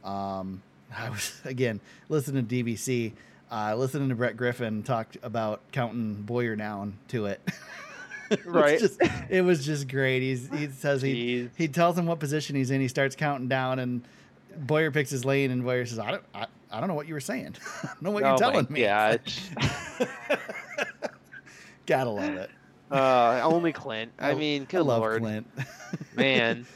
Um, 0.04 0.62
I 0.96 1.10
was 1.10 1.40
again 1.44 1.80
listening 2.08 2.46
to 2.46 2.64
DBC, 2.64 3.12
uh, 3.50 3.74
listening 3.76 4.08
to 4.08 4.14
Brett 4.14 4.36
Griffin 4.36 4.82
talk 4.82 5.08
about 5.22 5.60
counting 5.72 6.14
Bowyer 6.22 6.56
down 6.56 6.96
to 7.08 7.26
it. 7.26 7.40
it 8.30 8.44
Right. 8.46 8.78
just- 8.78 9.00
it 9.28 9.42
was 9.42 9.64
just 9.64 9.88
great. 9.88 10.20
He's, 10.22 10.48
he 10.50 10.68
says 10.68 11.02
he 11.02 11.14
Jeez. 11.44 11.50
he 11.56 11.68
tells 11.68 11.96
him 11.98 12.06
what 12.06 12.18
position 12.18 12.56
he's 12.56 12.70
in. 12.70 12.80
He 12.80 12.88
starts 12.88 13.16
counting 13.16 13.48
down, 13.48 13.78
and 13.78 14.02
Bowyer 14.56 14.90
picks 14.90 15.10
his 15.10 15.24
lane, 15.24 15.50
and 15.50 15.62
Bowyer 15.64 15.86
says, 15.86 15.98
"I 15.98 16.10
don't, 16.12 16.22
I, 16.34 16.46
I 16.70 16.80
don't 16.80 16.88
know 16.88 16.94
what 16.94 17.06
you 17.08 17.14
were 17.14 17.20
saying. 17.20 17.54
I 17.82 17.86
don't 17.88 18.02
know 18.02 18.10
what 18.10 18.22
oh 18.24 18.28
you're 18.30 18.38
telling 18.38 18.66
me." 18.70 18.82
gosh. 18.82 19.40
Gotta 21.86 22.10
love 22.10 22.34
it. 22.34 22.50
Uh, 22.90 23.40
only 23.44 23.72
Clint. 23.72 24.12
I 24.18 24.30
I- 24.30 24.34
mean, 24.34 24.62
I 24.62 24.64
good 24.66 24.82
love 24.82 25.00
lord, 25.00 25.20
Clint. 25.22 25.46
man. 26.16 26.66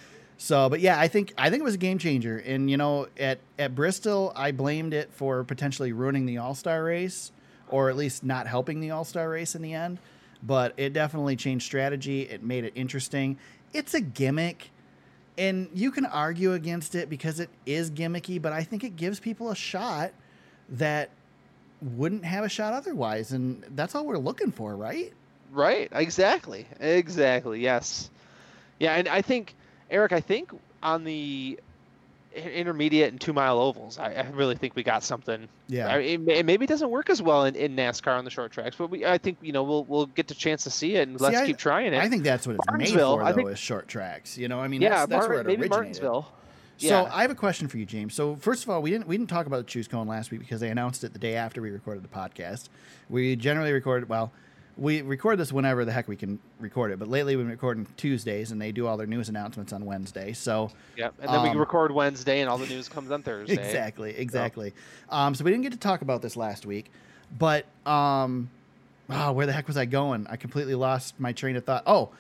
So, 0.43 0.69
but 0.69 0.81
yeah, 0.81 0.99
I 0.99 1.07
think 1.07 1.33
I 1.39 1.51
think 1.51 1.61
it 1.61 1.65
was 1.65 1.77
a 1.77 1.79
game 1.79 1.99
changer, 1.99 2.37
and 2.37 2.69
you 2.69 2.77
know, 2.77 3.07
at 3.17 3.39
at 3.61 3.77
Bristol, 3.77 4.33
I 4.35 4.51
blamed 4.51 4.93
it 4.93 5.13
for 5.13 5.45
potentially 5.45 5.93
ruining 5.93 6.27
the 6.27 6.39
All 6.39 6.57
Star 6.57 6.83
race, 6.83 7.31
or 7.69 7.89
at 7.91 7.97
least 7.97 8.25
not 8.25 8.49
helping 8.49 8.81
the 8.81 8.91
All 8.91 9.05
Star 9.05 9.31
race 9.31 9.55
in 9.55 9.63
the 9.63 9.73
end. 9.73 10.01
But 10.43 10.75
it 10.79 10.95
definitely 10.95 11.37
changed 11.37 11.65
strategy. 11.65 12.23
It 12.23 12.43
made 12.43 12.65
it 12.65 12.73
interesting. 12.75 13.39
It's 13.73 13.95
a 13.95 14.01
gimmick, 14.01 14.71
and 15.39 15.69
you 15.75 15.93
can 15.93 16.07
argue 16.07 16.55
against 16.55 16.97
it 16.97 17.09
because 17.09 17.39
it 17.39 17.49
is 17.65 17.93
gimmicky. 17.93 18.43
But 18.43 18.53
I 18.53 18.65
think 18.65 18.83
it 18.83 18.97
gives 18.97 19.21
people 19.21 19.51
a 19.51 19.57
shot 19.57 20.11
that 20.71 21.11
wouldn't 21.81 22.25
have 22.25 22.43
a 22.43 22.49
shot 22.49 22.73
otherwise, 22.73 23.31
and 23.31 23.63
that's 23.77 23.95
all 23.95 24.05
we're 24.05 24.19
looking 24.19 24.51
for, 24.51 24.75
right? 24.75 25.13
Right. 25.53 25.89
Exactly. 25.93 26.67
Exactly. 26.81 27.61
Yes. 27.61 28.11
Yeah, 28.81 28.97
and 28.97 29.07
I 29.07 29.23
think 29.23 29.55
Eric. 29.93 30.13
I 30.13 30.21
think 30.21 30.51
on 30.83 31.05
the 31.05 31.59
intermediate 32.35 33.11
and 33.13 33.21
two 33.21 33.33
mile 33.35 33.59
ovals, 33.59 33.99
I, 33.99 34.15
I 34.15 34.23
really 34.31 34.55
think 34.57 34.75
we 34.75 34.83
got 34.83 35.03
something. 35.05 35.49
Yeah. 35.69 35.89
I, 35.89 35.99
it, 35.99 36.21
may- 36.21 36.43
maybe 36.43 36.65
it 36.65 36.69
doesn't 36.69 36.89
work 36.91 37.11
as 37.11 37.21
well 37.21 37.45
in, 37.45 37.55
in 37.55 37.77
NASCAR 37.77 38.17
on 38.19 38.25
the 38.25 38.31
short 38.31 38.53
tracks, 38.53 38.75
but 38.77 38.89
we, 38.89 39.05
I 39.05 39.19
think 39.19 39.37
you 39.43 39.53
know 39.53 39.63
we'll 39.63 39.85
we'll 39.85 40.07
get 40.07 40.29
the 40.29 40.35
chance 40.35 40.65
to 40.65 40.71
see 40.71 40.97
it 40.97 41.07
and 41.09 41.19
See, 41.19 41.25
let's 41.25 41.37
I- 41.37 41.47
keep 41.47 41.59
trying 41.59 41.93
it. 41.93 41.99
I 42.03 42.09
think 42.09 42.23
that's 42.25 42.47
what 42.47 42.57
it's 42.57 42.65
made 42.79 42.99
for, 42.99 43.23
I 43.23 43.33
though, 43.33 43.37
think- 43.37 43.51
is 43.51 43.59
short 43.59 43.87
tracks. 43.87 44.39
You 44.39 44.49
know, 44.49 44.61
I 44.61 44.69
mean, 44.69 44.81
yeah, 44.81 44.91
that's, 45.07 45.11
that's 45.11 45.29
where 45.29 45.41
it 45.41 45.47
maybe 45.47 45.63
originated. 45.63 45.71
Martinsville. 45.71 46.33
So 46.79 46.87
Yeah. 46.89 47.11
I 47.13 47.23
have 47.23 47.31
a 47.31 47.35
question 47.37 47.69
for 47.69 47.77
you, 47.79 47.85
James. 47.85 48.15
So 48.15 48.35
first 48.37 48.65
of 48.65 48.71
all, 48.71 48.81
we 48.83 48.91
didn't 48.91 49.07
we 49.07 49.17
didn't 49.17 49.29
talk 49.31 49.47
about 49.47 49.59
the 49.59 49.65
choose 49.65 49.87
cone 49.87 50.09
last 50.09 50.31
week 50.31 50.41
because 50.41 50.61
they 50.61 50.71
announced 50.71 51.05
it 51.05 51.13
the 51.13 51.19
day 51.19 51.37
after 51.37 51.61
we 51.61 51.71
recorded 51.71 52.03
the 52.03 52.09
podcast. 52.09 52.71
We 53.11 53.37
generally 53.37 53.73
record 53.73 54.09
well, 54.09 54.33
we 54.83 55.01
record 55.01 55.39
this 55.39 55.53
whenever 55.53 55.85
the 55.85 55.93
heck 55.93 56.09
we 56.09 56.17
can 56.17 56.41
record 56.59 56.91
it. 56.91 56.99
But 56.99 57.07
lately 57.07 57.37
we've 57.37 57.45
been 57.47 57.53
recording 57.53 57.87
Tuesdays, 57.97 58.51
and 58.51 58.61
they 58.61 58.73
do 58.73 58.89
all 58.89 58.97
their 58.97 59.07
news 59.07 59.29
announcements 59.29 59.73
on 59.73 59.85
Wednesday. 59.85 60.33
So 60.33 60.73
Yep. 60.97 61.15
And 61.21 61.33
then 61.33 61.43
we 61.45 61.51
Um, 61.51 61.59
record 61.59 61.93
Wednesday, 61.93 62.41
and 62.41 62.51
all 62.51 62.59
the 62.59 62.67
news 62.67 62.89
comes 62.89 63.13
on 63.13 63.23
Thursday. 63.23 63.55
exactly, 63.55 64.11
exactly. 64.17 64.75
Um, 65.09 65.37
so 65.37 65.45
we 65.45 65.53
didn't 65.53 65.63
get 65.63 65.73
to 65.73 65.79
talk 65.79 66.03
about 66.03 66.21
this 66.21 66.37
last 66.37 66.67
week, 66.67 66.91
but 67.39 67.65
um, 67.87 68.51
oh, 69.09 69.31
where 69.31 69.47
the 69.47 69.53
heck 69.53 69.69
was 69.69 69.77
I 69.77 69.85
going? 69.85 70.27
I 70.29 70.35
completely 70.35 70.75
lost 70.75 71.15
my 71.21 71.33
train 71.33 71.55
of 71.55 71.65
thought. 71.65 71.85
Oh, 71.87 72.11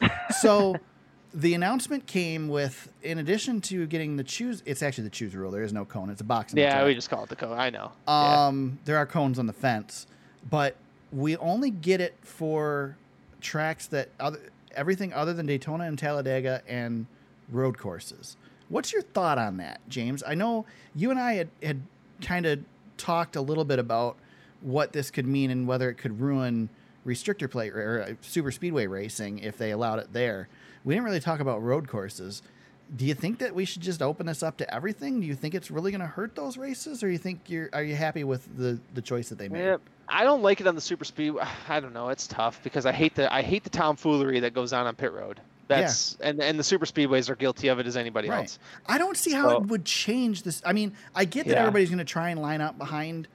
so 0.40 0.77
the 1.35 1.55
announcement 1.55 2.07
came 2.07 2.46
with, 2.48 2.92
in 3.03 3.18
addition 3.18 3.61
to 3.62 3.87
getting 3.88 4.16
the 4.18 4.25
choose, 4.25 4.62
it's 4.66 4.85
actually 4.85 5.05
the 5.05 5.11
choose 5.11 5.35
rule. 5.35 5.51
There 5.51 5.64
is 5.64 5.72
no 5.72 5.85
cone. 5.85 6.11
It's 6.11 6.20
a 6.20 6.25
box. 6.25 6.55
Yeah, 6.55 6.85
we 6.85 6.94
just 6.94 7.11
call 7.11 7.25
it 7.25 7.29
the 7.29 7.35
cone. 7.37 7.59
I 7.59 7.70
know. 7.70 7.90
yeah. 8.07 8.46
Um, 8.46 8.79
there 8.85 8.98
are 8.98 9.07
cones 9.07 9.40
on 9.40 9.46
the 9.46 9.53
fence, 9.53 10.07
but 10.48 10.77
we 11.12 11.37
only 11.37 11.70
get 11.70 12.01
it 12.01 12.14
for 12.22 12.96
tracks 13.40 13.87
that 13.88 14.09
other 14.18 14.40
everything 14.75 15.12
other 15.12 15.35
than 15.35 15.46
Daytona 15.46 15.85
and 15.85 15.98
Talladega 15.98 16.62
and 16.66 17.07
road 17.51 17.79
courses. 17.79 18.37
What's 18.68 18.92
your 18.92 19.03
thought 19.03 19.37
on 19.37 19.59
that, 19.59 19.81
James? 19.88 20.22
I 20.27 20.35
know 20.35 20.64
you 20.94 21.11
and 21.11 21.20
I 21.20 21.35
had, 21.35 21.48
had 21.62 21.83
kind 22.22 22.46
of 22.46 22.61
talked 22.96 23.37
a 23.37 23.42
little 23.42 23.64
bit 23.64 23.79
about 23.79 24.16
what 24.62 24.92
this 24.92 25.11
could 25.11 25.27
mean 25.27 25.51
and 25.51 25.66
whether 25.66 25.90
it 25.90 25.96
could 25.96 26.20
ruin 26.20 26.70
restrictor 27.07 27.51
plate 27.51 27.72
or 27.75 28.03
uh, 28.03 28.14
super 28.22 28.51
speedway 28.51 28.87
racing 28.87 29.40
if 29.40 29.59
they 29.59 29.72
allowed 29.72 29.98
it 29.98 30.12
there. 30.12 30.48
We 30.85 30.94
didn't 30.94 31.05
really 31.05 31.20
talk 31.20 31.40
about 31.40 31.62
road 31.62 31.88
courses. 31.88 32.42
Do 32.94 33.05
you 33.05 33.14
think 33.14 33.38
that 33.38 33.55
we 33.55 33.64
should 33.64 33.83
just 33.83 34.03
open 34.03 34.27
this 34.27 34.42
up 34.42 34.57
to 34.59 34.75
everything? 34.75 35.20
Do 35.20 35.27
you 35.27 35.35
think 35.35 35.55
it's 35.55 35.70
really 35.70 35.90
going 35.90 36.01
to 36.01 36.07
hurt 36.07 36.35
those 36.35 36.57
races, 36.57 37.03
or 37.03 37.11
you 37.11 37.18
think 37.18 37.48
you're 37.48 37.70
are 37.72 37.83
you 37.83 37.94
happy 37.94 38.22
with 38.22 38.57
the 38.57 38.79
the 38.94 39.01
choice 39.01 39.29
that 39.31 39.38
they 39.38 39.48
made? 39.48 39.62
I 40.14 40.25
don't 40.25 40.42
like 40.42 40.61
it 40.61 40.66
on 40.66 40.75
the 40.75 40.81
super 40.81 41.05
speed. 41.05 41.35
I 41.68 41.81
don't 41.81 41.92
know. 41.94 42.11
It's 42.11 42.27
tough 42.27 42.61
because 42.62 42.87
I 42.87 42.92
hate 42.92 43.14
the 43.14 43.33
I 43.33 43.42
hate 43.42 43.64
the 43.64 43.70
tomfoolery 43.70 44.40
that 44.40 44.55
goes 44.55 44.72
on 44.72 44.87
on 44.87 44.94
pit 44.94 45.12
road. 45.12 45.40
That's 45.68 46.16
and 46.20 46.40
and 46.42 46.59
the 46.59 46.64
super 46.64 46.85
speedways 46.87 47.31
are 47.31 47.35
guilty 47.37 47.68
of 47.68 47.79
it 47.79 47.87
as 47.87 47.96
anybody 47.96 48.29
Right. 48.29 48.40
else. 48.40 48.59
I 48.87 48.98
don't 48.98 49.16
see 49.16 49.33
how 49.33 49.48
So- 49.51 49.57
it 49.59 49.66
would 49.68 49.85
change 49.87 50.42
this. 50.42 50.61
I 50.66 50.72
mean, 50.75 50.92
I 51.14 51.25
get 51.25 51.46
that 51.46 51.53
Yeah. 51.55 51.61
everybody's 51.61 51.88
going 51.88 51.98
to 51.98 52.05
try 52.05 52.29
and 52.29 52.42
line 52.42 52.61
up 52.61 52.77
behind 52.77 53.27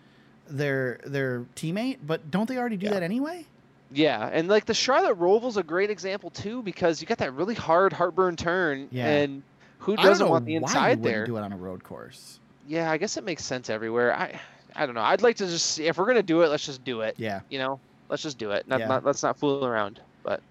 their 0.47 0.99
their 1.05 1.45
teammate, 1.55 1.97
but 2.05 2.29
don't 2.31 2.47
they 2.47 2.57
already 2.57 2.77
do 2.77 2.85
Yeah. 2.87 2.93
that 2.93 3.03
anyway? 3.03 3.45
Yeah, 3.91 4.29
and 4.31 4.47
like 4.49 4.65
the 4.65 4.73
Charlotte 4.73 5.15
Roval's 5.15 5.57
a 5.57 5.63
great 5.63 5.89
example 5.89 6.29
too 6.29 6.61
because 6.61 7.01
you 7.01 7.07
got 7.07 7.17
that 7.19 7.33
really 7.33 7.55
hard 7.55 7.93
heartburn 7.93 8.35
turn, 8.35 8.87
Yeah. 8.91 9.07
and 9.07 9.43
who 9.79 9.95
doesn't 9.95 10.27
want 10.29 10.45
the 10.45 10.51
why 10.53 10.59
you 10.59 10.63
inside 10.65 11.01
there? 11.03 11.25
Do 11.25 11.37
it 11.37 11.41
on 11.41 11.53
a 11.53 11.57
road 11.57 11.83
course. 11.83 12.39
Yeah, 12.67 12.91
I 12.91 12.97
guess 12.97 13.15
it 13.17 13.23
makes 13.23 13.43
sense 13.45 13.69
everywhere. 13.69 14.13
I 14.13 14.39
I 14.77 14.85
don't 14.85 14.95
know. 14.95 15.01
I'd 15.01 15.21
like 15.21 15.35
to 15.37 15.47
just 15.47 15.71
see 15.71 15.87
if 15.87 15.97
we're 15.97 16.05
gonna 16.05 16.23
do 16.23 16.41
it, 16.43 16.47
let's 16.49 16.65
just 16.65 16.83
do 16.85 17.01
it. 17.01 17.15
Yeah, 17.17 17.41
You 17.49 17.57
know, 17.59 17.79
let's 18.09 18.23
just 18.23 18.37
do 18.37 18.51
it. 18.51 18.67
Not, 18.67 18.79
Yeah. 18.79 18.87
not 18.87 19.03
let's 19.03 19.23
not 19.23 19.37
fool 19.37 19.65
around. 19.65 19.99
But 20.23 20.41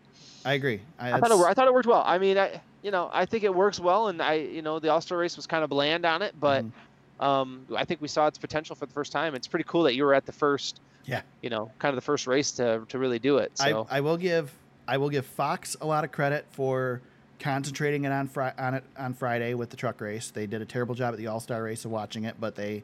I 0.45 0.55
agree. 0.55 0.81
I, 0.99 1.13
I 1.13 1.21
thought 1.21 1.31
it 1.31 1.35
I 1.45 1.55
thought 1.55 1.69
it 1.69 1.75
worked 1.75 1.87
well. 1.87 2.03
I 2.05 2.19
mean, 2.19 2.37
I 2.37 2.61
you 2.83 2.91
know 2.91 3.09
I 3.13 3.25
think 3.27 3.45
it 3.45 3.55
works 3.55 3.79
well, 3.81 4.09
and 4.09 4.21
I 4.21 4.35
you 4.35 4.63
know 4.63 4.79
the 4.79 4.89
All 4.91 5.01
Star 5.01 5.17
race 5.19 5.37
was 5.37 5.47
kind 5.47 5.63
of 5.65 5.71
bland 5.71 6.05
on 6.05 6.23
it, 6.23 6.35
but 6.41 6.65
Mhm. 6.65 7.25
um, 7.25 7.67
I 7.77 7.85
think 7.85 8.01
we 8.03 8.09
saw 8.09 8.27
its 8.27 8.39
potential 8.39 8.75
for 8.77 8.87
the 8.87 8.93
first 8.93 9.13
time. 9.13 9.35
It's 9.35 9.47
pretty 9.47 9.65
cool 9.69 9.85
that 9.85 9.95
you 9.95 10.05
were 10.05 10.13
at 10.15 10.27
the 10.27 10.33
first, 10.33 10.81
Yeah. 11.07 11.23
you 11.41 11.49
know, 11.51 11.71
kind 11.79 11.91
of 11.91 11.97
the 11.97 12.05
first 12.05 12.27
race 12.27 12.51
to 12.53 12.83
to 12.89 12.99
really 12.99 13.19
do 13.19 13.39
it. 13.39 13.53
So 13.57 13.87
I, 13.91 13.99
I 13.99 14.01
will 14.01 14.17
give 14.17 14.53
I 14.89 14.99
will 14.99 15.09
give 15.11 15.25
Fox 15.27 15.77
a 15.81 15.87
lot 15.87 16.05
of 16.05 16.13
credit 16.13 16.47
for 16.51 17.01
concentrating 17.39 18.05
it 18.05 18.13
on 18.13 18.27
Fri- 18.29 18.53
on 18.59 18.75
it 18.75 18.85
on 18.99 19.15
Friday 19.15 19.55
with 19.55 19.71
the 19.71 19.77
truck 19.77 20.01
race. 20.01 20.31
They 20.31 20.47
did 20.47 20.63
a 20.63 20.65
terrible 20.67 20.95
job 20.95 21.13
at 21.15 21.19
the 21.19 21.27
All 21.29 21.41
Star 21.41 21.63
race 21.63 21.85
of 21.85 21.91
watching 21.91 22.25
it, 22.25 22.37
but 22.41 22.55
they 22.57 22.83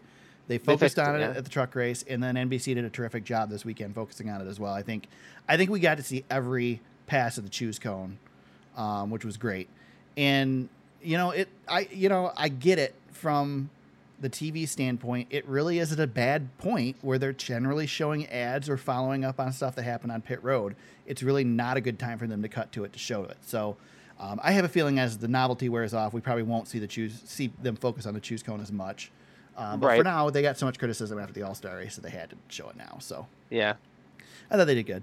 they 0.49 0.59
focused 0.59 0.97
fixed 0.97 0.99
on 0.99 1.15
it, 1.17 1.19
it 1.19 1.21
yeah. 1.21 1.39
at 1.39 1.45
the 1.45 1.51
truck 1.51 1.75
race, 1.75 2.05
and 2.09 2.23
then 2.23 2.35
NBC 2.35 2.75
did 2.75 2.85
a 2.85 2.91
terrific 2.91 3.25
job 3.25 3.51
this 3.51 3.65
weekend 3.65 3.95
focusing 3.95 4.29
on 4.31 4.41
it 4.41 4.49
as 4.49 4.59
well. 4.59 4.73
I 4.73 4.83
think 4.83 5.09
I 5.49 5.57
think 5.57 5.71
we 5.71 5.81
got 5.81 5.97
to 5.99 6.03
see 6.03 6.25
every 6.31 6.81
pass 7.07 7.39
of 7.39 7.45
the 7.45 7.51
choose 7.51 7.79
cone, 7.79 8.19
um, 8.77 9.11
which 9.11 9.25
was 9.25 9.37
great. 9.37 9.69
And 10.17 10.69
you 11.03 11.17
know 11.17 11.31
it 11.31 11.49
I 11.69 11.89
you 11.93 12.09
know 12.09 12.33
I 12.37 12.49
get 12.49 12.79
it 12.79 12.95
from 13.13 13.71
the 14.23 14.31
TV 14.31 14.67
standpoint, 14.69 15.29
it 15.31 15.47
really 15.47 15.81
isn't 15.81 16.01
a 16.01 16.07
bad 16.07 16.57
point 16.59 16.97
where 17.03 17.19
they're 17.19 17.33
generally 17.33 17.87
showing 17.87 18.27
ads 18.29 18.69
or 18.69 18.77
following 18.77 19.25
up 19.25 19.41
on 19.41 19.53
stuff 19.53 19.75
that 19.75 19.83
happened 19.83 20.13
on 20.13 20.23
pit 20.23 20.43
road. 20.43 20.77
It's 21.07 21.25
really 21.25 21.43
not 21.43 21.77
a 21.77 21.81
good 21.81 21.99
time 21.99 22.19
for 22.19 22.29
them 22.29 22.41
to 22.43 22.49
cut 22.49 22.71
to 22.73 22.85
it 22.85 22.93
to 22.93 22.99
show 23.01 23.25
it. 23.25 23.37
So 23.45 23.77
um, 24.21 24.39
I 24.43 24.53
have 24.53 24.65
a 24.65 24.69
feeling 24.69 25.01
as 25.01 25.19
the 25.19 25.27
novelty 25.27 25.69
wears 25.69 25.93
off, 25.93 26.15
we 26.15 26.21
probably 26.21 26.45
won't 26.45 26.69
see 26.69 26.79
the 26.79 26.87
choose 26.87 27.21
see 27.25 27.53
them 27.61 27.75
focus 27.75 28.07
on 28.07 28.15
the 28.15 28.21
choose 28.21 28.43
cone 28.43 28.61
as 28.61 28.71
much. 28.71 29.11
Um, 29.57 29.81
but 29.81 29.97
for 29.97 30.05
now, 30.05 30.31
they 30.31 30.43
got 30.43 30.59
so 30.59 30.67
much 30.67 30.79
criticism 30.79 31.19
after 31.19 31.33
the 31.35 31.43
All 31.43 31.55
Star 31.55 31.77
race 31.77 31.95
that 31.97 32.03
they 32.03 32.11
had 32.11 32.31
to 32.31 32.37
show 32.49 32.69
it 32.71 32.77
now. 32.77 32.97
So 33.01 33.27
yeah. 33.51 33.75
I 34.51 34.57
thought 34.57 34.67
they 34.67 34.75
did 34.75 34.87
good. 34.87 35.03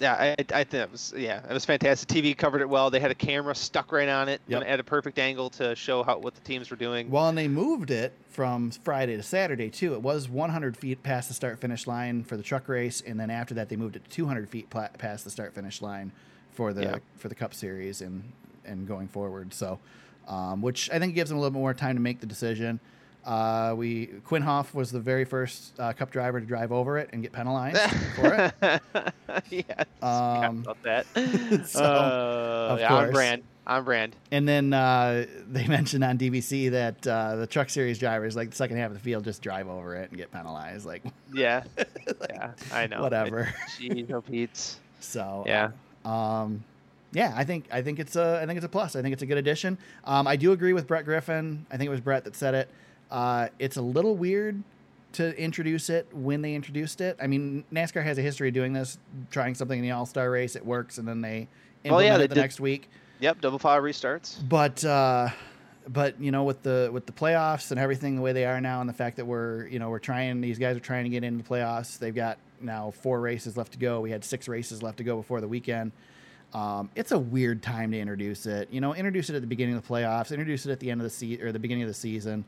Yeah, 0.00 0.14
I, 0.14 0.30
I 0.52 0.64
think 0.64 0.74
it 0.82 0.90
was 0.90 1.14
yeah, 1.16 1.42
it 1.48 1.52
was 1.52 1.64
fantastic. 1.64 2.08
TV 2.08 2.36
covered 2.36 2.60
it 2.60 2.68
well. 2.68 2.90
They 2.90 2.98
had 2.98 3.12
a 3.12 3.14
camera 3.14 3.54
stuck 3.54 3.92
right 3.92 4.08
on 4.08 4.28
it 4.28 4.40
Yep. 4.48 4.64
at 4.66 4.80
a 4.80 4.82
perfect 4.84 5.18
angle 5.20 5.48
to 5.50 5.76
show 5.76 6.02
how 6.02 6.18
what 6.18 6.34
the 6.34 6.40
teams 6.40 6.70
were 6.70 6.76
doing. 6.76 7.08
Well, 7.08 7.28
and 7.28 7.38
they 7.38 7.46
moved 7.46 7.90
it 7.92 8.12
from 8.30 8.72
Friday 8.72 9.16
to 9.16 9.22
Saturday 9.22 9.70
too. 9.70 9.94
It 9.94 10.02
was 10.02 10.28
100 10.28 10.76
feet 10.76 11.02
past 11.04 11.28
the 11.28 11.34
start 11.34 11.60
finish 11.60 11.86
line 11.86 12.24
for 12.24 12.36
the 12.36 12.42
truck 12.42 12.68
race, 12.68 13.00
and 13.06 13.20
then 13.20 13.30
after 13.30 13.54
that, 13.54 13.68
they 13.68 13.76
moved 13.76 13.94
it 13.94 14.04
to 14.04 14.10
200 14.10 14.48
feet 14.48 14.68
past 14.70 15.22
the 15.24 15.30
start 15.30 15.54
finish 15.54 15.80
line 15.80 16.10
for 16.52 16.72
the 16.72 16.82
Yeah. 16.82 16.96
for 17.16 17.28
the 17.28 17.34
Cup 17.36 17.54
Series 17.54 18.00
and 18.02 18.24
and 18.64 18.88
going 18.88 19.06
forward. 19.06 19.54
So, 19.54 19.78
um, 20.26 20.62
which 20.62 20.90
I 20.90 20.98
think 20.98 21.14
gives 21.14 21.30
them 21.30 21.38
a 21.38 21.40
little 21.40 21.52
bit 21.52 21.58
more 21.60 21.74
time 21.74 21.94
to 21.94 22.02
make 22.02 22.18
the 22.18 22.26
decision. 22.26 22.80
Uh, 23.24 23.74
we 23.76 24.06
Quinn 24.24 24.42
Houff 24.42 24.74
was 24.74 24.90
the 24.90 24.98
very 25.00 25.24
first 25.24 25.78
uh, 25.78 25.92
Cup 25.92 26.10
driver 26.10 26.40
to 26.40 26.46
drive 26.46 26.72
over 26.72 26.98
it 26.98 27.10
and 27.12 27.22
get 27.22 27.32
penalized 27.32 27.78
for 28.16 28.34
it. 28.34 29.12
yes, 29.50 29.86
Um, 30.02 30.60
about 30.64 30.82
that. 30.82 31.06
so, 31.66 31.84
uh, 31.84 32.68
of 32.72 32.80
yeah, 32.80 32.92
on 32.94 33.10
brand. 33.12 33.42
On 33.64 33.84
brand. 33.84 34.16
And 34.32 34.48
then 34.48 34.72
uh, 34.72 35.26
they 35.48 35.66
mentioned 35.68 36.02
on 36.02 36.18
DBC 36.18 36.72
that 36.72 37.06
uh, 37.06 37.36
the 37.36 37.46
Truck 37.46 37.70
Series 37.70 37.98
drivers, 38.00 38.34
like 38.34 38.50
the 38.50 38.56
second 38.56 38.76
half 38.78 38.88
of 38.88 38.94
the 38.94 39.00
field, 39.00 39.22
just 39.22 39.40
drive 39.40 39.68
over 39.68 39.94
it 39.94 40.10
and 40.10 40.18
get 40.18 40.32
penalized. 40.32 40.84
Like, 40.84 41.04
Yeah, 41.32 41.62
yeah, 42.28 42.52
I 42.72 42.88
know. 42.88 43.02
whatever. 43.02 43.54
Jeez, 43.78 44.08
no 44.08 44.20
Pete's. 44.20 44.80
So 44.98 45.44
Yeah. 45.46 45.70
um, 46.04 46.64
yeah, 47.12 47.32
I 47.36 47.44
think 47.44 47.66
I 47.70 47.82
think 47.82 48.00
it's 48.00 48.16
a 48.16 48.40
I 48.42 48.46
think 48.46 48.56
it's 48.56 48.64
a 48.66 48.68
plus. 48.70 48.96
I 48.96 49.02
think 49.02 49.12
it's 49.12 49.22
a 49.22 49.26
good 49.26 49.38
addition. 49.38 49.78
Um, 50.04 50.26
I 50.26 50.34
do 50.34 50.50
agree 50.52 50.72
with 50.72 50.86
Brett 50.88 51.04
Griffin. 51.04 51.66
I 51.70 51.76
think 51.76 51.86
it 51.86 51.90
was 51.90 52.00
Brett 52.00 52.24
that 52.24 52.34
said 52.34 52.54
it. 52.54 52.68
Uh, 53.12 53.48
it's 53.58 53.76
a 53.76 53.82
little 53.82 54.16
weird 54.16 54.62
to 55.12 55.38
introduce 55.38 55.90
it 55.90 56.08
when 56.12 56.40
they 56.40 56.54
introduced 56.54 57.02
it. 57.02 57.18
I 57.22 57.26
mean, 57.26 57.64
NASCAR 57.70 58.02
has 58.02 58.16
a 58.16 58.22
history 58.22 58.48
of 58.48 58.54
doing 58.54 58.72
this, 58.72 58.98
trying 59.30 59.54
something 59.54 59.78
in 59.78 59.84
the 59.84 59.90
All 59.90 60.06
Star 60.06 60.30
race, 60.30 60.56
it 60.56 60.64
works, 60.64 60.96
and 60.96 61.06
then 61.06 61.20
they 61.20 61.46
implement 61.84 61.90
Well, 61.90 62.02
yeah, 62.02 62.16
they 62.18 62.24
it 62.24 62.28
the 62.28 62.34
did- 62.36 62.40
next 62.40 62.58
week. 62.60 62.88
Yep, 63.20 63.40
double 63.42 63.58
file 63.58 63.80
restarts. 63.80 64.36
But 64.48 64.84
uh, 64.84 65.28
but 65.86 66.18
you 66.20 66.32
know, 66.32 66.42
with 66.44 66.62
the 66.62 66.88
with 66.92 67.06
the 67.06 67.12
playoffs 67.12 67.70
and 67.70 67.78
everything 67.78 68.16
the 68.16 68.22
way 68.22 68.32
they 68.32 68.46
are 68.46 68.60
now, 68.60 68.80
and 68.80 68.88
the 68.88 68.94
fact 68.94 69.16
that 69.18 69.26
we're 69.26 69.66
you 69.68 69.78
know 69.78 69.90
we're 69.90 69.98
trying, 70.00 70.40
these 70.40 70.58
guys 70.58 70.76
are 70.76 70.80
trying 70.80 71.04
to 71.04 71.10
get 71.10 71.22
into 71.22 71.44
the 71.44 71.48
playoffs. 71.48 71.98
They've 71.98 72.14
got 72.14 72.38
now 72.60 72.90
four 72.90 73.20
races 73.20 73.56
left 73.56 73.72
to 73.72 73.78
go. 73.78 74.00
We 74.00 74.10
had 74.10 74.24
six 74.24 74.48
races 74.48 74.82
left 74.82 74.96
to 74.98 75.04
go 75.04 75.16
before 75.18 75.40
the 75.40 75.46
weekend. 75.48 75.92
Um, 76.54 76.90
it's 76.96 77.12
a 77.12 77.18
weird 77.18 77.62
time 77.62 77.92
to 77.92 77.98
introduce 77.98 78.44
it. 78.46 78.68
You 78.72 78.80
know, 78.80 78.94
introduce 78.94 79.30
it 79.30 79.36
at 79.36 79.40
the 79.42 79.46
beginning 79.46 79.76
of 79.76 79.86
the 79.86 79.88
playoffs. 79.88 80.32
Introduce 80.32 80.66
it 80.66 80.72
at 80.72 80.80
the 80.80 80.90
end 80.90 81.00
of 81.00 81.04
the 81.04 81.10
season 81.10 81.46
or 81.46 81.52
the 81.52 81.58
beginning 81.60 81.82
of 81.84 81.88
the 81.88 81.94
season. 81.94 82.44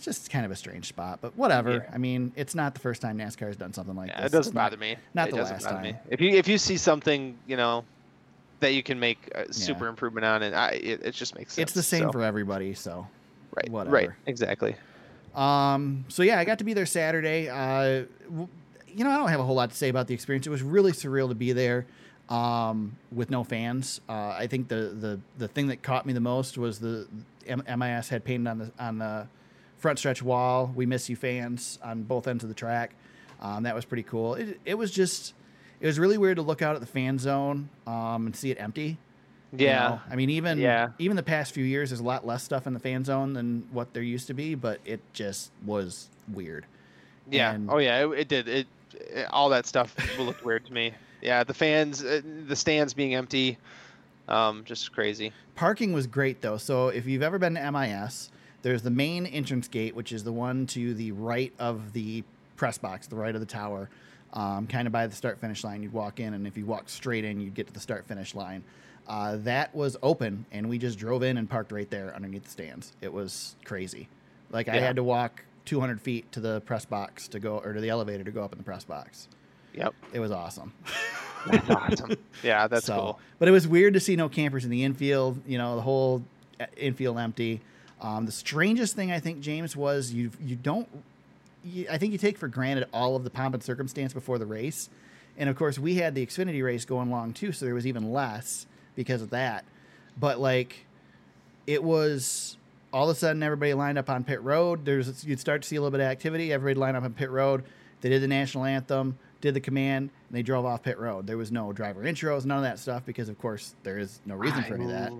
It's 0.00 0.06
just 0.06 0.30
kind 0.30 0.46
of 0.46 0.50
a 0.50 0.56
strange 0.56 0.86
spot, 0.86 1.18
but 1.20 1.36
whatever. 1.36 1.72
Yeah. 1.72 1.90
I 1.92 1.98
mean, 1.98 2.32
it's 2.34 2.54
not 2.54 2.72
the 2.72 2.80
first 2.80 3.02
time 3.02 3.18
NASCAR 3.18 3.48
has 3.48 3.56
done 3.56 3.74
something 3.74 3.94
like 3.94 4.08
Yeah, 4.08 4.22
this. 4.22 4.32
it 4.32 4.36
doesn't 4.36 4.54
not- 4.54 4.62
bother 4.70 4.78
me. 4.78 4.96
not 5.12 5.28
it 5.28 5.32
the 5.32 5.42
last 5.42 5.62
bother 5.62 5.82
me. 5.82 5.92
time. 5.92 6.00
If 6.08 6.22
you 6.22 6.30
if 6.30 6.48
you 6.48 6.56
see 6.56 6.78
something, 6.78 7.36
you 7.46 7.58
know, 7.58 7.84
that 8.60 8.72
you 8.72 8.82
can 8.82 8.98
make 8.98 9.30
a 9.34 9.52
super 9.52 9.88
improvement 9.88 10.24
on, 10.24 10.42
and 10.42 10.56
I, 10.56 10.70
it, 10.70 11.02
it 11.04 11.10
just 11.14 11.34
makes 11.34 11.52
sense. 11.52 11.64
It's 11.64 11.72
the 11.74 11.82
same 11.82 12.04
so, 12.04 12.12
for 12.12 12.22
everybody. 12.22 12.72
So 12.72 13.06
right, 13.54 13.68
whatever. 13.68 13.94
right, 13.94 14.08
exactly. 14.24 14.74
Um, 15.34 16.06
so 16.08 16.22
yeah, 16.22 16.38
I 16.38 16.46
got 16.46 16.60
to 16.60 16.64
be 16.64 16.72
there 16.72 16.86
Saturday. 16.86 17.50
Uh, 17.50 18.04
you 18.88 19.04
know, 19.04 19.10
I 19.10 19.18
don't 19.18 19.28
have 19.28 19.40
a 19.40 19.44
whole 19.44 19.54
lot 19.54 19.68
to 19.70 19.76
say 19.76 19.90
about 19.90 20.06
the 20.06 20.14
experience. 20.14 20.46
It 20.46 20.50
was 20.50 20.62
really 20.62 20.92
surreal 20.92 21.28
to 21.28 21.34
be 21.34 21.52
there 21.52 21.84
um, 22.30 22.96
with 23.12 23.28
no 23.28 23.44
fans. 23.44 24.00
Uh, 24.08 24.12
I 24.30 24.46
think 24.46 24.68
the, 24.68 24.96
the 24.98 25.20
the 25.36 25.48
thing 25.48 25.66
that 25.66 25.82
caught 25.82 26.06
me 26.06 26.14
the 26.14 26.20
most 26.20 26.56
was 26.56 26.78
the 26.78 27.06
M- 27.46 27.64
MIS 27.78 28.08
had 28.08 28.24
painted 28.24 28.48
on 28.48 28.58
the 28.60 28.70
on 28.78 28.96
the 28.96 29.26
front 29.80 29.98
stretch 29.98 30.22
wall. 30.22 30.70
We 30.74 30.86
miss 30.86 31.08
you, 31.08 31.16
fans, 31.16 31.78
on 31.82 32.02
both 32.04 32.28
ends 32.28 32.44
of 32.44 32.48
the 32.48 32.54
track. 32.54 32.92
Um, 33.40 33.64
that 33.64 33.74
was 33.74 33.84
pretty 33.84 34.02
cool. 34.04 34.34
It, 34.36 34.60
it 34.64 34.74
was 34.74 34.90
just 34.90 35.34
it 35.80 35.86
was 35.86 35.98
really 35.98 36.18
weird 36.18 36.36
to 36.36 36.42
look 36.42 36.62
out 36.62 36.74
at 36.74 36.80
the 36.80 36.86
fan 36.86 37.18
zone 37.18 37.68
um, 37.86 38.26
and 38.26 38.36
see 38.36 38.50
it 38.50 38.58
empty. 38.60 38.98
you 39.56 39.64
Yeah, 39.66 39.88
know? 39.88 40.00
I 40.10 40.16
mean, 40.16 40.28
even 40.30 40.58
Yeah. 40.58 40.90
even 40.98 41.16
the 41.16 41.22
past 41.22 41.52
few 41.54 41.64
years, 41.64 41.90
there's 41.90 42.00
a 42.00 42.04
lot 42.04 42.26
less 42.26 42.42
stuff 42.44 42.66
in 42.66 42.74
the 42.74 42.78
fan 42.80 43.02
zone 43.04 43.32
than 43.32 43.66
what 43.72 43.92
there 43.94 44.02
used 44.02 44.26
to 44.28 44.34
be, 44.34 44.54
but 44.54 44.78
it 44.84 45.00
just 45.14 45.50
was 45.64 46.08
weird. 46.32 46.66
yeah. 47.30 47.52
and- 47.54 47.70
oh 47.70 47.78
yeah, 47.78 48.04
it, 48.06 48.10
it 48.18 48.28
did. 48.28 48.46
It, 48.48 48.66
it 48.94 49.26
all 49.30 49.48
that 49.50 49.66
stuff 49.66 49.96
looked 50.18 50.44
weird 50.44 50.66
to 50.66 50.72
me. 50.72 50.92
Yeah, 51.22 51.44
the 51.44 51.54
fans, 51.54 52.02
uh, 52.04 52.20
the 52.46 52.56
stands 52.56 52.92
being 52.94 53.14
empty, 53.14 53.56
um, 54.28 54.64
just 54.64 54.92
crazy. 54.92 55.32
Parking 55.54 55.92
was 55.92 56.06
great 56.06 56.40
though. 56.42 56.56
So 56.58 56.88
if 56.88 57.06
you've 57.06 57.22
ever 57.22 57.38
been 57.38 57.54
to 57.54 57.70
MIS, 57.72 58.30
there's 58.62 58.82
the 58.82 58.90
main 58.90 59.26
entrance 59.26 59.68
gate, 59.68 59.94
which 59.94 60.12
is 60.12 60.24
the 60.24 60.32
one 60.32 60.66
to 60.68 60.94
the 60.94 61.12
right 61.12 61.52
of 61.58 61.92
the 61.92 62.24
press 62.56 62.78
box, 62.78 63.06
the 63.06 63.16
right 63.16 63.34
of 63.34 63.40
the 63.40 63.46
tower, 63.46 63.88
um, 64.34 64.66
kind 64.66 64.86
of 64.86 64.92
by 64.92 65.06
the 65.06 65.14
start 65.16 65.40
finish 65.40 65.64
line. 65.64 65.82
You'd 65.82 65.92
walk 65.92 66.20
in, 66.20 66.34
and 66.34 66.46
if 66.46 66.56
you 66.56 66.66
walk 66.66 66.88
straight 66.88 67.24
in, 67.24 67.40
you'd 67.40 67.54
get 67.54 67.66
to 67.68 67.72
the 67.72 67.80
start 67.80 68.06
finish 68.06 68.34
line. 68.34 68.62
Uh, 69.08 69.36
that 69.38 69.74
was 69.74 69.96
open, 70.02 70.44
and 70.52 70.68
we 70.68 70.78
just 70.78 70.98
drove 70.98 71.22
in 71.22 71.36
and 71.36 71.48
parked 71.50 71.72
right 71.72 71.90
there 71.90 72.14
underneath 72.14 72.44
the 72.44 72.50
stands. 72.50 72.92
It 73.00 73.12
was 73.12 73.56
crazy. 73.64 74.08
Like 74.52 74.68
I 74.68 74.76
had 74.76 74.96
to 74.96 75.02
walk 75.02 75.44
200 75.64 76.00
feet 76.00 76.30
to 76.32 76.40
the 76.40 76.60
press 76.62 76.84
box 76.84 77.26
to 77.28 77.40
go, 77.40 77.58
or 77.58 77.72
to 77.72 77.80
the 77.80 77.88
elevator 77.88 78.22
to 78.24 78.30
go 78.30 78.42
up 78.44 78.52
in 78.52 78.58
the 78.58 78.64
press 78.64 78.84
box. 78.84 79.28
Yep, 79.74 79.94
It 80.12 80.20
was 80.20 80.32
awesome. 80.32 80.72
that's 81.46 81.70
awesome. 81.70 82.16
Yeah, 82.42 82.66
that's 82.68 82.86
So- 82.86 82.96
cool. 83.00 83.20
But 83.38 83.48
it 83.48 83.52
was 83.52 83.66
weird 83.66 83.94
to 83.94 84.00
see 84.00 84.16
no 84.16 84.28
campers 84.28 84.64
in 84.64 84.70
the 84.70 84.84
infield. 84.84 85.40
You 85.46 85.58
know, 85.58 85.76
the 85.76 85.82
whole 85.82 86.22
uh, 86.60 86.66
infield 86.76 87.18
empty. 87.18 87.60
Um, 88.00 88.26
the 88.26 88.32
strangest 88.32 88.96
thing 88.96 89.12
I 89.12 89.20
think, 89.20 89.40
James, 89.40 89.76
was 89.76 90.12
you 90.12 90.30
you 90.40 90.56
don't. 90.56 90.88
You, 91.64 91.86
I 91.90 91.98
think 91.98 92.12
you 92.12 92.18
take 92.18 92.38
for 92.38 92.48
granted 92.48 92.88
all 92.92 93.16
of 93.16 93.24
the 93.24 93.30
pomp 93.30 93.54
and 93.54 93.62
circumstance 93.62 94.12
before 94.14 94.38
the 94.38 94.46
race, 94.46 94.88
and 95.36 95.50
of 95.50 95.56
course 95.56 95.78
we 95.78 95.96
had 95.96 96.14
the 96.14 96.24
Xfinity 96.24 96.64
race 96.64 96.84
going 96.84 97.08
along 97.08 97.34
too, 97.34 97.52
so 97.52 97.66
there 97.66 97.74
was 97.74 97.86
even 97.86 98.12
less 98.12 98.66
because 98.96 99.20
of 99.20 99.30
that. 99.30 99.64
But 100.18 100.38
like, 100.40 100.86
it 101.66 101.84
was 101.84 102.56
all 102.92 103.08
of 103.10 103.16
a 103.16 103.18
sudden 103.18 103.42
everybody 103.42 103.74
lined 103.74 103.98
up 103.98 104.08
on 104.08 104.24
pit 104.24 104.42
road. 104.42 104.84
There's 104.84 105.24
you'd 105.24 105.40
start 105.40 105.62
to 105.62 105.68
see 105.68 105.76
a 105.76 105.80
little 105.80 105.90
bit 105.90 106.00
of 106.00 106.10
activity. 106.10 106.52
Everybody 106.52 106.80
lined 106.80 106.96
up 106.96 107.04
on 107.04 107.12
pit 107.12 107.30
road. 107.30 107.64
They 108.00 108.08
did 108.08 108.22
the 108.22 108.28
national 108.28 108.64
anthem, 108.64 109.18
did 109.42 109.52
the 109.54 109.60
command, 109.60 110.08
and 110.28 110.36
they 110.36 110.42
drove 110.42 110.64
off 110.64 110.82
pit 110.82 110.98
road. 110.98 111.26
There 111.26 111.36
was 111.36 111.52
no 111.52 111.72
driver 111.72 112.02
intros, 112.02 112.46
none 112.46 112.56
of 112.56 112.64
that 112.64 112.78
stuff 112.78 113.04
because 113.04 113.28
of 113.28 113.38
course 113.38 113.74
there 113.82 113.98
is 113.98 114.20
no 114.24 114.34
reason 114.36 114.62
for 114.62 114.74
any 114.74 114.84
of 114.84 114.90
that. 114.90 115.12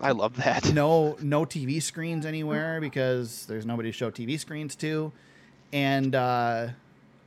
I 0.00 0.12
love 0.12 0.36
that. 0.36 0.72
No 0.72 1.16
no 1.20 1.44
TV 1.44 1.82
screens 1.82 2.26
anywhere 2.26 2.80
because 2.80 3.46
there's 3.46 3.66
nobody 3.66 3.90
to 3.90 3.92
show 3.92 4.10
TV 4.10 4.38
screens 4.38 4.74
to. 4.76 5.12
And 5.72 6.14
uh, 6.14 6.68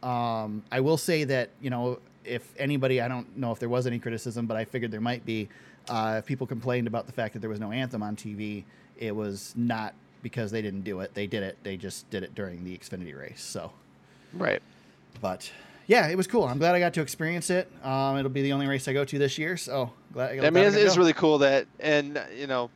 um, 0.04 0.64
I 0.72 0.80
will 0.80 0.98
say 0.98 1.24
that 1.26 1.50
you 1.62 1.70
know 1.70 2.00
if 2.26 2.54
anybody, 2.58 3.02
I 3.02 3.08
don't 3.08 3.38
know 3.38 3.52
if 3.52 3.60
there 3.60 3.70
was 3.70 3.88
any 3.88 4.00
criticism, 4.00 4.46
but 4.46 4.58
I 4.58 4.66
figured 4.66 4.92
there 4.92 5.02
might 5.02 5.26
be. 5.26 5.50
Uh, 5.88 6.16
if 6.20 6.26
people 6.26 6.46
complained 6.46 6.86
about 6.86 7.08
the 7.08 7.14
fact 7.14 7.34
that 7.34 7.40
there 7.40 7.50
was 7.50 7.60
no 7.60 7.72
anthem 7.72 8.04
on 8.04 8.16
TV, 8.16 8.64
it 8.98 9.16
was 9.16 9.54
not 9.58 9.96
because 10.22 10.52
they 10.52 10.62
didn't 10.62 10.82
do 10.84 11.00
it. 11.00 11.14
They 11.16 11.26
did 11.26 11.42
it. 11.42 11.58
They 11.64 11.78
just 11.78 12.08
did 12.12 12.22
it 12.24 12.36
during 12.36 12.64
the 12.64 12.78
Xfinity 12.78 13.18
race. 13.18 13.42
So, 13.42 13.72
Right. 14.34 14.62
but 15.20 15.52
yeah, 15.90 16.08
it 16.08 16.16
was 16.16 16.28
cool. 16.28 16.44
I'm 16.46 16.60
glad 16.60 16.76
I 16.76 16.80
got 16.80 16.94
to 16.94 17.02
experience 17.02 17.50
it. 17.50 17.68
Um, 17.84 18.16
it'll 18.18 18.30
be 18.30 18.44
the 18.44 18.54
only 18.54 18.68
race 18.68 18.88
I 18.88 18.94
go 18.94 19.04
to 19.04 19.18
this 19.18 19.40
year. 19.40 19.58
So 19.58 19.92
glad. 20.14 20.34
I 20.34 20.36
glad 20.36 20.54
mean, 20.54 20.64
I 20.64 20.68
it's, 20.68 20.76
it's 20.76 20.98
really 20.98 21.14
cool 21.14 21.40
that, 21.40 21.66
and 21.80 22.24
you 22.38 22.46
know, 22.46 22.70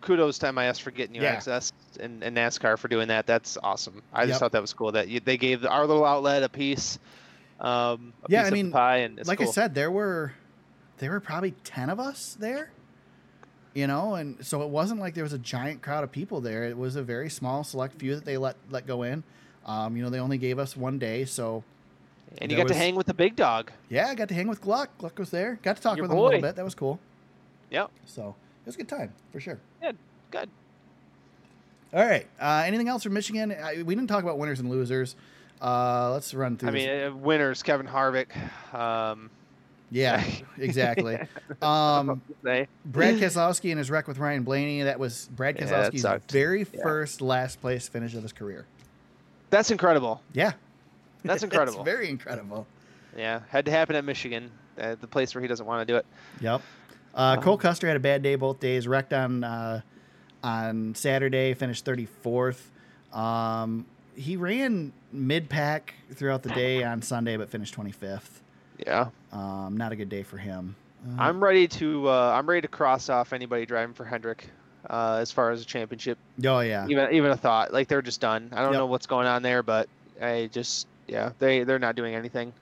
kudos 0.00 0.38
to 0.38 0.52
MIS 0.52 0.78
for 0.78 0.92
getting 0.92 1.16
you 1.16 1.22
Yeah. 1.22 1.34
access, 1.34 1.72
and, 1.98 2.22
and 2.22 2.36
NASCAR 2.36 2.78
for 2.78 2.86
doing 2.86 3.08
that. 3.08 3.26
That's 3.26 3.58
awesome. 3.64 4.00
I 4.12 4.24
just 4.24 4.34
Yep. 4.34 4.40
thought 4.40 4.52
that 4.52 4.60
was 4.60 4.72
cool 4.72 4.92
that 4.92 5.08
you, 5.08 5.18
they 5.18 5.36
gave 5.36 5.66
our 5.66 5.84
little 5.84 6.04
outlet 6.04 6.44
a 6.44 6.48
piece. 6.48 7.00
Um, 7.58 8.14
a 8.22 8.28
Yeah, 8.28 8.38
piece 8.38 8.46
I 8.46 8.50
of 8.50 8.54
mean, 8.54 8.70
pie, 8.70 8.96
and 8.98 9.26
like 9.26 9.40
I 9.40 9.46
said, 9.46 9.74
there 9.74 9.90
were 9.90 10.32
there 10.98 11.10
were 11.10 11.20
probably 11.20 11.50
ten 11.64 11.90
of 11.90 11.98
us 11.98 12.36
there. 12.38 12.70
You 13.74 13.88
know, 13.88 14.14
and 14.14 14.44
so 14.46 14.62
it 14.62 14.68
wasn't 14.68 15.00
like 15.00 15.14
there 15.14 15.24
was 15.24 15.32
a 15.32 15.38
giant 15.38 15.82
crowd 15.82 16.04
of 16.04 16.10
people 16.12 16.40
there. 16.40 16.64
It 16.64 16.76
was 16.76 16.94
a 16.96 17.02
very 17.02 17.30
small, 17.30 17.64
select 17.64 17.98
few 17.98 18.14
that 18.14 18.24
they 18.24 18.36
let 18.36 18.54
let 18.70 18.86
go 18.86 19.02
in. 19.02 19.24
Um, 19.66 19.96
you 19.96 20.04
know, 20.04 20.10
they 20.10 20.20
only 20.20 20.38
gave 20.38 20.58
us 20.60 20.76
one 20.76 20.98
day, 20.98 21.24
so 21.24 21.64
and 22.38 22.50
you 22.50 22.56
got 22.56 22.68
to 22.68 22.74
hang 22.74 22.94
with 22.94 23.06
the 23.06 23.14
big 23.14 23.36
dog. 23.36 23.70
yeah, 23.88 24.08
I 24.08 24.14
got 24.14 24.28
to 24.28 24.34
hang 24.34 24.48
with 24.48 24.60
Gluck. 24.60 24.96
Gluck 24.98 25.18
was 25.18 25.30
there. 25.30 25.58
Got 25.62 25.76
to 25.76 25.82
talk 25.82 25.96
Your 25.96 26.04
with 26.04 26.12
him 26.12 26.18
a 26.18 26.22
little 26.22 26.40
bit. 26.40 26.56
That 26.56 26.64
was 26.64 26.74
cool. 26.74 26.98
Yep. 27.70 27.90
So 28.06 28.34
it 28.64 28.66
was 28.66 28.74
a 28.74 28.78
good 28.78 28.88
time 28.88 29.12
for 29.32 29.40
sure. 29.40 29.58
Good. 29.80 29.96
All 31.92 32.04
right. 32.04 32.26
Uh, 32.40 32.62
anything 32.66 32.88
else 32.88 33.02
from 33.02 33.14
Michigan? 33.14 33.52
I, 33.52 33.82
we 33.82 33.94
didn't 33.94 34.06
talk 34.08 34.22
about 34.22 34.38
winners 34.38 34.60
and 34.60 34.70
losers. 34.70 35.16
Uh, 35.60 36.12
let's 36.12 36.32
run 36.34 36.56
through. 36.56 36.68
I 36.68 36.72
mean, 36.72 36.88
uh, 36.88 37.12
winners 37.14 37.62
Kevin 37.62 37.86
Harvick. 37.86 38.28
Um, 38.72 39.28
yeah, 39.90 40.22
exactly. 40.58 41.18
Um, 41.62 42.22
Brad 42.42 42.68
Keselowski 43.18 43.70
and 43.70 43.78
his 43.78 43.90
wreck 43.90 44.08
with 44.08 44.16
Ryan 44.18 44.44
Blaney. 44.44 44.82
That 44.84 44.98
was 44.98 45.28
Brad 45.36 45.56
Yeah, 45.58 45.66
Keselowski's 45.66 46.02
sucked. 46.02 46.30
very 46.32 46.60
Yeah. 46.72 46.82
first 46.82 47.20
last 47.20 47.60
place 47.60 47.86
finish 47.88 48.14
of 48.14 48.22
his 48.22 48.32
career. 48.32 48.64
that's 49.50 49.70
incredible. 49.70 50.22
Yeah, 50.32 50.52
That's 51.24 51.42
incredible. 51.44 51.80
it's 51.80 51.84
very 51.84 52.08
incredible. 52.08 52.66
Yeah, 53.16 53.40
had 53.48 53.64
to 53.66 53.70
happen 53.70 53.96
at 53.96 54.04
Michigan, 54.04 54.50
uh, 54.80 54.94
the 55.00 55.06
place 55.06 55.34
where 55.34 55.42
he 55.42 55.48
doesn't 55.48 55.66
want 55.66 55.86
to 55.86 55.92
do 55.92 55.96
it. 55.96 56.06
Yep. 56.40 56.62
Uh, 57.14 57.36
Cole 57.40 57.54
Um, 57.54 57.58
Custer 57.58 57.86
had 57.88 57.96
a 57.96 58.00
bad 58.00 58.22
day 58.22 58.36
both 58.36 58.60
days. 58.60 58.86
Wrecked 58.86 59.12
on 59.12 59.42
uh, 59.44 59.80
on 60.44 60.94
Saturday, 60.94 61.54
finished 61.54 61.84
thirty 61.84 62.06
fourth. 62.06 62.70
Um, 63.12 63.86
he 64.14 64.36
ran 64.36 64.92
mid 65.12 65.48
pack 65.48 65.94
throughout 66.14 66.42
the 66.42 66.50
day 66.50 66.84
on 66.84 67.02
Sunday, 67.02 67.36
but 67.36 67.48
finished 67.50 67.74
twenty 67.74 67.90
fifth. 67.92 68.42
Yeah. 68.86 69.08
Um, 69.32 69.76
not 69.76 69.92
a 69.92 69.96
good 69.96 70.08
day 70.08 70.22
for 70.22 70.38
him. 70.38 70.76
Uh, 71.06 71.16
I'm 71.22 71.42
ready 71.42 71.66
to 71.68 72.08
uh, 72.08 72.32
I'm 72.36 72.48
ready 72.48 72.60
to 72.62 72.68
cross 72.68 73.08
off 73.08 73.32
anybody 73.32 73.66
driving 73.66 73.94
for 73.94 74.04
Hendrick 74.04 74.46
uh, 74.88 75.18
as 75.20 75.32
far 75.32 75.50
as 75.50 75.62
a 75.62 75.64
championship. 75.64 76.16
oh 76.46 76.60
yeah, 76.60 76.86
Even 76.88 77.12
even 77.12 77.30
a 77.32 77.36
thought 77.36 77.72
like 77.72 77.88
they're 77.88 78.02
just 78.02 78.20
done. 78.20 78.50
I 78.52 78.62
don't 78.62 78.72
Yep. 78.72 78.78
know 78.78 78.86
what's 78.86 79.06
going 79.06 79.26
on 79.26 79.42
there, 79.42 79.62
but 79.62 79.88
I 80.22 80.48
just 80.52 80.86
yeah 81.10 81.32
they 81.38 81.64
they're 81.64 81.78
not 81.78 81.96
doing 81.96 82.14
anything. 82.14 82.52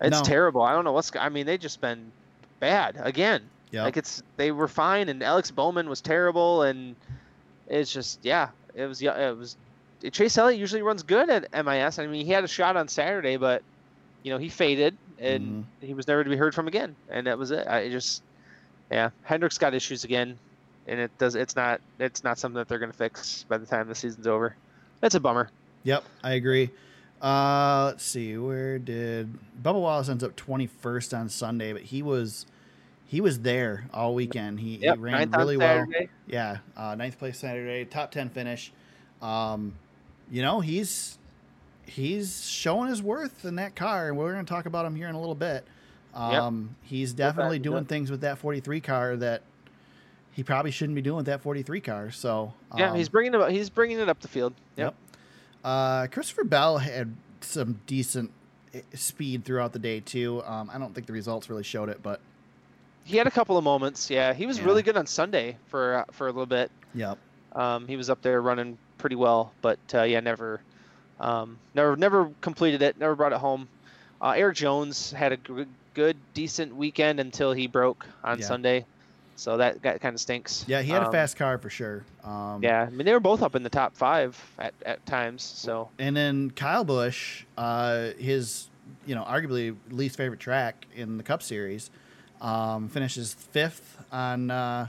It's 0.00 0.18
No. 0.18 0.22
terrible. 0.22 0.62
I 0.62 0.72
don't 0.74 0.84
know 0.84 0.92
what's. 0.92 1.10
I 1.18 1.28
mean 1.30 1.46
they 1.46 1.56
just 1.58 1.80
been 1.80 2.12
bad 2.60 2.96
again. 3.00 3.42
Yep. 3.70 3.84
Like 3.84 3.96
it's 3.96 4.22
they 4.36 4.50
were 4.52 4.68
fine 4.68 5.08
and 5.08 5.22
Alex 5.22 5.50
Bowman 5.50 5.88
was 5.88 6.00
terrible 6.00 6.62
and 6.62 6.94
it's 7.68 7.92
just 7.92 8.18
yeah 8.22 8.48
it 8.74 8.86
was 8.86 9.00
yeah 9.00 9.28
it 9.30 9.36
was. 9.36 9.56
Chase 10.12 10.36
Elliott 10.38 10.60
usually 10.60 10.82
runs 10.82 11.02
good 11.02 11.30
at 11.30 11.50
MIS. 11.64 11.98
I 11.98 12.06
mean 12.06 12.26
he 12.26 12.32
had 12.32 12.44
a 12.44 12.48
shot 12.48 12.76
on 12.76 12.88
Saturday, 12.88 13.36
but 13.38 13.62
you 14.22 14.30
know 14.32 14.38
he 14.38 14.48
faded 14.48 14.96
and 15.18 15.42
Mm-hmm. 15.80 15.86
he 15.86 15.94
was 15.94 16.06
never 16.06 16.22
to 16.22 16.28
be 16.28 16.36
heard 16.36 16.54
from 16.54 16.68
again, 16.68 16.94
and 17.08 17.26
that 17.26 17.38
was 17.38 17.50
it. 17.50 17.66
I 17.66 17.88
just, 17.88 18.22
yeah, 18.90 19.08
Hendrick's 19.22 19.56
got 19.56 19.72
issues 19.72 20.04
again, 20.04 20.38
and 20.86 21.00
it 21.00 21.10
does. 21.16 21.34
It's 21.34 21.56
not. 21.56 21.80
It's 21.98 22.22
not 22.22 22.38
something 22.38 22.56
that 22.58 22.68
they're 22.68 22.78
going 22.78 22.92
to 22.92 22.96
fix 22.98 23.46
by 23.48 23.56
the 23.56 23.64
time 23.64 23.88
the 23.88 23.94
season's 23.94 24.26
over. 24.26 24.54
That's 25.00 25.14
a 25.14 25.20
bummer. 25.20 25.48
Yep, 25.84 26.04
I 26.22 26.32
agree. 26.34 26.68
Uh, 27.20 27.86
let's 27.86 28.04
see, 28.04 28.36
where 28.36 28.78
did 28.78 29.32
Bubba 29.62 29.80
Wallace 29.80 30.08
ends 30.08 30.22
up 30.22 30.36
twenty 30.36 30.66
first 30.66 31.14
on 31.14 31.28
Sunday, 31.28 31.72
but 31.72 31.82
he 31.82 32.02
was 32.02 32.46
he 33.06 33.20
was 33.20 33.40
there 33.40 33.88
all 33.92 34.14
weekend. 34.14 34.60
He, 34.60 34.76
Yep, 34.76 34.96
he 34.96 35.00
ran 35.02 35.30
really 35.30 35.56
well. 35.56 35.86
Yeah, 36.26 36.58
uh, 36.76 36.94
ninth 36.94 37.18
place 37.18 37.38
Saturday, 37.38 37.84
top 37.84 38.10
ten 38.10 38.28
finish. 38.28 38.72
Um, 39.22 39.74
you 40.30 40.42
know 40.42 40.60
he's 40.60 41.18
he's 41.86 42.46
showing 42.46 42.88
his 42.90 43.02
worth 43.02 43.44
in 43.44 43.56
that 43.56 43.74
car, 43.76 44.08
and 44.08 44.18
we're 44.18 44.32
going 44.32 44.44
to 44.44 44.48
talk 44.48 44.66
about 44.66 44.84
him 44.84 44.94
here 44.94 45.08
in 45.08 45.14
a 45.14 45.20
little 45.20 45.34
bit. 45.34 45.64
Um, 46.14 46.74
He's 46.82 47.12
definitely 47.12 47.58
doing 47.58 47.82
yep. 47.82 47.88
things 47.88 48.10
with 48.10 48.22
that 48.22 48.38
43 48.38 48.80
car 48.80 49.16
that 49.16 49.42
he 50.32 50.42
probably 50.42 50.70
shouldn't 50.70 50.96
be 50.96 51.02
doing 51.02 51.18
with 51.18 51.26
that 51.26 51.42
43 51.42 51.80
car. 51.80 52.10
So 52.10 52.54
Yeah, 52.76 52.90
um, 52.90 52.96
he's 52.96 53.08
bringing 53.10 53.34
it. 53.34 53.40
up. 53.40 53.50
He's 53.50 53.68
bringing 53.68 53.98
it 53.98 54.08
up 54.08 54.20
the 54.20 54.28
field. 54.28 54.54
Yep. 54.76 54.94
Uh, 55.66 56.06
Christopher 56.06 56.44
Bell 56.44 56.78
had 56.78 57.12
some 57.40 57.80
decent 57.88 58.30
eh, 58.72 58.82
speed 58.94 59.44
throughout 59.44 59.72
the 59.72 59.80
day 59.80 59.98
too. 59.98 60.42
Um, 60.44 60.70
I 60.72 60.78
don't 60.78 60.94
think 60.94 61.08
the 61.08 61.12
results 61.12 61.50
really 61.50 61.64
showed 61.64 61.88
it, 61.88 62.02
but 62.04 62.20
He 63.02 63.16
had 63.16 63.26
a 63.26 63.30
couple 63.32 63.58
of 63.58 63.64
moments. 63.64 64.08
Yeah, 64.08 64.32
he 64.32 64.46
was 64.46 64.58
Yeah. 64.58 64.64
really 64.66 64.82
good 64.82 64.96
on 64.96 65.06
Sunday 65.06 65.56
for 65.66 65.96
uh, 65.96 66.04
for 66.12 66.28
a 66.28 66.30
little 66.30 66.46
bit. 66.46 66.70
yep. 66.94 67.18
Um, 67.52 67.88
he 67.88 67.96
was 67.96 68.08
up 68.10 68.22
there 68.22 68.40
running 68.40 68.78
pretty 68.98 69.16
well, 69.16 69.52
but 69.60 69.78
uh, 69.94 70.02
yeah, 70.02 70.20
never, 70.20 70.60
um, 71.18 71.58
never, 71.74 71.96
never 71.96 72.30
completed 72.42 72.82
it. 72.82 72.98
Never 72.98 73.14
brought 73.16 73.32
it 73.32 73.38
home. 73.38 73.66
Uh, 74.22 74.34
Eric 74.36 74.56
Jones 74.56 75.10
had 75.10 75.32
a 75.32 75.36
good, 75.36 75.68
good, 75.94 76.16
decent 76.34 76.76
weekend 76.76 77.18
until 77.18 77.52
he 77.52 77.66
broke 77.66 78.06
on 78.22 78.38
Yeah. 78.38 78.46
Sunday, 78.46 78.84
so 79.36 79.56
that, 79.58 79.80
that 79.82 80.00
kind 80.00 80.14
of 80.14 80.20
stinks. 80.20 80.64
Yeah, 80.66 80.82
he 80.82 80.90
had 80.90 81.02
a 81.02 81.06
Um, 81.06 81.12
fast 81.12 81.36
car 81.36 81.58
for 81.58 81.70
sure. 81.70 82.04
Um, 82.24 82.62
Yeah, 82.62 82.82
I 82.82 82.90
mean 82.90 83.04
they 83.06 83.12
were 83.12 83.20
both 83.20 83.42
up 83.42 83.54
in 83.54 83.62
the 83.62 83.70
top 83.70 83.94
five 83.96 84.36
at, 84.58 84.74
at 84.84 85.04
times. 85.06 85.42
So 85.42 85.88
And 85.98 86.16
then 86.16 86.50
Kyle 86.50 86.84
Busch, 86.84 87.44
uh, 87.56 88.10
his 88.18 88.68
you 89.06 89.14
know 89.14 89.22
arguably 89.24 89.76
least 89.90 90.16
favorite 90.16 90.40
track 90.40 90.86
in 90.94 91.16
the 91.16 91.22
Cup 91.22 91.42
Series, 91.42 91.90
um, 92.40 92.88
finishes 92.88 93.34
fifth 93.34 93.98
on 94.12 94.50
uh, 94.50 94.86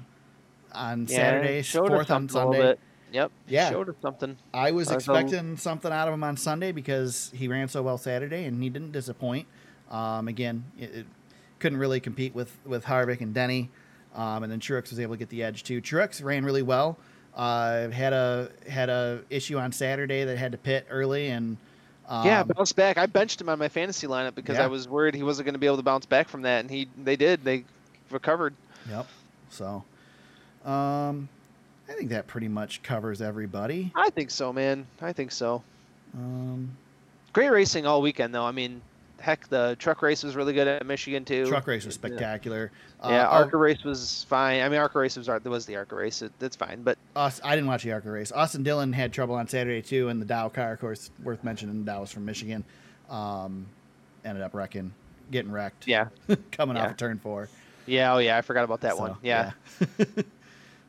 on 0.74 1.08
yeah, 1.08 1.16
Saturday, 1.16 1.62
fourth 1.64 2.12
on 2.12 2.26
a 2.26 2.30
Sunday. 2.30 2.76
Yep. 3.12 3.32
Yeah. 3.48 3.70
Showed 3.70 3.88
us 3.90 3.96
something. 4.02 4.36
I 4.54 4.72
was 4.72 4.90
so- 4.90 4.96
expecting 4.96 5.56
something 5.58 5.92
out 5.94 6.08
of 6.10 6.14
him 6.14 6.24
on 6.26 6.36
Sunday 6.36 6.72
because 6.74 7.32
he 7.34 7.48
ran 7.48 7.70
so 7.70 7.82
well 7.82 7.98
Saturday 7.98 8.44
and 8.44 8.62
he 8.62 8.70
didn't 8.70 8.92
disappoint. 8.92 9.48
Um, 9.90 10.28
again, 10.28 10.66
it, 10.78 10.94
it 10.94 11.06
couldn't 11.60 11.80
really 11.80 12.00
compete 12.02 12.36
with 12.36 12.52
with 12.66 12.84
Harvick 12.84 13.22
and 13.22 13.34
Denny, 13.34 13.70
um, 14.18 14.44
and 14.44 14.52
then 14.52 14.60
Truex 14.60 14.90
was 14.90 15.00
able 15.00 15.14
to 15.14 15.20
get 15.20 15.30
the 15.30 15.44
edge 15.44 15.64
too. 15.64 15.82
Truex 15.82 16.22
ran 16.24 16.44
really 16.44 16.64
well. 16.64 16.98
Uh, 17.36 17.90
had 17.90 18.14
a 18.14 18.50
had 18.68 18.90
a 18.90 19.22
issue 19.30 19.58
on 19.58 19.72
Saturday 19.72 20.26
that 20.26 20.38
had 20.38 20.52
to 20.52 20.58
pit 20.58 20.88
early 20.90 21.28
and 21.30 21.56
um, 22.10 22.26
yeah, 22.26 22.42
bounced 22.44 22.76
back. 22.76 22.98
I 22.98 23.06
benched 23.06 23.40
him 23.40 23.48
on 23.50 23.60
my 23.60 23.70
fantasy 23.70 24.08
lineup 24.08 24.34
because 24.34 24.58
Yeah. 24.58 24.64
I 24.64 24.68
was 24.68 24.88
worried 24.88 25.14
he 25.14 25.24
wasn't 25.24 25.46
going 25.46 25.54
to 25.54 25.60
be 25.60 25.68
able 25.68 25.78
to 25.78 25.84
bounce 25.84 26.06
back 26.06 26.28
from 26.30 26.42
that, 26.44 26.62
and 26.62 26.70
he 26.72 26.88
they 27.04 27.16
did. 27.16 27.44
They 27.44 27.64
recovered. 28.10 28.56
Yep. 28.90 29.08
So, 29.50 29.84
um, 30.66 31.30
I 31.90 31.94
think 31.94 32.10
that 32.10 32.26
pretty 32.28 32.48
much 32.48 32.82
covers 32.82 33.22
everybody. 33.22 33.92
I 33.96 34.10
think 34.10 34.32
so, 34.32 34.52
man. 34.52 34.88
I 35.02 35.14
think 35.14 35.32
so. 35.32 35.64
Um, 36.16 36.76
Great 37.34 37.50
racing 37.52 37.86
all 37.86 38.02
weekend, 38.02 38.34
though. 38.34 38.46
I 38.46 38.52
mean, 38.52 38.82
heck, 39.20 39.48
the 39.50 39.76
truck 39.80 40.02
race 40.02 40.24
was 40.24 40.36
really 40.36 40.54
good 40.54 40.68
at 40.68 40.86
Michigan 40.86 41.26
too. 41.26 41.46
truck 41.48 41.68
race 41.68 41.86
was 41.86 41.96
spectacular. 41.96 42.72
Yeah, 43.04 43.28
Uh, 43.28 43.32
ARCA 43.32 43.58
race 43.58 43.84
was 43.84 44.26
fine. 44.30 44.62
I 44.62 44.70
mean, 44.70 44.80
ARCA 44.80 44.98
race 45.00 45.16
was 45.18 45.28
there 45.28 45.40
was 45.46 45.66
the 45.66 45.76
ARCA 45.76 45.96
race. 45.96 46.22
It, 46.22 46.32
it's 46.42 46.56
fine, 46.56 46.82
but 46.84 46.98
Us, 47.16 47.40
I 47.44 47.56
didn't 47.56 47.68
watch 47.68 47.84
the 47.84 47.92
ARCA 47.92 48.10
race. 48.12 48.32
Austin 48.32 48.64
Dillon 48.64 48.94
had 48.94 49.14
trouble 49.14 49.36
on 49.36 49.48
Saturday 49.48 49.82
too, 49.82 50.10
and 50.10 50.22
the 50.22 50.26
Dow 50.26 50.50
car, 50.50 50.74
of 50.74 50.80
course, 50.80 51.12
worth 51.24 51.44
mentioning. 51.44 51.84
The 51.86 51.92
Dow 51.92 52.02
was 52.02 52.12
from 52.12 52.26
Michigan. 52.26 52.64
Um, 53.10 53.68
ended 54.26 54.44
up 54.44 54.54
wrecking, 54.54 54.94
getting 55.32 55.52
wrecked. 55.52 55.88
yeah, 55.88 56.08
coming 56.52 56.76
Yeah. 56.76 56.86
off 56.86 56.92
of 56.92 56.98
turn 56.98 57.20
four. 57.20 57.50
yeah, 57.86 58.14
oh 58.14 58.18
yeah, 58.18 58.38
I 58.38 58.42
forgot 58.42 58.64
about 58.64 58.82
that 58.82 58.94
So, 58.96 59.02
one. 59.02 59.16
Yeah, 59.22 59.52
yeah. 59.80 59.86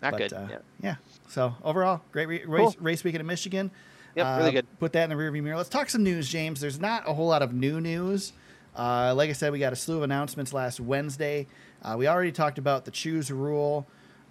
not 0.03 0.13
But, 0.13 0.19
good. 0.19 0.33
uh, 0.33 0.47
yeah. 0.51 0.59
yeah. 0.83 0.95
So 1.29 1.55
overall, 1.63 2.01
great 2.13 2.27
re- 2.27 2.39
Cool. 2.41 2.57
race 2.67 2.77
race 2.81 3.05
weekend 3.05 3.21
in 3.21 3.27
Michigan. 3.27 3.71
Yep, 4.19 4.27
Uh, 4.27 4.39
really 4.39 4.53
good. 4.53 4.67
Put 4.81 4.93
that 4.95 5.11
in 5.11 5.17
the 5.17 5.23
rearview 5.23 5.43
mirror. 5.43 5.57
Let's 5.57 5.69
talk 5.69 5.89
some 5.89 6.03
news, 6.03 6.29
James. 6.29 6.61
There's 6.61 6.81
not 6.81 7.09
a 7.09 7.15
whole 7.15 7.29
lot 7.29 7.41
of 7.43 7.53
new 7.55 7.81
news. 7.81 8.33
Uh, 8.77 9.15
like 9.17 9.31
I 9.31 9.33
said, 9.33 9.53
we 9.53 9.59
got 9.61 9.73
a 9.73 9.77
slew 9.77 9.97
of 9.99 10.03
announcements 10.03 10.53
last 10.53 10.81
Wednesday. 10.81 11.47
Uh, 11.83 11.95
we 11.97 12.09
already 12.09 12.33
talked 12.33 12.59
about 12.59 12.85
the 12.85 12.91
choose 12.91 13.31
rule. 13.31 13.87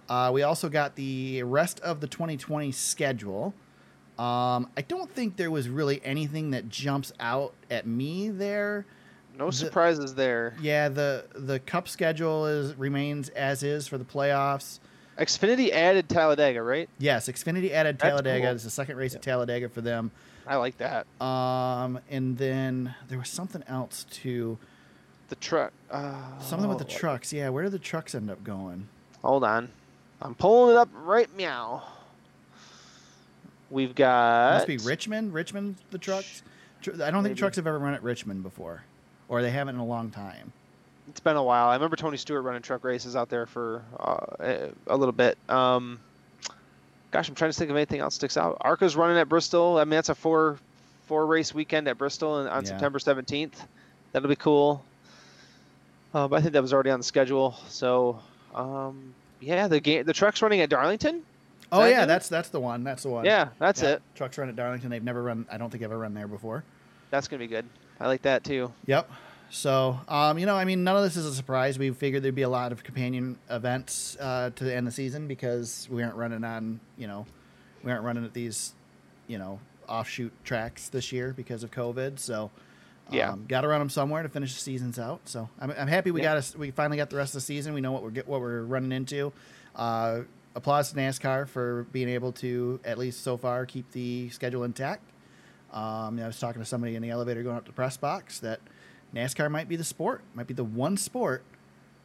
Uh, 0.08 0.30
we 0.32 0.42
also 0.42 0.68
got 0.68 0.94
the 0.96 1.42
rest 1.42 1.80
of 1.80 2.00
the 2.00 2.06
2020 2.06 2.70
schedule. 2.72 3.54
Um, 4.18 4.68
I 4.76 4.82
don't 4.86 5.10
think 5.10 5.36
there 5.36 5.50
was 5.50 5.68
really 5.68 6.00
anything 6.04 6.50
that 6.50 6.68
jumps 6.68 7.12
out 7.20 7.54
at 7.70 7.86
me 7.86 8.28
there. 8.30 8.84
No 9.38 9.46
the- 9.46 9.52
surprises 9.52 10.14
there. 10.14 10.54
Yeah, 10.60 10.88
the 10.88 11.24
the 11.34 11.60
cup 11.60 11.88
schedule 11.88 12.46
is 12.46 12.74
remains 12.74 13.28
as 13.30 13.62
is 13.62 13.86
for 13.86 13.96
the 13.96 14.04
playoffs. 14.04 14.80
Xfinity 15.18 15.70
added 15.70 16.08
Talladega, 16.08 16.62
right? 16.62 16.88
Yes, 16.98 17.28
Xfinity 17.28 17.72
added 17.72 17.98
That's 17.98 18.10
Talladega. 18.10 18.46
cool. 18.46 18.54
It's 18.54 18.64
the 18.64 18.70
second 18.70 18.96
race 18.96 19.14
at 19.14 19.22
Talladega 19.22 19.68
for 19.68 19.80
them. 19.80 20.10
I 20.46 20.56
like 20.56 20.78
that. 20.78 21.06
Um, 21.20 21.98
and 22.10 22.38
then 22.38 22.94
there 23.08 23.18
was 23.18 23.28
something 23.28 23.62
else 23.68 24.06
too. 24.10 24.58
The 25.28 25.36
truck. 25.36 25.72
Uh, 25.90 26.38
Something 26.40 26.68
with 26.70 26.78
the 26.78 26.84
trucks. 26.84 27.32
Yeah, 27.32 27.50
where 27.50 27.64
did 27.64 27.72
the 27.72 27.78
trucks 27.78 28.14
end 28.14 28.30
up 28.30 28.42
going? 28.44 28.88
Hold 29.22 29.44
on. 29.44 29.68
I'm 30.22 30.34
pulling 30.34 30.74
it 30.74 30.78
up 30.78 30.88
right 30.94 31.28
meow. 31.36 31.82
We've 33.70 33.94
got. 33.94 34.54
Must 34.54 34.66
be 34.66 34.78
Richmond. 34.78 35.34
Richmond, 35.34 35.76
the 35.90 35.98
trucks. 35.98 36.42
I 37.02 37.10
don't 37.10 37.22
think 37.24 37.36
trucks 37.36 37.56
have 37.56 37.66
ever 37.66 37.78
run 37.78 37.92
at 37.92 38.02
Richmond 38.02 38.42
before, 38.42 38.84
or 39.28 39.42
they 39.42 39.50
haven't 39.50 39.74
in 39.74 39.80
a 39.80 39.86
long 39.86 40.10
time. 40.10 40.52
It's 41.08 41.20
been 41.20 41.36
a 41.36 41.42
while. 41.42 41.68
I 41.68 41.74
remember 41.74 41.96
Tony 41.96 42.16
Stewart 42.16 42.44
running 42.44 42.62
truck 42.62 42.84
races 42.84 43.16
out 43.16 43.28
there 43.28 43.46
for 43.46 43.82
uh, 43.98 44.68
a- 44.86 44.96
little 44.96 45.12
bit. 45.12 45.38
Um, 45.48 46.00
gosh, 47.10 47.28
I'm 47.28 47.34
trying 47.34 47.50
to 47.50 47.56
think 47.58 47.70
of 47.70 47.76
anything 47.76 48.00
else 48.00 48.14
sticks 48.14 48.36
out. 48.36 48.58
Arca's 48.60 48.94
running 48.96 49.16
at 49.18 49.28
Bristol. 49.28 49.78
I 49.78 49.84
mean, 49.84 49.90
that's 49.92 50.08
a 50.10 50.14
four 50.14 50.58
four 51.06 51.26
race 51.26 51.54
weekend 51.54 51.88
at 51.88 51.96
Bristol 51.98 52.32
on 52.32 52.46
on 52.48 52.62
Yeah. 52.64 52.68
September 52.70 52.98
17th. 52.98 53.52
That'll 54.12 54.28
be 54.28 54.36
cool. 54.36 54.84
Uh, 56.14 56.28
but 56.28 56.36
I 56.36 56.40
think 56.40 56.52
that 56.54 56.62
was 56.62 56.72
already 56.72 56.90
on 56.90 57.00
the 57.00 57.04
schedule. 57.04 57.54
So, 57.68 58.20
um, 58.54 59.14
yeah, 59.40 59.68
the 59.68 59.80
game, 59.80 60.04
the 60.04 60.12
truck's 60.14 60.40
running 60.42 60.60
at 60.60 60.70
Darlington. 60.70 61.22
Oh 61.70 61.82
that 61.82 61.90
yeah, 61.90 62.06
that's 62.06 62.28
that's 62.30 62.48
the 62.48 62.60
one. 62.60 62.82
That's 62.84 63.02
the 63.02 63.10
one. 63.10 63.24
Yeah, 63.26 63.48
that's 63.58 63.82
Yeah, 63.82 63.90
it. 63.94 64.02
Trucks 64.14 64.38
run 64.38 64.48
at 64.48 64.56
Darlington. 64.56 64.88
They've 64.90 65.04
never 65.04 65.22
run. 65.22 65.46
I 65.50 65.58
don't 65.58 65.68
think 65.70 65.82
I've 65.84 65.90
ever 65.92 66.00
run 66.00 66.14
there 66.14 66.26
before. 66.28 66.64
That's 67.10 67.28
gonna 67.28 67.40
be 67.40 67.46
good. 67.46 67.66
I 68.00 68.06
like 68.06 68.22
that 68.22 68.42
too. 68.44 68.72
Yep. 68.86 69.10
So, 69.50 69.98
um, 70.08 70.38
you 70.38 70.44
know, 70.46 70.56
I 70.56 70.64
mean, 70.64 70.84
none 70.84 70.96
of 70.96 71.02
this 71.02 71.16
is 71.16 71.24
a 71.24 71.34
surprise. 71.34 71.78
We 71.78 71.90
figured 71.90 72.22
there'd 72.22 72.34
be 72.34 72.42
a 72.42 72.48
lot 72.48 72.70
of 72.72 72.84
companion 72.84 73.38
events 73.48 74.16
uh, 74.20 74.50
to 74.54 74.64
the 74.64 74.70
end 74.74 74.86
of 74.86 74.92
the 74.92 74.96
season 74.96 75.26
because 75.26 75.88
we 75.90 76.02
aren't 76.02 76.16
running 76.16 76.44
on, 76.44 76.80
you 76.98 77.06
know, 77.06 77.24
we 77.82 77.90
aren't 77.90 78.04
running 78.04 78.24
at 78.24 78.34
these, 78.34 78.74
you 79.26 79.38
know, 79.38 79.58
offshoot 79.88 80.32
tracks 80.44 80.88
this 80.90 81.12
year 81.12 81.32
because 81.34 81.62
of 81.62 81.70
COVID. 81.70 82.18
So, 82.18 82.50
Yeah. 83.10 83.30
um, 83.32 83.46
got 83.48 83.62
to 83.62 83.68
run 83.68 83.78
them 83.78 83.88
somewhere 83.88 84.22
to 84.22 84.28
finish 84.28 84.52
the 84.52 84.60
seasons 84.60 84.98
out. 84.98 85.20
So, 85.24 85.48
I'm, 85.58 85.70
I'm 85.70 85.88
happy 85.88 86.10
we 86.10 86.20
Yeah. 86.20 86.28
got 86.28 86.36
us. 86.36 86.54
We 86.54 86.70
finally 86.70 86.98
got 86.98 87.08
the 87.08 87.16
rest 87.16 87.30
of 87.34 87.40
the 87.40 87.46
season. 87.46 87.72
We 87.72 87.80
know 87.80 87.92
what 87.92 88.02
we're 88.02 88.10
get, 88.10 88.28
what 88.28 88.42
we're 88.42 88.62
running 88.62 88.92
into. 88.92 89.32
Uh, 89.74 90.20
applause 90.54 90.90
to 90.92 90.96
NASCAR 90.96 91.48
for 91.48 91.84
being 91.92 92.10
able 92.10 92.32
to 92.32 92.80
at 92.84 92.98
least 92.98 93.22
so 93.22 93.38
far 93.38 93.64
keep 93.64 93.90
the 93.92 94.28
schedule 94.28 94.64
intact. 94.64 95.04
Um, 95.72 96.18
I 96.18 96.26
was 96.26 96.38
talking 96.38 96.60
to 96.60 96.66
somebody 96.66 96.96
in 96.96 97.02
the 97.02 97.10
elevator 97.10 97.42
going 97.42 97.56
up 97.56 97.64
to 97.64 97.70
the 97.70 97.74
press 97.74 97.96
box 97.96 98.40
that 98.40 98.60
NASCAR 99.14 99.50
might 99.50 99.68
be 99.68 99.76
the 99.76 99.84
sport, 99.84 100.22
might 100.34 100.46
be 100.46 100.54
the 100.54 100.64
one 100.64 100.96
sport 100.96 101.42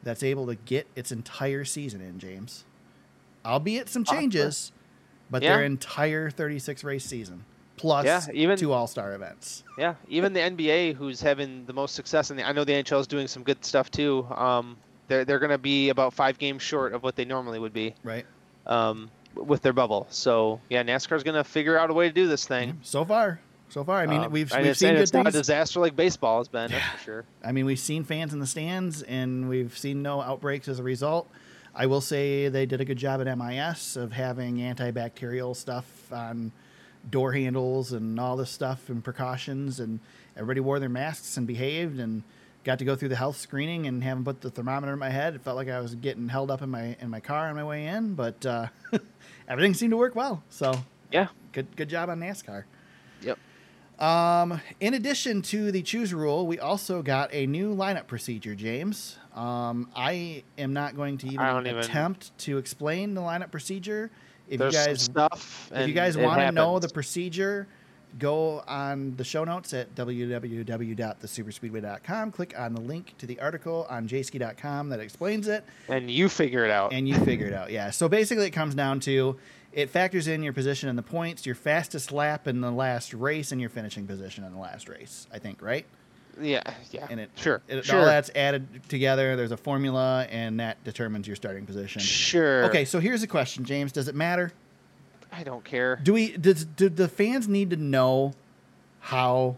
that's 0.03 0.23
able 0.23 0.45
to 0.47 0.55
get 0.55 0.87
its 0.95 1.11
entire 1.11 1.63
season 1.65 2.01
in, 2.01 2.19
James. 2.19 2.65
Albeit 3.45 3.89
some 3.89 4.03
changes, 4.03 4.71
but 5.29 5.41
Yeah. 5.43 5.57
their 5.57 5.65
entire 5.65 6.29
36 6.29 6.83
race 6.83 7.05
season 7.05 7.43
plus 7.75 8.05
Yeah, 8.05 8.21
even- 8.33 8.57
two 8.57 8.71
All 8.71 8.87
Star 8.87 9.13
events. 9.13 9.63
Yeah, 9.77 9.95
even 10.07 10.31
the 10.33 10.39
NBA, 10.41 10.93
who's 10.93 11.21
having 11.21 11.65
the 11.65 11.73
most 11.73 11.95
success, 11.95 12.29
and 12.29 12.39
I 12.41 12.51
know 12.53 12.63
the 12.63 12.73
NHL 12.73 12.99
is 12.99 13.07
doing 13.07 13.27
some 13.27 13.43
good 13.43 13.63
stuff 13.65 13.91
too. 13.91 14.25
Um, 14.31 14.77
they're 15.09 15.25
they're 15.25 15.39
going 15.39 15.51
to 15.51 15.57
be 15.57 15.89
about 15.89 16.13
five 16.13 16.37
games 16.37 16.61
short 16.61 16.93
of 16.93 17.03
what 17.03 17.15
they 17.17 17.25
normally 17.25 17.59
would 17.59 17.73
be 17.73 17.93
Right. 18.03 18.25
um, 18.65 19.11
with 19.35 19.61
their 19.61 19.73
bubble. 19.73 20.07
So 20.09 20.61
yeah, 20.69 20.83
NASCAR's 20.83 21.23
going 21.23 21.35
to 21.35 21.43
figure 21.43 21.77
out 21.77 21.89
a 21.89 21.93
way 21.93 22.07
to 22.07 22.13
do 22.13 22.27
this 22.27 22.47
thing. 22.47 22.79
So 22.83 23.03
far, 23.03 23.41
so 23.73 23.83
far, 23.83 23.97
I 23.99 24.05
mean, 24.05 24.21
Um, 24.25 24.31
we've 24.31 24.51
we've 24.51 24.65
it's, 24.67 24.79
seen 24.79 24.93
good 24.93 25.01
it's 25.01 25.13
not 25.13 25.27
a 25.27 25.31
disaster 25.31 25.79
like 25.79 25.95
baseball 25.95 26.37
has 26.39 26.47
been. 26.47 26.69
That's 26.71 26.85
for 26.99 27.03
sure. 27.03 27.25
I 27.43 27.51
mean, 27.51 27.65
we've 27.65 27.79
seen 27.79 28.03
fans 28.03 28.31
in 28.33 28.39
the 28.39 28.45
stands, 28.47 29.01
and 29.01 29.49
we've 29.49 29.75
seen 29.77 30.01
no 30.03 30.21
outbreaks 30.21 30.67
as 30.67 30.79
a 30.79 30.83
result. 30.83 31.27
I 31.75 31.87
will 31.87 32.01
say 32.01 32.49
they 32.49 32.67
did 32.67 32.81
a 32.81 32.85
good 32.85 32.97
job 32.99 33.19
at 33.25 33.37
MIS 33.37 33.95
of 33.97 34.11
having 34.11 34.57
antibacterial 34.57 35.55
stuff 35.55 35.85
on 36.13 36.51
door 37.09 37.33
handles 37.33 37.91
and 37.93 38.19
all 38.19 38.37
this 38.37 38.51
stuff 38.51 38.89
and 38.89 39.03
precautions, 39.03 39.79
and 39.79 39.99
everybody 40.37 40.59
wore 40.59 40.79
their 40.79 40.89
masks 40.89 41.35
and 41.35 41.47
behaved 41.47 41.99
and 41.99 42.21
got 42.63 42.77
to 42.79 42.85
go 42.85 42.95
through 42.95 43.09
the 43.09 43.15
health 43.15 43.37
screening 43.37 43.87
and 43.87 44.03
having 44.03 44.23
put 44.23 44.41
the 44.41 44.51
thermometer 44.51 44.93
in 44.93 44.99
my 44.99 45.09
head. 45.09 45.33
It 45.33 45.41
felt 45.41 45.57
like 45.57 45.67
I 45.67 45.79
was 45.81 45.95
getting 45.95 46.29
held 46.29 46.51
up 46.51 46.61
in 46.61 46.69
my 46.69 46.95
in 47.01 47.09
my 47.09 47.19
car 47.19 47.49
on 47.49 47.55
my 47.55 47.63
way 47.63 47.87
in, 47.87 48.13
but 48.13 48.45
uh, 48.45 48.67
everything 49.47 49.73
seemed 49.73 49.91
to 49.91 49.97
work 49.97 50.15
well. 50.15 50.43
So 50.49 50.83
Yeah. 51.11 51.27
good 51.53 51.75
good 51.75 51.89
job 51.89 52.09
on 52.09 52.19
NASCAR. 52.19 52.63
Yep. 53.23 53.39
Um, 53.99 54.59
in 54.79 54.93
addition 54.95 55.41
to 55.43 55.71
the 55.71 55.81
choose 55.81 56.13
rule, 56.13 56.45
we 56.47 56.59
also 56.59 57.01
got 57.01 57.33
a 57.33 57.45
new 57.45 57.75
lineup 57.75 58.07
procedure, 58.07 58.55
James. 58.55 59.17
Um, 59.35 59.89
I 59.95 60.43
am 60.57 60.73
not 60.73 60.95
going 60.95 61.17
to 61.19 61.27
even, 61.27 61.39
don't 61.39 61.67
even- 61.67 61.79
attempt 61.79 62.35
to 62.39 62.57
explain 62.57 63.13
the 63.13 63.21
lineup 63.21 63.51
procedure. 63.51 64.09
If 64.49 64.59
There's 64.59 64.73
you 64.73 64.79
guys, 64.85 65.01
stuff. 65.03 65.71
if 65.73 65.87
you 65.87 65.93
guys 65.93 66.17
want 66.17 66.41
to 66.41 66.51
know 66.51 66.77
the 66.79 66.89
procedure, 66.89 67.65
go 68.19 68.61
on 68.67 69.15
the 69.15 69.23
show 69.23 69.43
notes 69.45 69.73
at 69.73 69.95
www.thesuperspeedway.com. 69.95 72.31
Click 72.31 72.53
on 72.59 72.73
the 72.73 72.81
link 72.81 73.13
to 73.19 73.25
the 73.25 73.39
article 73.39 73.87
on 73.89 74.05
jayski.com 74.07 74.89
that 74.89 74.99
explains 74.99 75.47
it, 75.47 75.63
And 75.87 76.11
you 76.11 76.27
figure 76.29 76.65
it 76.65 76.71
out. 76.71 76.91
and 76.93 77.07
you 77.07 77.15
figure 77.23 77.47
it 77.47 77.53
out. 77.53 77.71
Yeah. 77.71 77.89
So 77.91 78.09
basically, 78.09 78.47
it 78.47 78.51
comes 78.51 78.75
down 78.75 78.99
to 79.01 79.37
it 79.73 79.89
factors 79.89 80.27
in 80.27 80.43
your 80.43 80.53
position 80.53 80.87
in 80.89 80.95
the 80.95 81.01
points, 81.01 81.45
your 81.45 81.55
fastest 81.55 82.11
lap 82.11 82.47
in 82.47 82.61
the 82.61 82.71
last 82.71 83.13
race, 83.13 83.51
and 83.51 83.59
your 83.59 83.69
finishing 83.69 84.05
position 84.07 84.43
in 84.43 84.53
the 84.53 84.59
last 84.59 84.87
race. 84.87 85.27
I 85.33 85.39
think, 85.39 85.61
right? 85.61 85.85
yeah, 86.41 86.63
yeah. 86.91 87.05
And 87.09 87.19
it 87.19 87.29
sure, 87.35 87.61
It, 87.67 87.85
sure, 87.85 87.99
All 87.99 88.05
that's 88.05 88.31
added 88.35 88.81
together. 88.89 89.35
There's 89.35 89.51
a 89.51 89.57
formula, 89.57 90.25
and 90.31 90.59
that 90.59 90.83
determines 90.83 91.27
your 91.27 91.35
starting 91.35 91.65
position. 91.65 92.01
sure. 92.01 92.65
Okay, 92.65 92.85
so 92.85 92.99
here's 92.99 93.21
a 93.23 93.27
question, 93.27 93.65
James. 93.65 93.91
Does 93.91 94.07
it 94.07 94.15
matter? 94.15 94.51
I 95.31 95.43
don't 95.43 95.63
care. 95.63 95.99
Do 96.01 96.13
we? 96.13 96.37
Does 96.37 96.65
do 96.65 96.89
the 96.89 97.07
fans 97.07 97.47
need 97.47 97.69
to 97.71 97.75
know 97.75 98.33
how 98.99 99.57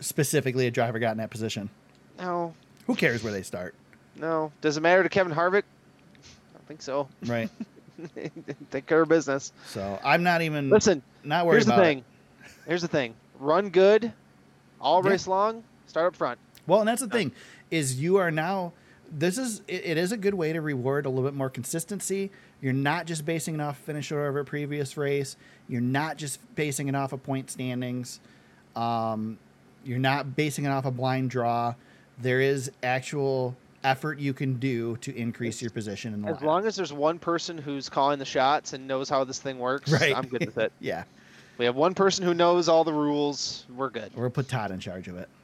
specifically 0.00 0.66
a 0.66 0.70
driver 0.70 0.98
got 0.98 1.12
in 1.12 1.18
that 1.18 1.30
position? 1.30 1.70
No, 2.18 2.54
Who 2.86 2.94
cares 2.94 3.22
where 3.22 3.32
they 3.32 3.42
start, 3.42 3.74
no. 4.16 4.52
Does 4.62 4.76
it 4.76 4.80
matter 4.80 5.02
to 5.02 5.08
Kevin 5.08 5.32
Harvick? 5.32 5.62
I 5.64 6.52
don't 6.58 6.66
think 6.66 6.80
so. 6.82 7.08
right? 7.26 7.50
Take 8.70 8.86
care 8.86 9.02
of 9.02 9.08
business. 9.08 9.52
so 9.66 9.98
I'm 10.04 10.22
not 10.22 10.42
even 10.42 10.70
Listen, 10.70 11.02
not 11.24 11.46
worried 11.46 11.56
here's 11.56 11.66
the 11.66 11.74
about 11.74 11.84
thing. 11.84 11.98
it. 11.98 12.04
Here's 12.66 12.82
the 12.82 12.88
thing. 12.88 13.14
Run 13.38 13.70
good, 13.70 14.12
all 14.80 15.02
Yeah. 15.04 15.10
race 15.10 15.26
long. 15.26 15.62
Start 15.86 16.06
up 16.08 16.16
front. 16.16 16.38
Well, 16.66 16.80
and 16.80 16.88
that's 16.88 17.00
the 17.02 17.08
thing 17.08 17.32
is 17.70 18.00
you 18.00 18.16
are 18.16 18.30
now. 18.30 18.72
This 19.10 19.38
is 19.38 19.60
it, 19.68 19.84
it 19.86 19.96
is 19.98 20.10
a 20.10 20.16
good 20.16 20.34
way 20.34 20.52
to 20.52 20.60
reward 20.60 21.06
a 21.06 21.08
little 21.08 21.24
bit 21.24 21.34
more 21.34 21.48
consistency. 21.48 22.30
You're 22.60 22.72
not 22.72 23.06
just 23.06 23.24
basing 23.24 23.54
it 23.54 23.60
off 23.60 23.78
finish 23.78 24.10
order 24.10 24.26
of 24.28 24.36
a 24.36 24.44
previous 24.44 24.96
race. 24.96 25.36
You're 25.68 25.80
not 25.80 26.16
just 26.16 26.40
basing 26.56 26.88
it 26.88 26.96
off 26.96 27.12
of 27.12 27.22
point 27.22 27.50
standings. 27.50 28.18
Um, 28.74 29.38
you're 29.84 29.98
not 30.00 30.34
basing 30.34 30.64
it 30.64 30.68
off 30.70 30.84
a 30.86 30.90
blind 30.90 31.30
draw. 31.30 31.74
There 32.18 32.40
is 32.40 32.70
actual 32.82 33.56
effort 33.84 34.18
you 34.18 34.32
can 34.32 34.54
do 34.54 34.96
to 34.98 35.14
increase 35.16 35.60
your 35.60 35.70
position 35.70 36.14
in 36.14 36.22
the 36.22 36.28
As 36.28 36.42
long 36.42 36.66
as 36.66 36.76
there's 36.76 36.92
one 36.92 37.18
person 37.18 37.58
who's 37.58 37.88
calling 37.88 38.18
the 38.18 38.24
shots 38.24 38.72
and 38.72 38.86
knows 38.86 39.08
how 39.08 39.24
this 39.24 39.38
thing 39.40 39.58
works, 39.58 39.90
Right. 39.92 40.14
I'm 40.16 40.26
good 40.26 40.44
with 40.46 40.58
it. 40.58 40.72
yeah, 40.80 41.04
We 41.58 41.64
have 41.64 41.76
one 41.76 41.94
person 41.94 42.24
who 42.24 42.34
knows 42.34 42.68
all 42.68 42.84
the 42.84 42.92
rules. 42.92 43.64
We're 43.74 43.90
good. 43.90 44.12
we'll 44.14 44.30
put 44.30 44.48
Todd 44.48 44.70
in 44.70 44.80
charge 44.80 45.08
of 45.08 45.16
it. 45.18 45.28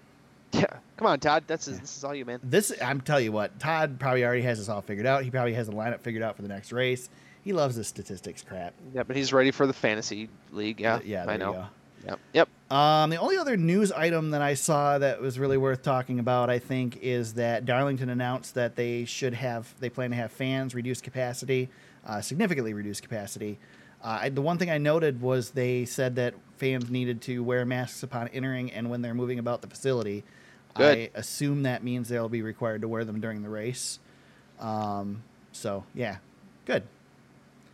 Yeah. 0.55 0.67
Come 0.99 1.07
on, 1.07 1.19
Todd. 1.19 1.45
That's 1.47 1.67
Yeah. 1.67 1.79
this 1.81 1.97
is 1.97 2.05
all 2.05 2.15
you, 2.15 2.27
man. 2.27 2.39
This 2.43 2.73
I'm 2.83 3.01
telling 3.01 3.25
you 3.25 3.33
what, 3.33 3.59
Todd 3.59 3.99
probably 3.99 4.23
already 4.23 4.43
has 4.43 4.59
this 4.59 4.69
all 4.69 4.83
figured 4.83 5.07
out. 5.07 5.25
He 5.25 5.31
probably 5.31 5.55
has 5.55 5.67
the 5.67 5.73
lineup 5.73 6.01
figured 6.01 6.23
out 6.23 6.37
for 6.37 6.43
the 6.43 6.49
next 6.49 6.73
race. 6.73 7.09
He 7.43 7.55
loves 7.55 7.75
the 7.75 7.83
statistics 7.85 8.43
crap. 8.43 8.75
Yeah, 8.95 9.03
but 9.03 9.17
he's 9.17 9.33
ready 9.33 9.51
for 9.51 9.67
the 9.67 9.73
fantasy 9.73 10.29
league. 10.53 10.79
Yeah, 10.81 11.01
yeah, 11.05 11.25
I 11.27 11.39
know. 11.39 11.67
Yep. 12.07 12.21
Yep. 12.33 12.49
Um, 12.71 13.11
the 13.11 13.17
only 13.17 13.37
other 13.37 13.57
news 13.57 13.93
item 13.93 14.31
that 14.31 14.43
I 14.43 14.55
saw 14.55 14.99
that 14.99 15.21
was 15.21 15.39
really 15.39 15.59
worth 15.59 15.83
talking 15.83 16.19
about, 16.19 16.51
I 16.51 16.59
think, 16.59 16.99
is 17.03 17.35
that 17.35 17.65
Darlington 17.65 18.09
announced 18.09 18.55
that 18.55 18.77
they 18.77 19.05
should 19.05 19.35
have, 19.35 19.73
they 19.79 19.91
plan 19.91 20.11
to 20.11 20.17
have 20.17 20.33
fans 20.33 20.75
reduce 20.75 21.01
capacity, 21.01 21.69
uh, 22.07 22.21
significantly 22.21 22.75
reduce 22.75 23.01
capacity. 23.01 23.59
Uh, 24.03 24.21
I, 24.23 24.29
the 24.31 24.43
one 24.43 24.59
thing 24.59 24.71
I 24.71 24.79
noted 24.79 25.21
was 25.21 25.51
they 25.51 25.85
said 25.85 26.17
that 26.17 26.35
fans 26.57 26.91
needed 26.91 27.21
to 27.23 27.45
wear 27.45 27.65
masks 27.65 28.03
upon 28.03 28.29
entering 28.29 28.73
and 28.73 28.91
when 28.91 29.03
they're 29.03 29.15
moving 29.15 29.39
about 29.39 29.63
the 29.63 29.69
facility. 29.69 30.25
Good. 30.75 30.99
I 30.99 31.19
assume 31.19 31.65
that 31.65 31.85
means 31.85 32.09
they'll 32.09 32.29
be 32.29 32.43
required 32.43 32.81
to 32.83 32.89
wear 32.89 33.05
them 33.05 33.21
during 33.21 33.43
the 33.43 33.49
race. 33.49 33.99
Um, 34.59 35.23
so 35.53 35.85
yeah, 35.95 36.17
good. 36.65 36.83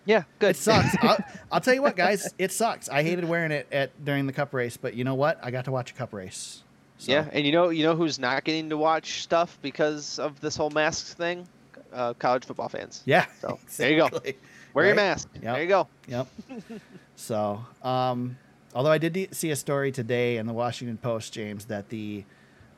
Yeah. 0.09 0.23
Good. 0.39 0.51
It 0.51 0.57
sucks. 0.57 0.97
I'll, 1.03 1.19
I'll 1.53 1.61
tell 1.61 1.75
you 1.75 1.83
what, 1.83 1.95
guys, 1.95 2.33
it 2.39 2.51
sucks. 2.51 2.89
I 2.89 3.03
hated 3.03 3.29
wearing 3.29 3.53
it 3.53 3.69
at 3.71 4.05
during 4.05 4.27
the 4.27 4.33
cup 4.33 4.55
race, 4.55 4.79
but 4.79 4.95
you 4.95 5.05
know 5.05 5.15
what? 5.15 5.39
I 5.43 5.51
got 5.51 5.67
to 5.67 5.71
watch 5.71 5.91
a 5.91 5.95
cup 5.95 6.15
race. 6.15 6.63
So, 6.97 7.13
Yeah, 7.13 7.29
and 7.31 7.45
you 7.45 7.53
know, 7.53 7.69
you 7.69 7.83
know 7.85 7.95
who's 7.95 8.19
not 8.19 8.43
getting 8.43 8.71
to 8.71 8.79
watch 8.79 9.23
stuff 9.23 9.59
because 9.61 10.19
of 10.19 10.41
this 10.41 10.57
whole 10.57 10.71
masks 10.71 11.13
thing? 11.13 11.47
Uh, 11.93 12.15
college 12.15 12.47
football 12.47 12.71
fans. 12.71 13.03
Yeah. 13.05 13.27
So, 13.43 13.59
there 13.77 13.91
you 13.91 13.99
go. 13.99 14.07
exactly. 14.07 14.39
Wear 14.73 14.87
your 14.87 14.95
mask. 14.95 15.29
Yep. 15.35 15.43
There 15.43 15.63
you 15.63 15.69
go. 15.69 15.89
Yep. 16.09 16.29
so, 17.17 17.65
um, 17.83 18.39
although 18.75 18.91
I 18.91 18.99
did 18.99 19.35
see 19.35 19.51
a 19.51 19.57
story 19.57 19.93
today 19.93 20.39
in 20.39 20.47
the 20.47 20.55
Washington 20.55 20.97
Post, 20.97 21.35
James, 21.35 21.67
that 21.67 21.91
the 21.91 22.25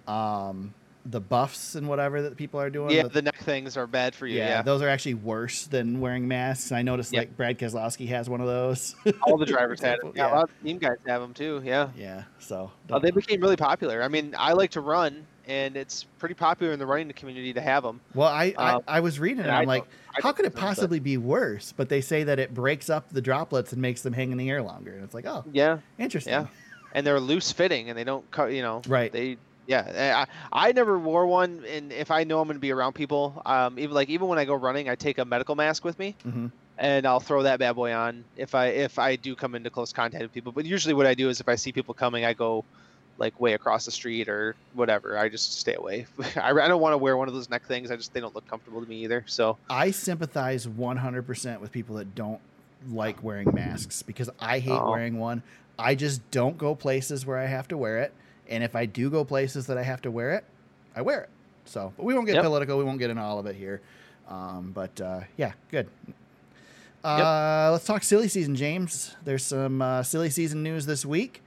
um, 0.08 0.74
the 1.06 1.20
buffs 1.20 1.74
and 1.76 1.88
whatever 1.88 2.22
that 2.22 2.36
people 2.36 2.60
are 2.60 2.68
doing. 2.70 2.90
Yeah, 2.94 3.04
the 3.04 3.22
neck 3.22 3.38
things 3.38 3.76
are 3.76 3.86
bad 3.86 4.14
for 4.14 4.26
you. 4.26 4.36
yeah, 4.38 4.48
Yeah, 4.48 4.62
those 4.62 4.82
are 4.82 4.88
actually 4.88 5.14
worse 5.14 5.66
than 5.66 6.00
wearing 6.00 6.28
masks. 6.28 6.72
I 6.72 6.82
noticed 6.82 7.12
Yep. 7.12 7.20
like 7.20 7.36
Brad 7.36 7.58
Keselowski 7.58 8.08
has 8.08 8.28
one 8.28 8.40
of 8.40 8.46
those. 8.46 8.94
all 9.22 9.38
the 9.38 9.46
drivers 9.46 9.80
had 9.80 9.94
it. 9.94 10.00
Yeah, 10.04 10.10
yeah. 10.26 10.32
a 10.32 10.34
lot 10.34 10.44
of 10.50 10.62
team 10.62 10.78
guys 10.78 10.98
have 11.06 11.20
them 11.22 11.32
too. 11.34 11.62
Yeah, 11.64 11.88
yeah. 11.96 12.24
So 12.38 12.70
uh, 12.90 12.98
they 12.98 13.10
became 13.10 13.40
really 13.40 13.56
popular. 13.56 14.02
I 14.02 14.08
mean, 14.08 14.34
I 14.38 14.52
like 14.52 14.72
to 14.72 14.80
run, 14.82 15.26
and 15.46 15.76
it's 15.76 16.04
pretty 16.18 16.34
popular 16.34 16.72
in 16.72 16.78
the 16.78 16.86
running 16.86 17.10
community 17.14 17.54
to 17.54 17.60
have 17.62 17.82
them. 17.82 18.00
Well, 18.14 18.28
I, 18.28 18.52
Uh, 18.56 18.80
I 18.86 18.96
I 18.98 19.00
was 19.00 19.18
reading 19.18 19.38
it. 19.38 19.42
and 19.42 19.48
and 19.50 19.56
I 19.56 19.62
I'm 19.62 19.66
like, 19.68 19.84
how 20.22 20.32
could 20.32 20.44
it 20.44 20.54
possibly 20.54 21.00
be 21.00 21.16
worse? 21.16 21.72
But 21.74 21.88
they 21.88 22.02
say 22.02 22.24
that 22.24 22.38
it 22.38 22.52
breaks 22.52 22.90
up 22.90 23.08
the 23.10 23.22
droplets 23.22 23.72
and 23.72 23.80
makes 23.80 24.02
them 24.02 24.12
hang 24.12 24.32
in 24.32 24.38
the 24.38 24.50
air 24.50 24.62
longer. 24.62 24.92
And 24.94 25.02
it's 25.04 25.14
like, 25.14 25.24
oh, 25.26 25.44
Yeah, 25.50 25.78
interesting. 25.98 26.32
Yeah. 26.34 26.46
and 26.92 27.06
they're 27.06 27.20
loose 27.20 27.52
fitting, 27.52 27.88
and 27.88 27.98
they 27.98 28.04
don't 28.04 28.30
cut. 28.30 28.52
You 28.52 28.60
know, 28.62 28.82
Right. 28.86 29.10
They, 29.10 29.38
yeah, 29.70 30.24
I, 30.52 30.68
I 30.68 30.72
never 30.72 30.98
wore 30.98 31.26
one, 31.26 31.64
and 31.70 31.92
if 31.92 32.10
I 32.10 32.24
know 32.24 32.40
I'm 32.40 32.48
going 32.48 32.56
to 32.56 32.60
be 32.60 32.72
around 32.72 32.94
people, 32.94 33.40
um, 33.46 33.78
even 33.78 33.94
like 33.94 34.08
even 34.08 34.26
when 34.28 34.38
I 34.38 34.44
go 34.44 34.54
running, 34.54 34.88
I 34.88 34.96
take 34.96 35.18
a 35.18 35.24
medical 35.24 35.54
mask 35.54 35.84
with 35.84 35.98
me. 35.98 36.16
hmm 36.22 36.46
and 36.78 37.04
I'll 37.06 37.20
throw 37.20 37.42
that 37.42 37.58
bad 37.58 37.74
boy 37.76 37.92
on 37.92 38.24
if 38.36 38.54
I 38.54 38.68
if 38.68 38.98
I 38.98 39.16
do 39.16 39.36
come 39.36 39.54
into 39.54 39.68
close 39.68 39.92
contact 39.92 40.22
with 40.22 40.32
people. 40.32 40.50
But 40.50 40.64
usually, 40.64 40.94
what 40.94 41.06
I 41.06 41.14
do 41.14 41.28
is 41.28 41.38
if 41.40 41.48
I 41.48 41.56
see 41.56 41.72
people 41.72 41.92
coming, 41.94 42.24
I 42.24 42.32
go 42.32 42.64
like 43.18 43.38
way 43.38 43.52
across 43.52 43.84
the 43.84 43.90
street 43.90 44.30
or 44.30 44.56
whatever. 44.72 45.18
I 45.18 45.28
just 45.28 45.60
stay 45.60 45.74
away. 45.74 46.06
I, 46.36 46.50
I 46.52 46.68
don't 46.68 46.80
want 46.80 46.94
to 46.94 46.98
wear 46.98 47.18
one 47.18 47.28
of 47.28 47.34
those 47.34 47.50
neck 47.50 47.66
things. 47.66 47.90
I 47.90 47.96
just 47.96 48.14
they 48.14 48.20
don't 48.20 48.34
look 48.34 48.48
comfortable 48.48 48.80
to 48.82 48.88
me 48.88 49.04
either. 49.04 49.24
So 49.26 49.58
I 49.68 49.90
sympathize 49.90 50.66
100% 50.66 51.60
with 51.60 51.70
people 51.70 51.96
that 51.96 52.14
don't 52.14 52.40
like 52.90 53.22
wearing 53.22 53.52
masks 53.54 54.02
because 54.02 54.30
I 54.40 54.58
hate 54.58 54.80
Oh. 54.82 54.90
wearing 54.90 55.18
one. 55.18 55.42
I 55.78 55.94
just 55.94 56.30
don't 56.30 56.56
go 56.56 56.74
places 56.74 57.26
where 57.26 57.36
I 57.38 57.46
have 57.46 57.68
to 57.68 57.76
wear 57.76 57.98
it. 57.98 58.14
And 58.50 58.62
if 58.64 58.74
I 58.76 58.84
do 58.86 59.08
go 59.10 59.24
places 59.24 59.66
that 59.68 59.78
I 59.78 59.82
have 59.82 60.02
to 60.02 60.10
wear 60.10 60.32
it, 60.32 60.44
I 60.94 61.02
wear 61.02 61.20
it. 61.22 61.28
So, 61.64 61.92
but 61.96 62.04
we 62.04 62.14
won't 62.14 62.26
get 62.26 62.34
Yep. 62.34 62.44
political. 62.44 62.78
We 62.78 62.84
won't 62.84 62.98
get 62.98 63.10
into 63.10 63.22
all 63.22 63.38
of 63.38 63.46
it 63.46 63.54
here. 63.56 63.80
Um, 64.28 64.72
but 64.72 65.00
uh, 65.00 65.20
yeah, 65.36 65.52
good. 65.70 65.88
Uh, 67.04 67.70
Let's 67.72 67.84
talk 67.86 68.02
silly 68.02 68.28
season, 68.28 68.54
James. 68.56 69.16
There's 69.24 69.44
some 69.44 69.80
uh, 69.80 70.02
silly 70.02 70.30
season 70.30 70.62
news 70.62 70.86
this 70.86 71.04
week. 71.06 71.42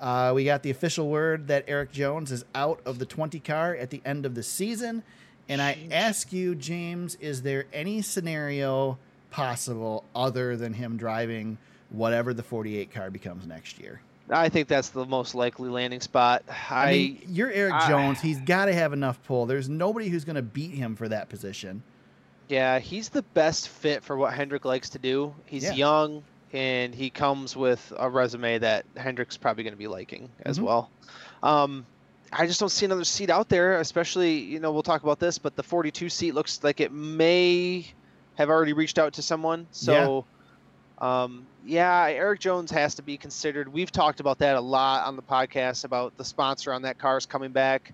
Uh, 0.00 0.32
we 0.34 0.44
got 0.44 0.62
the 0.62 0.70
official 0.70 1.08
word 1.08 1.48
that 1.48 1.64
Eric 1.68 1.92
Jones 1.92 2.30
is 2.32 2.44
out 2.54 2.80
of 2.86 2.98
the 2.98 3.06
20 3.06 3.38
car 3.40 3.74
at 3.74 3.90
the 3.90 4.00
end 4.04 4.24
of 4.26 4.34
the 4.34 4.42
season. 4.42 5.02
And 5.48 5.60
I 5.62 5.78
ask 5.90 6.32
you, 6.32 6.54
James, 6.54 7.16
is 7.16 7.42
there 7.42 7.64
any 7.72 8.02
scenario 8.02 8.98
possible 9.30 10.04
other 10.14 10.56
than 10.56 10.74
him 10.74 10.96
driving 10.96 11.58
whatever 11.90 12.32
the 12.34 12.42
48 12.42 12.92
car 12.92 13.10
becomes 13.10 13.46
next 13.46 13.78
year? 13.80 14.00
I 14.30 14.48
think 14.48 14.68
that's 14.68 14.90
the 14.90 15.06
most 15.06 15.34
likely 15.34 15.68
landing 15.68 16.00
spot. 16.00 16.42
I, 16.70 16.84
I, 16.88 16.92
mean, 16.92 17.22
you're 17.28 17.50
Eric 17.50 17.74
I- 17.74 17.88
Jones. 17.88 18.20
He's 18.20 18.40
got 18.40 18.66
to 18.66 18.72
have 18.74 18.92
enough 18.92 19.22
pull. 19.24 19.46
There's 19.46 19.68
nobody 19.68 20.08
who's 20.08 20.24
going 20.24 20.36
to 20.36 20.42
beat 20.42 20.72
him 20.72 20.96
for 20.96 21.08
that 21.08 21.28
position. 21.28 21.82
yeah, 22.48 22.78
he's 22.78 23.08
the 23.10 23.22
best 23.34 23.68
fit 23.68 24.02
for 24.02 24.16
what 24.16 24.32
Hendrick 24.32 24.64
likes 24.64 24.88
to 24.90 24.98
do. 24.98 25.34
He's 25.44 25.64
Yeah. 25.64 25.72
young 25.74 26.22
and 26.54 26.94
he 26.94 27.10
comes 27.10 27.54
with 27.54 27.92
a 27.98 28.08
resume 28.08 28.56
that 28.58 28.86
Hendrick's 28.96 29.36
probably 29.36 29.64
going 29.64 29.74
to 29.74 29.78
be 29.78 29.86
liking 29.86 30.30
as 30.46 30.58
Mhm. 30.58 30.62
well. 30.62 30.90
Um, 31.42 31.84
I 32.32 32.46
just 32.46 32.58
don't 32.58 32.70
see 32.70 32.86
another 32.86 33.04
seat 33.04 33.28
out 33.28 33.48
there, 33.50 33.80
especially, 33.80 34.38
you 34.38 34.60
know, 34.60 34.72
we'll 34.72 34.82
talk 34.82 35.02
about 35.02 35.18
this, 35.18 35.36
but 35.38 35.56
the 35.56 35.62
42 35.62 36.08
seat 36.08 36.32
looks 36.34 36.64
like 36.64 36.80
it 36.80 36.90
may 36.92 37.86
have 38.36 38.48
already 38.48 38.72
reached 38.72 38.98
out 38.98 39.12
to 39.14 39.22
someone. 39.22 39.66
So, 39.70 40.24
um, 41.00 41.46
yeah, 41.64 42.06
Eric 42.08 42.40
Jones 42.40 42.70
has 42.70 42.94
to 42.96 43.02
be 43.02 43.16
considered. 43.16 43.72
We've 43.72 43.90
talked 43.92 44.20
about 44.20 44.38
that 44.38 44.56
a 44.56 44.60
lot 44.60 45.06
on 45.06 45.16
the 45.16 45.22
podcast 45.22 45.84
about 45.84 46.16
the 46.16 46.24
sponsor 46.24 46.72
on 46.72 46.82
that 46.82 46.98
car 46.98 47.16
is 47.16 47.26
coming 47.26 47.52
back 47.52 47.92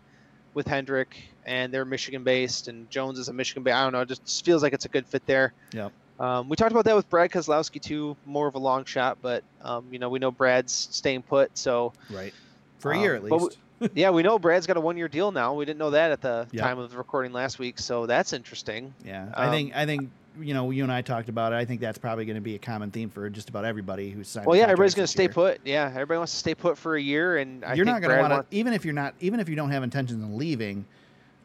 with 0.55 0.67
Hendrick, 0.67 1.17
and 1.45 1.75
they're 1.75 1.85
Michigan 1.85 2.23
based, 2.25 2.69
and 2.69 2.89
Jones 2.91 3.19
is 3.19 3.29
a 3.29 3.33
Michigan 3.33 3.63
based. 3.63 3.75
I 3.77 3.83
don't 3.83 3.93
know, 3.93 4.01
it 4.03 4.09
just 4.09 4.45
feels 4.45 4.63
like 4.63 4.73
it's 4.73 4.85
a 4.85 4.89
good 4.89 5.07
fit 5.07 5.27
there. 5.27 5.53
Yeah. 5.73 5.89
Um, 6.21 6.49
we 6.49 6.55
talked 6.57 6.71
about 6.71 6.85
that 6.85 6.95
with 6.95 7.11
Brad 7.11 7.31
Keselowski 7.33 7.83
too, 7.83 8.17
more 8.25 8.47
of 8.47 8.55
a 8.55 8.59
long 8.61 8.85
shot, 8.85 9.19
but 9.21 9.43
um, 9.63 9.85
you 9.91 9.99
know 9.99 10.09
we 10.09 10.21
know 10.21 10.31
Brad's 10.31 10.73
staying 10.73 11.23
put, 11.23 11.59
so 11.59 11.93
Right. 12.09 12.33
For 12.79 12.93
a 12.93 12.99
year 12.99 13.17
Um, 13.17 13.25
at 13.25 13.31
but 13.31 13.43
least. 13.43 13.59
yeah, 13.95 14.11
we 14.11 14.23
know 14.23 14.39
Brad's 14.39 14.67
got 14.69 14.77
a 14.77 14.81
one-year 14.81 15.09
deal 15.09 15.33
now. 15.33 15.55
We 15.55 15.65
didn't 15.65 15.79
know 15.81 15.91
that 15.91 16.13
at 16.13 16.21
the 16.21 16.47
Yep. 16.53 16.63
time 16.63 16.79
of 16.79 16.91
the 16.93 16.97
recording 16.97 17.33
last 17.33 17.59
week, 17.59 17.79
so 17.81 18.07
that's 18.07 18.33
interesting. 18.33 18.95
Yeah, 19.05 19.27
I 19.35 19.47
Um, 19.47 19.51
think 19.51 19.75
I 19.75 19.85
think 19.87 20.11
you 20.41 20.55
know 20.55 20.71
you 20.71 20.83
and 20.83 20.93
I 20.93 21.03
talked 21.03 21.29
about 21.29 21.53
it. 21.53 21.57
I 21.57 21.65
think 21.65 21.81
that's 21.81 21.99
probably 21.99 22.25
going 22.25 22.37
to 22.37 22.41
be 22.41 22.55
a 22.55 22.59
common 22.59 22.91
theme 22.91 23.11
for 23.11 23.29
just 23.31 23.49
about 23.49 23.65
everybody 23.65 24.11
who's 24.11 24.29
signed. 24.29 24.47
Well, 24.47 24.57
yeah, 24.57 24.65
everybody's 24.65 24.95
going 24.95 25.05
to 25.05 25.13
stay 25.13 25.25
year. 25.25 25.33
put. 25.33 25.61
Yeah, 25.65 25.87
everybody 25.87 26.19
wants 26.19 26.33
to 26.33 26.39
stay 26.39 26.55
put 26.55 26.77
for 26.77 26.97
a 26.97 27.01
year, 27.01 27.39
and 27.39 27.65
I 27.65 27.75
you're 27.75 27.85
not 27.85 28.03
going 28.03 28.17
to 28.17 28.23
want 28.23 28.51
to 28.51 28.57
even 28.57 28.73
if 28.73 28.85
you're 28.85 28.95
not 28.95 29.15
even 29.21 29.41
if 29.41 29.49
you 29.49 29.57
don't 29.57 29.71
have 29.71 29.83
intentions 29.83 30.23
of 30.23 30.31
leaving 30.31 30.85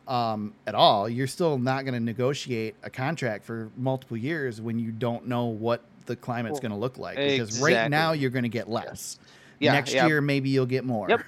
um, 0.09 0.53
at 0.67 0.75
all. 0.75 1.07
You're 1.07 1.27
still 1.27 1.57
not 1.57 1.85
going 1.85 1.93
to 1.93 1.99
negotiate 1.99 2.75
a 2.83 2.89
contract 2.89 3.45
for 3.45 3.69
multiple 3.77 4.17
years 4.17 4.59
when 4.59 4.79
you 4.79 4.91
don't 4.91 5.27
know 5.27 5.45
what 5.45 5.83
the 6.07 6.15
climate's 6.15 6.53
Well, 6.53 6.61
going 6.61 6.71
to 6.71 6.77
look 6.77 6.97
like. 6.97 7.17
Because 7.17 7.61
right 7.61 7.89
now 7.89 8.11
you're 8.11 8.31
going 8.31 8.43
to 8.43 8.49
get 8.49 8.69
less. 8.69 9.19
Yeah, 9.59 9.73
Next 9.73 9.93
yeah. 9.93 10.07
year, 10.07 10.21
maybe 10.21 10.49
you'll 10.49 10.65
get 10.65 10.83
more. 10.83 11.09
Yep. 11.09 11.21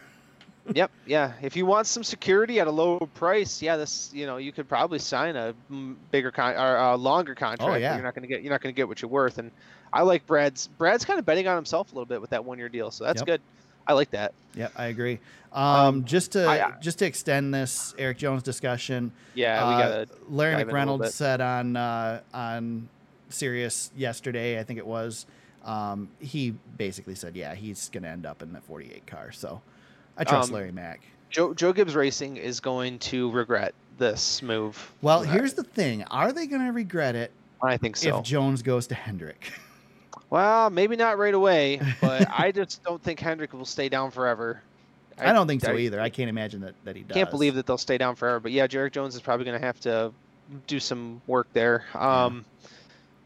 Yep, 0.74 0.92
yeah. 1.06 1.34
If 1.42 1.56
you 1.56 1.66
want 1.66 1.88
some 1.88 2.04
security 2.04 2.60
at 2.60 2.68
a 2.68 2.72
low 2.72 3.00
price, 3.16 3.62
yeah, 3.62 3.78
this 3.78 4.12
you 4.14 4.26
know 4.26 4.38
you 4.38 4.52
could 4.52 4.70
probably 4.70 5.00
sign 5.00 5.36
a 5.36 5.54
bigger 6.12 6.32
con 6.32 6.56
or 6.56 6.76
a 6.78 6.96
longer 6.96 7.34
contract. 7.36 7.74
Oh, 7.74 7.76
yeah. 7.78 7.96
You're 7.96 8.04
not 8.04 8.14
gonna 8.16 8.28
get 8.28 8.44
you're 8.44 8.52
not 8.54 8.62
gonna 8.62 8.74
get 8.74 8.88
what 8.88 9.02
you're 9.02 9.10
worth, 9.10 9.38
and 9.38 9.52
I 9.92 10.04
like 10.04 10.26
Brad's. 10.28 10.68
Brad's 10.78 11.04
kind 11.04 11.20
of 11.20 11.26
betting 11.26 11.48
on 11.48 11.56
himself 11.56 11.92
a 11.92 11.96
little 11.96 12.06
bit 12.06 12.22
with 12.22 12.30
that 12.30 12.46
one 12.46 12.58
year 12.60 12.70
deal, 12.70 12.92
so 12.92 13.04
that's 13.04 13.22
Yep. 13.22 13.26
good. 13.28 13.42
I 13.88 13.94
like 13.94 14.12
that. 14.12 14.34
Yeah, 14.56 14.68
I 14.78 14.86
agree. 14.86 15.20
Um, 15.52 15.64
Um, 15.66 16.06
just 16.06 16.34
to 16.34 16.46
I- 16.46 16.68
I- 16.68 16.80
just 16.80 17.00
to 17.00 17.06
extend 17.06 17.54
this 17.54 17.96
Eric 17.98 18.20
Jones 18.20 18.44
discussion, 18.44 19.12
Yeah, 19.34 19.68
we 19.68 19.74
uh, 19.74 19.80
gotta. 19.80 20.08
Larry 20.30 20.54
dive 20.58 20.70
in 20.70 20.76
a 20.76 20.80
little 20.80 21.00
McReynolds 21.00 21.12
said 21.12 21.42
on 21.42 21.76
uh, 21.76 22.22
on 22.34 22.88
Sirius 23.30 23.92
yesterday, 23.98 24.60
I 24.60 24.64
think 24.64 24.78
it 24.78 24.86
was. 24.86 25.26
Um, 25.66 26.10
he 26.20 26.52
basically 26.78 27.16
said, 27.16 27.36
yeah, 27.36 27.54
he's 27.56 27.90
going 27.90 28.02
to 28.04 28.10
end 28.10 28.26
up 28.26 28.42
in 28.42 28.52
the 28.52 28.62
48 28.62 29.06
car. 29.06 29.32
So 29.32 29.62
I 30.18 30.24
trust 30.24 30.50
Um, 30.50 30.56
Larry 30.56 30.72
Mac. 30.72 31.02
Joe 31.30 31.54
Joe 31.54 31.72
Gibbs 31.74 31.96
Racing 31.96 32.38
is 32.38 32.60
going 32.60 33.00
to 33.00 33.32
regret 33.32 33.74
this 33.98 34.42
move. 34.42 34.92
Well, 35.02 35.24
I- 35.24 35.28
here's 35.28 35.54
the 35.54 35.64
thing: 35.64 36.04
Are 36.06 36.32
they 36.34 36.48
going 36.48 36.66
to 36.66 36.72
regret 36.72 37.16
it 37.16 37.32
I 37.62 37.78
think 37.78 37.96
so. 37.96 38.18
if 38.20 38.24
Jones 38.26 38.62
goes 38.62 38.88
to 38.88 38.96
Hendrick? 38.96 39.52
Well, 40.30 40.70
maybe 40.70 40.96
not 40.96 41.18
right 41.18 41.34
away, 41.34 41.82
but 42.00 42.26
I 42.40 42.54
just 42.54 42.82
don't 42.86 43.04
think 43.04 43.20
Hendrick 43.20 43.52
will 43.52 43.66
stay 43.66 43.90
down 43.90 44.12
forever. 44.12 44.62
I, 45.18 45.34
don't 45.34 45.46
think 45.46 45.62
so 45.62 45.74
I- 45.74 45.78
either. 45.80 46.00
I 46.00 46.10
can't 46.10 46.30
imagine 46.30 46.62
that, 46.62 46.74
that 46.86 46.96
he 46.96 47.02
does. 47.04 47.14
Can't 47.16 47.30
believe 47.30 47.56
that 47.56 47.66
they'll 47.66 47.78
stay 47.78 47.98
down 47.98 48.16
forever. 48.16 48.40
But 48.40 48.54
yeah, 48.54 48.66
Eric 48.72 48.94
Jones 48.94 49.14
is 49.14 49.20
probably 49.20 49.44
going 49.46 49.60
to 49.60 49.66
have 49.66 49.82
to 49.82 50.14
do 50.68 50.80
some 50.80 51.22
work 51.28 51.48
there. 51.52 51.84
Um, 51.94 52.46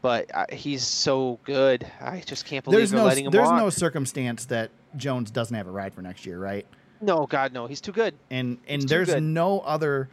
but 0.02 0.28
uh, 0.34 0.46
he's 0.52 0.82
so 0.82 1.38
good. 1.44 1.86
I 2.00 2.24
just 2.26 2.44
can't 2.44 2.64
believe 2.64 2.78
There's 2.80 2.90
they're 2.90 2.98
no 2.98 3.06
letting 3.06 3.26
him 3.26 3.30
there's 3.30 3.46
walk. 3.46 3.56
no 3.62 3.70
circumstance 3.70 4.46
that 4.46 4.70
Jones 4.96 5.30
doesn't 5.30 5.54
have 5.56 5.66
a 5.66 5.70
ride 5.70 5.94
for 5.94 6.02
next 6.02 6.26
year, 6.26 6.38
right? 6.38 6.66
No, 7.00 7.26
God, 7.26 7.52
no. 7.52 7.66
He's 7.66 7.80
too 7.80 7.92
good. 7.92 8.14
and 8.30 8.58
and 8.68 8.82
He's 8.82 8.90
there's 8.90 9.14
no 9.20 9.60
other 9.60 10.08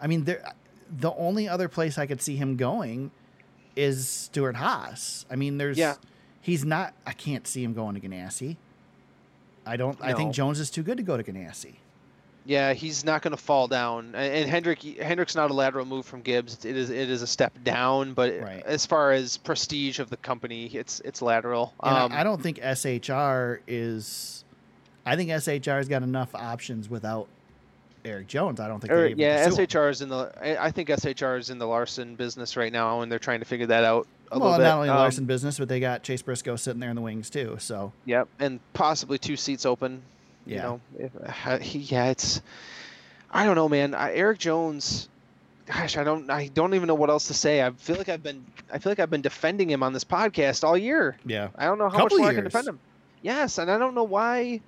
i 0.00 0.06
mean 0.06 0.24
there 0.24 0.52
the 0.90 1.12
only 1.14 1.48
other 1.48 1.68
place 1.68 1.98
i 1.98 2.06
could 2.06 2.22
see 2.22 2.36
him 2.36 2.56
going 2.56 3.10
is 3.74 4.08
Stewart-Haas 4.08 5.26
i 5.30 5.34
mean 5.36 5.58
there's 5.58 5.76
Yeah. 5.76 5.96
he's 6.40 6.64
not 6.64 6.94
i 7.06 7.12
can't 7.12 7.46
see 7.48 7.64
him 7.64 7.72
going 7.74 7.94
to 7.94 8.00
ganassi 8.00 8.56
i 9.66 9.76
don't 9.76 9.98
i 10.00 10.12
think 10.12 10.32
jones 10.32 10.60
is 10.60 10.70
too 10.70 10.82
good 10.84 10.96
to 10.96 11.02
go 11.02 11.16
to 11.16 11.22
ganassi 11.24 11.74
Yeah, 12.48 12.72
he's 12.72 13.04
not 13.04 13.20
going 13.20 13.32
to 13.36 13.42
fall 13.42 13.68
down. 13.68 14.14
And, 14.14 14.48
Hendrick 14.48 14.80
Hendrick's 14.80 15.34
not 15.34 15.50
a 15.50 15.54
lateral 15.54 15.84
move 15.84 16.06
from 16.06 16.22
Gibbs. 16.22 16.64
It 16.64 16.78
is 16.78 16.88
it 16.88 17.10
is 17.10 17.20
a 17.20 17.26
step 17.26 17.52
down. 17.62 18.14
But 18.14 18.40
Right. 18.40 18.62
as 18.64 18.86
far 18.86 19.12
as 19.12 19.36
prestige 19.36 19.98
of 19.98 20.08
the 20.08 20.16
company, 20.16 20.64
it's 20.72 21.00
it's 21.00 21.20
lateral. 21.20 21.74
Um, 21.80 22.10
I, 22.10 22.20
I 22.20 22.24
don't 22.24 22.42
think 22.42 22.58
shr 22.58 23.58
is 23.68 24.44
i 25.04 25.14
think 25.14 25.30
shr's 25.30 25.88
got 25.88 26.02
enough 26.02 26.34
options 26.34 26.88
without 26.88 27.28
eric 28.04 28.26
jones 28.28 28.60
i 28.60 28.68
don't 28.68 28.80
think 28.80 28.92
Or, 28.92 28.96
they're 28.96 29.06
able 29.08 29.16
to 29.16 29.22
yeah. 29.22 29.48
SHR 29.50 29.90
is 29.90 30.00
in 30.00 30.08
the. 30.08 30.32
I 30.62 30.70
think 30.70 30.88
SHR 30.88 31.36
is 31.38 31.50
in 31.50 31.58
the 31.58 31.66
Larson 31.66 32.14
business 32.14 32.56
right 32.56 32.72
now, 32.72 33.02
and 33.02 33.12
they're 33.12 33.18
trying 33.18 33.40
to 33.40 33.44
figure 33.46 33.66
that 33.66 33.84
out 33.84 34.06
a 34.32 34.38
well 34.38 34.50
little 34.52 34.58
bit. 34.64 34.64
not 34.68 34.76
only 34.76 34.88
Um, 34.88 34.96
larson 34.96 35.24
business 35.26 35.58
but 35.58 35.68
they 35.68 35.80
got 35.80 36.02
chase 36.02 36.22
briscoe 36.22 36.56
sitting 36.56 36.80
there 36.80 36.90
in 36.90 36.96
the 36.96 37.02
wings 37.02 37.28
too 37.28 37.56
so 37.58 37.92
Yep, 38.06 38.28
and 38.38 38.60
possibly 38.72 39.18
two 39.18 39.36
seats 39.36 39.66
open. 39.66 40.00
You 40.48 40.56
Yeah. 40.56 40.62
know, 40.62 40.80
if, 40.98 41.12
uh, 41.46 41.58
he, 41.58 41.78
yeah, 41.80 42.06
it's. 42.06 42.40
I 43.30 43.44
don't 43.44 43.54
know, 43.54 43.68
man. 43.68 43.94
I, 43.94 44.14
Eric 44.14 44.38
Jones. 44.38 45.08
Gosh, 45.66 45.98
I 45.98 46.04
don't. 46.04 46.30
I 46.30 46.48
don't 46.48 46.74
even 46.74 46.86
know 46.86 46.94
what 46.94 47.10
else 47.10 47.26
to 47.28 47.34
say. 47.34 47.62
I 47.62 47.70
feel 47.72 47.96
like 47.96 48.08
I've 48.08 48.22
been. 48.22 48.44
I 48.72 48.78
feel 48.78 48.90
like 48.90 48.98
I've 49.00 49.10
been 49.10 49.20
defending 49.22 49.68
him 49.70 49.82
on 49.82 49.92
this 49.92 50.04
podcast 50.04 50.64
all 50.64 50.76
year. 50.78 51.16
yeah 51.26 51.48
I 51.54 51.66
don't 51.66 51.76
know 51.78 51.90
how 51.90 51.98
Couple 51.98 52.16
much 52.18 52.22
more 52.22 52.30
I 52.30 52.34
can 52.34 52.44
defend 52.44 52.66
him. 52.68 52.78
Yes, 53.20 53.58
and 53.58 53.70
I 53.70 53.76
don't 53.78 53.94
know 53.94 54.04
why. 54.04 54.60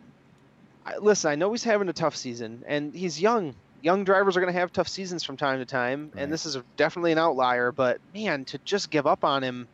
I, 0.84 0.98
listen, 0.98 1.30
I 1.30 1.36
know 1.36 1.50
he's 1.52 1.64
having 1.64 1.88
a 1.88 1.92
tough 1.94 2.16
season, 2.16 2.62
and 2.66 2.94
he's 2.94 3.20
young. 3.20 3.54
Young 3.82 4.04
drivers 4.04 4.36
are 4.36 4.40
going 4.40 4.52
to 4.52 4.58
have 4.58 4.72
tough 4.74 4.88
seasons 4.88 5.24
from 5.24 5.38
time 5.38 5.58
to 5.60 5.64
time, 5.64 6.10
Right. 6.14 6.22
and 6.22 6.30
this 6.32 6.44
is 6.44 6.56
a, 6.56 6.64
definitely 6.76 7.12
an 7.12 7.18
outlier. 7.18 7.72
But 7.72 7.98
man, 8.14 8.44
to 8.46 8.58
just 8.66 8.90
give 8.90 9.06
up 9.06 9.24
on 9.24 9.42
him, 9.42 9.68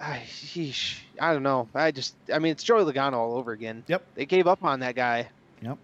I, 0.00 0.22
sheesh, 0.26 0.98
I 1.22 1.32
don't 1.32 1.42
know. 1.44 1.68
I 1.74 1.90
just, 1.92 2.14
I 2.34 2.38
mean, 2.40 2.52
it's 2.52 2.64
Joey 2.64 2.82
Logano 2.90 3.14
all 3.14 3.36
over 3.36 3.52
again. 3.52 3.84
Yep. 3.86 4.02
They 4.16 4.26
gave 4.26 4.46
up 4.46 4.64
on 4.64 4.80
that 4.80 4.94
guy. 4.96 5.28
Yep. 5.62 5.78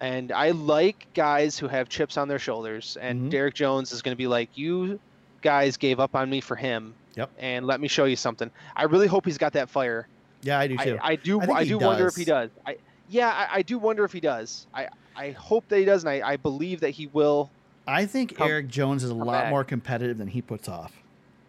And 0.00 0.30
I 0.30 0.50
like 0.50 1.06
guys 1.14 1.58
who 1.58 1.68
have 1.68 1.88
chips 1.88 2.16
on 2.16 2.28
their 2.28 2.38
shoulders, 2.38 2.96
and 3.00 3.32
Mhm. 3.32 3.34
Eric 3.34 3.54
Jones 3.54 3.92
is 3.92 4.00
going 4.02 4.12
to 4.12 4.16
be 4.18 4.26
like, 4.26 4.50
you 4.56 5.00
guys 5.42 5.76
gave 5.76 5.98
up 6.00 6.14
on 6.14 6.30
me 6.30 6.40
for 6.40 6.54
him. 6.54 6.94
Yep. 7.16 7.30
And 7.38 7.66
let 7.66 7.80
me 7.80 7.88
show 7.88 8.04
you 8.04 8.14
something. 8.16 8.50
I 8.76 8.84
really 8.84 9.06
hope 9.06 9.24
he's 9.24 9.38
got 9.38 9.54
that 9.54 9.68
fire. 9.70 10.06
yeah 10.42 10.58
i 10.60 10.66
do 10.68 10.76
too 10.76 10.98
I, 11.02 11.12
I 11.12 11.16
do. 11.16 11.40
I 11.40 11.44
I, 11.46 11.64
do 11.64 11.78
wonder 11.78 12.06
if 12.06 12.14
he 12.14 12.24
does. 12.24 12.50
does. 12.50 12.58
I 12.66 12.76
yeah, 13.08 13.28
I, 13.30 13.58
I 13.58 13.62
do 13.62 13.78
wonder 13.78 14.04
if 14.04 14.12
he 14.12 14.20
does. 14.20 14.66
I 14.74 14.88
I 15.16 15.30
hope 15.30 15.66
that 15.68 15.78
he 15.78 15.84
does, 15.84 16.04
and 16.04 16.10
I, 16.10 16.32
I 16.32 16.36
believe 16.36 16.80
that 16.80 16.90
he 16.90 17.06
will. 17.08 17.50
I 17.88 18.04
think 18.06 18.36
come- 18.36 18.48
Eric 18.48 18.68
Jones 18.68 19.02
is 19.02 19.10
a 19.10 19.14
lot 19.14 19.44
back. 19.44 19.50
more 19.50 19.64
competitive 19.64 20.18
than 20.18 20.28
he 20.28 20.42
puts 20.42 20.68
off. 20.68 20.92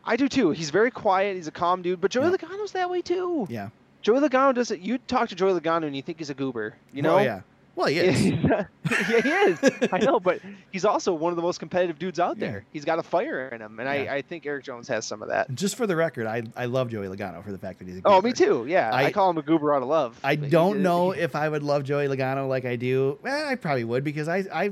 I 0.08 0.16
do 0.16 0.28
too. 0.30 0.52
He's 0.52 0.70
very 0.70 0.90
quiet. 0.92 1.36
He's 1.36 1.48
a 1.48 1.52
calm 1.52 1.82
dude. 1.82 2.00
But 2.02 2.12
Joey 2.12 2.26
Yeah. 2.32 2.38
Logano's 2.38 2.72
that 2.72 2.90
way 2.90 3.02
too. 3.02 3.46
Yeah. 3.50 3.70
Joey 4.02 4.20
Logano 4.20 4.54
does 4.56 4.72
it. 4.72 4.80
You 4.80 4.98
talk 5.00 5.30
to 5.30 5.36
Joey 5.36 5.60
Logano 5.60 5.86
and 5.86 5.96
you 5.96 6.02
think 6.02 6.20
he's 6.20 6.30
a 6.30 6.34
goober. 6.34 6.76
You 6.94 7.02
know? 7.02 7.16
Oh, 7.16 7.20
yeah. 7.20 7.42
Well, 7.78 7.88
he 7.88 7.98
is. 8.00 8.26
yeah, 8.44 8.66
he 8.90 9.30
is. 9.30 9.60
I 9.94 10.00
know, 10.00 10.20
but 10.20 10.42
he's 10.72 10.84
also 10.84 11.14
one 11.14 11.32
of 11.32 11.36
the 11.36 11.44
most 11.44 11.60
competitive 11.60 12.00
dudes 12.00 12.20
out 12.20 12.38
Yeah. 12.38 12.48
there. 12.48 12.66
He's 12.74 12.84
got 12.84 12.98
a 12.98 13.04
fire 13.04 13.50
in 13.50 13.62
him, 13.62 13.80
and 13.80 13.88
Yeah. 13.88 14.12
I, 14.12 14.16
I 14.16 14.22
think 14.24 14.46
Eric 14.48 14.64
Jones 14.66 14.88
has 14.88 15.06
some 15.06 15.22
of 15.22 15.30
that. 15.30 15.54
Just 15.54 15.76
for 15.76 15.86
the 15.86 15.96
record, 15.96 16.26
I, 16.26 16.42
I 16.56 16.66
love 16.66 16.90
Joey 16.90 17.08
Logano 17.08 17.44
for 17.44 17.52
the 17.52 17.58
fact 17.60 17.78
that 17.80 17.88
he's 17.88 17.98
a 17.98 18.02
Oh, 18.04 18.20
me 18.22 18.34
too. 18.34 18.66
Yeah, 18.68 18.90
I, 18.92 19.06
I- 19.06 19.12
call 19.12 19.30
him 19.30 19.38
a 19.38 19.44
goober 19.44 19.76
out 19.76 19.84
of 19.84 19.88
love. 19.88 20.20
I 20.24 20.36
don't 20.36 20.82
know 20.82 21.12
if 21.12 21.36
I 21.36 21.48
would 21.48 21.62
love 21.64 21.84
Joey 21.84 22.08
Logano 22.08 22.50
like 22.50 22.66
I 22.66 22.76
do. 22.78 23.20
Eh, 23.24 23.50
I 23.52 23.54
probably 23.56 23.84
would 23.84 24.04
because 24.04 24.28
I, 24.28 24.44
I 24.52 24.72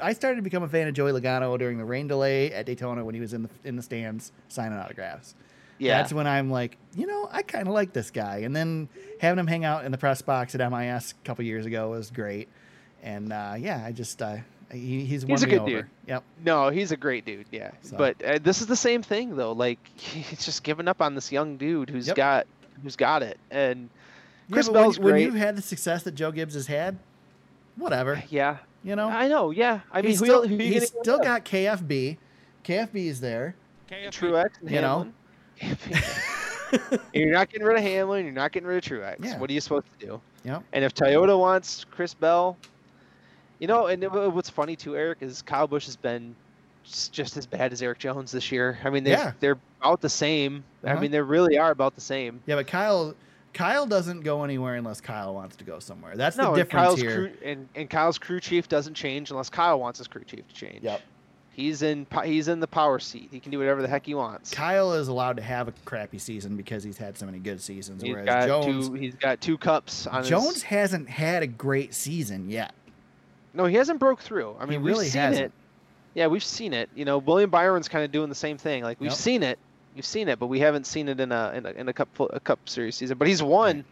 I 0.00 0.12
started 0.12 0.36
to 0.36 0.42
become 0.42 0.62
a 0.62 0.68
fan 0.68 0.86
of 0.88 0.94
Joey 0.94 1.10
Logano 1.12 1.58
during 1.58 1.76
the 1.76 1.84
rain 1.84 2.06
delay 2.06 2.52
at 2.52 2.66
Daytona 2.66 3.04
when 3.04 3.14
he 3.16 3.20
was 3.20 3.32
in 3.34 3.42
the 3.42 3.50
in 3.64 3.74
the 3.76 3.82
stands 3.82 4.30
signing 4.48 4.78
autographs. 4.78 5.34
Yeah, 5.78 5.98
That's 5.98 6.12
when 6.12 6.26
I'm 6.26 6.50
like, 6.50 6.76
you 6.94 7.06
know, 7.06 7.28
I 7.32 7.42
kind 7.42 7.66
of 7.68 7.74
like 7.74 7.92
this 7.92 8.10
guy. 8.10 8.38
And 8.38 8.54
then 8.54 8.88
having 9.20 9.38
him 9.38 9.46
hang 9.46 9.64
out 9.64 9.84
in 9.84 9.92
the 9.92 9.98
press 9.98 10.22
box 10.22 10.54
at 10.54 10.70
MIS 10.72 11.12
a 11.12 11.26
couple 11.26 11.44
years 11.44 11.66
ago 11.66 11.90
was 11.90 12.10
great. 12.10 12.48
And 13.02 13.32
uh, 13.32 13.54
yeah, 13.58 13.82
I 13.84 13.92
just 13.92 14.22
uh, 14.22 14.36
he, 14.72 15.04
he's 15.04 15.24
won 15.24 15.30
He's 15.30 15.42
a 15.42 15.46
me 15.46 15.50
good 15.52 15.60
over. 15.60 15.70
dude. 15.70 15.86
Yep. 16.06 16.22
No, 16.44 16.68
he's 16.70 16.90
a 16.92 16.96
great 16.96 17.24
dude. 17.24 17.46
Yeah, 17.50 17.70
So- 17.82 17.96
but 17.96 18.22
uh, 18.24 18.38
this 18.42 18.60
is 18.60 18.66
the 18.66 18.76
same 18.76 19.02
thing 19.02 19.36
though. 19.36 19.52
Like 19.52 19.78
he's 19.96 20.44
just 20.44 20.62
giving 20.62 20.88
up 20.88 21.02
on 21.02 21.14
this 21.14 21.30
young 21.32 21.56
dude 21.56 21.90
who's 21.90 22.06
Yep. 22.06 22.16
got 22.16 22.46
who's 22.82 22.96
got 22.96 23.22
it. 23.22 23.38
And 23.50 23.90
Chris 24.50 24.66
but 24.68 24.74
when, 24.74 24.82
Bell's 24.82 24.98
when 24.98 25.12
great. 25.14 25.22
you've 25.24 25.34
had 25.34 25.56
the 25.56 25.62
success 25.62 26.02
that 26.04 26.14
Joe 26.14 26.30
Gibbs 26.32 26.54
has 26.54 26.66
had, 26.66 26.98
whatever, 27.76 28.22
yeah, 28.30 28.58
you 28.82 28.94
know. 28.96 29.08
I 29.08 29.28
know. 29.28 29.50
Yeah, 29.50 29.80
I 29.92 30.02
mean, 30.02 30.10
he's 30.10 30.18
still, 30.18 30.42
el- 30.42 30.48
who 30.48 30.54
you 30.56 30.72
he's 30.72 30.88
still 30.88 31.18
give 31.18 31.24
got 31.26 31.44
KFB. 31.44 32.16
KFB 32.64 32.94
is 33.06 33.20
there. 33.20 33.54
Truex. 33.90 34.46
And 34.60 34.70
You 34.70 34.80
know? 34.80 35.12
You're 37.12 37.30
not 37.32 37.50
getting 37.50 37.66
rid 37.66 37.76
of 37.76 37.82
Hamlin. 37.82 38.24
You're 38.24 38.34
not 38.34 38.52
getting 38.52 38.66
rid 38.68 38.78
of 38.78 38.82
Truex. 38.90 39.24
Yeah. 39.24 39.38
What 39.38 39.48
are 39.48 39.52
you 39.52 39.60
supposed 39.60 39.86
to 39.98 40.06
do? 40.06 40.20
Yep. 40.44 40.62
And 40.72 40.84
if 40.84 40.94
Toyota 40.94 41.38
wants 41.38 41.84
Chris 41.90 42.14
Bell, 42.14 42.56
you 43.60 43.68
know, 43.68 43.86
and 43.86 44.02
it- 44.02 44.10
what's 44.12 44.50
funny 44.50 44.74
too, 44.76 44.96
Eric, 44.96 45.18
is 45.20 45.42
Kyle 45.42 45.66
Busch 45.68 45.86
has 45.86 45.96
been 45.96 46.34
just 47.12 47.36
as 47.36 47.46
bad 47.46 47.72
as 47.72 47.80
Eric 47.80 47.98
Jones 47.98 48.32
this 48.32 48.50
year. 48.52 48.78
I 48.84 48.90
mean, 48.90 49.04
they're 49.04 49.16
Yeah. 49.16 49.32
they're 49.40 49.56
about 49.80 50.00
the 50.00 50.08
same. 50.08 50.64
I 50.82 50.92
Uh-huh. 50.92 51.00
mean, 51.00 51.10
they 51.12 51.20
really 51.20 51.56
are 51.58 51.70
about 51.70 51.94
the 51.94 52.00
same. 52.00 52.40
Yeah, 52.46 52.56
but 52.56 52.66
Kyle 52.66 53.14
Kyle 53.54 53.86
doesn't 53.86 54.22
go 54.22 54.42
anywhere 54.42 54.74
unless 54.74 55.00
Kyle 55.00 55.32
wants 55.32 55.54
to 55.56 55.64
go 55.64 55.78
somewhere. 55.78 56.16
That's 56.16 56.36
no, 56.36 56.42
the 56.42 56.48
and 56.48 56.56
difference 56.56 56.84
Kyle's 56.86 57.00
here. 57.00 57.14
crew 57.14 57.32
and, 57.44 57.68
and 57.76 57.88
Kyle's 57.88 58.18
crew 58.18 58.40
chief 58.40 58.68
doesn't 58.68 58.94
change 58.94 59.30
unless 59.30 59.48
Kyle 59.48 59.78
wants 59.78 59.98
his 59.98 60.08
crew 60.08 60.24
chief 60.24 60.46
to 60.48 60.54
change. 60.54 60.82
Yep. 60.82 61.00
He's 61.54 61.82
in 61.82 62.06
he's 62.24 62.48
in 62.48 62.58
the 62.58 62.66
power 62.66 62.98
seat. 62.98 63.28
He 63.30 63.38
can 63.38 63.52
do 63.52 63.58
whatever 63.58 63.80
the 63.80 63.86
heck 63.88 64.06
he 64.06 64.14
wants. 64.14 64.50
Kyle 64.50 64.92
is 64.94 65.06
allowed 65.06 65.36
to 65.36 65.42
have 65.42 65.68
a 65.68 65.72
crappy 65.84 66.18
season 66.18 66.56
because 66.56 66.82
he's 66.82 66.98
had 66.98 67.16
so 67.16 67.26
many 67.26 67.38
good 67.38 67.60
seasons, 67.60 68.02
He's 68.02 68.10
whereas 68.12 68.26
got 68.26 68.46
Jones 68.46 68.88
two. 68.88 68.94
He's 68.94 69.14
got 69.14 69.40
two 69.40 69.56
cups 69.56 70.06
on 70.08 70.24
Jones 70.24 70.54
his. 70.54 70.62
hasn't 70.64 71.08
had 71.08 71.44
a 71.44 71.46
great 71.46 71.94
season 71.94 72.50
yet. 72.50 72.74
No, 73.52 73.66
he 73.66 73.76
hasn't 73.76 74.00
broke 74.00 74.20
through. 74.20 74.56
I 74.58 74.66
mean, 74.66 74.82
really 74.82 75.04
we've 75.04 75.12
seen 75.12 75.22
hasn't. 75.22 75.46
it. 75.46 75.52
Yeah, 76.14 76.26
we've 76.26 76.42
seen 76.44 76.72
it. 76.72 76.90
You 76.94 77.04
know, 77.04 77.18
William 77.18 77.50
Byron's 77.50 77.88
kind 77.88 78.04
of 78.04 78.10
doing 78.10 78.28
the 78.28 78.34
same 78.34 78.58
thing. 78.58 78.82
Like 78.82 79.00
we've 79.00 79.14
seen 79.14 79.44
it, 79.44 79.58
we've 79.94 80.04
seen 80.04 80.28
it, 80.28 80.40
but 80.40 80.48
we 80.48 80.58
haven't 80.58 80.88
seen 80.88 81.08
it 81.08 81.20
in 81.20 81.30
a 81.30 81.52
in 81.54 81.66
a, 81.66 81.70
in 81.70 81.88
a 81.88 81.92
cup 81.92 82.08
a 82.18 82.40
cup 82.40 82.68
series 82.68 82.96
season. 82.96 83.16
But 83.16 83.28
he's 83.28 83.42
won. 83.42 83.84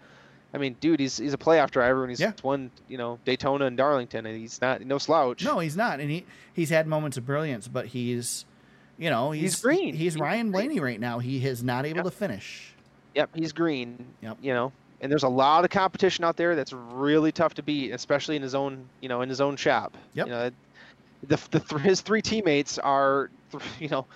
I 0.54 0.58
mean, 0.58 0.76
dude, 0.80 1.00
he's 1.00 1.16
he's 1.16 1.32
a 1.34 1.38
playoff 1.38 1.70
driver 1.70 2.02
and 2.02 2.10
he's 2.10 2.20
Yeah. 2.20 2.32
won. 2.42 2.70
You 2.88 2.98
know, 2.98 3.18
Daytona 3.24 3.64
and 3.66 3.76
Darlington, 3.76 4.26
and 4.26 4.36
he's 4.38 4.60
not 4.60 4.80
no 4.82 4.98
slouch. 4.98 5.44
No, 5.44 5.58
he's 5.58 5.76
not, 5.76 6.00
and 6.00 6.10
he 6.10 6.24
he's 6.52 6.68
had 6.70 6.86
moments 6.86 7.16
of 7.16 7.24
brilliance, 7.24 7.68
but 7.68 7.86
he's, 7.86 8.44
you 8.98 9.08
know, 9.10 9.30
he's, 9.30 9.42
He's 9.54 9.60
green. 9.62 9.94
He's 9.94 10.14
He's 10.14 10.20
Ryan 10.20 10.50
green. 10.50 10.66
Blaney 10.68 10.80
right 10.80 11.00
now. 11.00 11.18
He 11.20 11.44
is 11.44 11.62
not 11.64 11.86
able 11.86 11.98
Yep. 11.98 12.04
to 12.04 12.10
finish. 12.10 12.74
Yep, 13.14 13.30
he's 13.34 13.52
green. 13.52 14.04
Yep. 14.20 14.38
You 14.42 14.52
know, 14.54 14.72
and 15.00 15.10
there's 15.10 15.22
a 15.22 15.28
lot 15.28 15.64
of 15.64 15.70
competition 15.70 16.24
out 16.24 16.36
there 16.36 16.54
that's 16.54 16.72
really 16.72 17.32
tough 17.32 17.54
to 17.54 17.62
beat, 17.62 17.90
especially 17.92 18.36
in 18.36 18.42
his 18.42 18.54
own, 18.54 18.84
you 19.00 19.08
know, 19.08 19.22
in 19.22 19.28
his 19.28 19.40
own 19.40 19.56
shop. 19.56 19.96
Yep. 20.14 20.26
You 20.26 20.32
know, 20.32 20.50
the, 21.28 21.38
the 21.50 21.60
th- 21.60 21.80
his 21.82 22.00
three 22.02 22.20
teammates 22.22 22.78
are, 22.78 23.30
th- 23.50 23.62
you 23.80 23.88
know, 23.88 24.06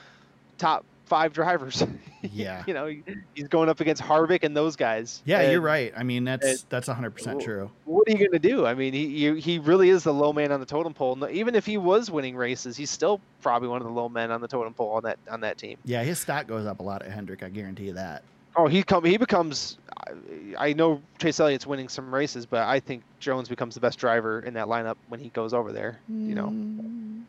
top 0.58 0.84
five 1.06 1.32
drivers. 1.32 1.82
Yeah. 2.32 2.64
you 2.66 2.74
know, 2.74 2.92
he's 3.34 3.46
going 3.46 3.68
up 3.68 3.78
against 3.78 4.02
Harvick 4.02 4.42
and 4.42 4.56
those 4.56 4.74
guys. 4.74 5.22
Yeah, 5.24 5.48
you're 5.48 5.60
right. 5.60 5.92
I 5.96 6.02
mean, 6.02 6.24
that's 6.24 6.44
and- 6.44 6.64
that's 6.70 6.88
100% 6.88 7.40
true. 7.40 7.70
What 7.84 8.08
are 8.08 8.10
you 8.10 8.18
going 8.18 8.32
to 8.32 8.40
do? 8.40 8.66
I 8.66 8.74
mean, 8.74 8.92
he 8.94 9.06
you, 9.06 9.34
he 9.34 9.60
really 9.60 9.90
is 9.90 10.02
the 10.02 10.12
low 10.12 10.32
man 10.32 10.50
on 10.50 10.58
the 10.58 10.66
totem 10.66 10.92
pole. 10.92 11.24
Even 11.30 11.54
if 11.54 11.64
he 11.64 11.78
was 11.78 12.10
winning 12.10 12.34
races, 12.34 12.76
he's 12.76 12.90
still 12.90 13.20
probably 13.42 13.68
one 13.68 13.80
of 13.80 13.86
the 13.86 13.92
low 13.92 14.08
men 14.08 14.32
on 14.32 14.40
the 14.40 14.48
totem 14.48 14.74
pole 14.74 14.90
on 14.90 15.04
that 15.04 15.20
on 15.30 15.40
that 15.42 15.56
team. 15.56 15.78
Yeah, 15.84 16.02
his 16.02 16.18
stock 16.18 16.48
goes 16.48 16.66
up 16.66 16.80
a 16.80 16.82
lot 16.82 17.02
at 17.02 17.12
Hendrick. 17.12 17.44
I 17.44 17.48
guarantee 17.48 17.84
you 17.84 17.92
that. 17.92 18.24
Oh, 18.56 18.66
he 18.66 18.82
come 18.82 19.04
he 19.04 19.18
becomes. 19.18 19.78
I- 19.96 20.54
I 20.58 20.72
know 20.72 21.00
Chase 21.20 21.38
Elliott's 21.38 21.66
winning 21.66 21.88
some 21.88 22.12
races, 22.12 22.44
but 22.44 22.66
I 22.66 22.80
think 22.80 23.04
Jones 23.20 23.48
becomes 23.48 23.74
the 23.74 23.80
best 23.80 24.00
driver 24.00 24.40
in 24.40 24.54
that 24.54 24.66
lineup 24.66 24.96
when 25.08 25.20
he 25.20 25.28
goes 25.28 25.54
over 25.54 25.70
there. 25.70 26.00
You 26.08 26.34
know, 26.34 26.48
Mm, 26.48 27.22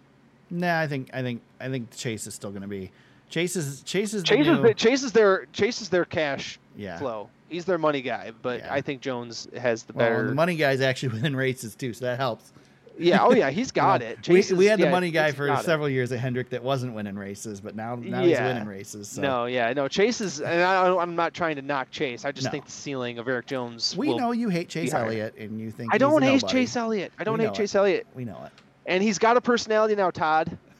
Nah, 0.49 0.79
I 0.79 0.87
think 0.87 1.11
I 1.13 1.21
think 1.21 1.41
I 1.59 1.69
think 1.69 1.95
Chase 1.95 2.25
is 2.25 2.33
still 2.33 2.49
going 2.49 2.63
to 2.63 2.67
be 2.67 2.89
Chase 3.29 3.55
is 3.55 3.81
Chase 3.83 4.13
is 4.13 4.23
the 4.23 4.27
Chase 4.27 4.47
is 4.47 4.59
new- 4.59 4.73
Chase 4.73 5.03
is 5.03 5.11
their 5.11 5.45
Chase 5.53 5.81
is 5.81 5.89
their 5.89 6.05
cash 6.05 6.59
yeah. 6.75 6.97
flow. 6.97 7.29
He's 7.49 7.65
their 7.65 7.77
money 7.77 8.01
guy, 8.01 8.31
but 8.41 8.59
Yeah. 8.59 8.73
I 8.73 8.81
think 8.81 9.01
Jones 9.01 9.47
has 9.57 9.83
the 9.83 9.93
better. 9.93 10.15
Well, 10.17 10.25
the 10.27 10.35
money 10.35 10.55
guys 10.55 10.81
actually 10.81 11.19
win 11.21 11.35
races 11.35 11.75
too, 11.75 11.93
so 11.93 12.05
that 12.05 12.17
helps. 12.17 12.51
yeah, 12.99 13.23
oh 13.23 13.33
yeah, 13.33 13.49
he's 13.51 13.71
got 13.83 14.01
You 14.01 14.07
know, 14.07 14.11
it. 14.13 14.17
We, 14.27 14.35
Chase 14.35 14.51
we 14.51 14.65
is- 14.65 14.69
had 14.71 14.79
the 14.79 14.83
yeah, 14.85 14.91
money 14.91 15.11
guy 15.11 15.31
for 15.31 15.45
got 15.47 15.61
it. 15.61 15.65
several 15.65 15.87
years 15.89 16.11
at 16.11 16.19
Hendrick 16.19 16.49
that 16.49 16.63
wasn't 16.63 16.93
winning 16.93 17.15
races, 17.15 17.61
but 17.61 17.75
now 17.75 17.95
now 17.95 18.21
he's 18.23 18.37
winning 18.39 18.67
races. 18.67 19.07
So. 19.09 19.21
No, 19.21 19.45
yeah, 19.45 19.71
no. 19.73 19.87
Chase 19.87 20.19
is, 20.21 20.39
and 20.41 20.61
I, 20.63 20.93
I'm 20.97 21.15
not 21.15 21.33
trying 21.33 21.55
to 21.57 21.61
knock 21.61 21.91
Chase. 21.91 22.25
I 22.25 22.31
just 22.31 22.45
No. 22.45 22.51
think 22.51 22.65
the 22.65 22.71
ceiling 22.71 23.17
of 23.19 23.27
Eric 23.27 23.45
Jones. 23.45 23.95
we 23.97 24.15
know 24.15 24.31
you 24.31 24.49
hate 24.49 24.67
Chase. 24.69 24.93
Elliott, 24.93 25.35
and 25.37 25.59
you 25.59 25.69
think 25.71 25.93
I 25.93 25.97
don't 25.97 26.21
hate 26.21 26.41
nobody. 26.41 26.51
Chase 26.53 26.75
Elliott. 26.75 27.11
I 27.19 27.23
don't 27.23 27.39
hate 27.39 27.47
know 27.47 27.53
Chase 27.53 27.75
Elliott, 27.75 28.07
We 28.15 28.25
know 28.25 28.41
it. 28.45 28.51
and 28.87 29.01
he's 29.03 29.19
got 29.19 29.37
a 29.37 29.41
personality 29.41 29.95
now, 29.95 30.11
Todd. 30.11 30.57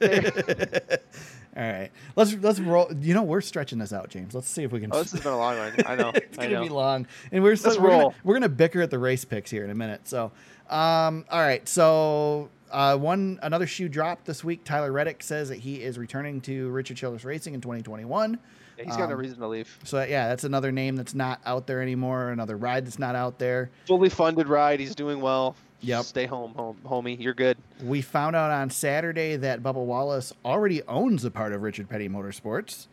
All 1.58 1.64
right, 1.64 1.90
let's 2.14 2.34
let's 2.34 2.60
roll. 2.60 2.88
You 3.00 3.14
know, 3.14 3.24
we're 3.24 3.40
stretching 3.40 3.78
this 3.80 3.92
out, 3.92 4.10
James. 4.10 4.32
Let's 4.32 4.48
see 4.48 4.62
if 4.62 4.70
we 4.70 4.78
can. 4.78 4.90
oh, 4.92 4.98
this 5.02 5.10
has 5.10 5.20
been 5.22 5.32
a 5.32 5.36
long 5.36 5.58
one. 5.58 5.74
I 5.86 5.96
know. 5.96 6.10
it's 6.14 6.38
I 6.38 6.42
gonna 6.44 6.54
know. 6.54 6.62
be 6.62 6.68
long, 6.68 7.06
and 7.32 7.42
we're 7.42 7.56
so, 7.56 7.70
we're, 7.80 7.88
gonna, 7.90 8.14
we're 8.22 8.34
gonna 8.34 8.48
bicker 8.48 8.80
at 8.80 8.90
the 8.90 8.98
race 8.98 9.24
picks 9.24 9.50
here 9.50 9.64
in 9.64 9.70
a 9.70 9.74
minute. 9.74 10.06
So, 10.06 10.30
um, 10.70 11.24
all 11.28 11.40
right. 11.40 11.68
So, 11.68 12.48
uh, 12.70 12.96
one 12.96 13.40
another 13.42 13.66
shoe 13.66 13.88
dropped 13.88 14.24
this 14.24 14.44
week. 14.44 14.62
Tyler 14.62 14.92
Reddick 14.92 15.20
says 15.22 15.48
that 15.48 15.58
he 15.58 15.82
is 15.82 15.98
returning 15.98 16.40
to 16.42 16.68
Richard 16.70 16.96
Childress 16.96 17.24
Racing 17.24 17.54
in 17.54 17.60
2021. 17.60 18.38
Yeah, 18.78 18.84
he's 18.84 18.96
got 18.96 19.08
no 19.08 19.14
Um, 19.16 19.20
reason 19.20 19.38
to 19.40 19.48
leave. 19.48 19.78
So 19.82 20.00
yeah, 20.04 20.28
that's 20.28 20.44
another 20.44 20.70
name 20.70 20.94
that's 20.94 21.14
not 21.14 21.40
out 21.44 21.66
there 21.66 21.82
anymore. 21.82 22.30
Another 22.30 22.56
ride 22.56 22.86
that's 22.86 23.00
not 23.00 23.16
out 23.16 23.40
there. 23.40 23.70
Fully 23.86 24.08
funded 24.10 24.46
ride. 24.46 24.78
He's 24.78 24.94
doing 24.94 25.20
well. 25.20 25.56
Yep. 25.80 26.04
Stay 26.04 26.26
home, 26.26 26.54
home, 26.54 26.78
homie. 26.84 27.20
You're 27.20 27.34
good. 27.34 27.56
We 27.82 28.02
found 28.02 28.34
out 28.34 28.50
on 28.50 28.70
Saturday 28.70 29.36
that 29.36 29.62
Bubba 29.62 29.84
Wallace 29.84 30.32
already 30.44 30.82
owns 30.82 31.24
a 31.24 31.30
part 31.30 31.52
of 31.52 31.62
Richard 31.62 31.88
Petty 31.88 32.08
Motorsports. 32.08 32.88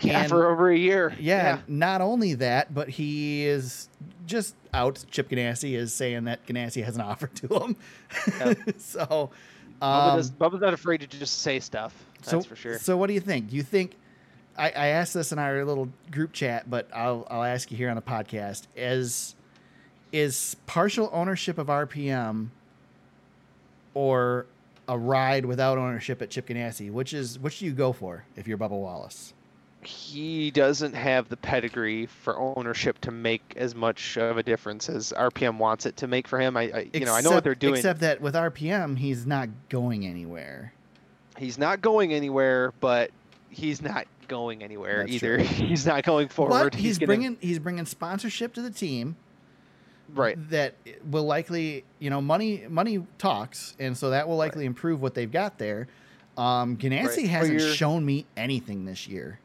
Yeah, 0.00 0.20
And- 0.20 0.28
for 0.28 0.50
over 0.50 0.70
a 0.70 0.76
year. 0.76 1.14
Yeah, 1.18 1.60
not 1.66 2.00
only 2.00 2.34
that, 2.34 2.74
but 2.74 2.88
he 2.88 3.46
is 3.46 3.88
just 4.26 4.54
out. 4.74 5.02
Chip 5.10 5.30
Ganassi 5.30 5.72
is 5.74 5.92
saying 5.92 6.24
that 6.24 6.46
Ganassi 6.46 6.84
has 6.84 6.96
an 6.96 7.00
offer 7.00 7.28
to 7.28 7.46
him. 7.46 7.76
Yep. 8.38 8.58
so, 8.78 9.30
Bubba 9.80 10.10
um, 10.10 10.16
does, 10.18 10.30
Bubba's 10.30 10.60
not 10.60 10.74
afraid 10.74 11.00
to 11.00 11.06
just 11.06 11.40
say 11.40 11.60
stuff. 11.60 11.94
That's 12.18 12.30
so, 12.30 12.42
for 12.42 12.56
sure. 12.56 12.78
So, 12.78 12.96
what 12.96 13.06
do 13.06 13.14
you 13.14 13.20
think? 13.20 13.50
Do 13.50 13.56
you 13.56 13.62
think? 13.62 13.96
I, 14.58 14.68
I 14.70 14.86
asked 14.88 15.14
this 15.14 15.32
in 15.32 15.38
our 15.38 15.64
little 15.64 15.88
group 16.10 16.32
chat, 16.32 16.68
but 16.68 16.88
I'll 16.94 17.26
I'll 17.30 17.44
ask 17.44 17.70
you 17.70 17.76
here 17.76 17.88
on 17.88 17.96
the 17.96 18.02
podcast: 18.02 18.66
is 18.74 19.34
is 20.18 20.56
partial 20.66 21.10
ownership 21.12 21.58
of 21.58 21.66
RPM 21.66 22.48
or 23.94 24.46
a 24.88 24.96
ride 24.96 25.44
without 25.44 25.78
ownership 25.78 26.22
at 26.22 26.30
Chip 26.30 26.46
Ganassi? 26.48 26.90
Which 26.90 27.12
is 27.12 27.38
which 27.38 27.58
do 27.58 27.66
you 27.66 27.72
go 27.72 27.92
for 27.92 28.24
if 28.36 28.46
you're 28.46 28.58
Bubba 28.58 28.70
Wallace? 28.70 29.32
he 29.86 30.50
doesn't 30.50 30.94
have 30.94 31.28
the 31.28 31.36
pedigree 31.36 32.06
for 32.06 32.36
ownership 32.38 33.00
to 33.00 33.10
make 33.10 33.54
as 33.56 33.74
much 33.74 34.16
of 34.18 34.36
a 34.36 34.42
difference 34.42 34.88
as 34.88 35.12
RPM 35.16 35.58
wants 35.58 35.86
it 35.86 35.96
to 35.98 36.06
make 36.06 36.26
for 36.26 36.40
him. 36.40 36.56
I, 36.56 36.62
I 36.62 36.90
you 36.92 37.04
know, 37.04 37.14
I 37.14 37.20
know 37.20 37.30
what 37.30 37.44
they're 37.44 37.54
doing. 37.54 37.76
Except 37.76 38.00
that 38.00 38.20
with 38.20 38.34
RPM, 38.34 38.98
he's 38.98 39.26
not 39.26 39.48
going 39.68 40.06
anywhere. 40.06 40.72
he's 41.38 41.58
not 41.58 41.80
going 41.80 42.12
anywhere, 42.12 42.72
but 42.80 43.10
he's 43.48 43.80
not 43.80 44.06
going 44.28 44.62
anywhere 44.62 45.00
That's 45.00 45.12
either. 45.12 45.36
true. 45.36 45.44
he's 45.66 45.86
not 45.86 46.02
going 46.02 46.28
forward. 46.28 46.72
But 46.72 46.74
he's, 46.74 46.98
gonna- 46.98 47.06
bringing 47.06 47.38
he's 47.40 47.58
bringing 47.58 47.86
sponsorship 47.86 48.54
to 48.54 48.62
the 48.62 48.70
team. 48.70 49.16
Right. 50.14 50.38
that 50.50 50.74
will 51.10 51.24
likely 51.24 51.84
you 51.98 52.10
know 52.10 52.20
money 52.20 52.64
money 52.68 53.04
talks 53.18 53.74
and 53.78 53.96
so 53.96 54.10
that 54.10 54.28
will 54.28 54.36
likely 54.36 54.64
improve 54.64 55.02
what 55.02 55.14
they've 55.14 55.30
got 55.30 55.58
there 55.58 55.88
um 56.38 56.76
ganassi 56.76 57.16
Right. 57.18 57.26
Hasn't 57.28 57.60
shown 57.60 58.04
me 58.04 58.26
anything 58.36 58.84
this 58.84 59.08
year 59.08 59.38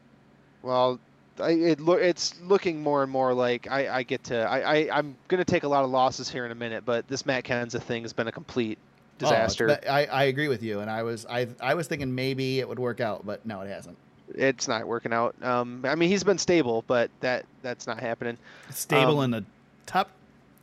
Well, 0.62 1.00
I, 1.40 1.52
it 1.52 1.80
lo- 1.80 1.94
it's 1.96 2.40
looking 2.42 2.84
more 2.84 3.02
and 3.04 3.12
more 3.12 3.34
like 3.34 3.70
I, 3.72 3.88
I 4.00 4.04
get 4.04 4.24
to 4.26 4.38
I, 4.38 4.60
I 4.60 4.98
I'm 5.00 5.16
gonna 5.28 5.46
take 5.46 5.64
a 5.64 5.68
lot 5.68 5.84
of 5.84 5.90
losses 5.90 6.30
here 6.30 6.46
in 6.46 6.52
a 6.52 6.56
minute, 6.56 6.84
but 6.86 7.08
this 7.08 7.26
Matt 7.26 7.46
Kenseth 7.46 7.84
thing 7.84 8.04
has 8.04 8.14
been 8.14 8.28
a 8.28 8.32
complete 8.32 8.78
Oh, 9.24 9.26
disaster. 9.26 9.68
be- 9.68 9.88
I, 9.88 10.06
I 10.06 10.24
agree 10.26 10.48
with 10.48 10.64
you 10.64 10.80
and 10.80 10.90
i 10.90 11.04
was 11.04 11.28
i 11.28 11.48
i 11.60 11.76
was 11.76 11.86
thinking 11.88 12.16
maybe 12.16 12.60
it 12.60 12.68
would 12.68 12.80
work 12.80 13.00
out 13.00 13.24
but 13.24 13.46
no 13.46 13.62
it 13.62 13.70
hasn't 13.70 13.96
it's 14.34 14.68
not 14.68 14.88
working 14.88 15.12
out. 15.14 15.36
Um, 15.44 15.84
I 15.86 15.94
mean 15.96 16.10
he's 16.10 16.24
been 16.24 16.38
stable, 16.40 16.84
but 16.88 17.12
that 17.20 17.46
that's 17.62 17.86
not 17.86 18.00
happening. 18.00 18.38
Stable 18.70 19.20
Um, 19.20 19.26
in 19.26 19.32
the 19.32 19.46
top 19.86 20.10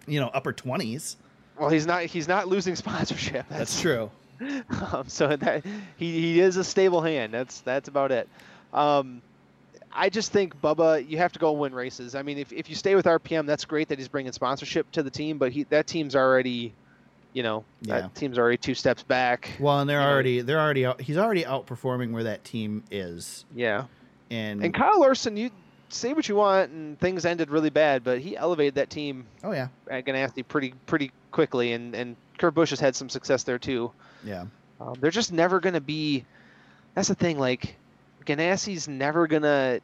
you 0.09 0.21
know 0.21 0.29
upper 0.29 0.53
20s 0.53 1.17
Well, 1.59 1.69
he's 1.71 1.87
not 1.87 2.03
he's 2.05 2.29
not 2.29 2.49
losing 2.49 2.75
sponsorship. 2.85 3.47
that's 3.49 3.81
true 3.81 4.11
um, 4.93 5.09
so 5.09 5.35
that 5.37 5.65
he, 5.97 6.21
he 6.21 6.41
is 6.41 6.57
a 6.57 6.63
stable 6.65 7.01
hand. 7.01 7.35
That's 7.35 7.61
that's 7.63 7.89
about 7.89 8.13
it. 8.13 8.29
Um, 8.73 9.21
I 9.93 10.11
just 10.11 10.31
think 10.33 10.61
Bubba, 10.61 11.09
you 11.09 11.17
have 11.19 11.33
to 11.33 11.39
go 11.41 11.51
win 11.53 11.75
races. 11.75 12.15
I 12.15 12.23
mean, 12.23 12.39
if, 12.39 12.53
if 12.53 12.69
you 12.69 12.77
stay 12.77 12.95
with 12.95 13.07
RPM, 13.07 13.47
that's 13.47 13.65
great 13.65 13.89
that 13.89 13.99
he's 13.99 14.07
bringing 14.07 14.31
sponsorship 14.33 14.89
to 14.93 15.03
the 15.03 15.11
team, 15.11 15.39
but 15.39 15.51
he 15.51 15.65
that 15.65 15.87
team's 15.89 16.15
already, 16.15 16.73
you 17.33 17.43
know, 17.43 17.65
Yeah. 17.83 18.03
that 18.03 18.15
team's 18.15 18.39
already 18.39 18.59
two 18.59 18.75
steps 18.75 19.03
back. 19.03 19.51
well 19.59 19.81
and 19.81 19.91
they're 19.91 19.99
You 19.99 20.07
know- 20.07 20.13
already 20.13 20.41
they're 20.43 20.61
already 20.61 20.87
out, 20.87 21.01
he's 21.01 21.17
already 21.19 21.43
outperforming 21.43 22.13
where 22.13 22.25
that 22.25 22.45
team 22.45 22.85
is 22.93 23.45
Yeah. 23.57 23.85
and, 24.31 24.63
And 24.63 24.73
Kyle 24.73 25.01
Larson, 25.01 25.37
you 25.37 25.51
say 25.91 26.13
what 26.13 26.29
you 26.29 26.37
want, 26.37 26.71
and 26.71 26.99
things 26.99 27.25
ended 27.25 27.51
really 27.51 27.71
bad, 27.71 28.05
but 28.05 28.21
he 28.21 28.37
elevated 28.37 28.75
that 28.77 28.91
team 28.91 29.27
oh 29.45 29.53
yeah 29.53 29.69
at 29.91 30.05
Ganassi 30.05 30.47
pretty 30.47 30.75
pretty 30.87 31.11
quickly, 31.33 31.73
and 31.73 31.95
and 31.95 32.17
Kurt 32.39 32.55
Busch 32.55 32.71
has 32.71 32.81
had 32.81 32.95
some 32.97 33.09
success 33.09 33.43
there 33.45 33.59
too. 33.59 33.93
yeah 34.25 34.45
Um, 34.81 34.95
they're 35.01 35.11
just 35.11 35.33
never 35.33 35.61
going 35.61 35.75
to 35.75 35.81
be. 35.81 36.25
That's 36.95 37.09
the 37.09 37.15
thing. 37.15 37.39
Like, 37.39 37.77
Ganassi's 38.27 38.89
never 38.89 39.27
going 39.27 39.43
to 39.43 39.81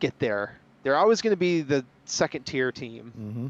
get 0.00 0.18
there. 0.18 0.60
They're 0.84 0.96
always 0.96 1.20
going 1.22 1.32
to 1.32 1.36
be 1.36 1.62
the 1.62 1.84
second 2.06 2.44
tier 2.46 2.72
team. 2.72 3.12
hmm 3.14 3.46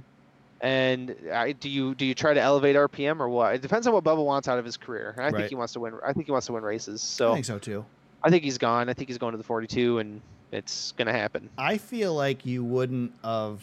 And 0.61 1.15
I, 1.33 1.53
do 1.53 1.69
you 1.69 1.95
do 1.95 2.05
you 2.07 2.15
try 2.15 2.35
to 2.35 2.41
elevate 2.41 2.77
RPM 2.77 3.21
or 3.21 3.29
what? 3.29 3.55
It 3.55 3.63
depends 3.63 3.87
on 3.87 3.93
what 3.95 4.05
Bubba 4.05 4.25
wants 4.25 4.49
out 4.49 4.59
of 4.59 4.65
his 4.65 4.77
career. 4.77 5.15
And 5.17 5.21
I 5.27 5.31
Right. 5.31 5.37
think 5.37 5.49
he 5.49 5.55
wants 5.55 5.73
to 5.75 5.81
win. 5.81 5.95
I 6.07 6.13
think 6.13 6.27
he 6.27 6.33
wants 6.33 6.47
to 6.47 6.53
win 6.53 6.63
races. 6.63 7.03
So 7.03 7.31
i 7.33 7.35
think 7.35 7.47
so 7.47 7.59
too 7.59 7.85
I 8.25 8.31
think 8.31 8.45
he's 8.45 8.59
gone. 8.59 8.89
I 8.89 8.95
think 8.95 9.09
he's 9.09 9.19
going 9.19 9.33
to 9.33 9.39
the 9.39 9.45
42, 9.45 9.99
and 9.99 10.23
it's 10.53 10.93
going 10.93 11.07
to 11.07 11.13
happen. 11.13 11.49
I 11.59 11.79
feel 11.79 12.15
like 12.15 12.45
you 12.47 12.63
wouldn't 12.65 13.13
have 13.25 13.61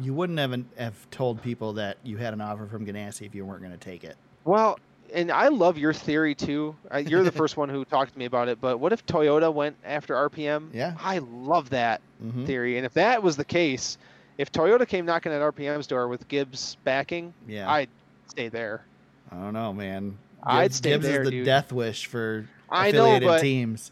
you 0.00 0.14
wouldn't 0.14 0.38
have 0.38 0.62
have 0.76 1.10
told 1.10 1.42
people 1.42 1.72
that 1.74 1.98
you 2.04 2.16
had 2.16 2.32
an 2.32 2.40
offer 2.40 2.66
from 2.66 2.86
Ganassi 2.86 3.26
if 3.26 3.34
you 3.34 3.44
weren't 3.44 3.60
going 3.62 3.72
to 3.72 3.78
take 3.78 4.04
it. 4.04 4.16
Well, 4.44 4.78
and 5.12 5.30
I 5.32 5.48
love 5.48 5.78
your 5.78 5.92
theory 5.92 6.34
too. 6.34 6.76
You're 7.06 7.24
the 7.24 7.32
first 7.42 7.56
one 7.56 7.68
who 7.68 7.84
talked 7.84 8.12
to 8.12 8.18
me 8.18 8.26
about 8.26 8.48
it. 8.48 8.60
But 8.60 8.78
what 8.78 8.92
if 8.92 9.04
Toyota 9.06 9.52
went 9.52 9.76
after 9.84 10.14
RPM? 10.14 10.68
Yeah. 10.72 10.94
I 11.00 11.18
love 11.18 11.70
that. 11.70 12.00
Mm-hmm. 12.22 12.46
theory. 12.46 12.76
And 12.76 12.84
if 12.86 12.94
that 12.94 13.22
was 13.22 13.36
the 13.36 13.44
case, 13.44 13.96
if 14.38 14.50
Toyota 14.52 14.86
came 14.86 15.06
knocking 15.06 15.32
at 15.32 15.40
RPM's 15.40 15.86
door 15.86 16.08
with 16.08 16.26
Gibbs 16.28 16.76
backing, 16.84 17.32
Yeah, 17.46 17.70
I'd 17.70 17.88
stay 18.26 18.48
there. 18.48 18.84
I 19.30 19.36
don't 19.36 19.52
know, 19.52 19.72
man. 19.72 20.18
I'd 20.42 20.64
Gibbs, 20.64 20.76
stay 20.76 20.90
Gibbs 20.90 21.06
there, 21.06 21.22
is 21.22 21.26
the 21.26 21.30
dude. 21.30 21.44
death 21.46 21.72
wish 21.72 22.06
for 22.06 22.46
I 22.68 22.90
know, 22.90 23.02
affiliated 23.04 23.28
but 23.28 23.40
teams. 23.40 23.90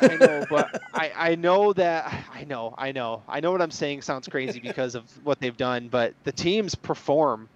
I 0.00 0.16
know, 0.16 0.44
but 0.50 0.82
I, 0.94 1.12
I 1.16 1.34
know 1.34 1.72
that 1.74 2.12
I 2.32 2.44
know, 2.44 2.74
I 2.78 2.92
know, 2.92 3.22
I 3.28 3.40
know 3.40 3.52
what 3.52 3.62
I'm 3.62 3.70
saying 3.70 4.02
sounds 4.02 4.28
crazy 4.28 4.60
because 4.60 4.94
of 4.94 5.04
what 5.24 5.40
they've 5.40 5.56
done, 5.56 5.88
but 5.88 6.14
the 6.24 6.32
teams 6.32 6.74
perform. 6.74 7.48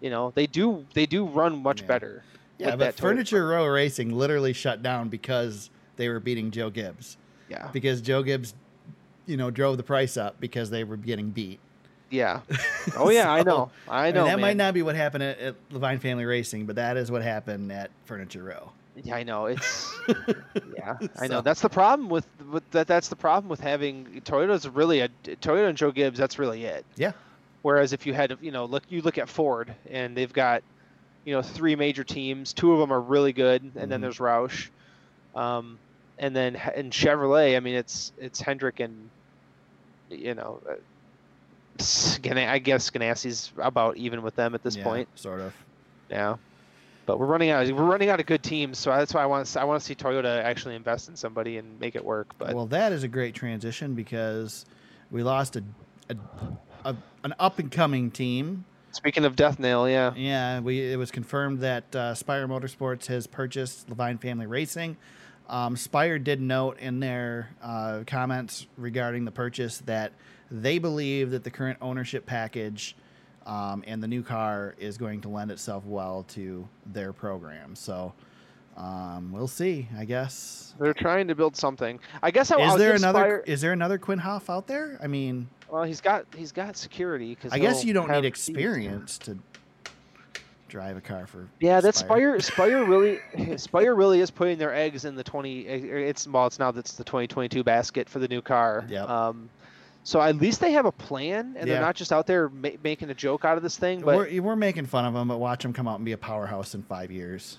You 0.00 0.10
know, 0.10 0.30
they 0.34 0.46
do 0.46 0.84
they 0.94 1.06
do 1.06 1.24
run 1.26 1.62
much 1.62 1.80
Yeah. 1.80 1.86
better. 1.86 2.24
Yeah, 2.58 2.70
but 2.70 2.78
that 2.78 2.94
Furniture 2.94 3.46
Row 3.48 3.66
Racing 3.66 4.12
literally 4.16 4.52
shut 4.52 4.82
down 4.82 5.08
because 5.08 5.68
they 5.96 6.08
were 6.08 6.20
beating 6.20 6.50
Joe 6.50 6.70
Gibbs. 6.70 7.16
Yeah, 7.48 7.68
Because 7.72 8.00
Joe 8.00 8.22
Gibbs, 8.22 8.54
you 9.26 9.36
know, 9.36 9.50
drove 9.50 9.76
the 9.76 9.82
price 9.82 10.16
up 10.16 10.40
because 10.40 10.70
they 10.70 10.82
were 10.84 10.96
getting 10.96 11.30
beat. 11.30 11.60
yeah. 12.10 12.40
Oh 12.96 13.10
yeah, 13.10 13.30
I 13.30 13.42
know, 13.42 13.70
I 13.88 14.02
I 14.02 14.04
mean, 14.06 14.14
know. 14.14 14.24
that 14.26 14.38
might 14.40 14.56
not 14.56 14.72
be 14.72 14.80
what 14.82 14.94
happened 14.94 15.24
at, 15.24 15.38
at 15.38 15.54
Levine 15.70 15.98
Family 15.98 16.24
Racing, 16.24 16.64
but 16.66 16.76
that 16.76 16.96
is 16.96 17.10
what 17.10 17.22
happened 17.22 17.70
at 17.72 17.90
Furniture 18.04 18.42
Row. 18.44 18.70
Yeah, 19.02 19.14
I 19.16 19.22
know. 19.24 19.46
It's 19.46 19.94
yeah, 20.74 20.96
I 21.20 21.26
know. 21.28 21.42
That's 21.42 21.60
the 21.60 21.68
problem 21.68 22.08
with, 22.08 22.26
with 22.50 22.68
that. 22.70 22.86
That's 22.86 23.08
the 23.08 23.16
problem 23.16 23.48
with 23.48 23.60
having 23.60 24.22
Toyota's 24.24 24.68
really 24.68 25.00
a 25.00 25.08
Toyota 25.08 25.68
and 25.68 25.76
Joe 25.78 25.90
Gibbs. 25.92 26.18
That's 26.18 26.38
really 26.38 26.64
it. 26.64 26.84
Yeah. 26.96 27.12
Whereas 27.62 27.92
if 27.92 28.06
you 28.06 28.14
had, 28.14 28.36
you 28.40 28.52
know, 28.52 28.64
look, 28.64 28.84
you 28.88 29.02
look 29.02 29.18
at 29.18 29.28
Ford 29.28 29.74
and 29.90 30.16
they've 30.16 30.32
got, 30.32 30.62
you 31.24 31.34
know, 31.34 31.42
three 31.42 31.76
major 31.76 32.04
teams. 32.04 32.52
Two 32.52 32.72
of 32.72 32.78
them 32.78 32.92
are 32.92 33.00
really 33.00 33.32
good, 33.32 33.62
and 33.76 33.90
then 33.90 33.98
Mhm. 33.98 34.02
there's 34.02 34.18
Roush, 34.18 34.68
um, 35.34 35.78
and 36.18 36.34
then 36.34 36.56
and 36.56 36.92
Chevrolet. 36.92 37.56
I 37.56 37.60
mean, 37.60 37.74
it's 37.74 38.12
it's 38.18 38.40
Hendrick 38.40 38.80
and 38.80 39.10
you 40.08 40.34
know, 40.34 40.60
uh, 40.68 40.74
I 41.78 42.58
guess 42.58 42.90
Ganassi's 42.90 43.52
about 43.58 43.96
even 43.96 44.22
with 44.22 44.36
them 44.36 44.54
at 44.54 44.62
this 44.62 44.76
Yeah, 44.76 44.84
point. 44.84 45.08
sort 45.16 45.40
of. 45.40 45.52
Yeah. 46.08 46.36
But 47.06 47.20
we're 47.20 47.26
running 47.26 47.50
out. 47.50 47.70
We're 47.70 47.84
running 47.84 48.08
out 48.08 48.18
of 48.18 48.26
good 48.26 48.42
teams, 48.42 48.78
so 48.78 48.90
that's 48.90 49.14
why 49.14 49.22
I 49.22 49.26
want. 49.26 49.46
To, 49.46 49.60
I 49.60 49.64
want 49.64 49.80
to 49.80 49.86
see 49.86 49.94
Toyota 49.94 50.42
actually 50.42 50.74
invest 50.74 51.08
in 51.08 51.16
somebody 51.16 51.56
and 51.56 51.78
make 51.80 51.94
it 51.94 52.04
work. 52.04 52.34
But 52.36 52.54
well, 52.54 52.66
that 52.66 52.92
is 52.92 53.04
a 53.04 53.08
great 53.08 53.34
transition 53.34 53.94
because 53.94 54.66
we 55.10 55.22
lost 55.22 55.56
a, 55.56 55.62
a, 56.10 56.16
a 56.84 56.96
an 57.22 57.34
up 57.38 57.60
and 57.60 57.70
coming 57.70 58.10
team. 58.10 58.64
speaking 58.90 59.24
of 59.24 59.36
Death 59.36 59.60
Nail, 59.60 59.88
yeah, 59.88 60.12
Yeah, 60.16 60.60
we 60.60 60.80
it 60.80 60.96
was 60.96 61.12
confirmed 61.12 61.60
that 61.60 61.94
uh, 61.94 62.14
Spire 62.14 62.48
Motorsports 62.48 63.06
has 63.06 63.26
purchased 63.26 63.88
Levine 63.88 64.18
Family 64.18 64.46
Racing. 64.46 64.96
Um, 65.48 65.76
Spire 65.76 66.18
did 66.18 66.40
note 66.40 66.78
in 66.80 66.98
their 66.98 67.50
uh, 67.62 68.02
comments 68.04 68.66
regarding 68.76 69.24
the 69.24 69.30
purchase 69.30 69.78
that 69.78 70.12
they 70.50 70.78
believe 70.78 71.30
that 71.30 71.44
the 71.44 71.50
current 71.50 71.78
ownership 71.80 72.26
package 72.26 72.96
um, 73.46 73.82
and 73.86 74.02
the 74.02 74.08
new 74.08 74.22
car 74.22 74.74
is 74.78 74.98
going 74.98 75.20
to 75.22 75.28
lend 75.28 75.50
itself 75.50 75.84
well 75.86 76.24
to 76.28 76.68
their 76.92 77.12
program. 77.12 77.74
So 77.74 78.12
um, 78.76 79.32
we'll 79.32 79.48
see. 79.48 79.88
I 79.96 80.04
guess. 80.04 80.74
they're 80.78 80.92
trying 80.92 81.28
to 81.28 81.34
build 81.34 81.56
something. 81.56 81.98
I 82.22 82.30
guess 82.30 82.50
I, 82.50 82.56
Is 82.60 82.72
I'll 82.72 82.78
there 82.78 82.94
another? 82.94 83.20
Spire- 83.20 83.44
Is 83.46 83.60
there 83.60 83.72
another 83.72 83.98
Quinn 83.98 84.18
Houff 84.18 84.50
out 84.50 84.66
there? 84.66 84.98
I 85.02 85.06
mean, 85.06 85.48
well, 85.70 85.84
he's 85.84 86.00
got 86.00 86.26
he's 86.36 86.52
got 86.52 86.76
security. 86.76 87.34
Cause 87.36 87.52
I 87.52 87.58
guess 87.58 87.84
you 87.84 87.92
don't 87.94 88.10
need 88.10 88.24
experience 88.24 89.16
to 89.18 89.38
drive 90.68 90.96
a 90.96 91.00
car 91.00 91.26
for. 91.26 91.48
Yeah, 91.60 91.80
that 91.80 91.94
Spire 91.94 92.38
Spire 92.40 92.84
really 92.88 93.20
Spire 93.56 93.94
really 93.94 94.20
is 94.20 94.30
putting 94.30 94.58
their 94.58 94.74
eggs 94.74 95.04
in 95.04 95.14
the 95.14 95.24
twenty. 95.24 95.60
It's 95.60 96.26
well, 96.26 96.46
it's 96.46 96.58
now 96.58 96.70
that's 96.70 96.92
the 96.92 97.04
twenty 97.04 97.28
twenty 97.28 97.48
two 97.48 97.64
basket 97.64 98.08
for 98.08 98.18
the 98.18 98.28
new 98.28 98.42
car. 98.42 98.84
Yep. 98.88 99.08
Um, 99.08 99.48
so 100.06 100.20
at 100.20 100.36
least 100.36 100.60
they 100.60 100.70
have 100.70 100.86
a 100.86 100.92
plan, 100.92 101.56
and 101.58 101.66
Yeah. 101.66 101.74
they're 101.74 101.80
not 101.82 101.96
just 101.96 102.12
out 102.12 102.28
there 102.28 102.48
ma- 102.48 102.68
making 102.84 103.10
a 103.10 103.14
joke 103.14 103.44
out 103.44 103.56
of 103.56 103.64
this 103.64 103.76
thing. 103.76 104.02
But 104.02 104.16
we're, 104.16 104.40
we're 104.40 104.54
making 104.56 104.86
fun 104.86 105.04
of 105.04 105.14
them, 105.14 105.26
but 105.26 105.38
watch 105.38 105.62
them 105.64 105.72
come 105.72 105.88
out 105.88 105.96
and 105.96 106.04
be 106.04 106.12
a 106.12 106.16
powerhouse 106.18 106.76
in 106.76 106.82
five 106.84 107.10
years. 107.10 107.58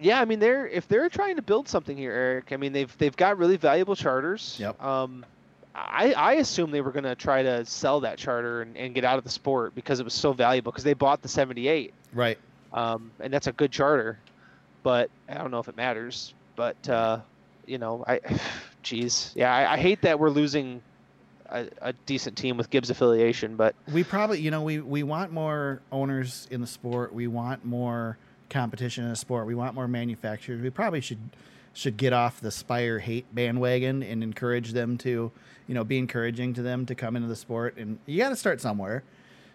yeah, 0.00 0.18
I 0.20 0.24
mean 0.24 0.38
they're 0.38 0.66
if 0.66 0.88
they're 0.88 1.10
trying 1.10 1.36
to 1.36 1.42
build 1.42 1.68
something 1.68 1.96
here, 1.96 2.12
Eric. 2.12 2.52
I 2.52 2.56
mean 2.56 2.72
they've 2.72 2.96
they've 2.96 3.14
got 3.16 3.36
really 3.36 3.58
valuable 3.58 3.94
charters. 3.94 4.56
Yep. 4.58 4.82
Um, 4.82 5.26
I 5.74 6.12
I 6.14 6.32
assume 6.34 6.70
they 6.70 6.80
were 6.80 6.90
gonna 6.92 7.14
try 7.14 7.42
to 7.42 7.64
sell 7.66 8.00
that 8.00 8.16
charter 8.16 8.62
and, 8.62 8.76
and 8.78 8.94
get 8.94 9.04
out 9.04 9.18
of 9.18 9.24
the 9.24 9.30
sport 9.30 9.74
because 9.74 10.00
it 10.00 10.04
was 10.04 10.14
so 10.14 10.32
valuable 10.32 10.72
because 10.72 10.84
they 10.84 10.94
bought 10.94 11.20
the 11.20 11.28
seventy 11.28 11.68
eight. 11.68 11.92
Right. 12.14 12.38
um, 12.72 13.10
and 13.20 13.30
that's 13.32 13.46
a 13.48 13.52
good 13.52 13.70
charter. 13.72 14.18
But 14.82 15.10
I 15.28 15.34
don't 15.34 15.50
know 15.50 15.58
if 15.60 15.68
it 15.68 15.76
matters. 15.76 16.32
But 16.56 16.88
uh, 16.88 17.18
you 17.66 17.76
know, 17.78 18.04
I, 18.06 18.20
geez, 18.82 19.32
yeah, 19.34 19.54
I, 19.54 19.74
I 19.74 19.76
hate 19.76 20.00
that 20.02 20.18
we're 20.18 20.30
losing 20.30 20.80
a, 21.54 21.68
a 21.80 21.92
decent 22.06 22.36
team 22.36 22.56
with 22.56 22.68
Gibbs 22.70 22.90
affiliation. 22.90 23.56
But 23.56 23.74
We 23.92 24.04
probably, 24.04 24.40
you 24.40 24.50
know, 24.50 24.62
we, 24.62 24.80
we 24.80 25.02
want 25.02 25.32
more 25.32 25.80
owners 25.92 26.46
in 26.50 26.60
the 26.60 26.66
sport. 26.66 27.14
We 27.14 27.26
want 27.26 27.64
more 27.64 28.18
competition 28.50 29.04
in 29.04 29.10
the 29.10 29.16
sport. 29.16 29.46
We 29.46 29.54
want 29.54 29.74
more 29.74 29.88
manufacturers. 29.88 30.60
We 30.60 30.70
probably 30.70 31.00
should 31.00 31.18
should 31.76 31.96
get 31.96 32.12
off 32.12 32.40
the 32.40 32.52
Spire 32.52 33.00
hate 33.00 33.26
bandwagon 33.34 34.02
and 34.04 34.22
encourage 34.22 34.72
them 34.74 34.96
to, 34.98 35.32
you 35.66 35.74
know, 35.74 35.82
be 35.82 35.98
encouraging 35.98 36.54
to 36.54 36.62
them 36.62 36.86
to 36.86 36.94
come 36.94 37.16
into 37.16 37.26
the 37.26 37.34
sport. 37.34 37.76
And 37.76 37.98
you 38.06 38.18
got 38.18 38.28
to 38.28 38.36
start 38.36 38.60
somewhere. 38.60 39.02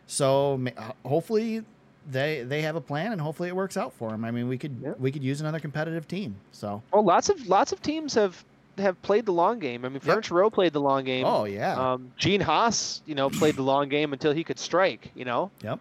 So 0.06 0.60
hopefully 1.06 1.64
they 2.10 2.44
they 2.44 2.62
have 2.64 2.76
a 2.76 2.82
plan 2.82 3.12
and 3.12 3.22
hopefully 3.22 3.48
it 3.50 3.56
works 3.56 3.78
out 3.78 3.94
for 3.94 4.10
them. 4.10 4.26
I 4.26 4.32
mean, 4.32 4.48
we 4.48 4.58
could 4.58 4.76
Yeah. 4.84 4.94
we 5.00 5.12
could 5.12 5.24
use 5.24 5.40
another 5.42 5.60
competitive 5.60 6.08
team. 6.08 6.36
So 6.52 6.82
well, 6.92 7.04
lots 7.06 7.30
of 7.30 7.48
lots 7.48 7.72
of 7.72 7.82
teams 7.82 8.16
have 8.16 8.44
have 8.80 9.02
played 9.02 9.26
the 9.26 9.34
long 9.34 9.60
game. 9.60 9.86
I 9.86 9.90
mean, 9.90 10.02
Yep. 10.06 10.30
Row 10.32 10.50
played 10.50 10.74
the 10.74 10.82
long 10.82 11.04
game. 11.04 11.26
oh 11.26 11.46
yeah, 11.46 11.94
Um, 11.94 12.12
Gene 12.18 12.42
Haas, 12.42 13.02
you 13.06 13.16
know, 13.16 13.30
played 13.30 13.56
the 13.56 13.64
long 13.64 13.90
game 13.90 14.14
until 14.14 14.34
he 14.34 14.44
could 14.44 14.60
strike. 14.60 15.12
You 15.16 15.26
know, 15.26 15.52
yep. 15.64 15.80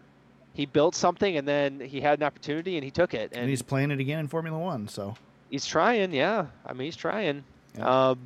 he 0.54 0.66
built 0.66 0.94
something 0.94 1.36
and 1.36 1.46
then 1.46 1.80
he 1.80 2.00
had 2.00 2.18
an 2.20 2.24
opportunity 2.24 2.76
and 2.76 2.84
he 2.84 2.90
took 2.90 3.14
it. 3.14 3.32
And 3.34 3.48
he's 3.48 3.62
playing 3.62 3.90
it 3.90 4.00
again 4.00 4.20
in 4.20 4.28
Formula 4.28 4.58
One. 4.58 4.88
So 4.88 5.16
He's 5.50 5.66
trying, 5.66 6.12
yeah. 6.12 6.46
I 6.66 6.72
mean, 6.72 6.86
he's 6.86 6.96
trying. 6.96 7.42
Yeah. 7.76 8.10
Um, 8.10 8.18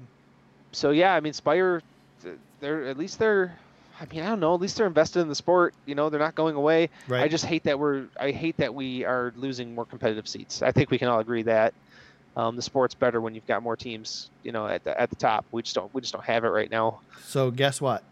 so 0.72 0.90
yeah, 0.90 1.14
I 1.14 1.20
mean, 1.20 1.32
Spire, 1.32 1.82
they're 2.60 2.84
at 2.86 2.96
least 2.98 3.18
they're. 3.18 3.56
I 4.00 4.06
mean, 4.12 4.22
I 4.24 4.30
don't 4.30 4.40
know. 4.40 4.54
At 4.54 4.60
least 4.60 4.76
they're 4.78 4.86
invested 4.86 5.20
in 5.20 5.28
the 5.28 5.34
sport. 5.34 5.74
You 5.86 5.94
know, 5.94 6.08
they're 6.10 6.18
not 6.18 6.34
going 6.34 6.56
away. 6.56 6.88
right. 7.06 7.22
I 7.22 7.28
just 7.28 7.44
hate 7.44 7.64
that 7.64 7.78
we're. 7.78 8.06
I 8.18 8.30
hate 8.32 8.56
that 8.56 8.74
we 8.74 9.04
are 9.04 9.32
losing 9.36 9.74
more 9.74 9.84
competitive 9.84 10.26
seats. 10.26 10.62
I 10.62 10.72
think 10.72 10.90
we 10.90 10.98
can 10.98 11.08
all 11.08 11.20
agree 11.20 11.42
that 11.42 11.74
um, 12.36 12.56
the 12.56 12.62
sport's 12.62 12.94
better 12.94 13.20
when 13.20 13.34
you've 13.34 13.46
got 13.46 13.62
more 13.62 13.76
teams. 13.76 14.30
You 14.42 14.52
know, 14.52 14.66
at 14.66 14.84
the 14.84 14.98
at 15.00 15.10
the 15.10 15.16
top. 15.16 15.44
We 15.52 15.62
just 15.62 15.74
don't. 15.74 15.92
We 15.94 16.00
just 16.00 16.12
don't 16.12 16.24
have 16.24 16.44
it 16.44 16.48
right 16.48 16.70
now. 16.70 17.00
so 17.24 17.50
guess 17.50 17.80
what? 17.80 18.02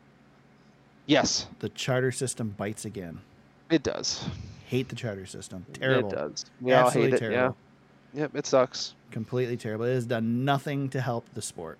Yes, 1.07 1.47
The 1.59 1.69
charter 1.71 2.13
system 2.13 2.55
bites 2.57 2.85
again. 2.85 3.21
it 3.69 3.83
does. 3.83 4.25
Hate 4.67 4.89
the 4.89 4.95
charter 4.95 5.27
system. 5.27 5.67
Terrible. 5.73 6.13
It 6.13 6.15
does. 6.15 6.45
We 6.61 6.73
all 6.73 6.87
Absolutely 6.87 7.11
hate 7.11 7.17
it. 7.17 7.31
terrible. 7.31 7.57
Yeah. 8.15 8.21
Yep. 8.23 8.37
It 8.37 8.47
sucks. 8.47 8.95
Completely 9.11 9.57
terrible. 9.57 9.87
It 9.87 9.95
has 9.95 10.07
done 10.07 10.45
nothing 10.45 10.89
to 10.91 11.01
help 11.01 11.27
the 11.35 11.43
sport. 11.43 11.79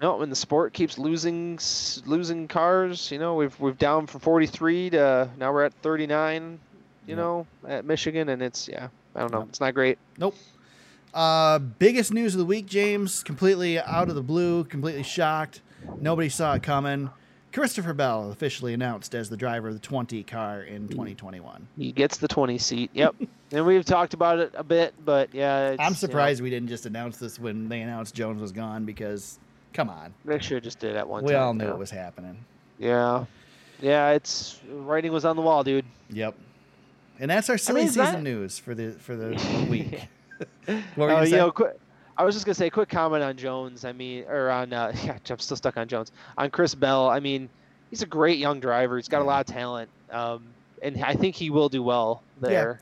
No, 0.00 0.16
when 0.18 0.30
the 0.30 0.36
sport 0.36 0.72
keeps 0.72 0.96
losing 0.96 1.58
losing 2.06 2.46
cars, 2.46 3.10
you 3.10 3.18
know, 3.18 3.34
we've 3.34 3.58
we've 3.58 3.78
down 3.78 4.06
from 4.06 4.20
43 4.20 4.90
to 4.90 5.28
now 5.38 5.52
we're 5.52 5.64
at 5.64 5.72
39, 5.82 6.42
you 6.52 6.58
Yep. 7.08 7.16
know, 7.16 7.46
at 7.66 7.84
Michigan, 7.84 8.28
and 8.28 8.40
it's 8.40 8.68
yeah, 8.68 8.88
I 9.16 9.20
don't 9.20 9.32
know, 9.32 9.40
Yep. 9.40 9.48
it's 9.48 9.60
not 9.60 9.74
great. 9.74 9.98
Nope. 10.18 10.36
Uh, 11.14 11.58
biggest 11.58 12.12
news 12.12 12.34
of 12.34 12.38
the 12.38 12.44
week, 12.44 12.66
James. 12.66 13.22
Completely 13.22 13.78
out 13.78 14.08
of 14.08 14.14
the 14.14 14.22
blue. 14.22 14.64
Completely 14.64 15.02
shocked. 15.02 15.60
Nobody 16.00 16.28
saw 16.28 16.54
it 16.54 16.62
coming. 16.62 17.10
Christopher 17.52 17.94
Bell 17.94 18.30
officially 18.30 18.74
announced 18.74 19.14
as 19.14 19.30
the 19.30 19.36
driver 19.36 19.68
of 19.68 19.74
the 19.74 19.80
20 19.80 20.22
car 20.24 20.62
in 20.62 20.86
2021. 20.88 21.66
He 21.76 21.92
gets 21.92 22.18
the 22.18 22.28
20 22.28 22.58
seat. 22.58 22.90
Yep, 22.92 23.14
and 23.52 23.66
we've 23.66 23.84
talked 23.84 24.14
about 24.14 24.38
it 24.38 24.52
a 24.54 24.62
bit, 24.62 24.94
but 25.04 25.32
yeah, 25.34 25.70
it's, 25.70 25.80
I'm 25.80 25.86
you 25.86 25.90
know, 25.90 25.96
surprised 25.96 26.42
we 26.42 26.50
didn't 26.50 26.68
just 26.68 26.86
announce 26.86 27.16
this 27.16 27.38
when 27.38 27.68
they 27.68 27.80
announced 27.80 28.14
Jones 28.14 28.40
was 28.40 28.52
gone 28.52 28.84
because, 28.84 29.38
come 29.72 29.88
on, 29.88 30.12
they 30.24 30.34
have 30.34 30.62
just 30.62 30.78
did 30.78 30.94
at 30.94 31.08
one 31.08 31.24
we 31.24 31.32
time. 31.32 31.42
all 31.42 31.54
knew 31.54 31.64
yeah. 31.64 31.70
it 31.70 31.78
was 31.78 31.90
happening. 31.90 32.36
Yeah, 32.78 33.24
yeah, 33.80 34.10
it's 34.10 34.60
writing 34.70 35.10
was 35.10 35.24
on 35.24 35.34
the 35.36 35.42
wall, 35.42 35.64
dude. 35.64 35.86
Yep. 36.10 36.36
And 37.18 37.30
that's 37.30 37.50
our 37.50 37.58
silly 37.58 37.82
it's 37.82 37.94
season 37.94 38.12
not- 38.12 38.22
news 38.22 38.58
for 38.58 38.74
the 38.74 38.92
for 38.92 39.16
the 39.16 39.30
week. 39.70 40.02
What 40.66 40.78
were 40.96 41.08
you 41.10 41.16
Uh, 41.16 41.22
you 41.24 41.36
know, 41.36 41.50
quick, 41.50 41.78
I 42.16 42.24
was 42.24 42.34
just 42.34 42.44
gonna 42.46 42.54
say, 42.54 42.70
quick 42.70 42.88
comment 42.88 43.22
on 43.22 43.36
Jones. 43.36 43.84
I 43.84 43.92
mean, 43.92 44.24
or 44.28 44.50
on 44.50 44.72
uh, 44.72 44.92
yeah, 45.04 45.18
I'm 45.30 45.38
still 45.38 45.56
stuck 45.56 45.76
on 45.76 45.88
Jones. 45.88 46.12
On 46.36 46.50
Chris 46.50 46.74
Bell, 46.74 47.08
I 47.08 47.20
mean, 47.20 47.48
he's 47.90 48.02
a 48.02 48.06
great 48.06 48.38
young 48.38 48.60
driver. 48.60 48.96
He's 48.96 49.08
got 49.08 49.22
a 49.22 49.24
lot 49.24 49.40
of 49.48 49.52
talent, 49.52 49.88
um, 50.10 50.44
and 50.82 51.02
I 51.04 51.14
think 51.14 51.34
he 51.36 51.50
will 51.50 51.68
do 51.68 51.82
well 51.82 52.22
Yeah. 52.42 52.48
there 52.48 52.80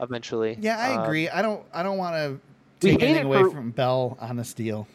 eventually. 0.00 0.56
Yeah, 0.60 0.78
I 0.78 0.94
Um, 0.96 1.02
agree. 1.04 1.28
I 1.28 1.42
don't. 1.42 1.62
I 1.72 1.82
don't 1.82 1.98
want 1.98 2.14
to 2.16 2.40
take 2.80 3.02
anything 3.02 3.24
away 3.26 3.42
for- 3.42 3.50
from 3.50 3.70
Bell 3.70 4.16
on 4.20 4.36
this 4.36 4.52
deal. 4.54 4.86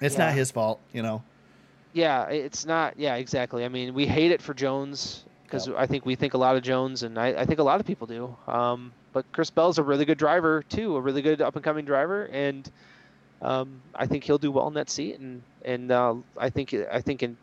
It's 0.00 0.16
not 0.18 0.32
his 0.32 0.50
fault, 0.50 0.78
you 0.92 1.02
know. 1.02 1.22
Yeah, 1.92 2.24
it's 2.28 2.64
not. 2.66 2.98
Yeah, 2.98 3.16
exactly. 3.16 3.64
I 3.64 3.68
mean, 3.68 3.94
we 3.94 4.06
hate 4.06 4.30
it 4.30 4.40
for 4.40 4.54
Jones 4.54 5.24
because 5.44 5.68
I 5.68 5.86
think 5.86 6.04
we 6.06 6.14
think 6.14 6.34
a 6.34 6.38
lot 6.38 6.54
of 6.56 6.62
Jones, 6.62 7.02
and 7.02 7.18
I, 7.18 7.28
I 7.28 7.44
think 7.46 7.58
a 7.58 7.62
lot 7.62 7.80
of 7.80 7.86
people 7.86 8.06
do. 8.06 8.36
Um, 8.46 8.92
but 9.18 9.32
Chris 9.32 9.50
Bell's 9.50 9.78
a 9.78 9.82
really 9.82 10.04
good 10.04 10.16
driver 10.16 10.62
too, 10.68 10.94
a 10.94 11.00
really 11.00 11.22
good 11.22 11.42
up 11.42 11.56
and 11.56 11.64
coming 11.64 11.84
driver, 11.84 12.26
and 12.26 12.70
um, 13.42 13.82
I 13.92 14.06
think 14.06 14.22
he'll 14.22 14.38
do 14.38 14.52
well 14.52 14.68
in 14.68 14.74
that 14.74 14.88
seat. 14.88 15.18
And 15.18 15.42
and 15.64 15.90
uh, 15.90 16.14
I 16.36 16.50
think 16.50 16.72
I 16.72 17.00
think 17.00 17.24
in 17.24 17.36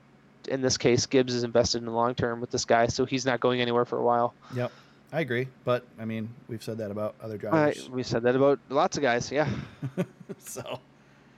in 0.47 0.61
this 0.61 0.77
case, 0.77 1.05
Gibbs 1.05 1.33
is 1.33 1.43
invested 1.43 1.79
in 1.79 1.85
the 1.85 1.91
long 1.91 2.15
term 2.15 2.39
with 2.39 2.49
this 2.49 2.63
guy, 2.63 2.87
so 2.87 3.03
he's 3.03 3.25
not 3.25 3.41
going 3.41 3.59
anywhere 3.59 3.83
for 3.83 3.97
a 3.97 4.03
while. 4.03 4.33
Yep, 4.55 4.71
I 5.11 5.19
agree. 5.19 5.49
But 5.65 5.83
I 5.99 6.05
mean, 6.05 6.29
we've 6.47 6.63
said 6.63 6.77
that 6.77 6.91
about 6.91 7.15
other 7.21 7.37
drivers. 7.37 7.89
we 7.89 8.03
said 8.03 8.23
that 8.23 8.37
about 8.37 8.59
lots 8.69 8.95
of 8.95 9.03
guys. 9.03 9.29
Yeah, 9.29 9.49
so, 10.39 10.79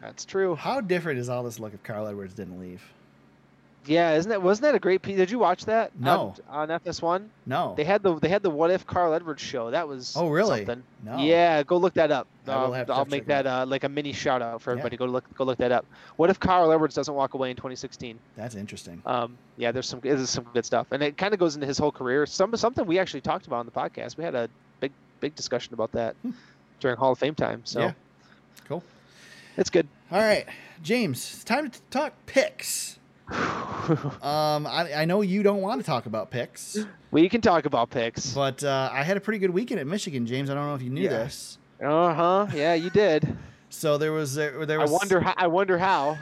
that's 0.01 0.23
true. 0.23 0.53
how 0.53 0.81
different 0.81 1.17
is 1.17 1.29
all 1.29 1.41
this 1.41 1.59
look 1.59 1.73
if 1.73 1.81
Carl 1.81 2.05
Edwards 2.05 2.35
didn't 2.35 2.59
leave? 2.59 2.83
Yeah, 3.87 4.13
isn't 4.15 4.29
that 4.29 4.41
wasn't 4.41 4.63
that 4.63 4.75
a 4.75 4.79
great 4.79 5.01
piece? 5.01 5.17
Did 5.17 5.31
you 5.31 5.39
watch 5.39 5.65
that? 5.65 5.91
No. 5.99 6.35
On, 6.49 6.69
on 6.69 6.79
FS1, 6.81 7.25
No. 7.45 7.73
they 7.77 7.83
had 7.83 8.03
the 8.03 8.19
they 8.19 8.27
had 8.29 8.43
the 8.43 8.49
What 8.49 8.69
If 8.71 8.85
Carl 8.85 9.13
Edwards 9.13 9.41
show. 9.41 9.71
That 9.71 9.87
was 9.87 10.15
Oh, 10.17 10.27
really? 10.29 10.65
something. 10.65 10.83
no. 11.03 11.17
Yeah, 11.17 11.63
go 11.63 11.77
look 11.77 11.93
that 11.95 12.11
up. 12.11 12.27
I 12.47 12.63
will 12.63 12.73
have 12.73 12.89
I'll 12.89 13.05
make 13.05 13.25
that 13.27 13.45
uh, 13.47 13.65
like 13.67 13.83
a 13.83 13.89
mini 13.89 14.13
shout 14.13 14.41
out 14.41 14.61
for 14.61 14.71
Yeah. 14.71 14.79
everybody. 14.79 14.97
Go 14.97 15.05
look 15.05 15.23
go 15.35 15.43
look 15.43 15.57
that 15.59 15.71
up. 15.71 15.85
What 16.17 16.29
if 16.29 16.39
Carl 16.39 16.71
Edwards 16.71 16.95
doesn't 16.95 17.13
walk 17.13 17.33
away 17.33 17.49
in 17.49 17.55
2016? 17.55 18.17
That's 18.35 18.55
interesting. 18.55 19.01
Um, 19.05 19.37
yeah, 19.57 19.71
there's 19.71 19.87
some 19.87 19.99
there's 20.01 20.29
some 20.29 20.45
good 20.53 20.65
stuff, 20.65 20.87
and 20.91 21.01
it 21.03 21.17
kind 21.17 21.33
of 21.33 21.39
goes 21.39 21.55
into 21.55 21.67
his 21.67 21.77
whole 21.77 21.91
career. 21.91 22.25
Some 22.25 22.55
something 22.55 22.85
we 22.85 22.99
actually 22.99 23.21
talked 23.21 23.47
about 23.47 23.57
on 23.59 23.65
the 23.65 23.71
podcast. 23.71 24.17
We 24.17 24.23
had 24.23 24.35
a 24.35 24.49
big 24.79 24.91
big 25.19 25.35
discussion 25.35 25.73
about 25.73 25.91
that 25.93 26.15
during 26.79 26.97
Hall 26.97 27.11
of 27.13 27.19
Fame 27.19 27.35
time. 27.35 27.61
So 27.65 27.79
Hmm. 27.81 27.85
Yeah. 27.87 27.93
Cool. 28.67 28.83
it's 29.57 29.69
good. 29.69 29.87
All 30.11 30.19
right, 30.19 30.45
James, 30.83 31.17
it's 31.33 31.43
time 31.43 31.69
to 31.69 31.81
talk 31.89 32.13
picks. 32.25 32.97
Um, 34.21 34.67
I, 34.67 34.91
I 34.97 35.05
know 35.05 35.21
you 35.21 35.43
don't 35.43 35.61
want 35.61 35.79
to 35.79 35.85
talk 35.85 36.07
about 36.07 36.29
picks, 36.29 36.77
we 37.11 37.29
can 37.29 37.39
talk 37.39 37.65
about 37.65 37.89
picks. 37.89 38.33
but 38.33 38.61
uh, 38.63 38.89
I 38.91 39.03
had 39.03 39.15
a 39.15 39.21
pretty 39.21 39.39
good 39.39 39.51
weekend 39.51 39.79
at 39.79 39.87
Michigan, 39.87 40.25
James. 40.25 40.49
I 40.49 40.55
don't 40.55 40.67
know 40.67 40.75
if 40.75 40.81
you 40.81 40.89
knew 40.89 41.03
Yeah. 41.03 41.09
this. 41.09 41.57
Uh 41.81 42.13
huh. 42.13 42.47
Yeah, 42.53 42.73
you 42.73 42.89
did. 42.89 43.37
So 43.69 43.97
there 43.97 44.13
was 44.13 44.33
there, 44.33 44.65
there 44.65 44.79
I 44.79 44.83
was 44.83 44.91
wonder 44.91 45.19
how. 45.19 45.33
I 45.35 45.47
wonder 45.47 45.77
how. 45.77 46.17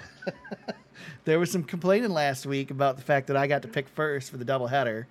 there 1.26 1.38
was 1.39 1.51
some 1.51 1.64
complaining 1.64 2.10
last 2.10 2.47
week 2.47 2.72
about 2.72 2.95
the 2.97 3.03
fact 3.03 3.28
that 3.28 3.38
I 3.38 3.45
got 3.45 3.62
to 3.62 3.68
pick 3.68 3.88
first 3.88 4.32
for 4.32 4.38
the 4.38 4.43
doubleheader. 4.45 5.06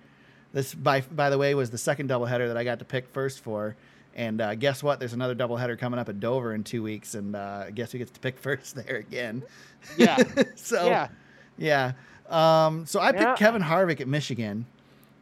This, 0.51 0.73
by 0.75 0.99
by 0.99 1.29
the 1.29 1.37
way, 1.37 1.55
was 1.55 1.69
the 1.71 1.77
second 1.77 2.09
doubleheader 2.09 2.47
that 2.49 2.57
I 2.57 2.65
got 2.65 2.79
to 2.79 2.85
pick 2.85 3.07
first 3.07 3.39
for. 3.41 3.77
And 4.15 4.41
uh, 4.41 4.55
guess 4.55 4.83
what? 4.83 4.99
There's 4.99 5.13
another 5.13 5.33
doubleheader 5.33 5.79
coming 5.79 5.97
up 5.97 6.09
at 6.09 6.19
Dover 6.19 6.53
in 6.53 6.65
two 6.65 6.83
weeks, 6.83 7.15
and 7.15 7.37
uh, 7.37 7.71
guess 7.71 7.93
who 7.93 7.99
gets 7.99 8.11
to 8.11 8.19
pick 8.19 8.37
first 8.37 8.75
there 8.75 8.97
again? 8.97 9.41
Yeah. 9.97 10.17
so 10.55 10.85
yeah. 10.87 11.07
Yeah. 11.57 11.93
Um, 12.29 12.85
so 12.85 12.99
I 12.99 13.11
picked 13.11 13.23
Yeah. 13.23 13.35
Kevin 13.35 13.61
Harvick 13.61 14.01
at 14.01 14.07
Michigan, 14.07 14.65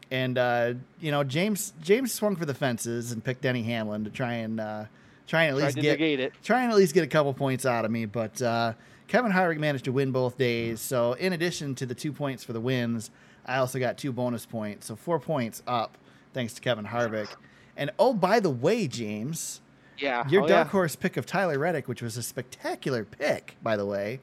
and 0.10 0.38
uh, 0.38 0.74
you 1.02 1.12
know 1.12 1.24
James 1.24 1.74
James 1.82 2.14
swung 2.14 2.36
for 2.36 2.46
the 2.46 2.54
fences 2.54 3.12
and 3.12 3.24
picked 3.24 3.42
Denny 3.42 3.64
Hamlin 3.64 4.04
to 4.06 4.10
try 4.10 4.34
and 4.36 4.60
uh, 4.60 4.86
try 5.28 5.44
and 5.44 5.58
at 5.58 5.64
least 5.64 5.78
get 5.78 6.00
it. 6.00 6.34
try 6.44 6.62
and 6.64 6.72
at 6.72 6.78
least 6.78 6.94
get 6.94 7.04
a 7.04 7.08
couple 7.08 7.34
points 7.34 7.66
out 7.66 7.84
of 7.86 7.92
me. 7.92 8.06
But 8.06 8.42
uh, 8.42 8.74
Kevin 9.08 9.32
Harvick 9.32 9.58
managed 9.60 9.86
to 9.86 9.92
win 9.92 10.12
both 10.12 10.38
days. 10.38 10.80
So 10.80 11.14
in 11.14 11.34
addition 11.34 11.76
to 11.76 11.86
the 11.86 11.96
two 11.96 12.14
points 12.14 12.44
for 12.44 12.54
the 12.54 12.62
wins, 12.62 13.12
I 13.46 13.58
also 13.58 13.80
got 13.80 13.98
two 13.98 14.12
bonus 14.14 14.46
points. 14.46 14.88
So 14.88 14.96
four 14.96 15.20
points 15.20 15.62
up 15.68 15.98
thanks 16.34 16.54
to 16.54 16.62
Kevin 16.62 16.86
Harvick. 16.86 17.28
And 17.76 17.92
oh, 18.00 18.14
by 18.14 18.40
the 18.40 18.50
way, 18.50 18.88
James, 18.88 19.60
Yeah. 19.98 20.28
your 20.30 20.44
oh, 20.44 20.48
dark 20.48 20.68
yeah. 20.68 20.72
horse 20.72 20.96
pick 20.96 21.18
of 21.18 21.26
Tyler 21.26 21.60
Reddick, 21.60 21.88
which 21.88 22.02
was 22.02 22.18
a 22.18 22.24
spectacular 22.24 23.04
pick, 23.04 23.56
by 23.62 23.76
the 23.76 23.86
way. 23.86 24.20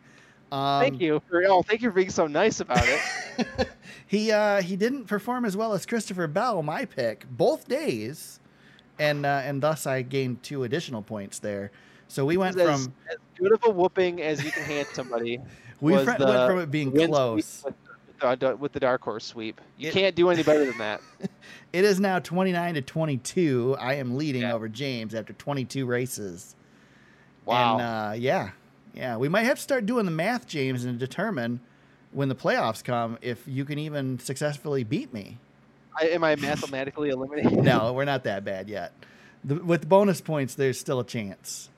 Um, 0.53 0.81
Thank 0.83 1.01
you 1.01 1.23
for 1.29 1.43
oh, 1.47 1.63
thank 1.63 1.81
you 1.83 1.91
for 1.91 1.95
being 1.95 2.11
so 2.11 2.27
nice 2.27 2.59
about 2.61 2.85
it. 2.87 3.69
he 4.07 4.33
uh, 4.33 4.63
he 4.63 4.75
didn't 4.77 5.05
perform 5.05 5.45
as 5.45 5.57
well 5.57 5.73
as 5.73 5.87
Christopher 5.87 6.27
Bell, 6.27 6.63
my 6.63 6.85
pick, 6.85 7.25
both 7.31 7.69
days, 7.69 8.41
and 8.99 9.25
uh, 9.25 9.43
and 9.45 9.63
thus 9.63 9.87
I 9.87 10.03
gained 10.03 10.43
two 10.43 10.65
additional 10.65 11.03
points 11.03 11.39
there. 11.39 11.71
So 12.09 12.25
we 12.25 12.37
went 12.37 12.59
as, 12.59 12.67
from 12.85 12.93
as 13.09 13.19
good 13.39 13.53
of 13.53 13.63
a 13.65 13.71
whooping 13.71 14.21
as 14.21 14.45
you 14.45 14.51
can 14.51 14.65
hand 14.65 14.89
somebody. 14.93 15.39
we 15.81 15.93
fr- 15.93 16.11
went 16.11 16.19
from 16.19 16.59
it 16.59 16.71
being 16.71 16.91
close. 16.93 17.63
With, 17.65 18.41
the, 18.41 18.57
with 18.57 18.73
the 18.73 18.81
dark 18.81 19.03
horse 19.03 19.25
sweep, 19.25 19.61
you 19.79 19.89
It- 19.89 19.95
can't 19.95 20.17
do 20.17 20.29
any 20.31 20.43
better 20.43 20.65
than 20.67 20.79
that. 20.79 21.01
It 21.73 21.85
is 21.85 22.01
now 22.01 22.19
twenty 22.19 22.51
nine 22.51 22.75
to 22.75 22.83
twenty 22.83 23.19
two. 23.19 23.77
I 23.79 23.95
am 23.95 24.17
leading 24.17 24.43
Yeah. 24.43 24.55
over 24.55 24.69
James 24.69 25.15
after 25.15 25.33
twenty 25.35 25.65
two 25.65 25.87
races. 25.87 26.57
Wow. 27.45 27.75
And 27.75 27.83
uh, 27.83 28.13
yeah, 28.17 28.51
yeah, 28.95 29.17
we 29.17 29.29
might 29.29 29.43
have 29.43 29.57
to 29.57 29.63
start 29.63 29.87
doing 29.87 30.05
the 30.05 30.11
math, 30.11 30.47
James, 30.47 30.85
and 30.85 30.99
determine 30.99 31.61
when 32.13 32.29
the 32.29 32.35
playoffs 32.35 32.83
come 32.83 33.19
if 33.23 33.47
you 33.47 33.65
can 33.65 33.79
even 33.79 34.19
successfully 34.19 34.85
beat 34.85 35.13
me. 35.13 35.39
I, 35.99 36.07
am 36.09 36.25
I 36.25 36.37
mathematically 36.37 37.11
eliminated? 37.11 37.53
No, 37.65 37.93
we're 37.93 38.05
not 38.05 38.25
that 38.25 38.45
bad 38.45 38.69
yet. 38.69 38.93
The, 39.45 39.57
with 39.57 39.89
bonus 39.89 40.21
points, 40.21 40.55
there's 40.55 40.79
still 40.79 41.01
a 41.01 41.05
chance. 41.05 41.69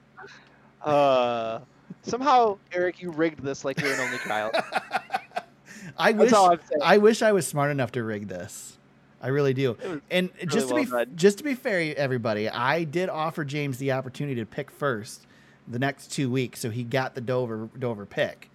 Uh, 0.83 1.61
somehow, 2.03 2.59
Eric, 2.73 3.01
you 3.01 3.11
rigged 3.11 3.43
this 3.43 3.65
like 3.65 3.81
you're 3.81 3.93
an 3.93 4.01
only 4.01 4.19
child. 4.19 4.55
I 5.99 6.13
That's 6.13 6.33
wish. 6.33 6.61
I 6.83 6.99
wish 6.99 7.23
I 7.23 7.33
was 7.33 7.47
smart 7.47 7.71
enough 7.71 7.93
to 7.93 8.03
rig 8.03 8.29
this. 8.29 8.79
I 9.21 9.29
really 9.29 9.55
do. 9.55 9.77
And 10.11 10.31
just 10.47 10.69
to 10.69 10.75
well 10.75 10.85
be 10.85 10.91
done. 10.91 11.13
just 11.15 11.39
to 11.39 11.45
be 11.45 11.55
fair, 11.55 11.95
everybody, 11.97 12.49
I 12.49 12.83
did 12.83 13.09
offer 13.09 13.45
James 13.45 13.79
the 13.79 13.93
opportunity 13.93 14.41
to 14.41 14.47
pick 14.47 14.71
first 14.71 15.27
the 15.69 15.79
next 15.79 16.13
two 16.13 16.31
weeks, 16.31 16.61
so 16.61 16.71
he 16.71 16.83
got 16.85 17.15
the 17.15 17.21
Dover 17.21 17.69
Dover 17.79 18.07
pick. 18.07 18.49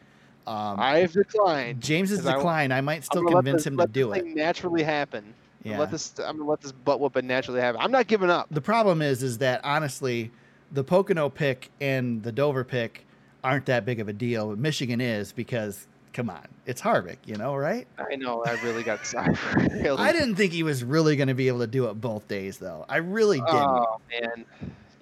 Um, 0.46 0.80
I've 0.80 1.12
declined. 1.12 1.82
James 1.82 2.10
has 2.10 2.24
declined. 2.24 2.74
I 2.74 2.82
might 2.82 3.04
still 3.04 3.20
I'm 3.22 3.26
gonna 3.26 3.36
let 3.38 3.46
convince 3.46 3.64
this- 3.64 3.68
him 3.74 3.78
to 3.78 3.88
do 3.88 4.14
it. 4.14 4.26
Naturally 4.26 4.84
happen. 4.84 5.34
Yeah. 5.64 5.80
Let 5.80 5.92
this. 5.92 6.14
I'm 6.20 6.38
gonna 6.38 6.50
let 6.50 6.62
this 6.62 6.72
butt 6.72 7.00
whooping 7.02 7.28
naturally 7.28 7.60
happen. 7.60 7.82
I'm 7.82 7.92
not 7.92 8.08
giving 8.08 8.30
up. 8.30 8.48
The 8.52 8.62
problem 8.62 9.02
is, 9.02 9.24
is 9.24 9.40
that 9.40 9.60
honestly, 9.66 10.32
the 10.72 10.84
Pocono 10.84 11.30
pick 11.30 11.70
and 11.82 12.24
the 12.24 12.32
Dover 12.32 12.64
pick 12.64 13.06
aren't 13.44 13.66
that 13.66 13.84
big 13.86 14.00
of 14.00 14.08
a 14.08 14.14
deal. 14.14 14.50
But 14.50 14.60
Michigan 14.60 15.02
is 15.02 15.34
because, 15.34 15.88
come 16.14 16.30
on, 16.30 16.46
it's 16.66 16.82
Harvick, 16.82 17.18
you 17.26 17.36
know, 17.36 17.56
right? 17.56 17.86
I 17.98 18.16
know. 18.16 18.44
I 18.46 18.54
really 18.64 18.84
got 18.84 19.06
sorry. 19.06 19.36
really. 19.74 19.98
I 19.98 20.14
didn't 20.14 20.36
think 20.36 20.54
he 20.54 20.64
was 20.64 20.84
really 20.84 21.16
going 21.18 21.28
to 21.28 21.34
be 21.34 21.48
able 21.50 21.60
to 21.60 21.68
do 21.68 21.88
it 21.90 21.96
both 22.00 22.28
days, 22.30 22.58
though. 22.58 22.86
I 22.88 22.98
really 22.98 23.40
didn't. 23.40 23.56
Oh 23.56 23.98
man. 24.10 24.46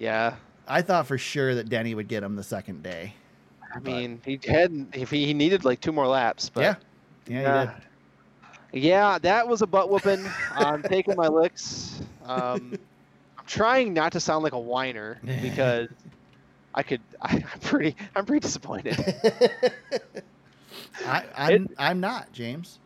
Yeah. 0.00 0.34
I 0.66 0.82
thought 0.82 1.06
for 1.06 1.18
sure 1.18 1.54
that 1.54 1.68
Denny 1.68 1.94
would 1.94 2.08
get 2.08 2.22
him 2.22 2.36
the 2.36 2.42
second 2.42 2.82
day. 2.82 3.14
I 3.74 3.78
mean, 3.80 4.20
he 4.24 4.40
had 4.46 4.86
if 4.94 5.10
he, 5.10 5.26
he 5.26 5.34
needed 5.34 5.64
like 5.64 5.80
two 5.80 5.92
more 5.92 6.06
laps, 6.06 6.48
but 6.48 6.62
yeah, 6.62 6.74
yeah, 7.26 7.74
did. 8.72 8.82
yeah, 8.82 9.18
that 9.18 9.46
was 9.46 9.62
a 9.62 9.66
butt 9.66 9.90
whooping. 9.90 10.24
I'm 10.52 10.82
taking 10.84 11.14
my 11.16 11.28
licks. 11.28 12.00
Um, 12.24 12.78
I'm 13.38 13.44
trying 13.46 13.92
not 13.92 14.12
to 14.12 14.20
sound 14.20 14.44
like 14.44 14.54
a 14.54 14.58
whiner 14.58 15.18
because 15.42 15.88
I 16.74 16.82
could. 16.82 17.00
I, 17.20 17.34
I'm 17.52 17.60
pretty. 17.60 17.96
I'm 18.14 18.24
pretty 18.24 18.40
disappointed. 18.40 18.96
I, 21.04 21.24
I'm, 21.36 21.68
I'm 21.78 22.00
not 22.00 22.32
James. 22.32 22.78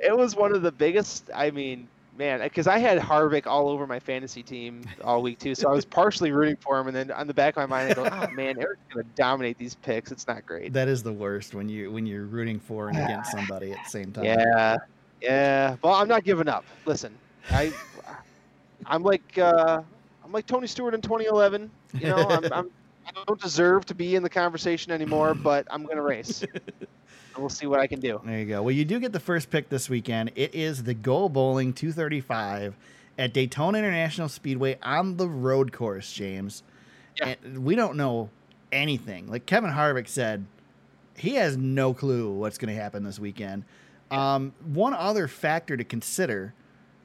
it 0.00 0.16
was 0.16 0.34
one 0.34 0.54
of 0.54 0.62
the 0.62 0.72
biggest. 0.72 1.28
I 1.34 1.50
mean, 1.50 1.88
man, 2.18 2.40
because 2.40 2.66
I 2.66 2.78
had 2.78 2.98
Harvick 2.98 3.46
all 3.46 3.68
over 3.68 3.86
my 3.86 4.00
fantasy 4.00 4.42
team 4.42 4.82
all 5.02 5.22
week 5.22 5.38
too, 5.38 5.54
so 5.54 5.70
I 5.70 5.72
was 5.72 5.84
partially 5.84 6.32
rooting 6.32 6.56
for 6.56 6.78
him, 6.78 6.88
and 6.88 6.96
then 6.96 7.10
on 7.12 7.26
the 7.26 7.34
back 7.34 7.56
of 7.56 7.68
my 7.68 7.84
mind, 7.84 7.92
I 7.92 7.94
go, 7.94 8.08
"Oh 8.10 8.30
man, 8.34 8.58
Eric's 8.60 8.82
gonna 8.92 9.06
dominate 9.14 9.56
these 9.56 9.76
picks. 9.76 10.10
It's 10.10 10.26
not 10.26 10.44
great." 10.44 10.72
That 10.72 10.88
is 10.88 11.02
the 11.02 11.12
worst 11.12 11.54
when 11.54 11.68
you 11.68 11.90
when 11.92 12.04
you're 12.04 12.24
rooting 12.24 12.58
for 12.58 12.88
and 12.88 12.98
against 12.98 13.30
somebody 13.30 13.72
at 13.72 13.78
the 13.84 13.90
same 13.90 14.12
time. 14.12 14.24
Yeah, 14.24 14.76
yeah. 15.22 15.76
Well, 15.82 15.94
I'm 15.94 16.08
not 16.08 16.24
giving 16.24 16.48
up. 16.48 16.64
Listen, 16.84 17.14
I, 17.50 17.72
I'm 18.84 19.02
like, 19.02 19.38
uh, 19.38 19.82
I'm 20.24 20.32
like 20.32 20.46
Tony 20.46 20.66
Stewart 20.66 20.94
in 20.94 21.00
2011. 21.00 21.70
You 21.94 22.06
know, 22.08 22.28
I'm, 22.28 22.52
I'm, 22.52 22.70
I 23.06 23.10
don't 23.26 23.40
deserve 23.40 23.86
to 23.86 23.94
be 23.94 24.16
in 24.16 24.22
the 24.22 24.30
conversation 24.30 24.92
anymore, 24.92 25.34
but 25.34 25.66
I'm 25.70 25.84
gonna 25.86 26.02
race. 26.02 26.44
we'll 27.38 27.48
see 27.48 27.66
what 27.66 27.80
I 27.80 27.86
can 27.86 28.00
do. 28.00 28.20
There 28.24 28.38
you 28.38 28.46
go. 28.46 28.62
Well, 28.62 28.74
you 28.74 28.84
do 28.84 29.00
get 29.00 29.12
the 29.12 29.20
first 29.20 29.50
pick 29.50 29.68
this 29.68 29.88
weekend. 29.88 30.32
It 30.34 30.54
is 30.54 30.84
the 30.84 30.94
Go 30.94 31.28
Bowling 31.28 31.72
235 31.72 32.76
at 33.18 33.32
Daytona 33.32 33.78
International 33.78 34.28
Speedway 34.28 34.78
on 34.82 35.16
the 35.16 35.28
road 35.28 35.72
course, 35.72 36.12
James. 36.12 36.62
Yeah. 37.16 37.34
And 37.44 37.64
we 37.64 37.74
don't 37.74 37.96
know 37.96 38.30
anything. 38.72 39.28
Like 39.28 39.46
Kevin 39.46 39.70
Harvick 39.70 40.08
said, 40.08 40.46
he 41.16 41.34
has 41.34 41.56
no 41.56 41.92
clue 41.92 42.32
what's 42.32 42.58
going 42.58 42.74
to 42.74 42.80
happen 42.80 43.02
this 43.02 43.18
weekend. 43.18 43.64
Um, 44.10 44.54
one 44.64 44.94
other 44.94 45.28
factor 45.28 45.76
to 45.76 45.84
consider 45.84 46.54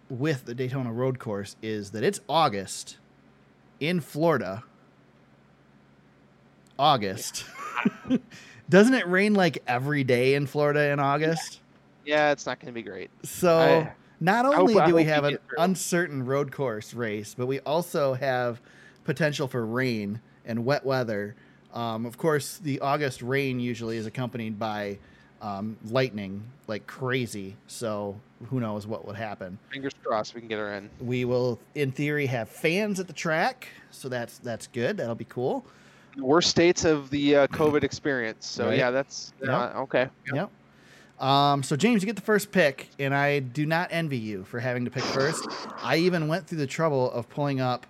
with 0.09 0.45
the 0.45 0.53
Daytona 0.53 0.93
road 0.93 1.19
course 1.19 1.55
is 1.61 1.91
that 1.91 2.03
it's 2.03 2.19
August 2.29 2.97
in 3.79 3.99
Florida. 3.99 4.63
August. 6.77 7.45
Doesn't 8.69 8.93
it 8.93 9.07
rain 9.07 9.33
like 9.33 9.61
every 9.67 10.03
day 10.03 10.35
in 10.35 10.47
Florida 10.47 10.89
in 10.91 10.99
August? 10.99 11.59
Yeah, 12.05 12.31
it's 12.31 12.45
not 12.45 12.59
gonna 12.59 12.71
be 12.73 12.81
great. 12.83 13.09
So 13.23 13.57
I- 13.57 13.93
not 14.19 14.45
only 14.45 14.77
I 14.79 14.85
do 14.87 14.95
we 14.95 15.03
hope 15.03 15.05
we 15.05 15.11
have 15.11 15.23
an 15.25 15.37
uncertain 15.57 16.25
road 16.25 16.51
course 16.51 16.93
race, 16.93 17.33
but 17.37 17.45
we 17.45 17.59
also 17.61 18.13
have 18.13 18.61
potential 19.03 19.47
for 19.47 19.65
rain 19.65 20.21
and 20.45 20.65
wet 20.65 20.85
weather. 20.85 21.35
Um, 21.73 22.05
of 22.05 22.17
course, 22.17 22.57
the 22.57 22.79
August 22.79 23.21
rain 23.21 23.59
usually 23.59 23.97
is 23.97 24.05
accompanied 24.05 24.57
by 24.59 24.97
um, 25.41 25.75
lightning 25.89 26.41
like 26.67 26.87
crazy. 26.87 27.57
So 27.67 28.17
who 28.49 28.61
knows 28.61 28.87
what 28.87 29.05
would 29.05 29.17
happen? 29.17 29.59
Fingers 29.71 29.91
crossed 30.01 30.35
we 30.35 30.39
can 30.41 30.47
get 30.47 30.57
her 30.59 30.73
in. 30.73 30.89
We 31.01 31.25
will, 31.25 31.59
in 31.75 31.91
theory, 31.91 32.27
have 32.27 32.47
fans 32.47 32.99
at 33.01 33.07
the 33.07 33.13
track, 33.13 33.67
so 33.91 34.07
that's 34.07 34.37
that's 34.37 34.67
good. 34.67 34.95
That'll 34.97 35.15
be 35.15 35.25
cool. 35.25 35.65
Worst 36.17 36.49
states 36.49 36.85
of 36.85 37.09
the 37.09 37.35
uh, 37.35 37.47
COVID 37.47 37.83
experience. 37.83 38.45
So 38.45 38.67
Right. 38.67 38.77
yeah, 38.77 38.91
that's 38.91 39.33
Yep. 39.41 39.49
uh, 39.49 39.81
okay. 39.81 40.09
Yep. 40.33 40.49
Um, 41.19 41.63
so 41.63 41.75
James, 41.75 42.01
you 42.01 42.05
get 42.07 42.15
the 42.15 42.21
first 42.21 42.51
pick, 42.51 42.89
and 42.99 43.13
I 43.15 43.39
do 43.39 43.65
not 43.65 43.89
envy 43.91 44.17
you 44.17 44.43
for 44.43 44.59
having 44.59 44.85
to 44.85 44.91
pick 44.91 45.03
first. 45.03 45.47
I 45.81 45.97
even 45.97 46.27
went 46.27 46.47
through 46.47 46.57
the 46.57 46.67
trouble 46.67 47.11
of 47.11 47.29
pulling 47.29 47.61
up 47.61 47.85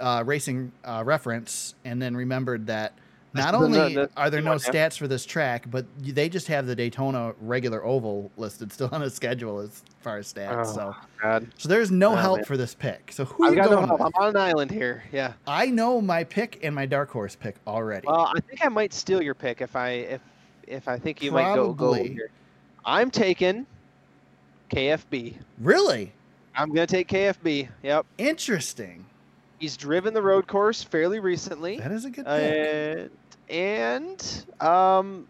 uh, 0.00 0.22
racing 0.26 0.72
uh, 0.84 1.02
reference, 1.04 1.74
and 1.84 2.00
then 2.00 2.16
remembered 2.16 2.66
that 2.68 2.94
not 3.36 3.52
This 3.52 3.68
is 3.70 3.76
the- 3.76 3.82
only 3.84 4.08
are 4.16 4.30
there 4.30 4.42
no 4.42 4.54
stats 4.56 4.96
for 4.98 5.06
this 5.08 5.24
track, 5.24 5.64
but 5.70 5.86
they 6.00 6.28
just 6.28 6.46
have 6.48 6.66
the 6.66 6.74
Daytona 6.76 7.34
regular 7.40 7.84
oval 7.84 8.30
listed 8.36 8.72
still 8.72 8.88
on 8.92 9.00
the 9.00 9.10
schedule 9.10 9.60
as 9.60 9.82
far 10.00 10.18
as 10.18 10.32
stats. 10.32 10.66
Oh, 10.68 10.72
so, 10.74 10.96
God. 11.22 11.48
so 11.58 11.68
there's 11.68 11.90
no 11.90 12.12
Oh, 12.12 12.16
help 12.16 12.36
man. 12.38 12.44
for 12.44 12.56
this 12.56 12.74
pick. 12.74 13.10
So 13.12 13.24
who 13.24 13.44
I've 13.46 13.54
you 13.54 13.62
got 13.62 13.70
no 13.70 13.86
help. 13.86 14.00
with? 14.00 14.12
I'm 14.16 14.22
on 14.22 14.28
an 14.30 14.36
island 14.36 14.70
here. 14.70 15.04
Yeah. 15.12 15.32
I 15.46 15.66
know 15.66 16.00
my 16.00 16.24
pick 16.24 16.60
and 16.62 16.74
my 16.74 16.86
dark 16.86 17.10
horse 17.10 17.36
pick 17.36 17.56
already. 17.66 18.06
Well, 18.06 18.30
I 18.34 18.40
think 18.40 18.64
I 18.64 18.68
might 18.68 18.92
steal 18.92 19.22
your 19.22 19.34
pick 19.34 19.60
if 19.60 19.76
I 19.76 19.90
if 19.90 20.20
if 20.66 20.88
I 20.88 20.98
think 20.98 21.22
you 21.22 21.30
might 21.32 21.54
go 21.54 21.72
go 21.72 21.92
here. 21.92 22.30
I'm 22.84 23.10
taking 23.10 23.66
KFB. 24.70 25.34
really 25.60 26.12
I'm 26.54 26.68
gonna 26.70 26.86
take 26.86 27.08
KFB. 27.08 27.68
Yep. 27.82 28.06
interesting. 28.18 29.04
He's 29.58 29.76
driven 29.76 30.14
the 30.14 30.22
road 30.22 30.46
course 30.46 30.82
fairly 30.82 31.18
recently, 31.20 31.78
That 31.78 31.92
is 31.92 32.04
a 32.04 32.10
good 32.10 32.26
pick. 32.26 32.56
uh, 32.56 33.08
and 33.48 34.46
um, 34.60 35.28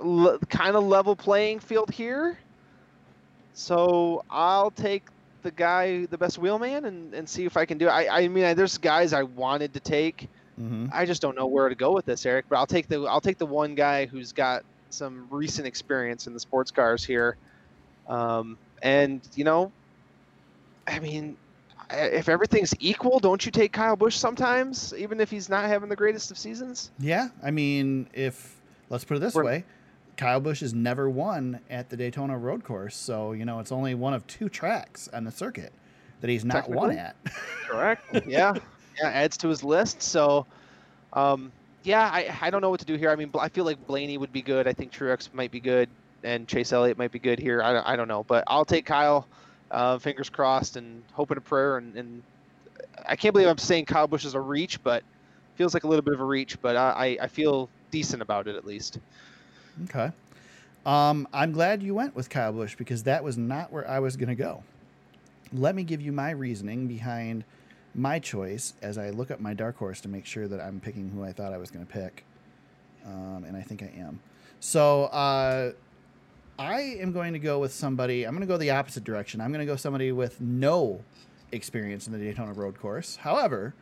l- 0.00 0.38
kind 0.48 0.76
of 0.76 0.84
level 0.84 1.16
playing 1.16 1.60
field 1.60 1.90
here. 1.90 2.38
So 3.52 4.22
I'll 4.30 4.70
take 4.70 5.08
the 5.42 5.50
guy, 5.50 6.06
the 6.06 6.18
best 6.18 6.38
wheelman, 6.38 6.84
and, 6.84 7.14
and 7.14 7.28
see 7.28 7.44
if 7.44 7.56
I 7.56 7.64
can 7.66 7.78
do 7.78 7.86
it. 7.86 7.90
I, 7.90 8.22
I 8.22 8.28
mean, 8.28 8.44
I, 8.44 8.54
there's 8.54 8.78
guys 8.78 9.12
I 9.12 9.22
wanted 9.22 9.74
to 9.74 9.80
take. 9.80 10.28
hmm 10.56 10.86
I 10.92 11.04
just 11.06 11.20
don't 11.22 11.36
know 11.36 11.46
where 11.46 11.68
to 11.68 11.74
go 11.74 11.92
with 11.92 12.04
this, 12.06 12.24
Eric. 12.26 12.46
But 12.48 12.58
I'll 12.58 12.66
take 12.66 12.88
the 12.88 13.02
I'll 13.02 13.20
take 13.20 13.38
the 13.38 13.46
one 13.46 13.74
guy 13.74 14.06
who's 14.06 14.32
got 14.32 14.62
some 14.90 15.28
recent 15.30 15.66
experience 15.66 16.26
in 16.26 16.32
the 16.34 16.40
sports 16.40 16.70
cars 16.70 17.04
here. 17.04 17.36
Um, 18.08 18.58
and 18.82 19.22
you 19.34 19.44
know, 19.44 19.72
I 20.86 20.98
mean, 21.00 21.38
if 21.90 22.28
everything's 22.28 22.74
equal, 22.80 23.18
don't 23.18 23.44
you 23.44 23.52
take 23.52 23.72
Kyle 23.72 23.96
Busch 23.96 24.16
sometimes, 24.16 24.92
even 24.96 25.20
if 25.20 25.30
he's 25.30 25.48
not 25.48 25.64
having 25.66 25.88
the 25.88 25.96
greatest 25.96 26.30
of 26.30 26.38
seasons? 26.38 26.90
Yeah, 26.98 27.28
I 27.42 27.50
mean, 27.50 28.08
if 28.12 28.60
let's 28.90 29.04
put 29.04 29.16
it 29.16 29.20
this 29.20 29.34
We're- 29.34 29.46
way, 29.46 29.64
Kyle 30.16 30.40
Busch 30.40 30.60
has 30.60 30.74
never 30.74 31.08
won 31.08 31.60
at 31.70 31.88
the 31.90 31.96
Daytona 31.96 32.36
Road 32.36 32.64
Course, 32.64 32.96
so 32.96 33.32
you 33.32 33.44
know 33.44 33.60
it's 33.60 33.70
only 33.72 33.94
one 33.94 34.14
of 34.14 34.26
two 34.26 34.48
tracks 34.48 35.08
on 35.12 35.24
the 35.24 35.30
circuit 35.30 35.72
that 36.20 36.28
he's 36.28 36.44
not 36.44 36.68
won 36.68 36.90
at. 36.98 37.14
Correct. 37.68 38.26
yeah, 38.26 38.54
yeah, 39.00 39.08
adds 39.10 39.36
to 39.36 39.48
his 39.48 39.62
list. 39.62 40.02
So, 40.02 40.44
um, 41.12 41.52
yeah, 41.84 42.10
I, 42.12 42.36
I 42.42 42.50
don't 42.50 42.60
know 42.60 42.70
what 42.70 42.80
to 42.80 42.86
do 42.86 42.96
here. 42.96 43.10
I 43.10 43.14
mean, 43.16 43.30
I 43.38 43.48
feel 43.48 43.64
like 43.64 43.86
Blaney 43.86 44.18
would 44.18 44.32
be 44.32 44.42
good. 44.42 44.66
I 44.66 44.72
think 44.72 44.90
Truex 44.92 45.32
might 45.32 45.52
be 45.52 45.60
good, 45.60 45.88
and 46.24 46.48
Chase 46.48 46.72
Elliott 46.72 46.98
might 46.98 47.12
be 47.12 47.20
good 47.20 47.38
here. 47.38 47.62
I 47.62 47.72
don't, 47.72 47.86
I 47.86 47.94
don't 47.94 48.08
know, 48.08 48.24
but 48.24 48.42
I'll 48.48 48.64
take 48.64 48.84
Kyle. 48.86 49.28
Uh, 49.70 49.98
fingers 49.98 50.30
crossed 50.30 50.76
and 50.76 51.02
hoping 51.12 51.36
a 51.36 51.40
prayer. 51.40 51.76
And, 51.78 51.96
and 51.96 52.22
I 53.06 53.16
can't 53.16 53.32
believe 53.32 53.48
I'm 53.48 53.58
saying 53.58 53.84
Kyle 53.86 54.06
Busch 54.06 54.24
is 54.24 54.34
a 54.34 54.40
reach, 54.40 54.82
but 54.82 55.02
feels 55.56 55.74
like 55.74 55.84
a 55.84 55.88
little 55.88 56.02
bit 56.02 56.14
of 56.14 56.20
a 56.20 56.24
reach. 56.24 56.60
But 56.60 56.76
I, 56.76 57.18
I, 57.20 57.26
feel 57.26 57.68
decent 57.90 58.22
about 58.22 58.48
it 58.48 58.56
at 58.56 58.64
least. 58.64 58.98
Okay. 59.84 60.10
Um, 60.86 61.28
I'm 61.32 61.52
glad 61.52 61.82
you 61.82 61.94
went 61.94 62.14
with 62.14 62.30
Kyle 62.30 62.52
Busch 62.52 62.76
because 62.76 63.02
that 63.02 63.22
was 63.22 63.36
not 63.36 63.72
where 63.72 63.88
I 63.88 63.98
was 63.98 64.16
going 64.16 64.28
to 64.28 64.34
go. 64.34 64.62
Let 65.52 65.74
me 65.74 65.82
give 65.82 66.00
you 66.00 66.12
my 66.12 66.30
reasoning 66.30 66.86
behind 66.86 67.44
my 67.94 68.18
choice 68.18 68.74
as 68.80 68.96
I 68.96 69.10
look 69.10 69.30
up 69.30 69.40
my 69.40 69.54
dark 69.54 69.76
horse 69.76 70.00
to 70.02 70.08
make 70.08 70.24
sure 70.24 70.46
that 70.48 70.60
I'm 70.60 70.80
picking 70.80 71.10
who 71.10 71.24
I 71.24 71.32
thought 71.32 71.52
I 71.52 71.58
was 71.58 71.70
going 71.70 71.84
to 71.84 71.92
pick. 71.92 72.24
Um, 73.04 73.44
and 73.46 73.56
I 73.56 73.62
think 73.62 73.82
I 73.82 73.90
am. 73.98 74.20
So 74.60 75.04
uh, 75.04 75.72
I 76.58 76.80
am 76.80 77.12
going 77.12 77.34
to 77.34 77.38
go 77.38 77.60
with 77.60 77.72
somebody, 77.72 78.24
I'm 78.24 78.32
going 78.32 78.40
to 78.40 78.52
go 78.52 78.56
the 78.56 78.70
opposite 78.70 79.04
direction. 79.04 79.40
I'm 79.40 79.52
going 79.52 79.60
to 79.60 79.66
go 79.66 79.76
somebody 79.76 80.10
with 80.10 80.40
no 80.40 81.04
experience 81.52 82.06
in 82.06 82.12
the 82.12 82.18
Daytona 82.18 82.52
road 82.52 82.78
course. 82.78 83.16
However, 83.16 83.74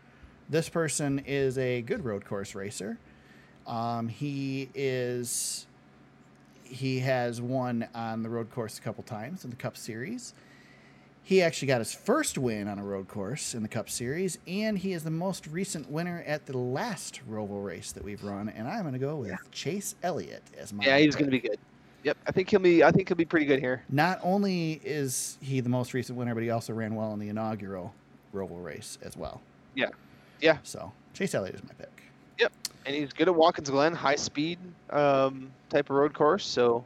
this 0.48 0.68
person 0.68 1.20
is 1.20 1.56
a 1.56 1.82
good 1.82 2.04
road 2.04 2.24
course 2.24 2.54
racer. 2.54 2.98
Um, 3.66 4.08
he 4.08 4.68
is 4.74 5.66
he 6.62 7.00
has 7.00 7.40
won 7.40 7.88
on 7.94 8.22
the 8.22 8.28
road 8.28 8.50
course 8.50 8.78
a 8.78 8.82
couple 8.82 9.02
times 9.04 9.44
in 9.44 9.50
the 9.50 9.56
Cup 9.56 9.76
Series. 9.76 10.34
He 11.22 11.42
actually 11.42 11.66
got 11.68 11.78
his 11.78 11.94
first 11.94 12.38
win 12.38 12.68
on 12.68 12.78
a 12.78 12.84
road 12.84 13.08
course 13.08 13.54
in 13.54 13.62
the 13.62 13.68
Cup 13.68 13.88
Series, 13.90 14.38
and 14.46 14.78
he 14.78 14.92
is 14.92 15.02
the 15.02 15.10
most 15.10 15.46
recent 15.48 15.90
winner 15.90 16.22
at 16.26 16.46
the 16.46 16.56
last 16.56 17.20
Roval 17.28 17.64
race 17.64 17.90
that 17.92 18.04
we've 18.04 18.22
run. 18.22 18.48
And 18.48 18.68
I'm 18.68 18.82
going 18.82 18.92
to 18.92 19.00
go 19.00 19.16
with 19.16 19.36
Chase 19.50 19.96
Elliott 20.02 20.44
as 20.56 20.72
my. 20.72 20.84
Yeah, 20.84 20.98
he's 20.98 21.16
going 21.16 21.26
to 21.26 21.30
be 21.30 21.40
good. 21.40 21.58
Yep, 22.06 22.18
I 22.24 22.30
think 22.30 22.48
he'll 22.50 22.60
be. 22.60 22.84
I 22.84 22.92
think 22.92 23.08
he'll 23.08 23.16
be 23.16 23.24
pretty 23.24 23.46
good 23.46 23.58
here. 23.58 23.82
Not 23.88 24.20
only 24.22 24.80
is 24.84 25.38
he 25.40 25.58
the 25.58 25.68
most 25.68 25.92
recent 25.92 26.16
winner, 26.16 26.34
but 26.34 26.44
he 26.44 26.50
also 26.50 26.72
ran 26.72 26.94
well 26.94 27.12
in 27.12 27.18
the 27.18 27.28
inaugural 27.28 27.92
Roval 28.32 28.62
race 28.62 28.96
as 29.02 29.16
well. 29.16 29.40
Yeah. 29.74 29.88
Yeah. 30.40 30.58
So 30.62 30.92
Chase 31.14 31.34
Elliott 31.34 31.56
is 31.56 31.64
my 31.64 31.72
pick. 31.76 32.04
Yep, 32.38 32.52
and 32.86 32.94
he's 32.94 33.12
good 33.12 33.26
at 33.26 33.34
Watkins 33.34 33.70
Glen, 33.70 33.92
high 33.92 34.14
speed 34.14 34.60
um, 34.90 35.50
type 35.68 35.90
of 35.90 35.96
road 35.96 36.14
course. 36.14 36.46
So, 36.46 36.84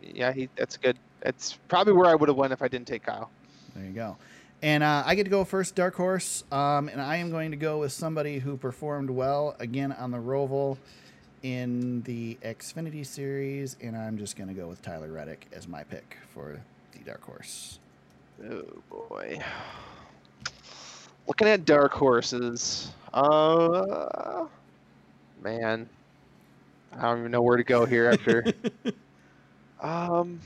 yeah, 0.00 0.30
he 0.30 0.48
that's 0.54 0.76
good. 0.76 0.96
That's 1.22 1.54
probably 1.66 1.94
where 1.94 2.06
I 2.06 2.14
would 2.14 2.28
have 2.28 2.36
went 2.36 2.52
if 2.52 2.62
I 2.62 2.68
didn't 2.68 2.86
take 2.86 3.02
Kyle. 3.02 3.30
There 3.74 3.84
you 3.84 3.90
go. 3.90 4.16
And 4.62 4.84
uh, 4.84 5.02
I 5.04 5.16
get 5.16 5.24
to 5.24 5.30
go 5.30 5.42
first, 5.42 5.74
Dark 5.74 5.96
Horse, 5.96 6.44
um, 6.52 6.88
and 6.88 7.00
I 7.00 7.16
am 7.16 7.32
going 7.32 7.50
to 7.50 7.56
go 7.56 7.78
with 7.78 7.90
somebody 7.90 8.38
who 8.38 8.56
performed 8.56 9.10
well 9.10 9.56
again 9.58 9.90
on 9.90 10.12
the 10.12 10.18
Roval 10.18 10.78
in 11.42 12.02
the 12.02 12.38
Xfinity 12.44 13.04
series, 13.04 13.76
and 13.80 13.96
I'm 13.96 14.16
just 14.18 14.36
going 14.36 14.48
to 14.48 14.54
go 14.54 14.68
with 14.68 14.82
Tyler 14.82 15.10
Reddick 15.10 15.46
as 15.52 15.66
my 15.66 15.82
pick 15.84 16.16
for 16.32 16.60
the 16.92 16.98
Dark 17.04 17.22
Horse. 17.22 17.78
Oh 18.50 18.62
boy. 18.90 19.38
Looking 21.26 21.48
at 21.48 21.64
dark 21.64 21.92
horses. 21.92 22.90
Uh, 23.14 24.46
man, 25.42 25.88
I 26.92 27.02
don't 27.02 27.20
even 27.20 27.30
know 27.30 27.42
where 27.42 27.56
to 27.56 27.64
go 27.64 27.84
here 27.86 28.10
after. 28.10 28.44
um, 29.80 30.40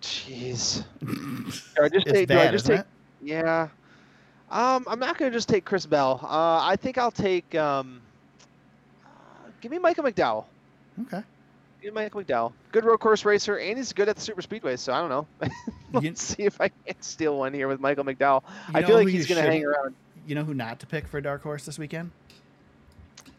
jeez. 0.00 0.84
I 1.82 1.88
just 1.88 2.06
it's 2.06 2.12
take? 2.12 2.28
do 2.28 2.38
I 2.38 2.50
just 2.50 2.66
take? 2.66 2.82
Yeah. 3.20 3.68
Um, 4.50 4.84
I'm 4.86 4.98
not 4.98 5.18
gonna 5.18 5.30
just 5.30 5.48
take 5.48 5.64
Chris 5.64 5.86
Bell. 5.86 6.20
Uh, 6.22 6.60
I 6.62 6.76
think 6.76 6.98
I'll 6.98 7.10
take. 7.10 7.54
Um, 7.54 8.00
give 9.62 9.70
me 9.70 9.78
Michael 9.78 10.04
McDowell. 10.04 10.44
Okay. 11.06 11.22
Give 11.80 11.94
me 11.94 12.02
Michael 12.02 12.22
McDowell. 12.22 12.52
Good 12.70 12.84
road 12.84 12.98
course 12.98 13.24
racer, 13.24 13.56
and 13.58 13.78
he's 13.78 13.92
good 13.94 14.08
at 14.08 14.16
the 14.16 14.22
super 14.22 14.42
speedway. 14.42 14.76
So 14.76 14.92
I 14.92 15.00
don't 15.00 15.08
know. 15.08 15.26
Let's 15.92 16.04
You- 16.04 16.14
see 16.14 16.42
if 16.42 16.60
I 16.60 16.68
can 16.68 17.00
steal 17.00 17.38
one 17.38 17.54
here 17.54 17.66
with 17.68 17.80
Michael 17.80 18.04
McDowell. 18.04 18.42
I 18.74 18.82
feel 18.82 18.96
like 18.96 19.08
he's 19.08 19.26
gonna 19.26 19.40
hang 19.42 19.64
around. 19.64 19.94
You 20.26 20.34
know 20.34 20.44
who 20.44 20.52
not 20.54 20.78
to 20.80 20.86
pick 20.86 21.08
for 21.08 21.20
Dark 21.20 21.42
Horse 21.42 21.64
this 21.64 21.78
weekend? 21.78 22.10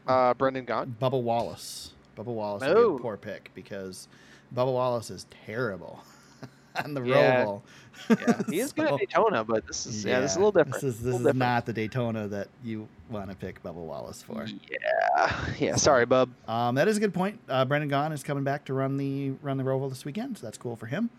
Uh, 0.08 0.34
Brendan 0.34 0.66
Gaughan. 0.66 0.94
Bubba 1.02 1.22
Wallace. 1.22 1.92
Bubba 2.18 2.26
Wallace 2.26 2.62
would 2.68 2.76
Oh. 2.76 2.92
be 2.92 2.96
a 2.98 3.02
poor 3.02 3.18
pick 3.18 3.52
because 3.56 4.08
Bubba 4.54 4.74
Wallace 4.74 5.10
is 5.10 5.26
terrible 5.46 6.04
on 6.84 6.94
the 6.94 7.02
Yeah. 7.04 7.46
Roval. 7.46 7.62
Yeah, 8.10 8.42
he 8.50 8.60
is 8.60 8.74
good 8.74 8.88
at 8.88 9.00
Daytona, 9.00 9.44
but 9.44 9.66
this 9.68 9.86
is 9.86 10.04
yeah, 10.06 10.20
this 10.20 10.32
is 10.32 10.38
a 10.38 10.40
little 10.40 10.52
different. 10.52 10.74
This 10.82 10.84
is 10.84 11.00
this 11.02 11.14
is 11.16 11.20
different. 11.20 11.38
not 11.38 11.66
the 11.66 11.74
Daytona 11.74 12.28
that 12.28 12.48
you 12.64 12.88
want 13.10 13.30
to 13.30 13.36
pick 13.36 13.62
Bubba 13.64 13.74
Wallace 13.76 14.22
for. 14.24 14.46
Yeah, 14.70 15.46
yeah. 15.60 15.76
Sorry, 15.76 16.06
bub. 16.06 16.30
Um, 16.48 16.76
that 16.76 16.88
is 16.88 16.98
a 16.98 17.00
good 17.00 17.14
point. 17.14 17.40
Uh, 17.48 17.66
Brendan 17.66 17.90
Gaughan 17.90 18.12
is 18.14 18.24
coming 18.24 18.44
back 18.44 18.66
to 18.66 18.74
run 18.74 18.98
the 18.98 19.32
run 19.42 19.58
the 19.58 19.64
Roval 19.64 19.90
this 19.90 20.06
weekend, 20.06 20.38
so 20.38 20.46
that's 20.48 20.58
cool 20.58 20.76
for 20.76 20.88
him. 20.88 21.10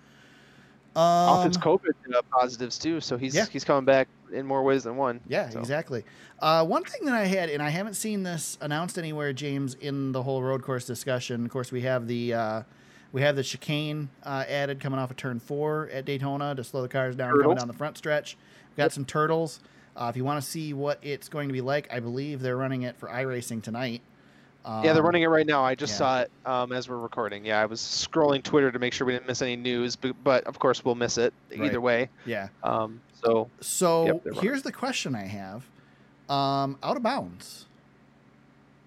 Um, 0.96 1.48
his 1.48 1.58
COVID 1.58 1.94
uh, 2.14 2.22
positives 2.30 2.78
too, 2.78 3.00
so 3.00 3.16
he's 3.18 3.34
Yeah. 3.34 3.46
he's 3.46 3.64
coming 3.64 3.84
back 3.84 4.06
in 4.32 4.46
more 4.46 4.62
ways 4.62 4.84
than 4.84 4.96
one. 4.96 5.20
yeah, 5.26 5.48
so. 5.48 5.58
exactly. 5.58 6.04
Uh, 6.38 6.64
one 6.64 6.84
thing 6.84 7.04
that 7.06 7.14
I 7.14 7.24
had, 7.24 7.48
and 7.50 7.62
I 7.62 7.70
haven't 7.70 7.94
seen 7.94 8.22
this 8.22 8.58
announced 8.60 8.96
anywhere, 8.98 9.32
James, 9.32 9.74
in 9.74 10.12
the 10.12 10.22
whole 10.22 10.42
road 10.42 10.62
course 10.62 10.84
discussion. 10.84 11.44
Of 11.46 11.50
course, 11.50 11.72
we 11.72 11.80
have 11.82 12.06
the 12.06 12.34
uh, 12.34 12.62
we 13.14 13.22
have 13.22 13.36
the 13.36 13.44
chicane 13.44 14.08
uh, 14.24 14.44
added 14.48 14.80
coming 14.80 14.98
off 14.98 15.08
of 15.08 15.16
turn 15.16 15.38
four 15.38 15.88
at 15.92 16.04
Daytona 16.04 16.52
to 16.56 16.64
slow 16.64 16.82
the 16.82 16.88
cars 16.88 17.14
down 17.14 17.40
coming 17.40 17.56
down 17.56 17.68
the 17.68 17.72
front 17.72 17.96
stretch. 17.96 18.36
We've 18.70 18.76
got 18.76 18.92
some 18.92 19.04
turtles. 19.04 19.60
Uh, 19.96 20.08
if 20.10 20.16
you 20.16 20.24
want 20.24 20.42
to 20.42 20.50
see 20.50 20.74
what 20.74 20.98
it's 21.00 21.28
going 21.28 21.48
to 21.48 21.52
be 21.52 21.60
like, 21.60 21.90
I 21.92 22.00
believe 22.00 22.40
they're 22.40 22.56
running 22.56 22.82
it 22.82 22.96
for 22.96 23.08
iRacing 23.08 23.62
tonight. 23.62 24.02
Yeah, 24.66 24.82
they're 24.94 24.96
Um, 24.98 25.04
running 25.06 25.22
it 25.22 25.28
right 25.28 25.46
now. 25.46 25.62
I 25.62 25.76
just 25.76 25.92
yeah. 25.92 25.96
saw 25.98 26.20
it 26.22 26.30
um, 26.44 26.72
as 26.72 26.88
we're 26.88 26.98
recording. 26.98 27.44
Yeah, 27.46 27.60
I 27.60 27.66
was 27.66 27.80
scrolling 27.80 28.42
Twitter 28.42 28.72
to 28.72 28.78
make 28.80 28.92
sure 28.92 29.06
we 29.06 29.12
didn't 29.12 29.28
miss 29.28 29.42
any 29.42 29.54
news, 29.54 29.94
but, 29.94 30.16
but 30.24 30.42
of 30.44 30.58
course 30.58 30.84
we'll 30.84 30.96
miss 30.96 31.16
it 31.16 31.32
Right. 31.52 31.66
either 31.66 31.80
way. 31.80 32.08
Yeah. 32.26 32.48
Um, 32.64 33.00
so 33.22 33.48
So 33.60 34.06
Yep, 34.24 34.42
here's 34.42 34.62
the 34.62 34.72
question 34.72 35.14
I 35.14 35.26
have: 35.26 35.64
um, 36.28 36.78
out 36.82 36.96
of 36.96 37.04
bounds. 37.04 37.66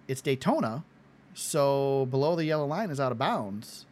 It's 0.09 0.19
Daytona, 0.19 0.83
so 1.33 2.07
below 2.11 2.35
the 2.35 2.43
yellow 2.43 2.65
line 2.65 2.89
is 2.89 2.99
out 2.99 3.13
of 3.13 3.17
bounds. 3.17 3.85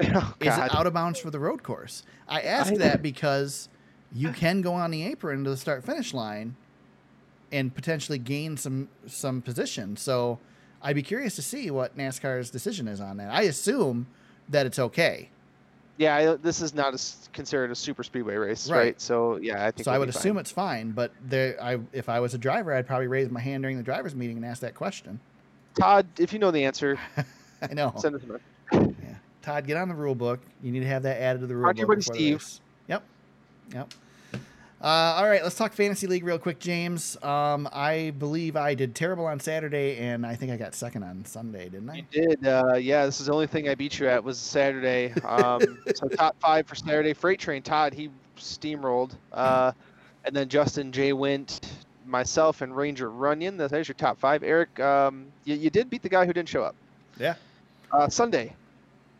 oh, 0.14 0.34
Is 0.40 0.56
it 0.56 0.74
out 0.74 0.86
of 0.86 0.92
bounds 0.94 1.18
for 1.18 1.30
the 1.30 1.38
road 1.38 1.62
course? 1.62 2.02
I 2.28 2.40
ask 2.42 2.72
I- 2.72 2.76
that 2.78 3.02
because 3.02 3.68
you 4.12 4.30
can 4.32 4.60
go 4.62 4.72
on 4.74 4.90
the 4.90 5.04
apron 5.04 5.44
to 5.44 5.50
the 5.50 5.56
start 5.56 5.84
finish 5.84 6.14
line 6.14 6.56
and 7.52 7.74
potentially 7.74 8.18
gain 8.18 8.56
some 8.56 8.88
some 9.06 9.42
position. 9.42 9.96
So 9.96 10.38
I'd 10.82 10.94
be 10.96 11.02
curious 11.02 11.34
to 11.36 11.42
see 11.42 11.70
what 11.70 11.96
NASCAR's 11.96 12.50
decision 12.50 12.86
is 12.88 13.00
on 13.00 13.16
that. 13.18 13.30
I 13.32 13.42
assume 13.42 14.06
that 14.50 14.64
it's 14.66 14.78
okay. 14.78 15.28
yeah, 15.98 16.14
I, 16.16 16.36
this 16.36 16.60
is 16.62 16.72
not 16.74 16.94
a 16.94 16.98
considered 17.32 17.70
a 17.70 17.74
super 17.74 18.02
speedway 18.04 18.36
race, 18.36 18.70
Right. 18.70 18.78
right? 18.78 19.00
So 19.00 19.36
yeah, 19.38 19.66
I 19.66 19.70
think. 19.72 19.84
So 19.84 19.92
I 19.92 19.98
would 19.98 20.06
be 20.06 20.12
fine. 20.12 20.20
assume 20.20 20.38
it's 20.38 20.52
fine, 20.52 20.92
but 20.92 21.10
there, 21.26 21.56
I, 21.62 21.78
if 21.92 22.08
I 22.08 22.20
was 22.20 22.32
a 22.34 22.38
driver, 22.38 22.72
I'd 22.72 22.86
probably 22.86 23.08
raise 23.08 23.28
my 23.30 23.40
hand 23.40 23.62
during 23.64 23.76
the 23.76 23.82
drivers' 23.82 24.14
meeting 24.14 24.36
and 24.36 24.46
ask 24.46 24.60
that 24.62 24.74
question. 24.74 25.18
Todd, 25.78 26.06
if 26.18 26.32
you 26.32 26.38
know 26.38 26.50
the 26.50 26.64
answer, 26.64 26.98
I 27.62 27.74
know. 27.74 27.92
send 27.98 28.14
us 28.14 28.22
a 28.22 28.26
message. 28.26 28.42
Yeah. 29.48 29.54
Todd, 29.54 29.66
get 29.66 29.76
on 29.76 29.88
the 29.88 29.94
rule 29.94 30.14
book. 30.14 30.40
You 30.62 30.72
need 30.72 30.80
to 30.80 30.86
have 30.86 31.02
that 31.04 31.20
added 31.20 31.40
to 31.40 31.46
the 31.46 31.56
rule 31.56 31.66
Talk 31.66 31.76
book. 31.76 31.88
buddy 31.88 32.00
before 32.00 32.14
the 32.14 32.38
Steve. 32.38 32.60
Yep. 32.88 33.02
Yep. 33.74 33.94
Uh, 34.80 34.86
all 34.86 35.28
right, 35.28 35.42
let's 35.42 35.56
talk 35.56 35.72
fantasy 35.72 36.06
league 36.06 36.24
real 36.24 36.38
quick, 36.38 36.60
James. 36.60 37.20
Um, 37.20 37.68
I 37.72 38.12
believe 38.18 38.54
I 38.54 38.74
did 38.74 38.94
terrible 38.94 39.26
on 39.26 39.40
Saturday, 39.40 39.96
and 39.96 40.24
I 40.24 40.36
think 40.36 40.52
I 40.52 40.56
got 40.56 40.72
second 40.72 41.02
on 41.02 41.24
Sunday, 41.24 41.68
didn't 41.68 41.90
I? 41.90 41.94
You 41.96 42.04
did, 42.12 42.46
uh, 42.46 42.74
yeah. 42.76 43.04
This 43.04 43.18
is 43.18 43.26
the 43.26 43.32
only 43.32 43.48
thing 43.48 43.68
I 43.68 43.74
beat 43.74 43.98
you 43.98 44.06
at 44.06 44.22
was 44.22 44.38
Saturday. 44.38 45.12
Um, 45.22 45.78
so 45.96 46.06
top 46.06 46.36
five 46.38 46.68
for 46.68 46.76
Saturday. 46.76 47.12
Freight 47.12 47.40
Train 47.40 47.60
Todd, 47.60 47.92
he 47.92 48.08
steamrolled, 48.36 49.16
uh, 49.32 49.72
and 50.24 50.36
then 50.36 50.48
Justin 50.48 50.92
Jay 50.92 51.12
went, 51.12 51.72
myself 52.06 52.62
and 52.62 52.76
Ranger 52.76 53.10
Runyon. 53.10 53.56
There's 53.56 53.88
your 53.88 53.96
top 53.96 54.20
five. 54.20 54.44
Eric, 54.44 54.78
um, 54.78 55.26
you, 55.44 55.56
you 55.56 55.70
did 55.70 55.90
beat 55.90 56.02
the 56.02 56.08
guy 56.08 56.24
who 56.24 56.32
didn't 56.32 56.48
show 56.48 56.62
up. 56.62 56.76
Yeah. 57.18 57.34
Uh, 57.90 58.08
Sunday, 58.08 58.54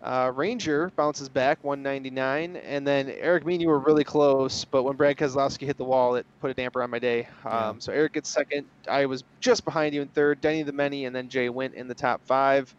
uh, 0.03 0.31
Ranger 0.35 0.93
bounces 0.97 1.29
back 1.29 1.63
199, 1.65 2.57
and 2.57 2.87
then 2.87 3.11
Eric, 3.19 3.45
me 3.45 3.55
and 3.55 3.63
you 3.63 3.69
were 3.69 3.81
really 3.81 4.05
close, 4.05 4.65
but 4.65 4.85
when 4.85 4.97
Brad 4.97 5.17
Keselowski 5.17 5.67
hit 5.67 5.77
the 5.77 5.85
wall, 5.85 6.15
it 6.15 6.25
put 6.41 6.51
a 6.51 6.55
damper 6.55 6.83
on 6.83 6.91
my 6.91 6.99
day. 6.99 7.27
Um, 7.45 7.53
Yeah. 7.53 7.73
So 7.81 7.93
Eric 7.93 8.13
gets 8.15 8.29
second. 8.31 8.65
I 8.89 9.07
was 9.07 9.25
just 9.41 9.65
behind 9.65 9.95
you 9.95 10.03
in 10.03 10.09
third. 10.09 10.41
Denny 10.41 10.63
the 10.63 10.73
Many, 10.73 11.07
and 11.07 11.15
then 11.15 11.29
Jay 11.29 11.49
went 11.49 11.75
in 11.75 11.89
the 11.89 11.95
top 11.95 12.21
five. 12.27 12.73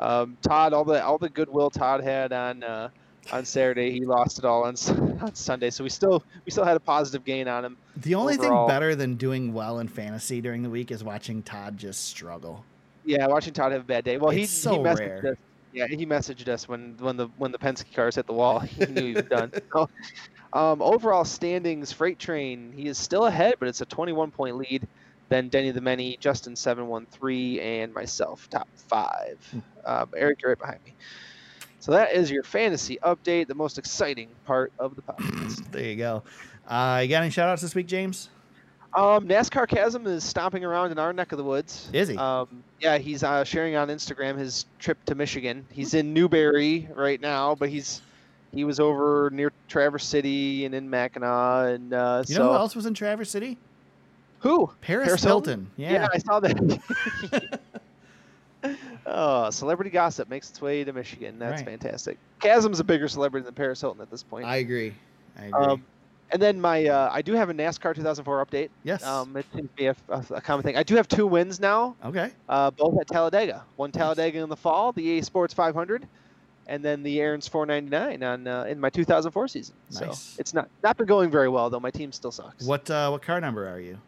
Um, 0.00 0.36
Todd, 0.42 0.72
all 0.72 0.84
the 0.84 1.04
all 1.04 1.18
the 1.18 1.28
goodwill 1.28 1.70
Todd 1.70 2.02
had 2.02 2.32
on 2.32 2.62
uh, 2.64 2.88
on 3.32 3.44
Saturday, 3.44 3.90
he 3.92 4.00
lost 4.04 4.38
it 4.38 4.44
all 4.44 4.64
on, 4.64 4.74
on 5.20 5.34
Sunday. 5.34 5.70
So 5.70 5.84
we 5.84 5.90
still 5.90 6.22
we 6.44 6.50
still 6.50 6.64
had 6.64 6.76
a 6.76 6.80
positive 6.80 7.24
gain 7.24 7.46
on 7.46 7.64
him. 7.64 7.76
The 7.98 8.14
only 8.14 8.34
Overall- 8.38 8.66
thing 8.66 8.74
better 8.74 8.94
than 8.96 9.14
doing 9.16 9.52
well 9.54 9.78
in 9.80 9.88
fantasy 9.88 10.40
during 10.40 10.62
the 10.62 10.70
week 10.70 10.90
is 10.90 11.04
watching 11.04 11.42
Todd 11.42 11.76
just 11.76 12.06
struggle. 12.06 12.64
Yeah, 13.04 13.26
watching 13.26 13.52
Todd 13.52 13.72
have 13.72 13.82
a 13.82 13.84
bad 13.84 14.04
day. 14.04 14.16
Well, 14.16 14.30
he 14.30 14.46
so 14.46 14.72
he 14.72 14.78
messaged 14.78 14.98
rare. 15.22 15.32
us. 15.32 15.38
Yeah, 15.74 15.88
he 15.88 16.06
messaged 16.06 16.48
us 16.48 16.68
when 16.68 16.96
when 16.98 17.16
the 17.16 17.28
when 17.36 17.52
the 17.52 17.58
Penske 17.58 17.92
cars 17.94 18.16
hit 18.16 18.26
the 18.26 18.32
wall. 18.34 18.60
He 18.78 18.86
knew 18.86 19.06
he 19.06 19.14
was 19.14 19.24
done. 19.26 19.52
So, 19.74 19.90
um, 20.52 20.82
overall 20.82 21.24
standings, 21.24 21.92
Freight 21.92 22.18
Train 22.18 22.72
he 22.72 22.86
is 22.88 22.98
still 22.98 23.26
ahead, 23.26 23.56
but 23.58 23.68
it's 23.68 23.80
a 23.82 23.86
21 23.86 24.30
point 24.32 24.56
lead. 24.56 24.88
Then 25.28 25.48
Denny 25.48 25.72
the 25.72 25.80
Many, 25.80 26.16
Justin 26.18 26.56
713, 26.56 27.60
and 27.60 27.94
myself 27.94 28.48
top 28.50 28.68
five. 28.88 29.38
Hmm. 29.50 29.60
Um, 29.84 30.10
Eric, 30.16 30.42
you're 30.42 30.52
right 30.52 30.58
behind 30.58 30.80
me. 30.84 30.94
So 31.80 31.92
that 31.92 32.12
is 32.14 32.30
your 32.30 32.44
fantasy 32.44 32.98
update, 33.02 33.48
the 33.48 33.54
most 33.54 33.78
exciting 33.78 34.28
part 34.44 34.72
of 34.78 34.96
the 34.96 35.02
podcast. 35.02 35.70
There 35.72 35.84
you 35.84 35.96
go. 35.96 36.24
Uh, 36.66 37.00
you 37.02 37.08
got 37.08 37.22
any 37.22 37.30
shout 37.30 37.48
outs 37.48 37.62
this 37.62 37.74
week, 37.74 37.86
James? 37.88 38.30
Um, 38.96 39.26
NASCAR 39.26 39.66
Chasm 39.66 40.06
is 40.06 40.22
stomping 40.22 40.64
around 40.64 40.92
in 40.92 40.98
our 40.98 41.12
neck 41.12 41.32
of 41.32 41.38
the 41.38 41.44
woods. 41.44 41.88
Is 41.92 42.08
he? 42.08 42.16
Um, 42.16 42.62
yeah, 42.80 42.98
he's 42.98 43.24
uh, 43.24 43.42
sharing 43.42 43.74
on 43.74 43.88
Instagram 43.88 44.38
his 44.38 44.66
trip 44.78 45.04
to 45.06 45.14
Michigan. 45.16 45.66
He's 45.72 45.94
in 45.94 46.14
Newberry 46.14 46.88
right 46.94 47.20
now, 47.20 47.54
but 47.56 47.68
he's 47.70 48.02
he 48.52 48.62
was 48.64 48.78
over 48.78 49.30
near 49.32 49.52
Traverse 49.68 50.04
City 50.06 50.64
and 50.64 50.74
in 50.76 50.88
Mackinac, 50.88 51.74
and 51.74 51.92
uh, 51.92 52.22
You 52.28 52.36
so 52.36 52.42
know 52.44 52.48
who 52.50 52.54
else 52.56 52.76
was 52.76 52.86
in 52.86 52.94
Traverse 52.94 53.30
City? 53.30 53.58
who? 54.38 54.70
Paris, 54.82 55.06
Paris 55.06 55.24
Hilton. 55.24 55.70
Yeah. 55.76 56.06
I 56.12 56.18
saw 56.18 56.38
that. 56.38 57.60
oh, 59.06 59.50
celebrity 59.50 59.90
gossip 59.90 60.28
makes 60.28 60.50
its 60.50 60.60
way 60.60 60.84
to 60.84 60.92
Michigan. 60.92 61.38
That's 61.38 61.62
Right. 61.62 61.70
fantastic. 61.70 62.18
Chasm's 62.42 62.78
a 62.78 62.84
bigger 62.84 63.08
celebrity 63.08 63.44
than 63.44 63.54
Paris 63.54 63.80
Hilton 63.80 64.02
at 64.02 64.10
this 64.10 64.22
point. 64.22 64.46
I 64.46 64.56
agree. 64.56 64.94
I 65.38 65.46
agree. 65.46 65.64
um, 65.64 65.84
and 66.30 66.40
then 66.40 66.60
my 66.60 66.86
uh, 66.86 67.10
I 67.12 67.22
do 67.22 67.34
have 67.34 67.50
a 67.50 67.54
NASCAR 67.54 67.94
2004 67.94 68.44
update. 68.46 68.70
yes. 68.82 69.04
Um, 69.04 69.36
it 69.36 69.46
seems 69.54 69.68
to 69.70 69.76
be 69.76 69.86
a, 69.86 69.96
a, 70.08 70.24
a 70.36 70.40
common 70.40 70.62
thing. 70.64 70.76
I 70.76 70.82
do 70.82 70.96
have 70.96 71.06
two 71.08 71.26
wins 71.26 71.60
now. 71.60 71.94
okay. 72.04 72.30
uh, 72.48 72.70
both 72.70 72.98
at 73.00 73.06
Talladega. 73.08 73.64
One 73.76 73.92
Talladega 73.92 74.40
in 74.40 74.48
the 74.48 74.56
fall, 74.56 74.92
the 74.92 75.02
EA 75.02 75.22
Sports 75.22 75.54
500, 75.54 76.06
and 76.66 76.84
then 76.84 77.02
the 77.02 77.20
Aaron's 77.20 77.46
499 77.46 78.22
on 78.22 78.46
uh, 78.48 78.64
in 78.64 78.80
my 78.80 78.90
2004 78.90 79.48
season. 79.48 79.74
Nice. 79.92 80.18
So 80.18 80.40
it's 80.40 80.54
not 80.54 80.68
not 80.82 80.96
been 80.96 81.06
going 81.06 81.30
very 81.30 81.48
well 81.48 81.68
though. 81.70 81.80
My 81.80 81.90
team 81.90 82.10
still 82.12 82.32
sucks. 82.32 82.64
What 82.66 82.88
uh, 82.90 83.10
what 83.10 83.22
car 83.22 83.40
number 83.40 83.68
are 83.68 83.80
you? 83.80 83.98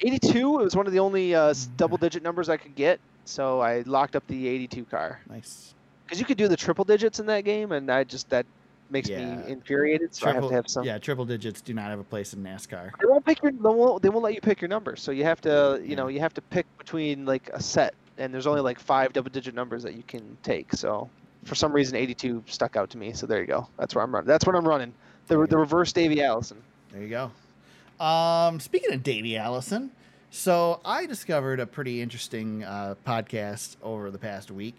82. 0.00 0.60
It 0.60 0.64
was 0.64 0.76
one 0.76 0.86
of 0.86 0.92
the 0.92 0.98
only 1.00 1.34
uh, 1.34 1.52
Mm. 1.54 1.76
double-digit 1.78 2.22
numbers 2.22 2.48
I 2.50 2.58
could 2.58 2.74
get, 2.74 3.00
so 3.24 3.60
I 3.60 3.80
locked 3.86 4.14
up 4.14 4.26
the 4.26 4.46
82 4.46 4.84
car 4.84 5.20
Nice. 5.28 5.72
because 6.04 6.18
you 6.20 6.26
could 6.26 6.36
do 6.36 6.48
the 6.48 6.56
triple 6.56 6.84
digits 6.84 7.18
in 7.18 7.24
that 7.26 7.44
game, 7.44 7.72
and 7.72 7.90
I 7.90 8.04
just 8.04 8.28
that 8.28 8.44
makes 8.90 9.08
Yeah. 9.08 9.36
me 9.36 9.50
infuriated. 9.52 10.14
So 10.14 10.28
I 10.28 10.32
have 10.32 10.48
to 10.48 10.54
have 10.54 10.68
some. 10.68 10.84
Yeah, 10.84 10.98
triple 10.98 11.24
digits 11.24 11.60
do 11.60 11.74
not 11.74 11.90
have 11.90 11.98
a 11.98 12.04
place 12.04 12.32
in 12.34 12.42
NASCAR. 12.42 12.90
They 13.00 13.06
won't 13.06 13.24
pick 13.24 13.42
your. 13.42 13.52
They 13.52 13.58
won't, 13.58 14.02
they 14.02 14.08
won't 14.08 14.24
let 14.24 14.34
you 14.34 14.40
pick 14.40 14.60
your 14.60 14.68
numbers. 14.68 15.00
So 15.02 15.10
you 15.12 15.24
have 15.24 15.40
to, 15.42 15.80
you 15.84 15.96
know, 15.96 16.08
you 16.08 16.20
have 16.20 16.34
to 16.34 16.40
pick 16.42 16.66
between 16.78 17.24
like 17.26 17.50
a 17.52 17.62
set, 17.62 17.94
and 18.18 18.32
there's 18.32 18.46
only 18.46 18.60
like 18.60 18.78
five 18.78 19.12
double-digit 19.12 19.54
numbers 19.54 19.82
that 19.82 19.94
you 19.94 20.02
can 20.06 20.36
take. 20.42 20.72
So 20.74 21.08
for 21.44 21.54
some 21.54 21.72
reason, 21.72 21.96
82 21.96 22.44
stuck 22.46 22.76
out 22.76 22.90
to 22.90 22.98
me. 22.98 23.12
So 23.12 23.26
there 23.26 23.40
you 23.40 23.46
go. 23.46 23.68
That's 23.78 23.94
where 23.94 24.02
I'm 24.04 24.14
running. 24.14 24.26
That's 24.28 24.46
what 24.46 24.56
I'm 24.56 24.66
running. 24.66 24.92
The 25.28 25.46
the 25.46 25.58
reverse 25.58 25.92
Davey 25.92 26.22
Allison. 26.22 26.62
There 26.92 27.02
you 27.02 27.08
go. 27.08 28.04
Um, 28.04 28.60
speaking 28.60 28.92
of 28.92 29.02
Davey 29.02 29.36
Allison, 29.36 29.90
so 30.30 30.80
I 30.84 31.06
discovered 31.06 31.60
a 31.60 31.66
pretty 31.66 32.02
interesting 32.02 32.62
uh, 32.62 32.94
podcast 33.06 33.76
over 33.82 34.10
the 34.10 34.18
past 34.18 34.50
week, 34.50 34.74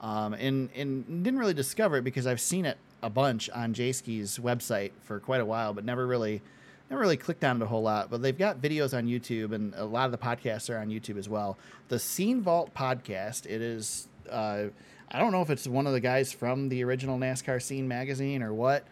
um, 0.00 0.32
and 0.34 0.70
and 0.74 1.22
didn't 1.22 1.38
really 1.38 1.54
discover 1.54 1.98
it 1.98 2.02
because 2.02 2.26
I've 2.26 2.40
seen 2.40 2.64
it 2.64 2.78
a 3.02 3.10
bunch 3.10 3.50
on 3.50 3.74
Jayski's 3.74 4.38
website 4.38 4.92
for 5.02 5.18
quite 5.20 5.40
a 5.40 5.44
while, 5.44 5.72
but 5.72 5.84
never 5.84 6.06
really 6.06 6.42
never 6.90 7.00
really 7.00 7.16
clicked 7.16 7.42
on 7.42 7.60
it 7.60 7.64
a 7.64 7.66
whole 7.66 7.82
lot. 7.82 8.10
But 8.10 8.22
they've 8.22 8.36
got 8.36 8.60
videos 8.60 8.96
on 8.96 9.06
YouTube, 9.06 9.52
and 9.52 9.74
a 9.74 9.84
lot 9.84 10.06
of 10.06 10.12
the 10.12 10.18
podcasts 10.18 10.68
are 10.68 10.78
on 10.78 10.88
YouTube 10.88 11.18
as 11.18 11.28
well. 11.28 11.56
The 11.88 11.98
Scene 11.98 12.42
Vault 12.42 12.72
podcast. 12.74 13.46
It 13.46 13.62
is. 13.62 14.08
Uh, 14.30 14.64
I 15.10 15.18
don't 15.18 15.32
know 15.32 15.42
if 15.42 15.50
it's 15.50 15.66
one 15.66 15.86
of 15.86 15.92
the 15.92 16.00
guys 16.00 16.32
from 16.32 16.68
the 16.68 16.84
original 16.84 17.18
NASCAR 17.18 17.60
Scene 17.60 17.88
magazine 17.88 18.42
or 18.42 18.54
what. 18.54 18.84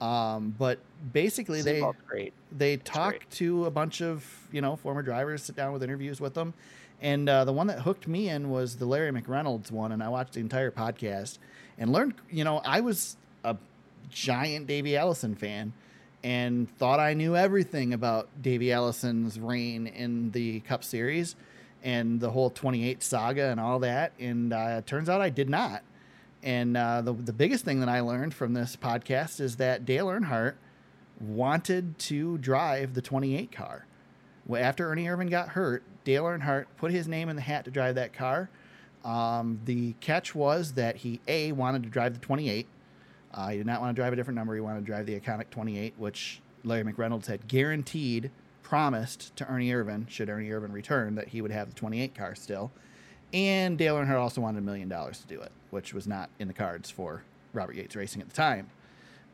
Um, 0.00 0.54
but 0.56 0.78
basically, 1.12 1.62
they 1.62 1.80
great. 2.06 2.32
they 2.52 2.76
great. 2.76 2.84
talk 2.84 3.28
to 3.30 3.64
a 3.64 3.70
bunch 3.70 4.00
of 4.00 4.24
you 4.52 4.60
know 4.60 4.76
former 4.76 5.02
drivers, 5.02 5.42
sit 5.42 5.56
down 5.56 5.72
with 5.72 5.82
interviews 5.82 6.20
with 6.20 6.34
them, 6.34 6.54
and 7.00 7.28
uh, 7.28 7.44
the 7.44 7.52
one 7.52 7.66
that 7.66 7.80
hooked 7.80 8.06
me 8.06 8.28
in 8.28 8.50
was 8.50 8.76
the 8.76 8.86
Larry 8.86 9.10
McReynolds 9.10 9.72
one, 9.72 9.90
and 9.90 10.02
I 10.02 10.08
watched 10.08 10.34
the 10.34 10.40
entire 10.40 10.70
podcast 10.70 11.38
and 11.78 11.92
learned. 11.92 12.14
You 12.30 12.44
know, 12.44 12.58
I 12.64 12.80
was 12.80 13.16
a 13.44 13.56
giant 14.10 14.66
Davey 14.66 14.96
Allison 14.96 15.34
fan 15.34 15.72
and 16.24 16.68
thought 16.78 17.00
I 17.00 17.14
knew 17.14 17.36
everything 17.36 17.92
about 17.92 18.28
Davey 18.40 18.72
Allison's 18.72 19.38
reign 19.38 19.86
in 19.86 20.30
the 20.32 20.60
Cup 20.60 20.82
Series 20.82 21.36
and 21.82 22.20
the 22.20 22.30
whole 22.30 22.50
28 22.50 23.02
saga 23.02 23.46
and 23.46 23.60
all 23.60 23.78
that, 23.80 24.12
and 24.18 24.52
uh, 24.52 24.82
turns 24.82 25.08
out 25.08 25.20
I 25.20 25.30
did 25.30 25.48
not. 25.48 25.82
And 26.42 26.76
uh, 26.76 27.02
the 27.02 27.12
the 27.12 27.32
biggest 27.32 27.64
thing 27.64 27.80
that 27.80 27.88
I 27.88 28.00
learned 28.00 28.34
from 28.34 28.54
this 28.54 28.76
podcast 28.76 29.40
is 29.40 29.56
that 29.56 29.84
Dale 29.84 30.06
Earnhardt 30.06 30.54
wanted 31.20 31.98
to 31.98 32.38
drive 32.38 32.94
the 32.94 33.02
28 33.02 33.50
car. 33.50 33.86
After 34.56 34.90
Ernie 34.90 35.04
Irvan 35.04 35.30
got 35.30 35.50
hurt, 35.50 35.82
Dale 36.04 36.24
Earnhardt 36.24 36.66
put 36.76 36.92
his 36.92 37.08
name 37.08 37.28
in 37.28 37.36
the 37.36 37.42
hat 37.42 37.64
to 37.64 37.70
drive 37.70 37.96
that 37.96 38.12
car. 38.12 38.48
Um, 39.04 39.60
the 39.64 39.94
catch 40.00 40.34
was 40.34 40.72
that 40.72 40.96
he 40.96 41.20
a 41.28 41.52
wanted 41.52 41.82
to 41.84 41.88
drive 41.88 42.14
the 42.14 42.20
28. 42.20 42.66
Uh, 43.32 43.48
he 43.48 43.58
did 43.58 43.66
not 43.66 43.80
want 43.80 43.94
to 43.94 44.00
drive 44.00 44.12
a 44.12 44.16
different 44.16 44.36
number. 44.36 44.54
He 44.54 44.60
wanted 44.60 44.80
to 44.80 44.86
drive 44.86 45.06
the 45.06 45.18
iconic 45.18 45.50
28, 45.50 45.94
which 45.96 46.40
Larry 46.64 46.84
McReynolds 46.84 47.26
had 47.26 47.46
guaranteed, 47.48 48.30
promised 48.62 49.34
to 49.36 49.46
Ernie 49.48 49.70
Irvan, 49.70 50.08
should 50.08 50.28
Ernie 50.28 50.48
Irvan 50.48 50.72
return, 50.72 51.14
that 51.16 51.28
he 51.28 51.40
would 51.40 51.50
have 51.50 51.68
the 51.68 51.74
28 51.74 52.14
car 52.14 52.34
still. 52.34 52.70
And 53.32 53.76
Dale 53.76 53.96
Earnhardt 53.96 54.20
also 54.20 54.40
wanted 54.40 54.58
a 54.58 54.62
million 54.62 54.88
dollars 54.88 55.20
to 55.20 55.26
do 55.26 55.40
it, 55.40 55.52
which 55.70 55.92
was 55.92 56.06
not 56.06 56.30
in 56.38 56.48
the 56.48 56.54
cards 56.54 56.90
for 56.90 57.22
Robert 57.52 57.76
Yates 57.76 57.94
Racing 57.94 58.22
at 58.22 58.28
the 58.28 58.34
time. 58.34 58.70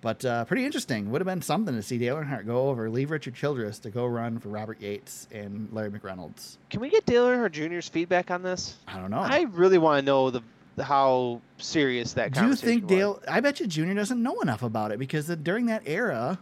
But 0.01 0.23
uh, 0.23 0.45
pretty 0.45 0.67
interesting. 0.67 1.11
Would 1.11 1.23
have 1.23 1.27
been 1.27 1.41
something 1.41 1.75
to 1.75 1.83
see 1.83 1.97
Dale 1.97 2.17
Earnhardt 2.17 2.45
go 2.45 2.69
over, 2.69 2.91
leave 2.91 3.11
Richard 3.11 3.35
Childress 3.35 3.79
to 3.81 3.91
go 3.91 4.05
run 4.05 4.39
for 4.39 4.51
Robert 4.51 4.79
Yates 4.81 5.27
and 5.33 5.69
Larry 5.73 5.91
McReynolds. 5.91 6.59
Can 6.69 6.81
we 6.81 6.91
get 6.91 7.07
Dale 7.07 7.25
Earnhardt 7.27 7.53
Jr.'s 7.53 7.89
feedback 7.89 8.31
on 8.31 8.43
this? 8.43 8.77
I 8.87 8.99
don't 8.99 9.11
know. 9.11 9.21
I 9.21 9.47
really 9.53 9.79
want 9.79 10.01
to 10.01 10.05
know 10.05 10.29
the 10.31 10.43
how 10.81 11.41
serious 11.59 12.13
that. 12.15 12.33
Do 12.33 12.47
you 12.47 12.55
think 12.55 12.85
was. 12.85 12.91
Dale? 12.91 13.23
I 13.29 13.41
bet 13.41 13.61
you 13.61 13.67
Junior 13.67 13.95
doesn't 13.95 14.23
know 14.23 14.41
enough 14.41 14.63
about 14.63 14.93
it 14.93 14.99
because 14.99 15.27
the, 15.27 15.37
during 15.37 15.67
that 15.67 15.83
era, 15.87 16.39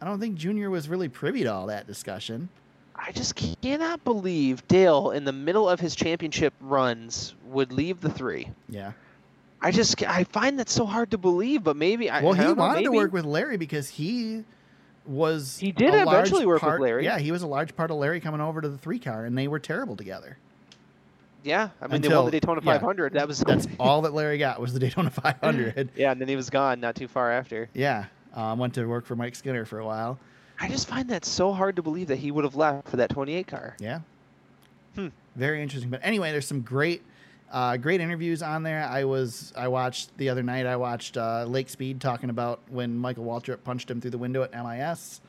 I 0.00 0.04
don't 0.04 0.20
think 0.20 0.36
Junior 0.36 0.70
was 0.70 0.88
really 0.88 1.08
privy 1.08 1.42
to 1.44 1.52
all 1.52 1.66
that 1.66 1.86
discussion. 1.86 2.48
I 2.94 3.12
just 3.12 3.34
cannot 3.62 4.04
believe 4.04 4.66
Dale, 4.68 5.10
in 5.10 5.24
the 5.24 5.32
middle 5.32 5.68
of 5.68 5.80
his 5.80 5.94
championship 5.94 6.54
runs, 6.60 7.34
would 7.44 7.72
leave 7.72 8.00
the 8.00 8.10
three. 8.10 8.48
Yeah. 8.68 8.92
I 9.60 9.70
just 9.70 10.02
I 10.02 10.24
find 10.24 10.58
that 10.58 10.68
so 10.68 10.86
hard 10.86 11.10
to 11.10 11.18
believe, 11.18 11.64
but 11.64 11.76
maybe 11.76 12.10
I 12.10 12.22
Well, 12.22 12.34
I 12.34 12.36
he 12.36 12.42
don't 12.42 12.56
know, 12.56 12.62
wanted 12.62 12.84
to 12.84 12.92
work 12.92 13.12
with 13.12 13.24
Larry 13.24 13.56
because 13.56 13.88
he 13.88 14.44
was. 15.06 15.58
He 15.58 15.72
did 15.72 15.94
eventually 15.94 16.46
work 16.46 16.62
with 16.62 16.80
Larry. 16.80 17.04
Yeah, 17.04 17.18
he 17.18 17.32
was 17.32 17.42
a 17.42 17.46
large 17.46 17.74
part 17.76 17.90
of 17.90 17.96
Larry 17.96 18.20
coming 18.20 18.40
over 18.40 18.60
to 18.60 18.68
the 18.68 18.78
three 18.78 18.98
car, 18.98 19.24
and 19.24 19.36
they 19.36 19.48
were 19.48 19.58
terrible 19.58 19.96
together. 19.96 20.38
Yeah, 21.46 21.70
I 21.80 21.86
mean 21.86 22.02
they 22.02 22.08
won 22.08 22.24
the 22.24 22.32
Daytona 22.32 22.60
yeah. 22.64 22.72
500. 22.72 23.12
That 23.12 23.28
was 23.28 23.40
That's 23.40 23.68
all 23.80 24.02
that 24.02 24.12
Larry 24.12 24.36
got 24.38 24.60
was 24.60 24.72
the 24.72 24.80
Daytona 24.80 25.10
500. 25.10 25.90
yeah, 25.96 26.10
and 26.10 26.20
then 26.20 26.28
he 26.28 26.36
was 26.36 26.50
gone 26.50 26.80
not 26.80 26.96
too 26.96 27.06
far 27.06 27.30
after. 27.30 27.68
Yeah, 27.72 28.06
um, 28.34 28.58
went 28.58 28.74
to 28.74 28.84
work 28.86 29.06
for 29.06 29.14
Mike 29.14 29.36
Skinner 29.36 29.64
for 29.64 29.78
a 29.78 29.86
while. 29.86 30.18
I 30.58 30.68
just 30.68 30.88
find 30.88 31.08
that 31.10 31.24
so 31.24 31.52
hard 31.52 31.76
to 31.76 31.82
believe 31.82 32.08
that 32.08 32.16
he 32.16 32.30
would 32.30 32.44
have 32.44 32.56
left 32.56 32.88
for 32.88 32.96
that 32.96 33.10
28 33.10 33.46
car. 33.46 33.76
Yeah. 33.78 34.00
Hmm. 34.94 35.08
Very 35.34 35.62
interesting. 35.62 35.90
But 35.90 36.00
anyway, 36.02 36.32
there's 36.32 36.46
some 36.46 36.62
great, 36.62 37.02
uh, 37.52 37.76
great 37.76 38.00
interviews 38.00 38.42
on 38.42 38.62
there. 38.62 38.82
I 38.84 39.04
was 39.04 39.52
I 39.56 39.68
watched 39.68 40.16
the 40.16 40.30
other 40.30 40.42
night. 40.42 40.66
I 40.66 40.76
watched 40.76 41.16
uh, 41.16 41.44
Lake 41.44 41.68
Speed 41.68 42.00
talking 42.00 42.30
about 42.30 42.60
when 42.70 42.96
Michael 42.96 43.24
Waltrip 43.24 43.62
punched 43.62 43.90
him 43.90 44.00
through 44.00 44.12
the 44.12 44.18
window 44.18 44.42
at 44.42 44.52
MIS. 44.52 45.20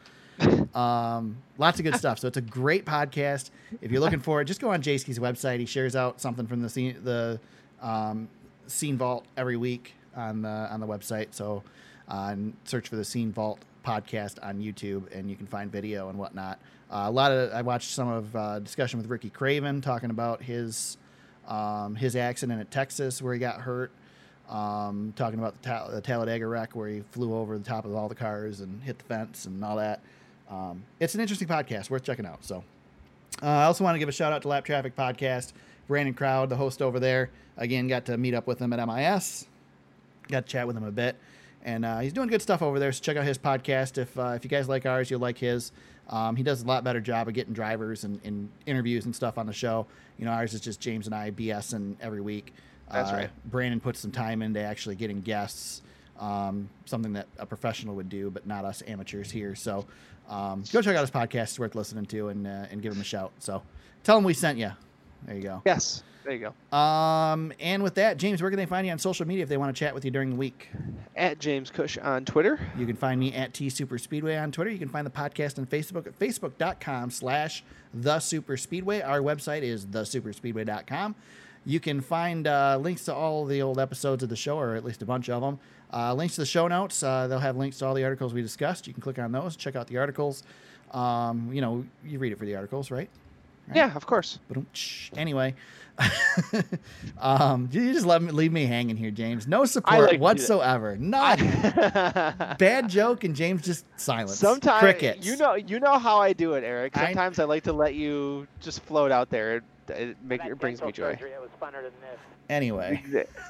Um, 0.73 1.37
lots 1.57 1.79
of 1.79 1.85
good 1.85 1.95
stuff. 1.95 2.19
So 2.19 2.27
it's 2.27 2.37
a 2.37 2.41
great 2.41 2.85
podcast. 2.85 3.49
If 3.81 3.91
you're 3.91 4.01
looking 4.01 4.19
for 4.19 4.41
it, 4.41 4.45
just 4.45 4.61
go 4.61 4.71
on 4.71 4.81
Jayski's 4.81 5.19
website. 5.19 5.59
He 5.59 5.65
shares 5.65 5.95
out 5.95 6.21
something 6.21 6.45
from 6.45 6.61
the 6.61 6.69
scene, 6.69 6.97
the 7.03 7.39
um, 7.81 8.29
Scene 8.67 8.97
Vault 8.97 9.25
every 9.35 9.57
week 9.57 9.93
on 10.15 10.41
the 10.41 10.49
on 10.49 10.79
the 10.79 10.87
website. 10.87 11.27
So 11.31 11.63
uh, 12.07 12.35
search 12.65 12.89
for 12.89 12.95
the 12.95 13.05
Scene 13.05 13.31
Vault 13.31 13.59
podcast 13.85 14.37
on 14.43 14.59
YouTube, 14.59 15.11
and 15.15 15.29
you 15.29 15.35
can 15.35 15.47
find 15.47 15.71
video 15.71 16.09
and 16.09 16.19
whatnot. 16.19 16.59
Uh, 16.91 17.05
a 17.05 17.11
lot 17.11 17.31
of 17.31 17.51
I 17.53 17.61
watched 17.61 17.89
some 17.89 18.07
of 18.07 18.35
uh, 18.35 18.59
discussion 18.59 18.99
with 18.99 19.09
Ricky 19.09 19.29
Craven 19.29 19.81
talking 19.81 20.09
about 20.09 20.41
his 20.43 20.97
um, 21.47 21.95
his 21.95 22.15
accident 22.15 22.59
at 22.61 22.69
Texas 22.71 23.21
where 23.21 23.33
he 23.33 23.39
got 23.39 23.61
hurt. 23.61 23.91
Um, 24.49 25.11
talking 25.17 25.39
about 25.39 25.61
the, 25.61 25.67
Ta- 25.67 25.89
the 25.89 25.99
Talladega 25.99 26.47
wreck 26.47 26.73
where 26.73 26.87
he 26.87 27.01
flew 27.11 27.35
over 27.35 27.57
the 27.57 27.65
top 27.65 27.83
of 27.83 27.93
all 27.93 28.07
the 28.07 28.15
cars 28.15 28.61
and 28.61 28.81
hit 28.81 28.97
the 28.97 29.03
fence 29.03 29.45
and 29.45 29.61
all 29.61 29.75
that. 29.75 29.99
Um, 30.49 30.83
it's 30.99 31.15
an 31.15 31.21
interesting 31.21 31.47
podcast, 31.47 31.89
worth 31.89 32.03
checking 32.03 32.25
out. 32.25 32.43
So, 32.43 32.63
uh, 33.41 33.45
I 33.47 33.63
also 33.65 33.83
want 33.83 33.95
to 33.95 33.99
give 33.99 34.09
a 34.09 34.13
shout 34.13 34.31
out 34.33 34.41
to 34.43 34.47
Lap 34.47 34.63
Traffic 34.65 34.95
Podcast. 34.95 35.53
Brandon 35.87 36.13
Crowd, 36.13 36.49
the 36.49 36.55
host 36.55 36.81
over 36.81 36.99
there. 36.99 37.29
Again, 37.57 37.87
got 37.87 38.05
to 38.05 38.17
meet 38.17 38.33
up 38.33 38.45
with 38.47 38.59
him 38.59 38.71
at 38.73 38.85
MIS. 38.87 39.47
Got 40.27 40.45
to 40.45 40.51
chat 40.51 40.67
with 40.67 40.75
him 40.77 40.83
a 40.83 40.91
bit, 40.91 41.15
and 41.63 41.85
uh, 41.85 41.99
he's 41.99 42.13
doing 42.13 42.27
good 42.27 42.41
stuff 42.41 42.61
over 42.61 42.79
there. 42.79 42.91
So 42.91 43.01
check 43.01 43.15
out 43.17 43.23
his 43.25 43.37
podcast. 43.37 43.97
If 43.97 44.17
uh, 44.17 44.33
if 44.35 44.43
you 44.43 44.49
guys 44.49 44.67
like 44.69 44.85
ours, 44.85 45.09
you'll 45.09 45.19
like 45.21 45.37
his. 45.37 45.71
Um, 46.09 46.35
he 46.37 46.43
does 46.43 46.61
a 46.61 46.65
lot 46.65 46.83
better 46.85 47.01
job 47.01 47.27
of 47.27 47.33
getting 47.33 47.53
drivers 47.53 48.05
and, 48.05 48.21
and 48.23 48.49
interviews 48.65 49.03
and 49.05 49.13
stuff 49.15 49.37
on 49.37 49.45
the 49.45 49.51
show. 49.53 49.85
You 50.17 50.23
know, 50.25 50.31
ours 50.31 50.53
is 50.53 50.61
just 50.61 50.79
James 50.79 51.05
and 51.05 51.13
I 51.13 51.31
BSing 51.31 51.95
every 52.01 52.21
week. 52.21 52.53
That's 52.89 53.11
Uh, 53.11 53.15
right. 53.15 53.29
Brandon 53.51 53.81
puts 53.81 53.99
some 53.99 54.11
time 54.11 54.41
into 54.41 54.61
actually 54.61 54.95
getting 54.95 55.19
guests, 55.21 55.81
um, 56.19 56.69
something 56.85 57.13
that 57.13 57.27
a 57.37 57.45
professional 57.45 57.95
would 57.95 58.09
do, 58.09 58.29
but 58.29 58.45
not 58.47 58.65
us 58.65 58.83
amateurs 58.87 59.31
here. 59.31 59.55
So 59.55 59.85
um, 60.29 60.63
go 60.71 60.81
check 60.81 60.95
out 60.95 61.01
his 61.01 61.11
podcast; 61.11 61.43
it's 61.43 61.59
worth 61.59 61.75
listening 61.75 62.05
to, 62.07 62.29
and 62.29 62.47
uh, 62.47 62.65
and 62.71 62.81
give 62.81 62.93
him 62.93 63.01
a 63.01 63.05
shout. 63.05 63.31
So 63.39 63.61
tell 64.03 64.17
him 64.17 64.23
we 64.23 64.33
sent 64.33 64.57
you. 64.57 64.71
There 65.25 65.35
you 65.35 65.43
go. 65.43 65.61
Yes. 65.65 66.03
There 66.27 66.35
you 66.35 66.51
go. 66.71 66.77
Um, 66.77 67.53
and 67.57 67.81
with 67.81 67.95
that, 67.95 68.17
James, 68.17 68.41
where 68.41 68.51
can 68.51 68.57
they 68.57 68.65
find 68.65 68.85
you 68.85 68.91
on 68.91 68.99
social 68.99 69.25
media 69.25 69.43
if 69.43 69.49
they 69.49 69.55
want 69.55 69.73
to 69.73 69.79
chat 69.79 69.95
with 69.95 70.03
you 70.03 70.11
during 70.11 70.31
the 70.31 70.35
week? 70.35 70.67
At 71.15 71.39
James 71.39 71.71
Cush 71.71 71.97
on 71.97 72.25
Twitter. 72.25 72.59
You 72.77 72.85
can 72.85 72.97
find 72.97 73.17
me 73.17 73.33
at 73.33 73.53
T 73.53 73.69
Super 73.69 73.97
Speedway 73.97 74.35
on 74.35 74.51
Twitter. 74.51 74.69
You 74.69 74.77
can 74.77 74.89
find 74.89 75.07
the 75.07 75.11
podcast 75.11 75.57
on 75.57 75.65
Facebook 75.65 76.05
at 76.05 76.19
facebook.com 76.19 77.11
slash 77.11 77.63
the 77.93 78.19
Super 78.19 78.57
Speedway. 78.57 78.99
Our 79.01 79.21
website 79.21 79.61
is 79.61 79.85
thesuperspeedway.com. 79.85 81.15
You 81.65 81.79
can 81.79 82.01
find 82.01 82.45
uh, 82.45 82.77
links 82.77 83.05
to 83.05 83.15
all 83.15 83.45
the 83.45 83.61
old 83.61 83.79
episodes 83.79 84.21
of 84.21 84.27
the 84.27 84.35
show, 84.35 84.59
or 84.59 84.75
at 84.75 84.83
least 84.83 85.01
a 85.01 85.05
bunch 85.05 85.29
of 85.29 85.41
them. 85.41 85.59
Uh, 85.93 86.13
links 86.13 86.35
to 86.35 86.41
the 86.41 86.45
show 86.45 86.67
notes. 86.67 87.01
Uh, 87.01 87.27
they'll 87.27 87.39
have 87.39 87.55
links 87.55 87.77
to 87.77 87.85
all 87.85 87.93
the 87.93 88.03
articles 88.03 88.33
we 88.33 88.41
discussed. 88.41 88.87
You 88.87 88.93
can 88.93 89.01
click 89.01 89.19
on 89.19 89.31
those, 89.31 89.55
check 89.55 89.75
out 89.75 89.87
the 89.87 89.97
articles. 89.97 90.43
Um, 90.91 91.49
you 91.53 91.61
know, 91.61 91.85
you 92.05 92.19
read 92.19 92.31
it 92.31 92.37
for 92.37 92.45
the 92.45 92.55
articles, 92.55 92.91
right? 92.91 93.09
Right. 93.67 93.77
Yeah, 93.77 93.95
of 93.95 94.05
course. 94.05 94.39
Ba-dum-tsh. 94.47 95.11
Anyway, 95.17 95.53
um, 97.19 97.67
you 97.71 97.91
just 97.91 98.05
let 98.05 98.21
me 98.21 98.31
leave 98.31 98.51
me 98.51 98.65
hanging 98.65 98.95
here, 98.95 99.11
James. 99.11 99.47
No 99.47 99.65
support 99.65 99.95
to 99.95 100.05
do 100.05 100.11
that. 100.11 100.19
whatsoever. 100.19 100.95
None. 100.95 101.39
Bad 102.59 102.87
joke, 102.87 103.23
and 103.25 103.35
James 103.35 103.63
just 103.63 103.85
silence. 103.99 104.37
Sometimes 104.37 104.79
crickets. 104.79 105.25
you 105.25 105.35
know 105.35 105.55
you 105.55 105.79
know 105.79 105.97
how 105.99 106.19
I 106.19 106.31
do 106.33 106.53
it, 106.53 106.63
Eric. 106.63 106.95
Sometimes 106.95 107.39
I, 107.39 107.43
like 107.43 107.63
to 107.63 107.73
let 107.73 107.95
you 107.95 108.47
just 108.61 108.81
float 108.83 109.11
out 109.11 109.29
there. 109.29 109.57
It, 109.57 109.63
it, 109.89 110.17
make, 110.23 110.45
it 110.45 110.57
brings 110.59 110.81
me 110.81 110.91
joy. 110.91 111.11
It 111.11 111.21
was 111.41 111.49
funner 111.61 111.81
than 111.81 111.91
this. 112.01 112.19
Anyway, 112.49 113.03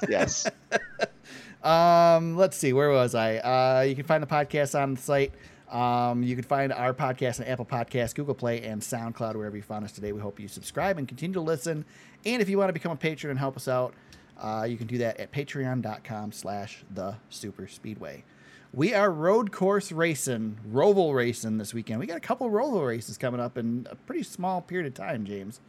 yes. 0.08 0.48
um, 1.62 2.36
let's 2.36 2.56
see. 2.56 2.72
Where 2.72 2.90
was 2.90 3.14
I? 3.14 3.36
Uh, 3.38 3.80
you 3.82 3.94
can 3.94 4.04
find 4.04 4.22
the 4.22 4.26
podcast 4.26 4.80
on 4.80 4.94
the 4.94 5.00
site. 5.00 5.32
Um, 5.70 6.22
you 6.22 6.34
can 6.34 6.44
find 6.44 6.72
our 6.72 6.94
podcast 6.94 7.40
on 7.40 7.46
Apple 7.46 7.66
Podcasts, 7.66 8.14
Google 8.14 8.34
Play, 8.34 8.62
and 8.62 8.80
SoundCloud, 8.80 9.34
wherever 9.34 9.54
you 9.56 9.62
found 9.62 9.84
us 9.84 9.92
today. 9.92 10.12
We 10.12 10.20
hope 10.20 10.40
you 10.40 10.48
subscribe 10.48 10.96
and 10.98 11.06
continue 11.06 11.34
to 11.34 11.40
listen. 11.40 11.84
And 12.24 12.40
if 12.40 12.48
you 12.48 12.56
want 12.58 12.70
to 12.70 12.72
become 12.72 12.92
a 12.92 12.96
patron 12.96 13.30
and 13.30 13.38
help 13.38 13.56
us 13.56 13.68
out, 13.68 13.92
uh, 14.40 14.66
you 14.68 14.76
can 14.78 14.86
do 14.86 14.98
that 14.98 15.18
at 15.20 15.30
patreon.com 15.32 16.32
slash 16.32 16.84
the 16.94 17.16
super 17.28 17.66
speedway. 17.68 18.24
We 18.72 18.94
are 18.94 19.10
road 19.10 19.50
course 19.50 19.90
racing, 19.92 20.58
Roval 20.70 21.14
racing 21.14 21.58
this 21.58 21.74
weekend. 21.74 22.00
We 22.00 22.06
got 22.06 22.18
a 22.18 22.20
couple 22.20 22.48
Roval 22.50 22.86
races 22.86 23.18
coming 23.18 23.40
up 23.40 23.58
in 23.58 23.86
a 23.90 23.94
pretty 23.96 24.22
small 24.22 24.60
period 24.62 24.86
of 24.86 24.94
time, 24.94 25.24
James. 25.24 25.60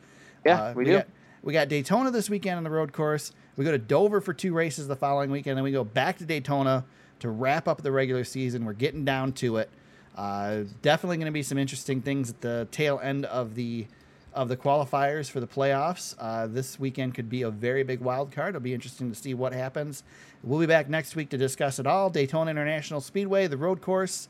Yeah, 0.45 0.61
Uh, 0.61 0.73
we 0.73 0.85
do. 0.85 0.91
Got, 0.97 1.07
we 1.41 1.53
got 1.53 1.67
Daytona 1.69 2.11
this 2.11 2.29
weekend 2.29 2.57
on 2.57 2.63
the 2.63 2.69
road 2.69 2.91
course. 2.93 3.31
We 3.59 3.65
go 3.65 3.71
to 3.71 3.77
Dover 3.77 4.21
for 4.21 4.33
two 4.33 4.53
races 4.53 4.87
the 4.87 4.95
following 4.95 5.31
weekend. 5.31 5.57
Then 5.57 5.65
we 5.65 5.73
go 5.73 5.83
back 5.83 6.19
to 6.19 6.25
Daytona 6.25 6.85
to 7.19 7.29
wrap 7.29 7.67
up 7.67 7.81
the 7.81 7.91
regular 7.91 8.23
season. 8.23 8.63
We're 8.63 8.71
getting 8.71 9.03
down 9.03 9.33
to 9.33 9.57
it. 9.57 9.69
Uh, 10.15 10.61
definitely 10.81 11.17
going 11.17 11.25
to 11.25 11.33
be 11.33 11.43
some 11.43 11.57
interesting 11.57 12.01
things 12.01 12.29
at 12.29 12.39
the 12.39 12.69
tail 12.71 13.01
end 13.03 13.25
of 13.25 13.55
the 13.55 13.87
of 14.33 14.47
the 14.47 14.55
qualifiers 14.55 15.29
for 15.29 15.41
the 15.41 15.47
playoffs. 15.47 16.15
Uh, 16.17 16.47
this 16.47 16.79
weekend 16.79 17.15
could 17.15 17.29
be 17.29 17.41
a 17.41 17.51
very 17.51 17.83
big 17.83 17.99
wild 17.99 18.31
card. 18.31 18.55
It'll 18.55 18.61
be 18.61 18.73
interesting 18.73 19.09
to 19.09 19.15
see 19.15 19.33
what 19.33 19.51
happens. 19.51 20.05
We'll 20.41 20.61
be 20.61 20.65
back 20.65 20.87
next 20.87 21.17
week 21.17 21.27
to 21.31 21.37
discuss 21.37 21.79
it 21.79 21.85
all. 21.85 22.09
Daytona 22.09 22.51
International 22.51 23.01
Speedway, 23.01 23.47
the 23.47 23.57
road 23.57 23.81
course. 23.81 24.29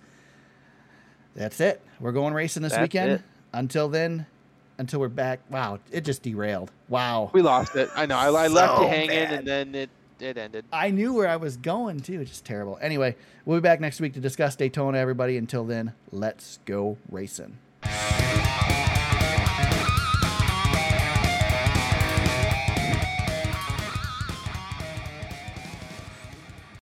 That's 1.35 1.59
it. 1.59 1.83
We're 1.99 2.13
going 2.13 2.33
racing 2.33 2.63
this 2.63 2.71
That's 2.71 2.81
weekend. 2.81 3.11
it. 3.11 3.21
Until 3.53 3.89
then, 3.89 4.25
until 4.79 4.99
we're 4.99 5.09
back. 5.09 5.41
Wow, 5.51 5.79
it 5.91 6.01
just 6.01 6.23
derailed. 6.23 6.71
Wow. 6.87 7.29
We 7.33 7.43
lost 7.43 7.75
it. 7.75 7.89
I 7.95 8.07
know. 8.07 8.17
I, 8.17 8.27
I 8.27 8.47
left 8.47 8.81
it 8.81 8.89
hanging, 8.89 9.09
bad. 9.09 9.33
and 9.33 9.47
then 9.47 9.75
it 9.75 9.89
it 10.19 10.37
ended. 10.37 10.65
I 10.73 10.89
knew 10.89 11.13
where 11.13 11.27
I 11.27 11.35
was 11.35 11.57
going 11.57 11.99
too. 11.99 12.25
Just 12.25 12.45
terrible. 12.45 12.79
Anyway, 12.81 13.15
we'll 13.45 13.59
be 13.59 13.61
back 13.61 13.79
next 13.79 14.01
week 14.01 14.13
to 14.13 14.19
discuss 14.19 14.55
Daytona, 14.55 14.97
everybody. 14.97 15.37
Until 15.37 15.63
then, 15.63 15.93
let's 16.11 16.59
go 16.65 16.97
racing. 17.11 17.57